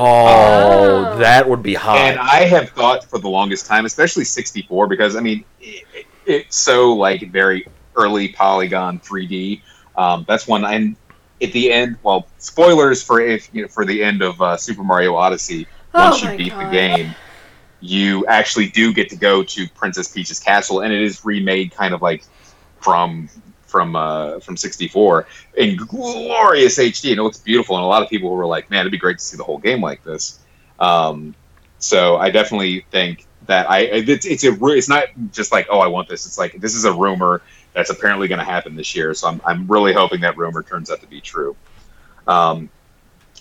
Oh. 1.13 1.19
that 1.19 1.49
would 1.49 1.63
be 1.63 1.75
hot. 1.75 1.97
And 1.97 2.19
I 2.19 2.45
have 2.45 2.71
thought 2.71 3.05
for 3.05 3.19
the 3.19 3.29
longest 3.31 3.65
time, 3.67 3.87
especially 3.87 4.25
64, 4.25 4.87
because 4.89 5.17
I 5.17 5.21
mean, 5.21 5.45
it, 5.61 5.85
it- 5.95 6.07
it's 6.27 6.57
so 6.57 6.93
like 6.93 7.33
very 7.33 7.67
early 7.97 8.29
polygon 8.29 9.01
3D. 9.01 9.63
Um, 9.97 10.25
that's 10.29 10.47
one. 10.47 10.65
And 10.65 10.95
at 11.43 11.53
the 11.53 11.73
end, 11.73 11.97
well, 12.03 12.27
spoilers 12.39 13.03
for 13.03 13.21
if 13.21 13.49
you 13.53 13.63
know 13.63 13.69
for 13.69 13.85
the 13.85 14.03
end 14.03 14.23
of 14.23 14.41
uh, 14.41 14.57
Super 14.57 14.83
Mario 14.83 15.15
Odyssey. 15.15 15.67
Oh 15.95 16.11
Once 16.11 16.23
you 16.23 16.37
beat 16.37 16.51
God. 16.51 16.67
the 16.67 16.71
game, 16.71 17.15
you 17.81 18.27
actually 18.27 18.69
do 18.69 18.93
get 18.93 19.09
to 19.11 19.17
go 19.17 19.43
to 19.43 19.69
Princess 19.71 20.09
Peach's 20.09 20.39
castle, 20.39 20.81
and 20.81 20.93
it 20.93 21.03
is 21.03 21.25
remade 21.25 21.73
kind 21.73 21.95
of 21.95 22.03
like 22.03 22.25
from 22.81 23.29
from 23.67 23.97
uh, 23.97 24.41
from 24.41 24.57
64 24.57 25.27
in 25.57 25.77
glorious 25.77 26.79
HD, 26.79 27.11
and 27.11 27.21
it 27.21 27.23
looks 27.23 27.39
beautiful. 27.39 27.77
And 27.77 27.85
a 27.85 27.89
lot 27.89 28.03
of 28.03 28.09
people 28.09 28.31
were 28.31 28.47
like, 28.47 28.71
"Man, 28.71 28.81
it'd 28.81 28.93
be 28.93 28.99
great 28.99 29.19
to 29.19 29.25
see 29.25 29.37
the 29.37 29.45
whole 29.45 29.59
game 29.59 29.81
like 29.81 30.05
this." 30.05 30.39
Um, 30.79 31.35
so 31.79 32.17
I 32.17 32.31
definitely 32.31 32.85
think 32.91 33.27
that 33.47 33.71
I 33.71 33.81
it's 33.81 34.27
it's 34.27 34.45
a 34.45 34.57
it's 34.67 34.89
not 34.89 35.07
just 35.33 35.53
like 35.53 35.67
oh 35.71 35.81
I 35.81 35.87
want 35.87 36.09
this. 36.09 36.27
It's 36.27 36.39
like 36.39 36.61
this 36.61 36.75
is 36.75 36.85
a 36.85 36.93
rumor 36.93 37.43
that's 37.73 37.91
apparently 37.91 38.29
going 38.29 38.39
to 38.39 38.45
happen 38.45 38.75
this 38.77 38.95
year. 38.95 39.15
So 39.15 39.29
I'm 39.29 39.41
I'm 39.45 39.67
really 39.67 39.93
hoping 39.93 40.21
that 40.21 40.37
rumor 40.37 40.63
turns 40.63 40.91
out 40.91 41.01
to 41.01 41.07
be 41.07 41.21
true. 41.21 41.57
Um, 42.27 42.69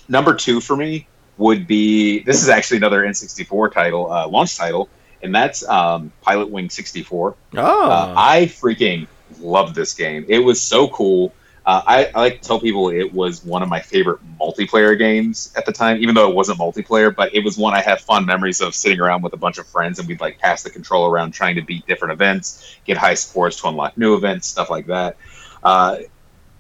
number 0.08 0.34
two 0.36 0.62
for 0.62 0.76
me 0.76 1.08
would 1.38 1.68
be 1.68 2.20
this 2.24 2.42
is 2.42 2.50
actually 2.50 2.78
another 2.78 3.04
N64 3.04 3.72
title 3.72 4.12
uh, 4.12 4.28
launch 4.28 4.58
title, 4.58 4.90
and 5.22 5.34
that's 5.34 5.68
um, 5.68 6.12
Pilot 6.22 6.50
Wing 6.50 6.70
64. 6.70 7.36
oh, 7.58 7.90
Uh, 7.90 8.14
I 8.18 8.46
freaking 8.46 9.08
love 9.40 9.74
this 9.74 9.94
game. 9.94 10.26
It 10.28 10.40
was 10.40 10.62
so 10.62 10.88
cool. 10.90 11.34
Uh, 11.70 11.84
I, 11.86 12.05
I 12.15 12.20
like 12.20 12.41
to 12.41 12.47
tell 12.47 12.59
people 12.59 12.89
it 12.89 13.13
was 13.13 13.45
one 13.45 13.61
of 13.61 13.70
my 13.70 13.80
favorite 13.80 14.22
multiplayer 14.39 14.97
games 14.97 15.53
at 15.55 15.67
the 15.67 15.72
time, 15.72 16.01
even 16.01 16.15
though 16.15 16.28
it 16.28 16.36
wasn't 16.36 16.57
multiplayer. 16.57 17.15
But 17.15 17.36
it 17.36 17.43
was 17.43 17.59
one 17.59 17.76
I 17.76 17.82
have 17.82 18.01
fond 18.01 18.26
memories 18.26 18.59
of 18.59 18.74
sitting 18.74 18.99
around 18.99 19.22
with 19.22 19.34
a 19.34 19.38
bunch 19.38 19.59
of 19.59 19.67
friends, 19.67 19.99
and 19.99 20.07
we'd 20.07 20.20
like 20.20 20.39
pass 20.39 20.63
the 20.63 20.72
control 20.72 21.05
around, 21.05 21.30
trying 21.30 21.53
to 21.57 21.61
beat 21.61 21.86
different 21.86 22.13
events, 22.13 22.76
get 22.86 22.97
high 22.97 23.13
scores 23.13 23.55
to 23.61 23.67
unlock 23.67 23.95
new 23.99 24.15
events, 24.15 24.47
stuff 24.47 24.72
like 24.72 24.88
that. 24.88 25.17
Uh, 25.63 25.97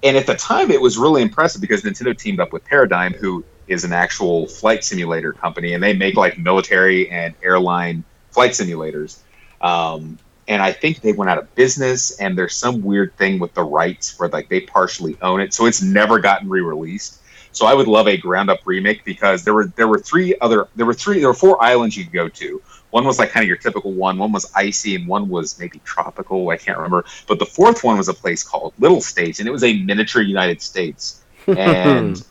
and 0.03 0.15
at 0.15 0.27
the 0.27 0.35
time, 0.35 0.69
it 0.69 0.79
was 0.79 0.95
really 0.95 1.23
impressive 1.23 1.59
because 1.59 1.81
Nintendo 1.81 2.15
teamed 2.15 2.39
up 2.39 2.53
with 2.53 2.63
Paradigm, 2.65 3.15
who 3.15 3.43
is 3.67 3.83
an 3.85 3.93
actual 3.93 4.45
flight 4.45 4.83
simulator 4.83 5.33
company, 5.33 5.73
and 5.73 5.81
they 5.81 5.93
make 5.93 6.17
like 6.17 6.37
military 6.37 7.09
and 7.09 7.33
airline 7.41 8.03
flight 8.29 8.51
simulators. 8.51 9.17
Um, 9.59 10.19
and 10.49 10.63
I 10.63 10.73
think 10.73 11.01
they 11.01 11.13
went 11.13 11.29
out 11.29 11.37
of 11.37 11.53
business, 11.55 12.17
and 12.19 12.35
there's 12.35 12.55
some 12.55 12.81
weird 12.81 13.15
thing 13.15 13.39
with 13.39 13.53
the 13.53 13.63
rights 13.63 14.19
where 14.19 14.29
like 14.29 14.49
they 14.49 14.61
partially 14.61 15.15
own 15.21 15.39
it, 15.39 15.53
so 15.53 15.67
it's 15.67 15.81
never 15.81 16.19
gotten 16.19 16.49
re-released. 16.49 17.21
So 17.51 17.67
I 17.67 17.73
would 17.75 17.87
love 17.87 18.07
a 18.07 18.17
ground 18.17 18.49
up 18.49 18.59
remake 18.65 19.05
because 19.05 19.43
there 19.43 19.53
were 19.53 19.67
there 19.67 19.87
were 19.87 19.99
three 19.99 20.35
other 20.41 20.67
there 20.75 20.85
were 20.85 20.93
three 20.93 21.19
there 21.19 21.29
were 21.29 21.33
four 21.35 21.61
islands 21.63 21.95
you 21.95 22.03
could 22.03 22.13
go 22.13 22.29
to. 22.29 22.61
One 22.89 23.05
was 23.05 23.19
like 23.19 23.29
kind 23.29 23.43
of 23.43 23.47
your 23.47 23.57
typical 23.57 23.93
one, 23.93 24.17
one 24.17 24.31
was 24.31 24.51
icy, 24.55 24.95
and 24.95 25.07
one 25.07 25.29
was 25.29 25.59
maybe 25.59 25.79
tropical. 25.83 26.49
I 26.49 26.57
can't 26.57 26.77
remember. 26.77 27.05
But 27.27 27.37
the 27.37 27.45
fourth 27.45 27.83
one 27.83 27.97
was 27.97 28.09
a 28.09 28.13
place 28.13 28.41
called 28.43 28.73
Little 28.79 29.01
States, 29.01 29.39
and 29.39 29.47
it 29.47 29.51
was 29.51 29.63
a 29.63 29.81
miniature 29.83 30.21
United 30.21 30.61
States. 30.61 31.23
And 31.47 32.23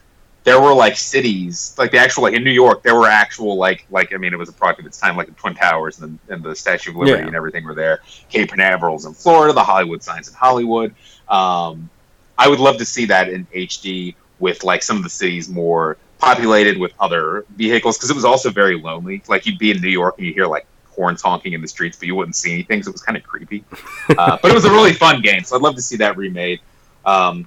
there 0.49 0.63
were 0.63 0.73
like 0.73 0.97
cities, 0.97 1.75
like 1.77 1.91
the 1.91 1.99
actual 1.99 2.23
like 2.23 2.33
in 2.33 2.43
New 2.43 2.51
York, 2.51 2.83
there 2.83 2.95
were 2.95 3.07
actual 3.07 3.57
like 3.59 3.85
like 3.91 4.15
I 4.15 4.17
mean 4.17 4.33
it 4.33 4.39
was 4.39 4.49
a 4.49 4.53
product 4.53 4.81
of 4.81 4.87
its 4.87 4.99
time, 4.99 5.15
like 5.15 5.27
the 5.27 5.35
Twin 5.35 5.55
Towers 5.55 6.01
and 6.01 6.19
the, 6.27 6.33
and 6.33 6.43
the 6.43 6.57
Statue 6.57 6.91
of 6.91 6.97
Liberty 6.97 7.21
Yeah. 7.21 7.27
and 7.27 7.37
everything 7.37 7.65
were 7.65 7.75
there. 7.75 8.01
Cape 8.31 8.51
Canaveral's 8.51 9.05
in 9.05 9.13
Florida, 9.13 9.53
the 9.53 9.63
Hollywood 9.63 10.03
signs 10.03 10.27
in 10.27 10.33
Hollywood. 10.33 10.95
Um, 11.29 11.91
I 12.39 12.49
would 12.49 12.61
love 12.61 12.79
to 12.79 12.87
see 12.87 13.05
that 13.07 13.29
in 13.29 13.45
HD 13.55 14.15
with 14.39 14.65
like 14.65 14.83
some 14.83 14.97
of 14.97 15.03
the 15.03 15.11
cities 15.11 15.51
more 15.51 15.99
populated 16.19 16.79
with 16.79 16.93
other 16.99 17.45
vehicles 17.57 17.99
because 17.99 18.09
it 18.09 18.17
was 18.17 18.25
also 18.25 18.49
very 18.51 18.81
lonely. 18.81 19.23
Like 19.29 19.45
you'd 19.45 19.59
be 19.59 19.71
in 19.71 19.83
New 19.83 19.91
York 19.91 20.15
and 20.17 20.27
you 20.27 20.33
hear 20.33 20.47
like 20.47 20.67
horns 20.87 21.21
honking 21.21 21.53
in 21.53 21.61
the 21.61 21.69
streets, 21.69 21.99
but 21.99 22.09
you 22.09 22.15
wouldn't 22.15 22.37
see 22.37 22.55
anything, 22.55 22.83
so 22.83 22.89
it 22.89 22.93
was 22.93 23.03
kind 23.03 23.19
of 23.19 23.23
creepy. 23.23 23.65
uh, 24.17 24.39
but 24.41 24.51
it 24.51 24.55
was 24.55 24.65
a 24.65 24.71
really 24.71 24.95
fun 24.95 25.21
game, 25.21 25.45
so 25.45 25.57
I'd 25.57 25.63
love 25.63 25.75
to 25.75 25.83
see 25.83 25.97
that 25.97 26.17
remade. 26.17 26.61
Um, 27.05 27.47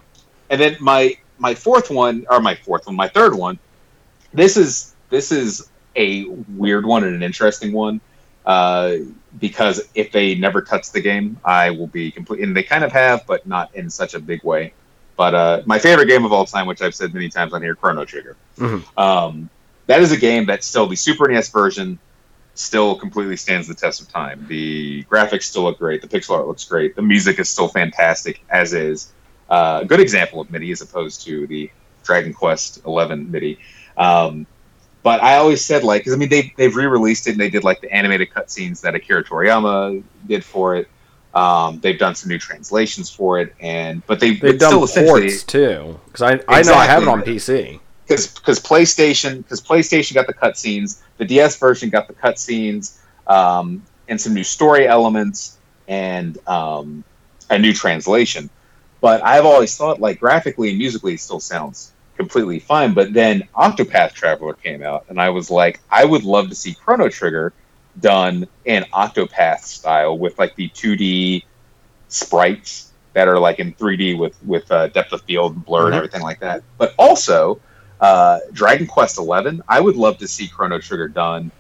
and 0.51 0.61
then 0.61 0.77
my 0.79 1.17
my 1.41 1.55
fourth 1.55 1.89
one, 1.89 2.25
or 2.29 2.39
my 2.39 2.55
fourth 2.55 2.85
one, 2.85 2.95
my 2.95 3.07
third 3.07 3.35
one. 3.35 3.57
This 4.33 4.55
is 4.55 4.93
this 5.09 5.31
is 5.31 5.67
a 5.95 6.25
weird 6.55 6.85
one 6.85 7.03
and 7.03 7.15
an 7.15 7.23
interesting 7.23 7.73
one. 7.73 7.99
Uh, 8.45 8.97
because 9.39 9.87
if 9.93 10.11
they 10.11 10.33
never 10.35 10.61
touch 10.61 10.91
the 10.91 11.01
game, 11.01 11.37
I 11.45 11.69
will 11.69 11.87
be 11.87 12.11
complete. 12.11 12.41
And 12.41 12.55
they 12.55 12.63
kind 12.63 12.83
of 12.83 12.91
have, 12.91 13.25
but 13.27 13.45
not 13.45 13.73
in 13.75 13.89
such 13.89 14.13
a 14.13 14.19
big 14.19 14.43
way. 14.43 14.73
But 15.15 15.35
uh, 15.35 15.61
my 15.65 15.77
favorite 15.77 16.07
game 16.07 16.25
of 16.25 16.31
all 16.33 16.45
time, 16.45 16.65
which 16.65 16.81
I've 16.81 16.95
said 16.95 17.13
many 17.13 17.29
times 17.29 17.53
on 17.53 17.61
here, 17.61 17.75
Chrono 17.75 18.05
Trigger. 18.05 18.35
Mhm. 18.57 18.83
Um, 18.97 19.49
that 19.87 20.01
is 20.01 20.11
a 20.11 20.17
game 20.17 20.45
that 20.47 20.63
still 20.63 20.87
the 20.87 20.95
Super 20.95 21.27
NES 21.27 21.49
version 21.49 21.99
still 22.55 22.95
completely 22.95 23.37
stands 23.37 23.67
the 23.67 23.75
test 23.75 24.01
of 24.01 24.09
time. 24.09 24.45
The 24.47 25.03
graphics 25.03 25.43
still 25.43 25.63
look 25.63 25.77
great. 25.79 26.01
The 26.01 26.07
pixel 26.07 26.31
art 26.35 26.47
looks 26.47 26.63
great. 26.63 26.95
The 26.95 27.01
music 27.01 27.39
is 27.39 27.49
still 27.49 27.67
fantastic 27.67 28.41
as 28.49 28.73
is. 28.73 29.11
Uh, 29.51 29.81
a 29.83 29.85
good 29.85 29.99
example 29.99 30.39
of 30.41 30.49
MIDI 30.49 30.71
as 30.71 30.81
opposed 30.81 31.23
to 31.25 31.45
the 31.45 31.69
Dragon 32.03 32.33
Quest 32.33 32.81
Eleven 32.85 33.29
MIDI. 33.29 33.59
Um, 33.97 34.47
but 35.03 35.21
I 35.21 35.35
always 35.37 35.63
said 35.63 35.83
like, 35.83 36.05
'cause, 36.05 36.13
I 36.13 36.15
mean, 36.15 36.29
they 36.29 36.53
they've 36.57 36.75
re-released 36.75 37.27
it 37.27 37.31
and 37.31 37.39
they 37.39 37.49
did 37.49 37.63
like 37.63 37.81
the 37.81 37.91
animated 37.93 38.29
cutscenes 38.31 38.81
that 38.81 38.95
Akira 38.95 39.23
Toriyama 39.23 40.01
did 40.27 40.43
for 40.45 40.75
it. 40.77 40.87
Um, 41.33 41.79
they've 41.81 41.99
done 41.99 42.15
some 42.15 42.29
new 42.29 42.37
translations 42.39 43.09
for 43.09 43.39
it, 43.39 43.53
and 43.59 44.01
but 44.07 44.19
they 44.21 44.35
They've 44.35 44.55
still 44.55 44.71
done 44.71 44.83
essentially 44.83 45.21
ports 45.29 45.43
too, 45.43 45.99
because 46.05 46.21
I 46.21 46.39
I 46.47 46.61
know 46.61 46.73
I 46.73 46.85
have 46.85 47.03
it 47.03 47.09
on 47.09 47.21
PC. 47.21 47.79
because 48.07 48.27
because 48.27 48.59
PlayStation 48.59 49.37
because 49.37 49.61
PlayStation 49.61 50.13
got 50.13 50.27
the 50.27 50.33
cutscenes, 50.33 50.99
the 51.17 51.25
DS 51.25 51.57
version 51.57 51.89
got 51.89 52.07
the 52.07 52.13
cutscenes, 52.13 52.97
um, 53.27 53.83
and 54.07 54.19
some 54.19 54.33
new 54.33 54.43
story 54.43 54.87
elements 54.87 55.57
and 55.87 56.37
um, 56.47 57.03
a 57.49 57.57
new 57.59 57.73
translation. 57.73 58.49
But 59.01 59.23
I've 59.23 59.45
always 59.45 59.75
thought 59.75 59.99
like 59.99 60.19
graphically 60.19 60.69
and 60.69 60.77
musically 60.77 61.15
it 61.15 61.19
still 61.19 61.39
sounds 61.39 61.91
completely 62.17 62.59
fine. 62.59 62.93
But 62.93 63.13
then 63.13 63.43
Octopath 63.55 64.13
Traveler 64.13 64.53
came 64.53 64.83
out, 64.83 65.05
and 65.09 65.19
I 65.19 65.29
was 65.31 65.49
like, 65.49 65.81
I 65.89 66.05
would 66.05 66.23
love 66.23 66.49
to 66.49 66.55
see 66.55 66.75
Chrono 66.75 67.09
Trigger 67.09 67.53
done 67.99 68.47
in 68.65 68.83
Octopath 68.93 69.61
style 69.61 70.17
with 70.17 70.37
like 70.39 70.55
the 70.55 70.69
2D 70.69 71.43
sprites 72.07 72.93
that 73.13 73.27
are 73.27 73.39
like 73.39 73.59
in 73.59 73.73
3D 73.73 74.17
with 74.17 74.37
with 74.43 74.69
uh, 74.71 74.87
depth 74.89 75.11
of 75.13 75.21
field 75.23 75.55
and 75.55 75.65
blur 75.65 75.85
and 75.87 75.93
Mhm. 75.93 75.97
everything 75.97 76.21
like 76.21 76.39
that. 76.39 76.63
But 76.77 76.93
also 76.97 77.61
uh, 77.99 78.39
Dragon 78.53 78.87
Quest 78.87 79.17
Eleven, 79.17 79.61
I 79.67 79.79
would 79.81 79.95
love 79.95 80.17
to 80.19 80.27
see 80.27 80.47
Chrono 80.47 80.79
Trigger 80.79 81.07
done 81.07 81.51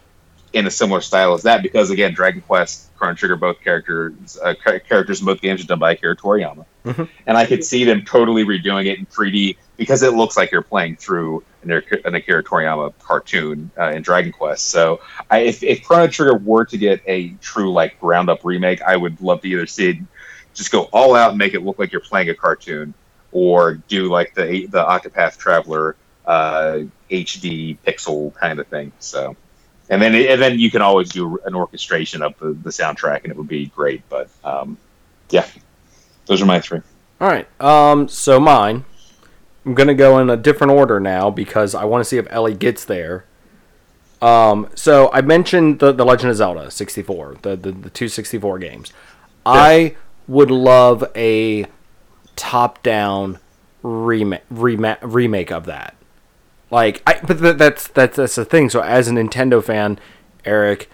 in 0.53 0.67
a 0.67 0.71
similar 0.71 1.01
style 1.01 1.33
as 1.33 1.43
that 1.43 1.63
because 1.63 1.89
again, 1.91 2.13
Dragon 2.13 2.41
Quest, 2.41 2.93
Chrono 2.97 3.15
Trigger, 3.15 3.35
both 3.37 3.61
characters 3.61 4.37
uh, 4.43 4.53
cha- 4.55 4.79
characters 4.79 5.19
in 5.21 5.25
both 5.25 5.41
games 5.41 5.63
are 5.63 5.67
done 5.67 5.79
by 5.79 5.93
Akira 5.93 6.15
Toriyama, 6.15 6.65
Mhm. 6.85 7.07
and 7.25 7.37
I 7.37 7.45
could 7.45 7.63
see 7.63 7.83
them 7.85 8.03
totally 8.03 8.43
redoing 8.43 8.85
it 8.87 8.99
in 8.99 9.05
3D 9.05 9.55
because 9.77 10.03
it 10.03 10.13
looks 10.13 10.35
like 10.37 10.51
you're 10.51 10.61
playing 10.61 10.97
through 10.97 11.43
an, 11.63 11.71
an 11.71 12.15
Akira 12.15 12.43
Toriyama 12.43 12.93
cartoon 12.99 13.71
uh, 13.79 13.91
in 13.91 14.01
Dragon 14.01 14.31
Quest. 14.31 14.67
So, 14.67 14.99
I, 15.29 15.39
if, 15.39 15.63
if 15.63 15.83
Chrono 15.83 16.07
Trigger 16.07 16.35
were 16.37 16.65
to 16.65 16.77
get 16.77 17.01
a 17.07 17.29
true 17.41 17.71
like 17.71 17.99
ground 17.99 18.29
up 18.29 18.43
remake, 18.43 18.81
I 18.81 18.97
would 18.97 19.21
love 19.21 19.41
to 19.41 19.47
either 19.47 19.65
see 19.67 19.89
it 19.91 19.97
just 20.53 20.71
go 20.71 20.83
all 20.91 21.15
out 21.15 21.29
and 21.29 21.37
make 21.37 21.53
it 21.53 21.63
look 21.63 21.79
like 21.79 21.93
you're 21.93 22.01
playing 22.01 22.29
a 22.29 22.35
cartoon, 22.35 22.93
or 23.31 23.75
do 23.75 24.09
like 24.09 24.33
the 24.35 24.65
the 24.67 24.83
Octopath 24.83 25.37
Traveler 25.37 25.95
uh, 26.25 26.79
HD 27.09 27.77
pixel 27.87 28.35
kind 28.35 28.59
of 28.59 28.67
thing. 28.67 28.91
So, 28.99 29.37
and 29.91 30.01
then 30.01 30.15
and 30.15 30.41
then 30.41 30.57
you 30.57 30.71
can 30.71 30.81
always 30.81 31.09
do 31.09 31.37
an 31.45 31.53
orchestration 31.53 32.21
of 32.21 32.37
the, 32.39 32.53
the 32.53 32.69
soundtrack, 32.69 33.23
and 33.23 33.31
it 33.31 33.37
would 33.37 33.49
be 33.49 33.67
great. 33.67 34.01
But 34.09 34.29
um, 34.43 34.77
yeah, 35.29 35.45
those 36.25 36.41
are 36.41 36.45
my 36.45 36.61
three. 36.61 36.79
All 37.19 37.27
right. 37.27 37.47
Um. 37.61 38.07
So 38.07 38.39
mine. 38.39 38.85
I'm 39.65 39.75
gonna 39.75 39.93
go 39.93 40.17
in 40.17 40.29
a 40.29 40.37
different 40.37 40.71
order 40.71 40.99
now 40.99 41.29
because 41.29 41.75
I 41.75 41.83
want 41.83 42.01
to 42.01 42.05
see 42.05 42.17
if 42.17 42.25
Ellie 42.29 42.55
gets 42.55 42.85
there. 42.85 43.25
Um. 44.21 44.69
So 44.75 45.11
I 45.11 45.19
mentioned 45.21 45.79
the 45.79 45.91
the 45.91 46.05
Legend 46.05 46.31
of 46.31 46.37
Zelda 46.37 46.71
64, 46.71 47.37
the 47.41 47.57
the, 47.57 47.71
the 47.73 47.89
two 47.89 48.07
64 48.07 48.59
games. 48.59 48.93
I 49.45 49.97
would 50.25 50.51
love 50.51 51.03
a 51.17 51.65
top 52.37 52.81
down 52.81 53.39
remake 53.83 54.43
rema- 54.49 54.99
remake 55.01 55.51
of 55.51 55.65
that. 55.65 55.95
Like 56.71 57.03
I, 57.05 57.19
but 57.21 57.39
th- 57.39 57.57
that's 57.57 57.87
that's 57.89 58.15
that's 58.17 58.35
the 58.35 58.45
thing. 58.45 58.69
So 58.69 58.81
as 58.81 59.07
a 59.07 59.11
Nintendo 59.11 59.63
fan, 59.63 59.99
Eric, 60.45 60.89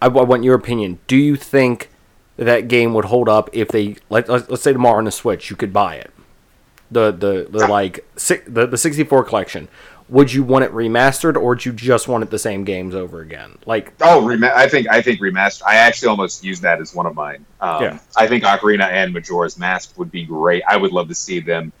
I, 0.00 0.06
I 0.06 0.08
want 0.08 0.44
your 0.44 0.54
opinion. 0.54 0.98
Do 1.06 1.16
you 1.16 1.36
think 1.36 1.88
that 2.36 2.68
game 2.68 2.92
would 2.94 3.06
hold 3.06 3.28
up 3.28 3.48
if 3.52 3.68
they 3.68 3.96
let 4.10 4.28
let's, 4.28 4.48
let's 4.48 4.62
say 4.62 4.72
tomorrow 4.72 4.98
on 4.98 5.04
the 5.04 5.10
Switch 5.10 5.48
you 5.50 5.56
could 5.56 5.72
buy 5.72 5.96
it, 5.96 6.12
the 6.90 7.10
the 7.10 7.46
the 7.50 7.66
like 7.66 8.06
si- 8.16 8.40
the 8.46 8.66
the 8.66 8.76
sixty 8.78 9.04
four 9.04 9.24
collection. 9.24 9.68
Would 10.08 10.30
you 10.34 10.42
want 10.42 10.64
it 10.66 10.72
remastered 10.72 11.36
or 11.36 11.50
would 11.50 11.64
you 11.64 11.72
just 11.72 12.06
want 12.06 12.22
it 12.22 12.30
the 12.30 12.38
same 12.38 12.64
games 12.64 12.94
over 12.94 13.20
again? 13.22 13.56
Like 13.64 13.94
Oh, 14.02 14.22
rema- 14.26 14.52
I 14.54 14.68
think 14.68 14.86
I 14.90 15.00
think 15.00 15.20
remaster. 15.20 15.62
I 15.66 15.76
actually 15.76 16.08
almost 16.08 16.44
used 16.44 16.60
that 16.62 16.82
as 16.82 16.94
one 16.94 17.06
of 17.06 17.14
mine. 17.14 17.46
Um, 17.62 17.82
Yeah. 17.82 17.98
I 18.14 18.26
think 18.26 18.44
Ocarina 18.44 18.90
and 18.90 19.14
Majora's 19.14 19.56
Mask 19.56 19.96
would 19.98 20.10
be 20.10 20.26
great. 20.26 20.62
I 20.68 20.76
would 20.76 20.92
love 20.92 21.08
to 21.08 21.14
see 21.14 21.40
them 21.40 21.72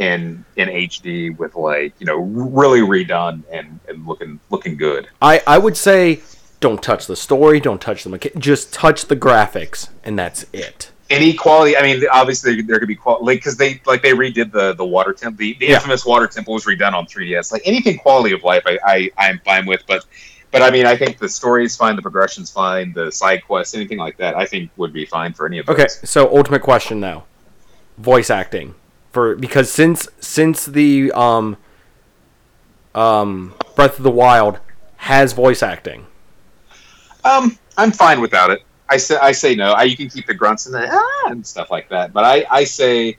in 0.00 0.44
in 0.56 0.68
HD 0.68 1.36
with 1.36 1.54
like 1.54 1.92
you 2.00 2.06
know 2.06 2.16
really 2.16 2.80
redone 2.80 3.42
and, 3.52 3.78
and 3.86 4.04
looking 4.06 4.40
looking 4.50 4.76
good. 4.76 5.08
I 5.22 5.42
I 5.46 5.58
would 5.58 5.76
say 5.76 6.20
don't 6.58 6.82
touch 6.82 7.06
the 7.06 7.14
story, 7.16 7.60
don't 7.60 7.80
touch 7.80 8.02
the 8.04 8.10
mecha- 8.10 8.36
just 8.38 8.72
touch 8.72 9.04
the 9.06 9.16
graphics 9.16 9.88
and 10.02 10.18
that's 10.18 10.46
it. 10.52 10.90
Any 11.10 11.32
quality, 11.34 11.76
I 11.76 11.82
mean, 11.82 12.02
obviously 12.12 12.62
there 12.62 12.78
could 12.78 12.88
be 12.88 12.94
quality 12.96 13.24
like 13.26 13.38
because 13.38 13.56
they 13.58 13.80
like 13.84 14.00
they 14.02 14.12
redid 14.12 14.52
the 14.52 14.72
the 14.74 14.84
water 14.86 15.12
temple, 15.12 15.38
the, 15.38 15.54
the 15.60 15.66
Yeah. 15.66 15.74
infamous 15.76 16.04
water 16.06 16.26
temple 16.26 16.54
was 16.54 16.64
redone 16.64 16.94
on 16.94 17.04
3ds. 17.06 17.52
Like 17.52 17.62
anything 17.66 17.98
quality 17.98 18.34
of 18.34 18.42
life, 18.42 18.62
I, 18.66 18.78
I 18.84 19.10
I'm 19.18 19.38
fine 19.44 19.66
with, 19.66 19.82
but. 19.86 20.04
But 20.52 20.62
I 20.62 20.70
mean, 20.72 20.84
I 20.84 20.96
think 20.96 21.18
the 21.18 21.28
story's 21.28 21.76
fine, 21.76 21.94
the 21.94 22.02
progression's 22.02 22.50
fine, 22.50 22.92
the 22.92 23.12
side 23.12 23.44
quests, 23.46 23.72
anything 23.76 23.98
like 23.98 24.16
that, 24.16 24.34
I 24.36 24.46
think 24.46 24.72
would 24.76 24.92
be 24.92 25.06
fine 25.06 25.32
for 25.32 25.46
any 25.46 25.58
of 25.60 25.66
those. 25.66 25.74
Okay, 25.74 25.86
so 26.02 26.36
ultimate 26.36 26.60
question 26.62 26.98
though, 26.98 27.22
voice 27.98 28.30
acting 28.30 28.74
for 29.12 29.34
because 29.36 29.70
since 29.70 30.08
since 30.20 30.66
the 30.66 31.12
um 31.12 31.56
um 32.94 33.54
Breath 33.76 33.98
of 33.98 34.04
the 34.04 34.10
Wild 34.10 34.58
has 34.96 35.32
voice 35.32 35.62
acting. 35.62 36.06
Um, 37.24 37.58
I'm 37.76 37.92
fine 37.92 38.20
without 38.20 38.50
it. 38.50 38.62
I 38.88 38.96
say 38.96 39.16
I 39.16 39.32
say 39.32 39.54
no. 39.54 39.72
I, 39.72 39.84
you 39.84 39.96
can 39.96 40.08
keep 40.08 40.26
the 40.26 40.34
grunts 40.34 40.66
and 40.66 40.74
the 40.74 40.88
ah 40.90 41.30
and 41.30 41.46
stuff 41.46 41.70
like 41.70 41.88
that, 41.90 42.12
but 42.12 42.24
I, 42.24 42.44
I 42.50 42.64
say 42.64 43.16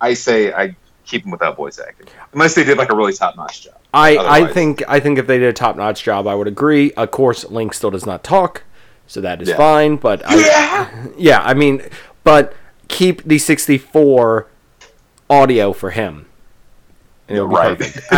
I 0.00 0.14
say 0.14 0.52
I 0.52 0.76
keep 1.04 1.22
them 1.22 1.32
without 1.32 1.56
voice 1.56 1.78
acting 1.78 2.06
unless 2.32 2.54
they 2.54 2.62
did 2.62 2.78
like 2.78 2.90
a 2.92 2.94
really 2.94 3.12
top 3.12 3.36
notch 3.36 3.62
job. 3.62 3.78
I 3.92 4.18
I 4.18 4.52
think 4.52 4.82
I 4.86 5.00
think 5.00 5.18
if 5.18 5.26
they 5.26 5.38
did 5.38 5.48
a 5.48 5.52
top 5.52 5.76
notch 5.76 6.02
job, 6.02 6.26
I 6.26 6.34
would 6.34 6.46
agree. 6.46 6.92
Of 6.92 7.10
course, 7.10 7.44
Link 7.44 7.74
still 7.74 7.90
does 7.90 8.06
not 8.06 8.22
talk, 8.22 8.62
so 9.06 9.20
that 9.20 9.40
is 9.42 9.48
Yeah. 9.48 9.56
fine. 9.56 9.96
But 9.96 10.22
I, 10.28 10.36
Yeah. 10.36 11.06
yeah, 11.16 11.40
I 11.42 11.54
mean, 11.54 11.82
but 12.22 12.52
keep 12.88 13.22
the 13.24 13.38
sixty 13.38 13.78
four 13.78 14.46
audio 15.30 15.72
for 15.72 15.90
him. 15.90 16.26
And 17.28 17.36
it'll 17.38 17.48
be 17.48 17.54
Right. 17.54 17.78
perfect. 17.78 18.06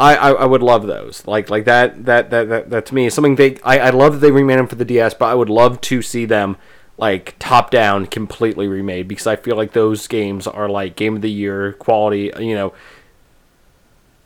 I, 0.00 0.16
I, 0.16 0.32
I 0.32 0.44
would 0.46 0.62
love 0.62 0.86
those. 0.86 1.22
Like 1.26 1.50
like 1.50 1.66
that 1.66 2.06
that 2.06 2.30
that 2.30 2.48
that, 2.48 2.70
that 2.70 2.86
to 2.86 2.94
me 2.94 3.06
is 3.06 3.14
something 3.14 3.36
they 3.36 3.58
I, 3.62 3.78
I 3.78 3.90
love 3.90 4.14
that 4.14 4.18
they 4.20 4.32
remade 4.32 4.58
them 4.58 4.66
for 4.68 4.76
the 4.76 4.84
DS, 4.86 5.14
but 5.14 5.26
I 5.26 5.34
would 5.34 5.50
love 5.50 5.80
to 5.82 6.02
see 6.02 6.24
them 6.24 6.56
like 6.96 7.34
top 7.38 7.70
down 7.70 8.06
completely 8.06 8.68
remade 8.68 9.08
because 9.08 9.26
I 9.26 9.36
feel 9.36 9.56
like 9.56 9.72
those 9.72 10.06
games 10.08 10.46
are 10.46 10.68
like 10.68 10.96
game 10.96 11.16
of 11.16 11.22
the 11.22 11.30
year 11.30 11.74
quality, 11.74 12.32
you 12.38 12.54
know. 12.54 12.72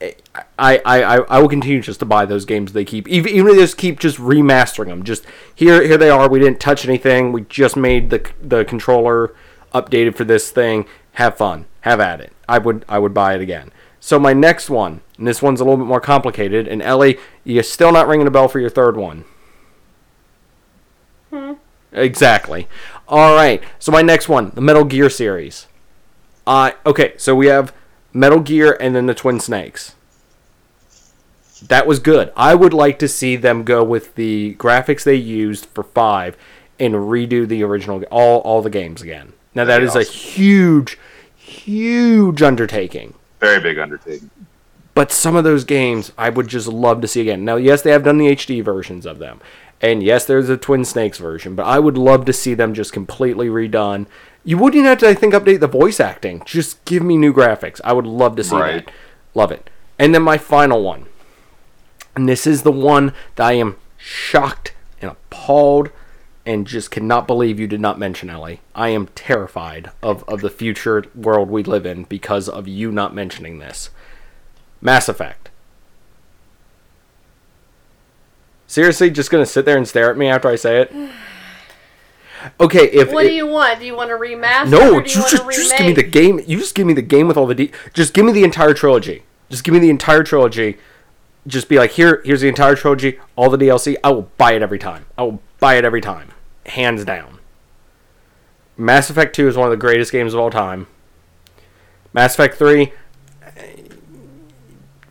I, 0.01 0.15
I, 0.57 0.79
I, 0.85 1.17
I 1.23 1.39
will 1.41 1.49
continue 1.49 1.81
just 1.83 1.99
to 2.01 2.07
buy 2.07 2.25
those 2.25 2.45
games 2.45 2.73
they 2.73 2.85
keep 2.85 3.09
even, 3.09 3.33
even 3.33 3.49
if 3.49 3.55
they 3.57 3.62
just 3.62 3.77
keep 3.77 3.99
just 3.99 4.17
remastering 4.19 4.87
them 4.87 5.03
just 5.03 5.25
here 5.53 5.83
here 5.83 5.97
they 5.99 6.09
are 6.09 6.29
we 6.29 6.39
didn't 6.39 6.61
touch 6.61 6.87
anything 6.87 7.33
we 7.33 7.41
just 7.43 7.75
made 7.75 8.11
the 8.11 8.25
the 8.41 8.65
controller 8.65 9.35
updated 9.75 10.15
for 10.15 10.23
this 10.23 10.53
thing 10.53 10.87
have 11.15 11.37
fun 11.37 11.67
have 11.89 12.01
at 12.01 12.20
it. 12.20 12.32
I 12.48 12.59
would 12.59 12.85
I 12.89 12.98
would 12.98 13.15
buy 13.15 13.35
it 13.35 13.40
again. 13.40 13.73
So 14.01 14.19
my 14.19 14.32
next 14.32 14.70
one 14.70 15.01
and 15.16 15.27
this 15.27 15.43
one's 15.43 15.60
a 15.60 15.65
little 15.65 15.78
bit 15.78 15.86
more 15.86 16.01
complicated 16.01 16.69
and 16.69 16.82
Ellie 16.82 17.19
you're 17.44 17.62
still 17.62 17.93
not 17.93 18.09
ringing 18.09 18.27
a 18.27 18.31
bell 18.31 18.48
for 18.48 18.60
your 18.60 18.70
third 18.70 18.97
one. 18.97 19.24
Hmm. 21.31 21.55
exactly. 21.93 22.69
All 23.06 23.35
right. 23.35 23.62
So 23.78 23.93
my 23.93 24.02
next 24.02 24.28
one 24.28 24.51
the 24.55 24.60
Metal 24.60 24.85
Gear 24.85 25.10
series. 25.10 25.66
Uh 26.47 26.73
okay 26.86 27.15
so 27.16 27.35
we 27.35 27.47
have 27.47 27.74
Metal 28.12 28.40
Gear 28.40 28.77
and 28.81 28.94
then 28.94 29.06
the 29.06 29.15
Twin 29.15 29.40
Snakes. 29.40 29.94
That 31.66 31.86
was 31.86 31.98
good. 31.98 32.32
I 32.36 32.55
would 32.55 32.73
like 32.73 32.98
to 33.01 33.09
see 33.09 33.35
them 33.35 33.65
go 33.65 33.82
with 33.82 34.15
the 34.15 34.55
graphics 34.55 35.02
they 35.02 35.16
used 35.16 35.66
for 35.66 35.82
five 35.82 36.36
and 36.78 36.94
redo 36.94 37.47
the 37.47 37.62
original 37.65 38.02
all 38.10 38.40
all 38.40 38.62
the 38.62 38.70
games 38.70 39.02
again. 39.02 39.32
Now 39.55 39.65
that 39.65 39.81
That'd 39.81 39.89
is 39.89 39.94
be 39.94 40.01
a 40.01 40.05
huge, 40.05 40.98
huge 41.49 42.43
undertaking. 42.43 43.15
Very 43.41 43.61
big 43.61 43.79
undertaking. 43.79 44.31
But 44.95 45.12
some 45.12 45.37
of 45.37 45.45
those 45.45 45.65
games 45.65 46.12
I 46.19 46.29
would 46.31 46.49
just 46.49 46.66
love 46.69 47.01
to 47.03 47.09
see 47.09 47.20
again. 47.20 47.45
Now, 47.45 47.57
yes, 47.57 47.83
they 47.83 47.91
have 47.93 48.03
done 48.05 48.19
the 48.19 48.35
HD 48.35 48.62
versions 48.65 49.07
of 49.07 49.19
them. 49.19 49.41
And 49.81 50.03
yes, 50.03 50.27
there's 50.27 50.49
a 50.49 50.57
Twin 50.57 50.85
Snakes 50.85 51.19
version, 51.19 51.55
but 51.55 51.65
I 51.66 51.79
would 51.79 51.97
love 51.97 52.25
to 52.25 52.33
see 52.33 52.55
them 52.55 52.75
just 52.75 52.93
completely 52.93 53.47
redone. 53.49 54.07
You 54.45 54.59
wouldn't 54.59 54.85
have 54.85 54.99
to, 54.99 55.09
I 55.09 55.15
think, 55.15 55.35
update 55.35 55.61
the 55.61 55.69
voice 55.69 56.01
acting. 56.01 56.43
Just 56.45 56.85
give 56.85 57.03
me 57.05 57.16
new 57.16 57.33
graphics. 57.33 57.81
I 57.85 57.93
would 57.93 58.07
love 58.07 58.35
to 58.37 58.45
see 58.45 58.57
Right. 58.57 58.87
that. 58.87 58.95
Love 59.35 59.53
it. 59.53 59.70
And 59.99 60.12
then 60.15 60.23
my 60.23 60.37
final 60.37 60.83
one. 60.83 61.07
And 62.16 62.29
this 62.29 62.45
is 62.47 62.62
the 62.62 62.73
one 62.73 63.12
that 63.37 63.47
I 63.47 63.53
am 63.53 63.77
shocked 63.97 64.73
and 65.01 65.12
appalled 65.12 65.91
and 66.49 66.66
just 66.66 66.91
cannot 66.91 67.27
believe 67.27 67.61
you 67.61 67.66
did 67.66 67.81
not 67.81 67.99
mention, 67.99 68.31
Ellie. 68.31 68.62
I 68.75 68.89
am 68.89 69.09
terrified 69.09 69.91
of, 70.03 70.25
of 70.27 70.41
the 70.41 70.49
future 70.49 71.05
world 71.15 71.51
we 71.51 71.62
live 71.62 71.85
in 71.85 72.05
because 72.05 72.49
of 72.49 72.66
you 72.66 72.91
not 72.91 73.15
mentioning 73.15 73.59
this. 73.59 73.91
Mass 74.81 75.11
Effect. 75.11 75.51
Seriously, 78.66 79.11
just 79.11 79.31
gonna 79.31 79.45
sit 79.45 79.66
there 79.66 79.77
and 79.77 79.87
stare 79.87 80.11
at 80.11 80.16
me 80.16 80.27
after 80.29 80.49
I 80.49 80.57
say 80.57 80.81
it? 80.81 80.93
Okay, 82.61 82.85
if 82.93 83.11
What 83.12 83.25
it- 83.27 83.31
do 83.31 83.35
you 83.35 83.49
want? 83.49 83.81
Do 83.81 83.85
you 83.85 83.97
want 83.97 84.11
to 84.11 84.15
remaster? 84.16 84.70
no, 84.70 84.95
or 84.95 85.01
do 85.03 85.11
you 85.11 85.16
you 85.16 85.20
want 85.23 85.31
just, 85.33 85.51
just 85.51 85.77
give 85.77 85.87
me 85.89 85.93
the 85.93 86.05
game. 86.05 86.39
You 86.47 86.59
just 86.61 86.77
give 86.77 86.87
me 86.87 86.93
the 86.93 87.03
game 87.03 87.27
with 87.27 87.37
all 87.37 87.47
the 87.49 87.55
de- 87.55 87.73
Just 87.95 88.15
give 88.15 88.25
me 88.25 88.31
the 88.31 88.45
entire 88.45 88.73
trilogy. 88.75 89.25
Just 89.51 89.65
give 89.65 89.75
me 89.75 89.81
the 89.81 89.91
entire 89.91 90.23
trilogy. 90.23 90.77
Just 91.49 91.69
be 91.69 91.79
like, 91.79 91.91
here, 91.91 92.23
here's 92.25 92.41
the 92.43 92.47
entire 92.49 92.77
trilogy, 92.77 93.19
all 93.35 93.51
the 93.51 93.57
DLC. 93.59 93.97
I 94.05 94.11
will 94.12 94.31
buy 94.39 94.53
it 94.53 94.62
every 94.62 94.79
time. 94.79 95.05
I 95.19 95.25
will 95.25 95.43
buy 95.59 95.79
it 95.79 95.85
every 95.85 96.01
time, 96.01 96.31
hands 96.69 97.05
down. 97.05 97.39
Mass 98.77 99.11
Effect 99.11 99.35
Two 99.35 99.49
is 99.49 99.57
one 99.57 99.66
of 99.66 99.70
the 99.70 99.77
greatest 99.77 100.12
games 100.12 100.35
of 100.35 100.40
all 100.40 100.51
time. 100.51 100.86
Mass 102.12 102.35
Effect 102.35 102.57
Three, 102.57 102.93
eh, 103.43 103.82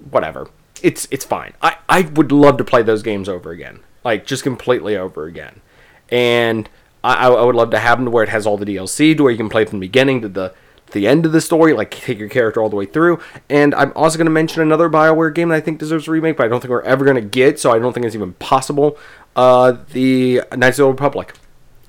whatever. 0.10 0.50
It's 0.82 1.08
it's 1.12 1.26
fine. 1.26 1.54
I 1.62 1.78
I 1.90 2.02
would 2.02 2.32
love 2.32 2.58
to 2.58 2.64
play 2.64 2.84
those 2.84 3.04
games 3.04 3.28
over 3.28 3.52
again, 3.52 3.80
like 4.04 4.26
just 4.26 4.44
completely 4.44 4.96
over 4.96 5.26
again, 5.26 5.62
and 6.10 6.70
I, 7.04 7.28
I 7.28 7.44
would 7.44 7.56
love 7.56 7.72
to 7.72 7.80
have 7.80 7.98
them 7.98 8.06
to 8.06 8.12
where 8.12 8.24
it 8.24 8.30
has 8.30 8.46
all 8.46 8.58
the 8.58 8.66
DLC 8.66 9.16
to 9.18 9.24
where 9.24 9.32
you 9.32 9.38
can 9.38 9.50
play 9.50 9.66
from 9.66 9.80
the 9.80 9.88
beginning 9.88 10.22
to 10.22 10.30
the 10.30 10.54
the 10.92 11.08
end 11.08 11.26
of 11.26 11.32
the 11.32 11.42
story, 11.42 11.74
like 11.74 11.92
take 11.92 12.18
your 12.18 12.30
character 12.30 12.62
all 12.62 12.70
the 12.70 12.76
way 12.76 12.86
through. 12.86 13.20
And 13.50 13.76
I'm 13.76 13.92
also 13.96 14.18
going 14.18 14.26
to 14.26 14.32
mention 14.32 14.62
another 14.62 14.90
Bioware 14.90 15.34
game 15.34 15.50
that 15.50 15.56
I 15.56 15.62
think 15.62 15.80
deserves 15.80 16.08
a 16.08 16.12
remake, 16.12 16.38
but 16.38 16.46
I 16.46 16.48
don't 16.48 16.62
think 16.62 16.72
we're 16.72 16.82
ever 16.82 17.04
going 17.04 17.16
to 17.16 17.22
get, 17.22 17.60
so 17.60 17.72
I 17.72 17.80
don't 17.80 17.94
think 17.94 18.06
it's 18.06 18.16
even 18.16 18.34
possible. 18.34 18.98
Uh, 19.36 19.78
the 19.92 20.42
Knights 20.56 20.80
of 20.80 20.84
the 20.84 20.84
Old 20.84 20.96
Republic. 20.96 21.34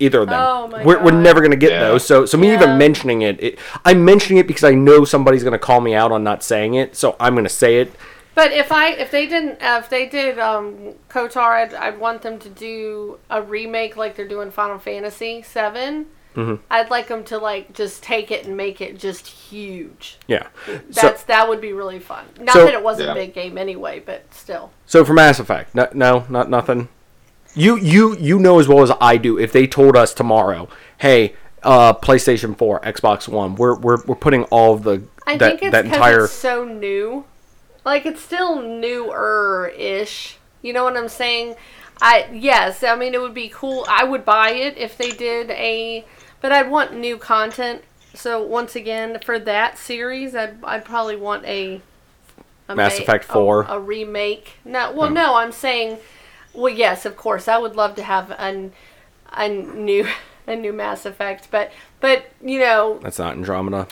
Either 0.01 0.21
of 0.23 0.29
them. 0.29 0.41
Oh 0.41 0.69
my 0.69 0.85
we're, 0.85 1.03
we're 1.03 1.11
never 1.11 1.41
going 1.41 1.51
to 1.51 1.57
get 1.57 1.73
Yeah. 1.73 1.81
those. 1.89 2.07
So, 2.07 2.25
so 2.25 2.39
me 2.39 2.49
Yeah. 2.49 2.55
even 2.55 2.79
mentioning 2.79 3.23
it, 3.23 3.43
it, 3.43 3.59
I'm 3.85 4.05
mentioning 4.05 4.39
it 4.39 4.47
because 4.47 4.65
I 4.65 4.73
know 4.75 5.05
somebody's 5.05 5.43
going 5.43 5.53
to 5.53 5.59
call 5.59 5.81
me 5.81 5.95
out 5.95 6.13
on 6.13 6.23
not 6.23 6.43
saying 6.43 6.75
it, 6.75 6.95
so 6.97 7.17
I'm 7.19 7.35
going 7.35 7.45
to 7.45 7.51
say 7.51 7.81
it. 7.81 7.93
But 8.35 8.53
if 8.53 8.71
I 8.71 8.91
if 8.91 9.11
they 9.11 9.27
didn't 9.27 9.61
uh, 9.61 9.81
if 9.83 9.91
they 9.91 10.07
did 10.07 10.39
um, 10.39 10.95
KOTOR, 11.09 11.39
I'd, 11.39 11.75
I'd 11.75 11.99
want 11.99 12.23
them 12.23 12.39
to 12.39 12.49
do 12.49 13.19
a 13.29 13.43
remake 13.43 13.97
like 13.97 14.15
they're 14.15 14.29
doing 14.29 14.51
Final 14.53 14.79
Fantasy 14.79 15.43
7 15.43 16.07
Mm-hmm. 16.37 16.63
I'd 16.71 16.89
like 16.89 17.09
them 17.09 17.25
to 17.25 17.39
like 17.39 17.73
just 17.73 18.01
take 18.01 18.31
it 18.31 18.47
and 18.47 18.57
make 18.57 18.81
it 18.81 18.97
just 18.97 19.27
huge. 19.27 20.19
Yeah. 20.29 20.47
So, 20.67 20.79
That's 20.91 21.25
that 21.25 21.49
would 21.49 21.61
be 21.61 21.73
really 21.73 21.99
fun. 21.99 22.27
Not 22.39 22.53
So- 22.53 22.65
that 22.65 22.75
it 22.75 22.83
wasn't 22.85 23.07
Yeah. 23.09 23.13
a 23.13 23.17
big 23.17 23.35
game 23.35 23.59
anyway, 23.59 23.99
but 24.05 24.33
still. 24.33 24.71
So 24.87 25.05
for 25.05 25.15
Mass 25.15 25.41
Effect, 25.41 25.75
no, 25.75 25.89
no, 25.93 26.27
not 26.29 26.49
nothing. 26.49 26.91
You 27.55 27.77
you 27.77 28.17
you 28.19 28.39
know 28.39 28.59
as 28.59 28.69
well 28.69 28.83
as 28.83 28.93
I 29.01 29.17
do. 29.17 29.39
If 29.39 29.53
they 29.53 29.67
told 29.67 29.97
us 29.97 30.15
tomorrow, 30.15 30.69
hey, 30.99 31.35
uh, 31.63 31.95
PlayStation 31.95 32.57
Four, 32.57 32.81
Xbox 32.81 33.27
One, 33.29 33.55
we're 33.57 33.77
we're, 33.77 34.03
we're 34.05 34.15
putting 34.15 34.45
all 34.45 34.75
of 34.75 34.83
the 34.85 35.03
I 35.27 35.37
that 35.39 35.49
think 35.59 35.63
it's 35.63 35.73
that 35.73 35.87
entire 35.87 36.25
it's 36.25 36.33
so 36.33 36.65
new. 36.65 37.25
Like 37.85 38.07
it's 38.07 38.21
still 38.23 38.61
newer 38.63 39.73
ish. 39.77 40.37
You 40.63 40.73
know 40.73 40.85
what 40.85 40.97
I'm 40.97 41.09
saying? 41.09 41.57
I 42.01 42.29
yes, 42.33 42.85
I 42.85 42.95
mean 42.97 43.15
it 43.15 43.21
would 43.21 43.35
be 43.35 43.49
cool. 43.49 43.85
I 43.89 44.05
would 44.05 44.25
buy 44.25 44.51
it 44.51 44.77
if 44.77 44.97
they 44.97 45.11
did 45.11 45.51
a, 45.51 46.05
but 46.41 46.53
I'd 46.53 46.71
want 46.71 46.95
new 46.97 47.17
content. 47.19 47.83
So 48.15 48.43
once 48.43 48.77
again, 48.77 49.19
for 49.25 49.39
that 49.41 49.79
series, 49.79 50.35
I'd 50.35 50.63
I'd 50.65 50.85
probably 50.85 51.17
want 51.17 51.45
a, 51.47 51.81
a 52.69 52.77
Mass 52.77 52.99
ma- 52.99 53.03
Effect 53.03 53.25
a- 53.25 53.33
4. 53.33 53.63
a, 53.69 53.81
remake. 53.81 54.53
No, 54.65 54.93
well, 54.93 55.09
Hmm. 55.09 55.15
no, 55.15 55.35
I'm 55.37 55.53
saying, 55.53 55.99
well, 56.59 56.73
yes, 56.73 57.07
of 57.07 57.17
course, 57.17 57.49
I 57.49 57.57
would 57.59 57.77
love 57.77 57.95
to 57.97 58.03
have 58.03 58.31
a, 58.33 58.71
a 59.33 59.49
new 59.49 60.07
a 60.47 60.57
new 60.57 60.73
Mass 60.73 61.07
Effect, 61.07 61.49
but 61.51 61.71
but 62.01 62.27
you 62.43 62.59
know 62.59 62.99
that's 63.03 63.19
not 63.19 63.37
Andromeda. 63.37 63.87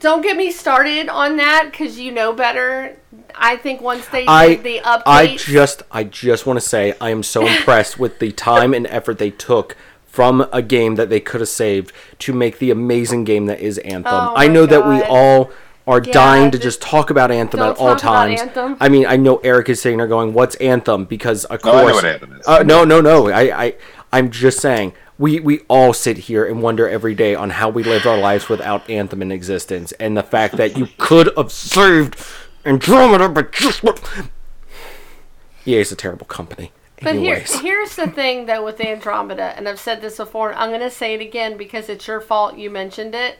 don't 0.00 0.22
get 0.22 0.36
me 0.36 0.50
started 0.50 1.08
on 1.08 1.36
that 1.36 1.68
because 1.70 1.98
you 1.98 2.12
know 2.12 2.32
better. 2.32 2.96
I 3.34 3.56
think 3.56 3.80
once 3.80 4.06
they 4.08 4.26
I 4.26 4.48
did 4.48 4.62
the 4.62 4.80
updates, 4.84 5.02
I 5.06 5.36
just 5.36 5.82
I 5.90 6.04
just 6.04 6.46
want 6.46 6.58
to 6.58 6.66
say 6.66 6.94
I 7.00 7.10
am 7.10 7.22
so 7.22 7.46
impressed 7.46 7.98
with 7.98 8.18
the 8.18 8.32
time 8.32 8.72
and 8.72 8.86
effort 8.86 9.18
they 9.18 9.30
took 9.30 9.76
from 10.06 10.46
a 10.52 10.62
game 10.62 10.96
that 10.96 11.08
they 11.08 11.20
could 11.20 11.40
have 11.40 11.48
saved 11.48 11.92
to 12.18 12.32
make 12.32 12.58
the 12.58 12.70
amazing 12.70 13.24
game 13.24 13.46
that 13.46 13.60
is 13.60 13.78
Anthem. 13.78 14.12
Oh 14.12 14.34
I 14.36 14.46
know 14.46 14.66
that 14.66 14.86
we 14.86 15.02
all 15.02 15.50
are 15.86 16.02
Yeah, 16.02 16.12
dying 16.12 16.50
to 16.52 16.58
just 16.58 16.80
just 16.80 16.82
talk 16.82 17.10
about 17.10 17.30
Anthem 17.30 17.60
don't 17.60 17.70
at 17.70 17.78
all 17.78 17.88
about 17.88 17.98
times. 17.98 18.40
Anthem. 18.40 18.76
I 18.80 18.88
mean, 18.88 19.06
I 19.06 19.16
know 19.16 19.36
Eric 19.38 19.68
is 19.68 19.82
sitting 19.82 19.98
there 19.98 20.06
going, 20.06 20.32
"What's 20.32 20.54
Anthem?" 20.56 21.04
Because 21.04 21.44
of 21.46 21.64
No, 21.64 21.72
I 21.72 21.74
know 21.74 21.82
course, 21.82 21.94
what 21.94 22.04
Anthem 22.04 22.32
is. 22.32 22.46
Uh, 22.46 22.62
no, 22.62 22.84
no, 22.84 23.00
no. 23.00 23.28
I, 23.28 23.64
I, 23.64 23.74
I'm 24.12 24.30
just 24.30 24.60
saying. 24.60 24.94
We, 25.18 25.38
we 25.38 25.60
all 25.68 25.92
sit 25.92 26.18
here 26.18 26.44
and 26.44 26.62
wonder 26.62 26.88
every 26.88 27.14
day 27.14 27.34
on 27.36 27.50
how 27.50 27.68
we 27.68 27.84
lived 27.84 28.06
our 28.06 28.18
lives 28.18 28.48
without 28.48 28.88
Anthem 28.90 29.22
in 29.22 29.30
existence, 29.30 29.92
and 29.92 30.16
the 30.16 30.22
fact 30.22 30.56
that 30.56 30.76
you 30.76 30.88
could 30.98 31.30
have 31.36 31.52
saved 31.52 32.16
Andromeda, 32.64 33.28
but 33.28 33.52
just 33.52 33.84
what? 33.84 34.00
EA 35.64 35.78
is 35.78 35.92
a 35.92 35.96
terrible 35.96 36.26
company. 36.26 36.72
But 37.02 37.16
here, 37.16 37.40
here's 37.40 37.96
the 37.96 38.06
thing 38.06 38.46
though 38.46 38.64
with 38.64 38.80
Andromeda, 38.80 39.54
and 39.56 39.68
I've 39.68 39.80
said 39.80 40.00
this 40.00 40.16
before, 40.16 40.50
and 40.50 40.58
I'm 40.58 40.70
going 40.70 40.80
to 40.80 40.90
say 40.90 41.14
it 41.14 41.20
again 41.20 41.56
because 41.56 41.88
it's 41.88 42.06
your 42.06 42.20
fault 42.20 42.56
you 42.56 42.70
mentioned 42.70 43.14
it. 43.14 43.38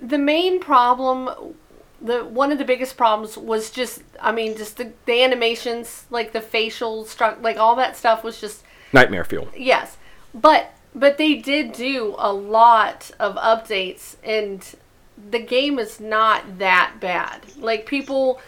The 0.00 0.18
main 0.18 0.60
problem, 0.60 1.54
the 2.00 2.24
one 2.24 2.52
of 2.52 2.58
the 2.58 2.64
biggest 2.64 2.96
problems 2.96 3.36
was 3.36 3.70
just, 3.70 4.02
I 4.20 4.32
mean, 4.32 4.56
just 4.56 4.76
the, 4.76 4.92
the 5.06 5.22
animations, 5.22 6.06
like 6.10 6.32
the 6.32 6.40
facial 6.40 7.04
struct, 7.04 7.42
like 7.42 7.56
all 7.56 7.76
that 7.76 7.96
stuff 7.96 8.22
was 8.22 8.40
just 8.40 8.64
Nightmare 8.92 9.24
Fuel. 9.24 9.48
Yes, 9.56 9.96
but 10.34 10.72
but 10.94 11.18
they 11.18 11.34
did 11.34 11.72
do 11.72 12.14
a 12.18 12.32
lot 12.32 13.10
of 13.18 13.34
updates, 13.36 14.16
and 14.22 14.74
the 15.30 15.40
game 15.40 15.78
is 15.78 16.00
not 16.00 16.58
that 16.58 16.94
bad. 17.00 17.40
Like 17.56 17.86
people, 17.86 18.40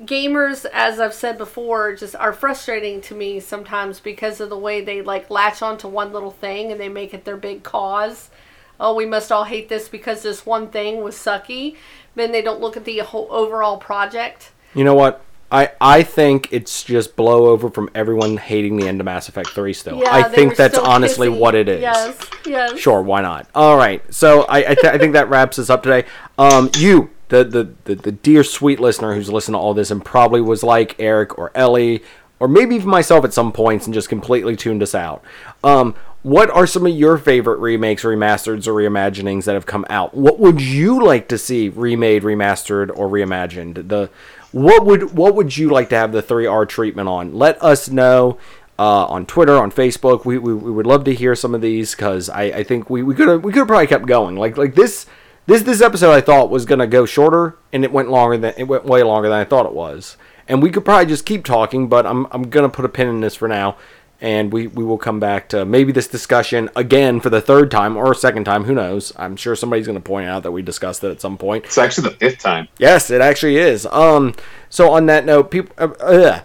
gamers, 0.00 0.66
as 0.72 1.00
I've 1.00 1.14
said 1.14 1.38
before, 1.38 1.94
just 1.94 2.14
are 2.16 2.32
frustrating 2.32 3.00
to 3.02 3.14
me 3.14 3.40
sometimes 3.40 4.00
because 4.00 4.40
of 4.40 4.50
the 4.50 4.58
way 4.58 4.80
they 4.80 5.02
like 5.02 5.30
latch 5.30 5.62
onto 5.62 5.88
one 5.88 6.12
little 6.12 6.30
thing 6.30 6.70
and 6.72 6.80
they 6.80 6.88
make 6.88 7.14
it 7.14 7.24
their 7.24 7.36
big 7.36 7.62
cause. 7.62 8.30
Oh, 8.78 8.94
we 8.94 9.06
must 9.06 9.30
all 9.30 9.44
hate 9.44 9.68
this 9.68 9.88
because 9.88 10.22
this 10.22 10.44
one 10.44 10.68
thing 10.68 11.02
was 11.02 11.14
sucky. 11.14 11.76
Then 12.14 12.32
they 12.32 12.42
don't 12.42 12.60
look 12.60 12.76
at 12.76 12.84
the 12.84 12.98
whole 12.98 13.28
overall 13.30 13.78
project. 13.78 14.52
You 14.74 14.84
know 14.84 14.94
what? 14.94 15.24
I, 15.52 15.70
I 15.80 16.02
think 16.02 16.48
it's 16.52 16.82
just 16.82 17.14
blow 17.14 17.46
over 17.46 17.70
from 17.70 17.88
everyone 17.94 18.38
hating 18.38 18.76
the 18.76 18.88
end 18.88 19.00
of 19.00 19.04
Mass 19.04 19.28
Effect 19.28 19.50
3 19.50 19.72
still. 19.72 19.98
Yeah, 20.00 20.12
I 20.12 20.24
think 20.24 20.56
that's 20.56 20.76
honestly 20.76 21.28
what 21.28 21.54
it 21.54 21.68
is. 21.68 21.80
Yes, 21.80 22.18
yes. 22.44 22.78
Sure, 22.78 23.00
why 23.02 23.22
not? 23.22 23.48
All 23.54 23.76
right. 23.76 24.02
So 24.12 24.42
I 24.42 24.58
I, 24.58 24.74
th- 24.74 24.92
I 24.92 24.98
think 24.98 25.12
that 25.12 25.28
wraps 25.28 25.58
us 25.58 25.70
up 25.70 25.84
today. 25.84 26.08
Um, 26.38 26.70
you, 26.76 27.10
the, 27.28 27.44
the 27.44 27.72
the 27.84 27.94
the 27.94 28.12
dear 28.12 28.42
sweet 28.42 28.80
listener 28.80 29.14
who's 29.14 29.30
listened 29.30 29.54
to 29.54 29.58
all 29.58 29.74
this 29.74 29.92
and 29.92 30.04
probably 30.04 30.40
was 30.40 30.64
like 30.64 30.96
Eric 30.98 31.38
or 31.38 31.52
Ellie 31.54 32.02
or 32.40 32.48
maybe 32.48 32.74
even 32.74 32.88
myself 32.88 33.24
at 33.24 33.32
some 33.32 33.52
points 33.52 33.86
and 33.86 33.94
just 33.94 34.08
completely 34.08 34.56
tuned 34.56 34.82
us 34.82 34.94
out. 34.94 35.22
Um, 35.62 35.94
what 36.24 36.48
are 36.48 36.66
some 36.66 36.86
of 36.86 36.94
your 36.94 37.18
favorite 37.18 37.58
remakes, 37.58 38.02
remasters, 38.02 38.66
or 38.66 38.72
reimaginings 38.72 39.44
that 39.44 39.52
have 39.52 39.66
come 39.66 39.84
out? 39.90 40.14
What 40.14 40.38
would 40.38 40.58
you 40.58 41.04
like 41.04 41.28
to 41.28 41.36
see 41.36 41.68
remade, 41.68 42.22
remastered, 42.22 42.90
or 42.96 43.08
reimagined? 43.10 43.88
The 43.88 44.08
what 44.50 44.86
would 44.86 45.12
what 45.12 45.34
would 45.34 45.54
you 45.58 45.68
like 45.68 45.90
to 45.90 45.96
have 45.96 46.12
the 46.12 46.22
3R 46.22 46.66
treatment 46.66 47.10
on? 47.10 47.34
Let 47.34 47.62
us 47.62 47.90
know 47.90 48.38
uh, 48.78 49.04
on 49.04 49.26
Twitter, 49.26 49.54
on 49.58 49.70
Facebook. 49.70 50.24
We, 50.24 50.38
we, 50.38 50.54
we 50.54 50.70
would 50.70 50.86
love 50.86 51.04
to 51.04 51.14
hear 51.14 51.34
some 51.34 51.54
of 51.54 51.60
these 51.60 51.94
because 51.94 52.30
I, 52.30 52.44
I 52.44 52.64
think 52.64 52.88
we, 52.88 53.02
we 53.02 53.14
could 53.14 53.28
have 53.28 53.44
we 53.44 53.52
could 53.52 53.68
probably 53.68 53.86
kept 53.86 54.06
going. 54.06 54.34
Like 54.34 54.56
like 54.56 54.76
this 54.76 55.04
this 55.44 55.60
this 55.60 55.82
episode 55.82 56.12
I 56.12 56.22
thought 56.22 56.48
was 56.48 56.64
gonna 56.64 56.86
go 56.86 57.04
shorter 57.04 57.58
and 57.70 57.84
it 57.84 57.92
went 57.92 58.08
longer 58.08 58.38
than 58.38 58.54
it 58.56 58.64
went 58.64 58.86
way 58.86 59.02
longer 59.02 59.28
than 59.28 59.38
I 59.38 59.44
thought 59.44 59.66
it 59.66 59.74
was. 59.74 60.16
And 60.48 60.62
we 60.62 60.70
could 60.70 60.86
probably 60.86 61.04
just 61.04 61.26
keep 61.26 61.44
talking, 61.44 61.86
but 61.86 62.06
I'm 62.06 62.26
I'm 62.30 62.48
gonna 62.48 62.70
put 62.70 62.86
a 62.86 62.88
pin 62.88 63.08
in 63.08 63.20
this 63.20 63.34
for 63.34 63.46
now. 63.46 63.76
And 64.24 64.50
we, 64.54 64.68
we 64.68 64.82
will 64.82 64.96
come 64.96 65.20
back 65.20 65.50
to 65.50 65.66
maybe 65.66 65.92
this 65.92 66.08
discussion 66.08 66.70
again 66.74 67.20
for 67.20 67.28
the 67.28 67.42
third 67.42 67.70
time 67.70 67.94
or 67.94 68.14
second 68.14 68.44
time. 68.44 68.64
Who 68.64 68.72
knows? 68.72 69.12
I'm 69.16 69.36
sure 69.36 69.54
somebody's 69.54 69.84
going 69.84 69.98
to 69.98 70.02
point 70.02 70.26
out 70.26 70.44
that 70.44 70.50
we 70.50 70.62
discussed 70.62 71.04
it 71.04 71.10
at 71.10 71.20
some 71.20 71.36
point. 71.36 71.66
It's 71.66 71.76
actually 71.76 72.08
the 72.08 72.16
fifth 72.16 72.38
time. 72.38 72.68
Yes, 72.78 73.10
it 73.10 73.20
actually 73.20 73.58
is. 73.58 73.84
Um, 73.84 74.34
so 74.70 74.92
on 74.92 75.04
that 75.06 75.26
note, 75.26 75.50
people, 75.50 75.76
uh, 75.76 75.92
uh, 76.00 76.40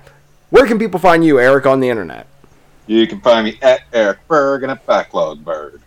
where 0.50 0.68
can 0.68 0.78
people 0.78 1.00
find 1.00 1.24
you, 1.24 1.40
Eric, 1.40 1.66
on 1.66 1.80
the 1.80 1.88
internet? 1.88 2.28
You 2.86 3.08
can 3.08 3.22
find 3.22 3.46
me 3.46 3.58
at 3.62 3.84
Eric 3.94 4.28
Berg 4.28 4.64
and 4.64 4.74
at 4.74 4.86
Backlog 4.86 5.46
Bird. 5.46 5.82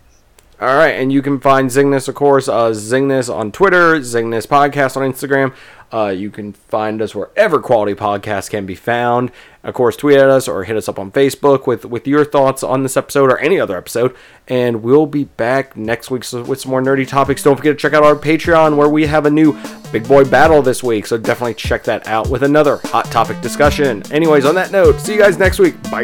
All 0.63 0.77
right, 0.77 0.91
and 0.91 1.11
you 1.11 1.21
can 1.21 1.41
find 1.41 1.69
Zing 1.69 1.91
This, 1.91 2.07
of 2.07 2.15
course, 2.15 2.47
uh, 2.47 2.73
Zing 2.73 3.09
This 3.09 3.27
on 3.27 3.51
Twitter, 3.51 4.01
Zing 4.01 4.29
This 4.29 4.45
Podcast 4.45 4.95
on 4.95 5.03
Instagram. 5.03 5.53
Uh, 5.91 6.07
you 6.07 6.31
can 6.31 6.53
find 6.53 7.01
us 7.01 7.13
wherever 7.13 7.59
quality 7.59 7.93
podcasts 7.93 8.49
can 8.49 8.65
be 8.65 8.73
found. 8.73 9.29
Of 9.61 9.73
course, 9.73 9.97
tweet 9.97 10.15
at 10.15 10.29
us 10.29 10.47
or 10.47 10.63
hit 10.63 10.77
us 10.77 10.87
up 10.87 10.97
on 10.97 11.11
Facebook 11.11 11.67
with, 11.67 11.83
with 11.83 12.07
your 12.07 12.23
thoughts 12.23 12.63
on 12.63 12.81
this 12.81 12.95
episode 12.95 13.29
or 13.29 13.37
any 13.39 13.59
other 13.59 13.75
episode. 13.75 14.15
And 14.47 14.83
we'll 14.83 15.05
be 15.05 15.25
back 15.25 15.75
next 15.75 16.09
week 16.09 16.23
with 16.31 16.61
some 16.61 16.71
more 16.71 16.81
nerdy 16.81 17.05
topics. 17.05 17.43
Don't 17.43 17.57
forget 17.57 17.73
to 17.73 17.81
check 17.81 17.91
out 17.91 18.03
our 18.03 18.15
Patreon 18.15 18.77
where 18.77 18.87
we 18.87 19.05
have 19.07 19.25
a 19.25 19.29
new 19.29 19.59
Big 19.91 20.07
Boy 20.07 20.23
Battle 20.23 20.61
this 20.61 20.81
week. 20.81 21.07
So 21.07 21.17
definitely 21.17 21.55
check 21.55 21.83
that 21.83 22.07
out 22.07 22.29
with 22.29 22.41
another 22.41 22.77
hot 22.85 23.07
topic 23.07 23.41
discussion. 23.41 24.01
Anyways, 24.13 24.45
on 24.45 24.55
that 24.55 24.71
note, 24.71 25.01
see 25.01 25.11
you 25.15 25.19
guys 25.19 25.37
next 25.37 25.59
week. 25.59 25.75
Bye. 25.91 26.03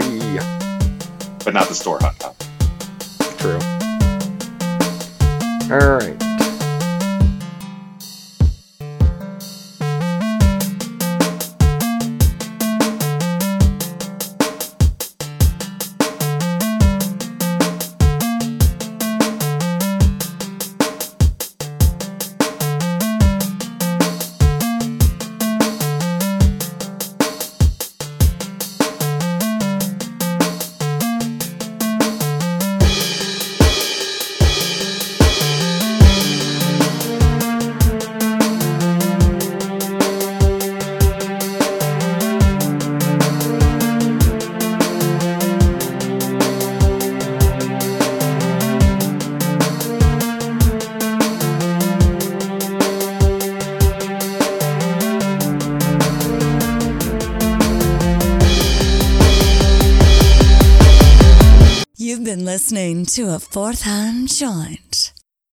But 1.46 1.54
not 1.54 1.70
the 1.70 1.76
store 1.76 2.00
hot 2.02 2.20
topic. 2.20 2.46
True. 3.40 3.69
All 5.72 5.78
right. 5.78 6.29
Listening 62.70 63.04
to 63.04 63.34
a 63.34 63.40
fourth 63.40 63.82
hand 63.82 64.28
joint. 64.28 64.79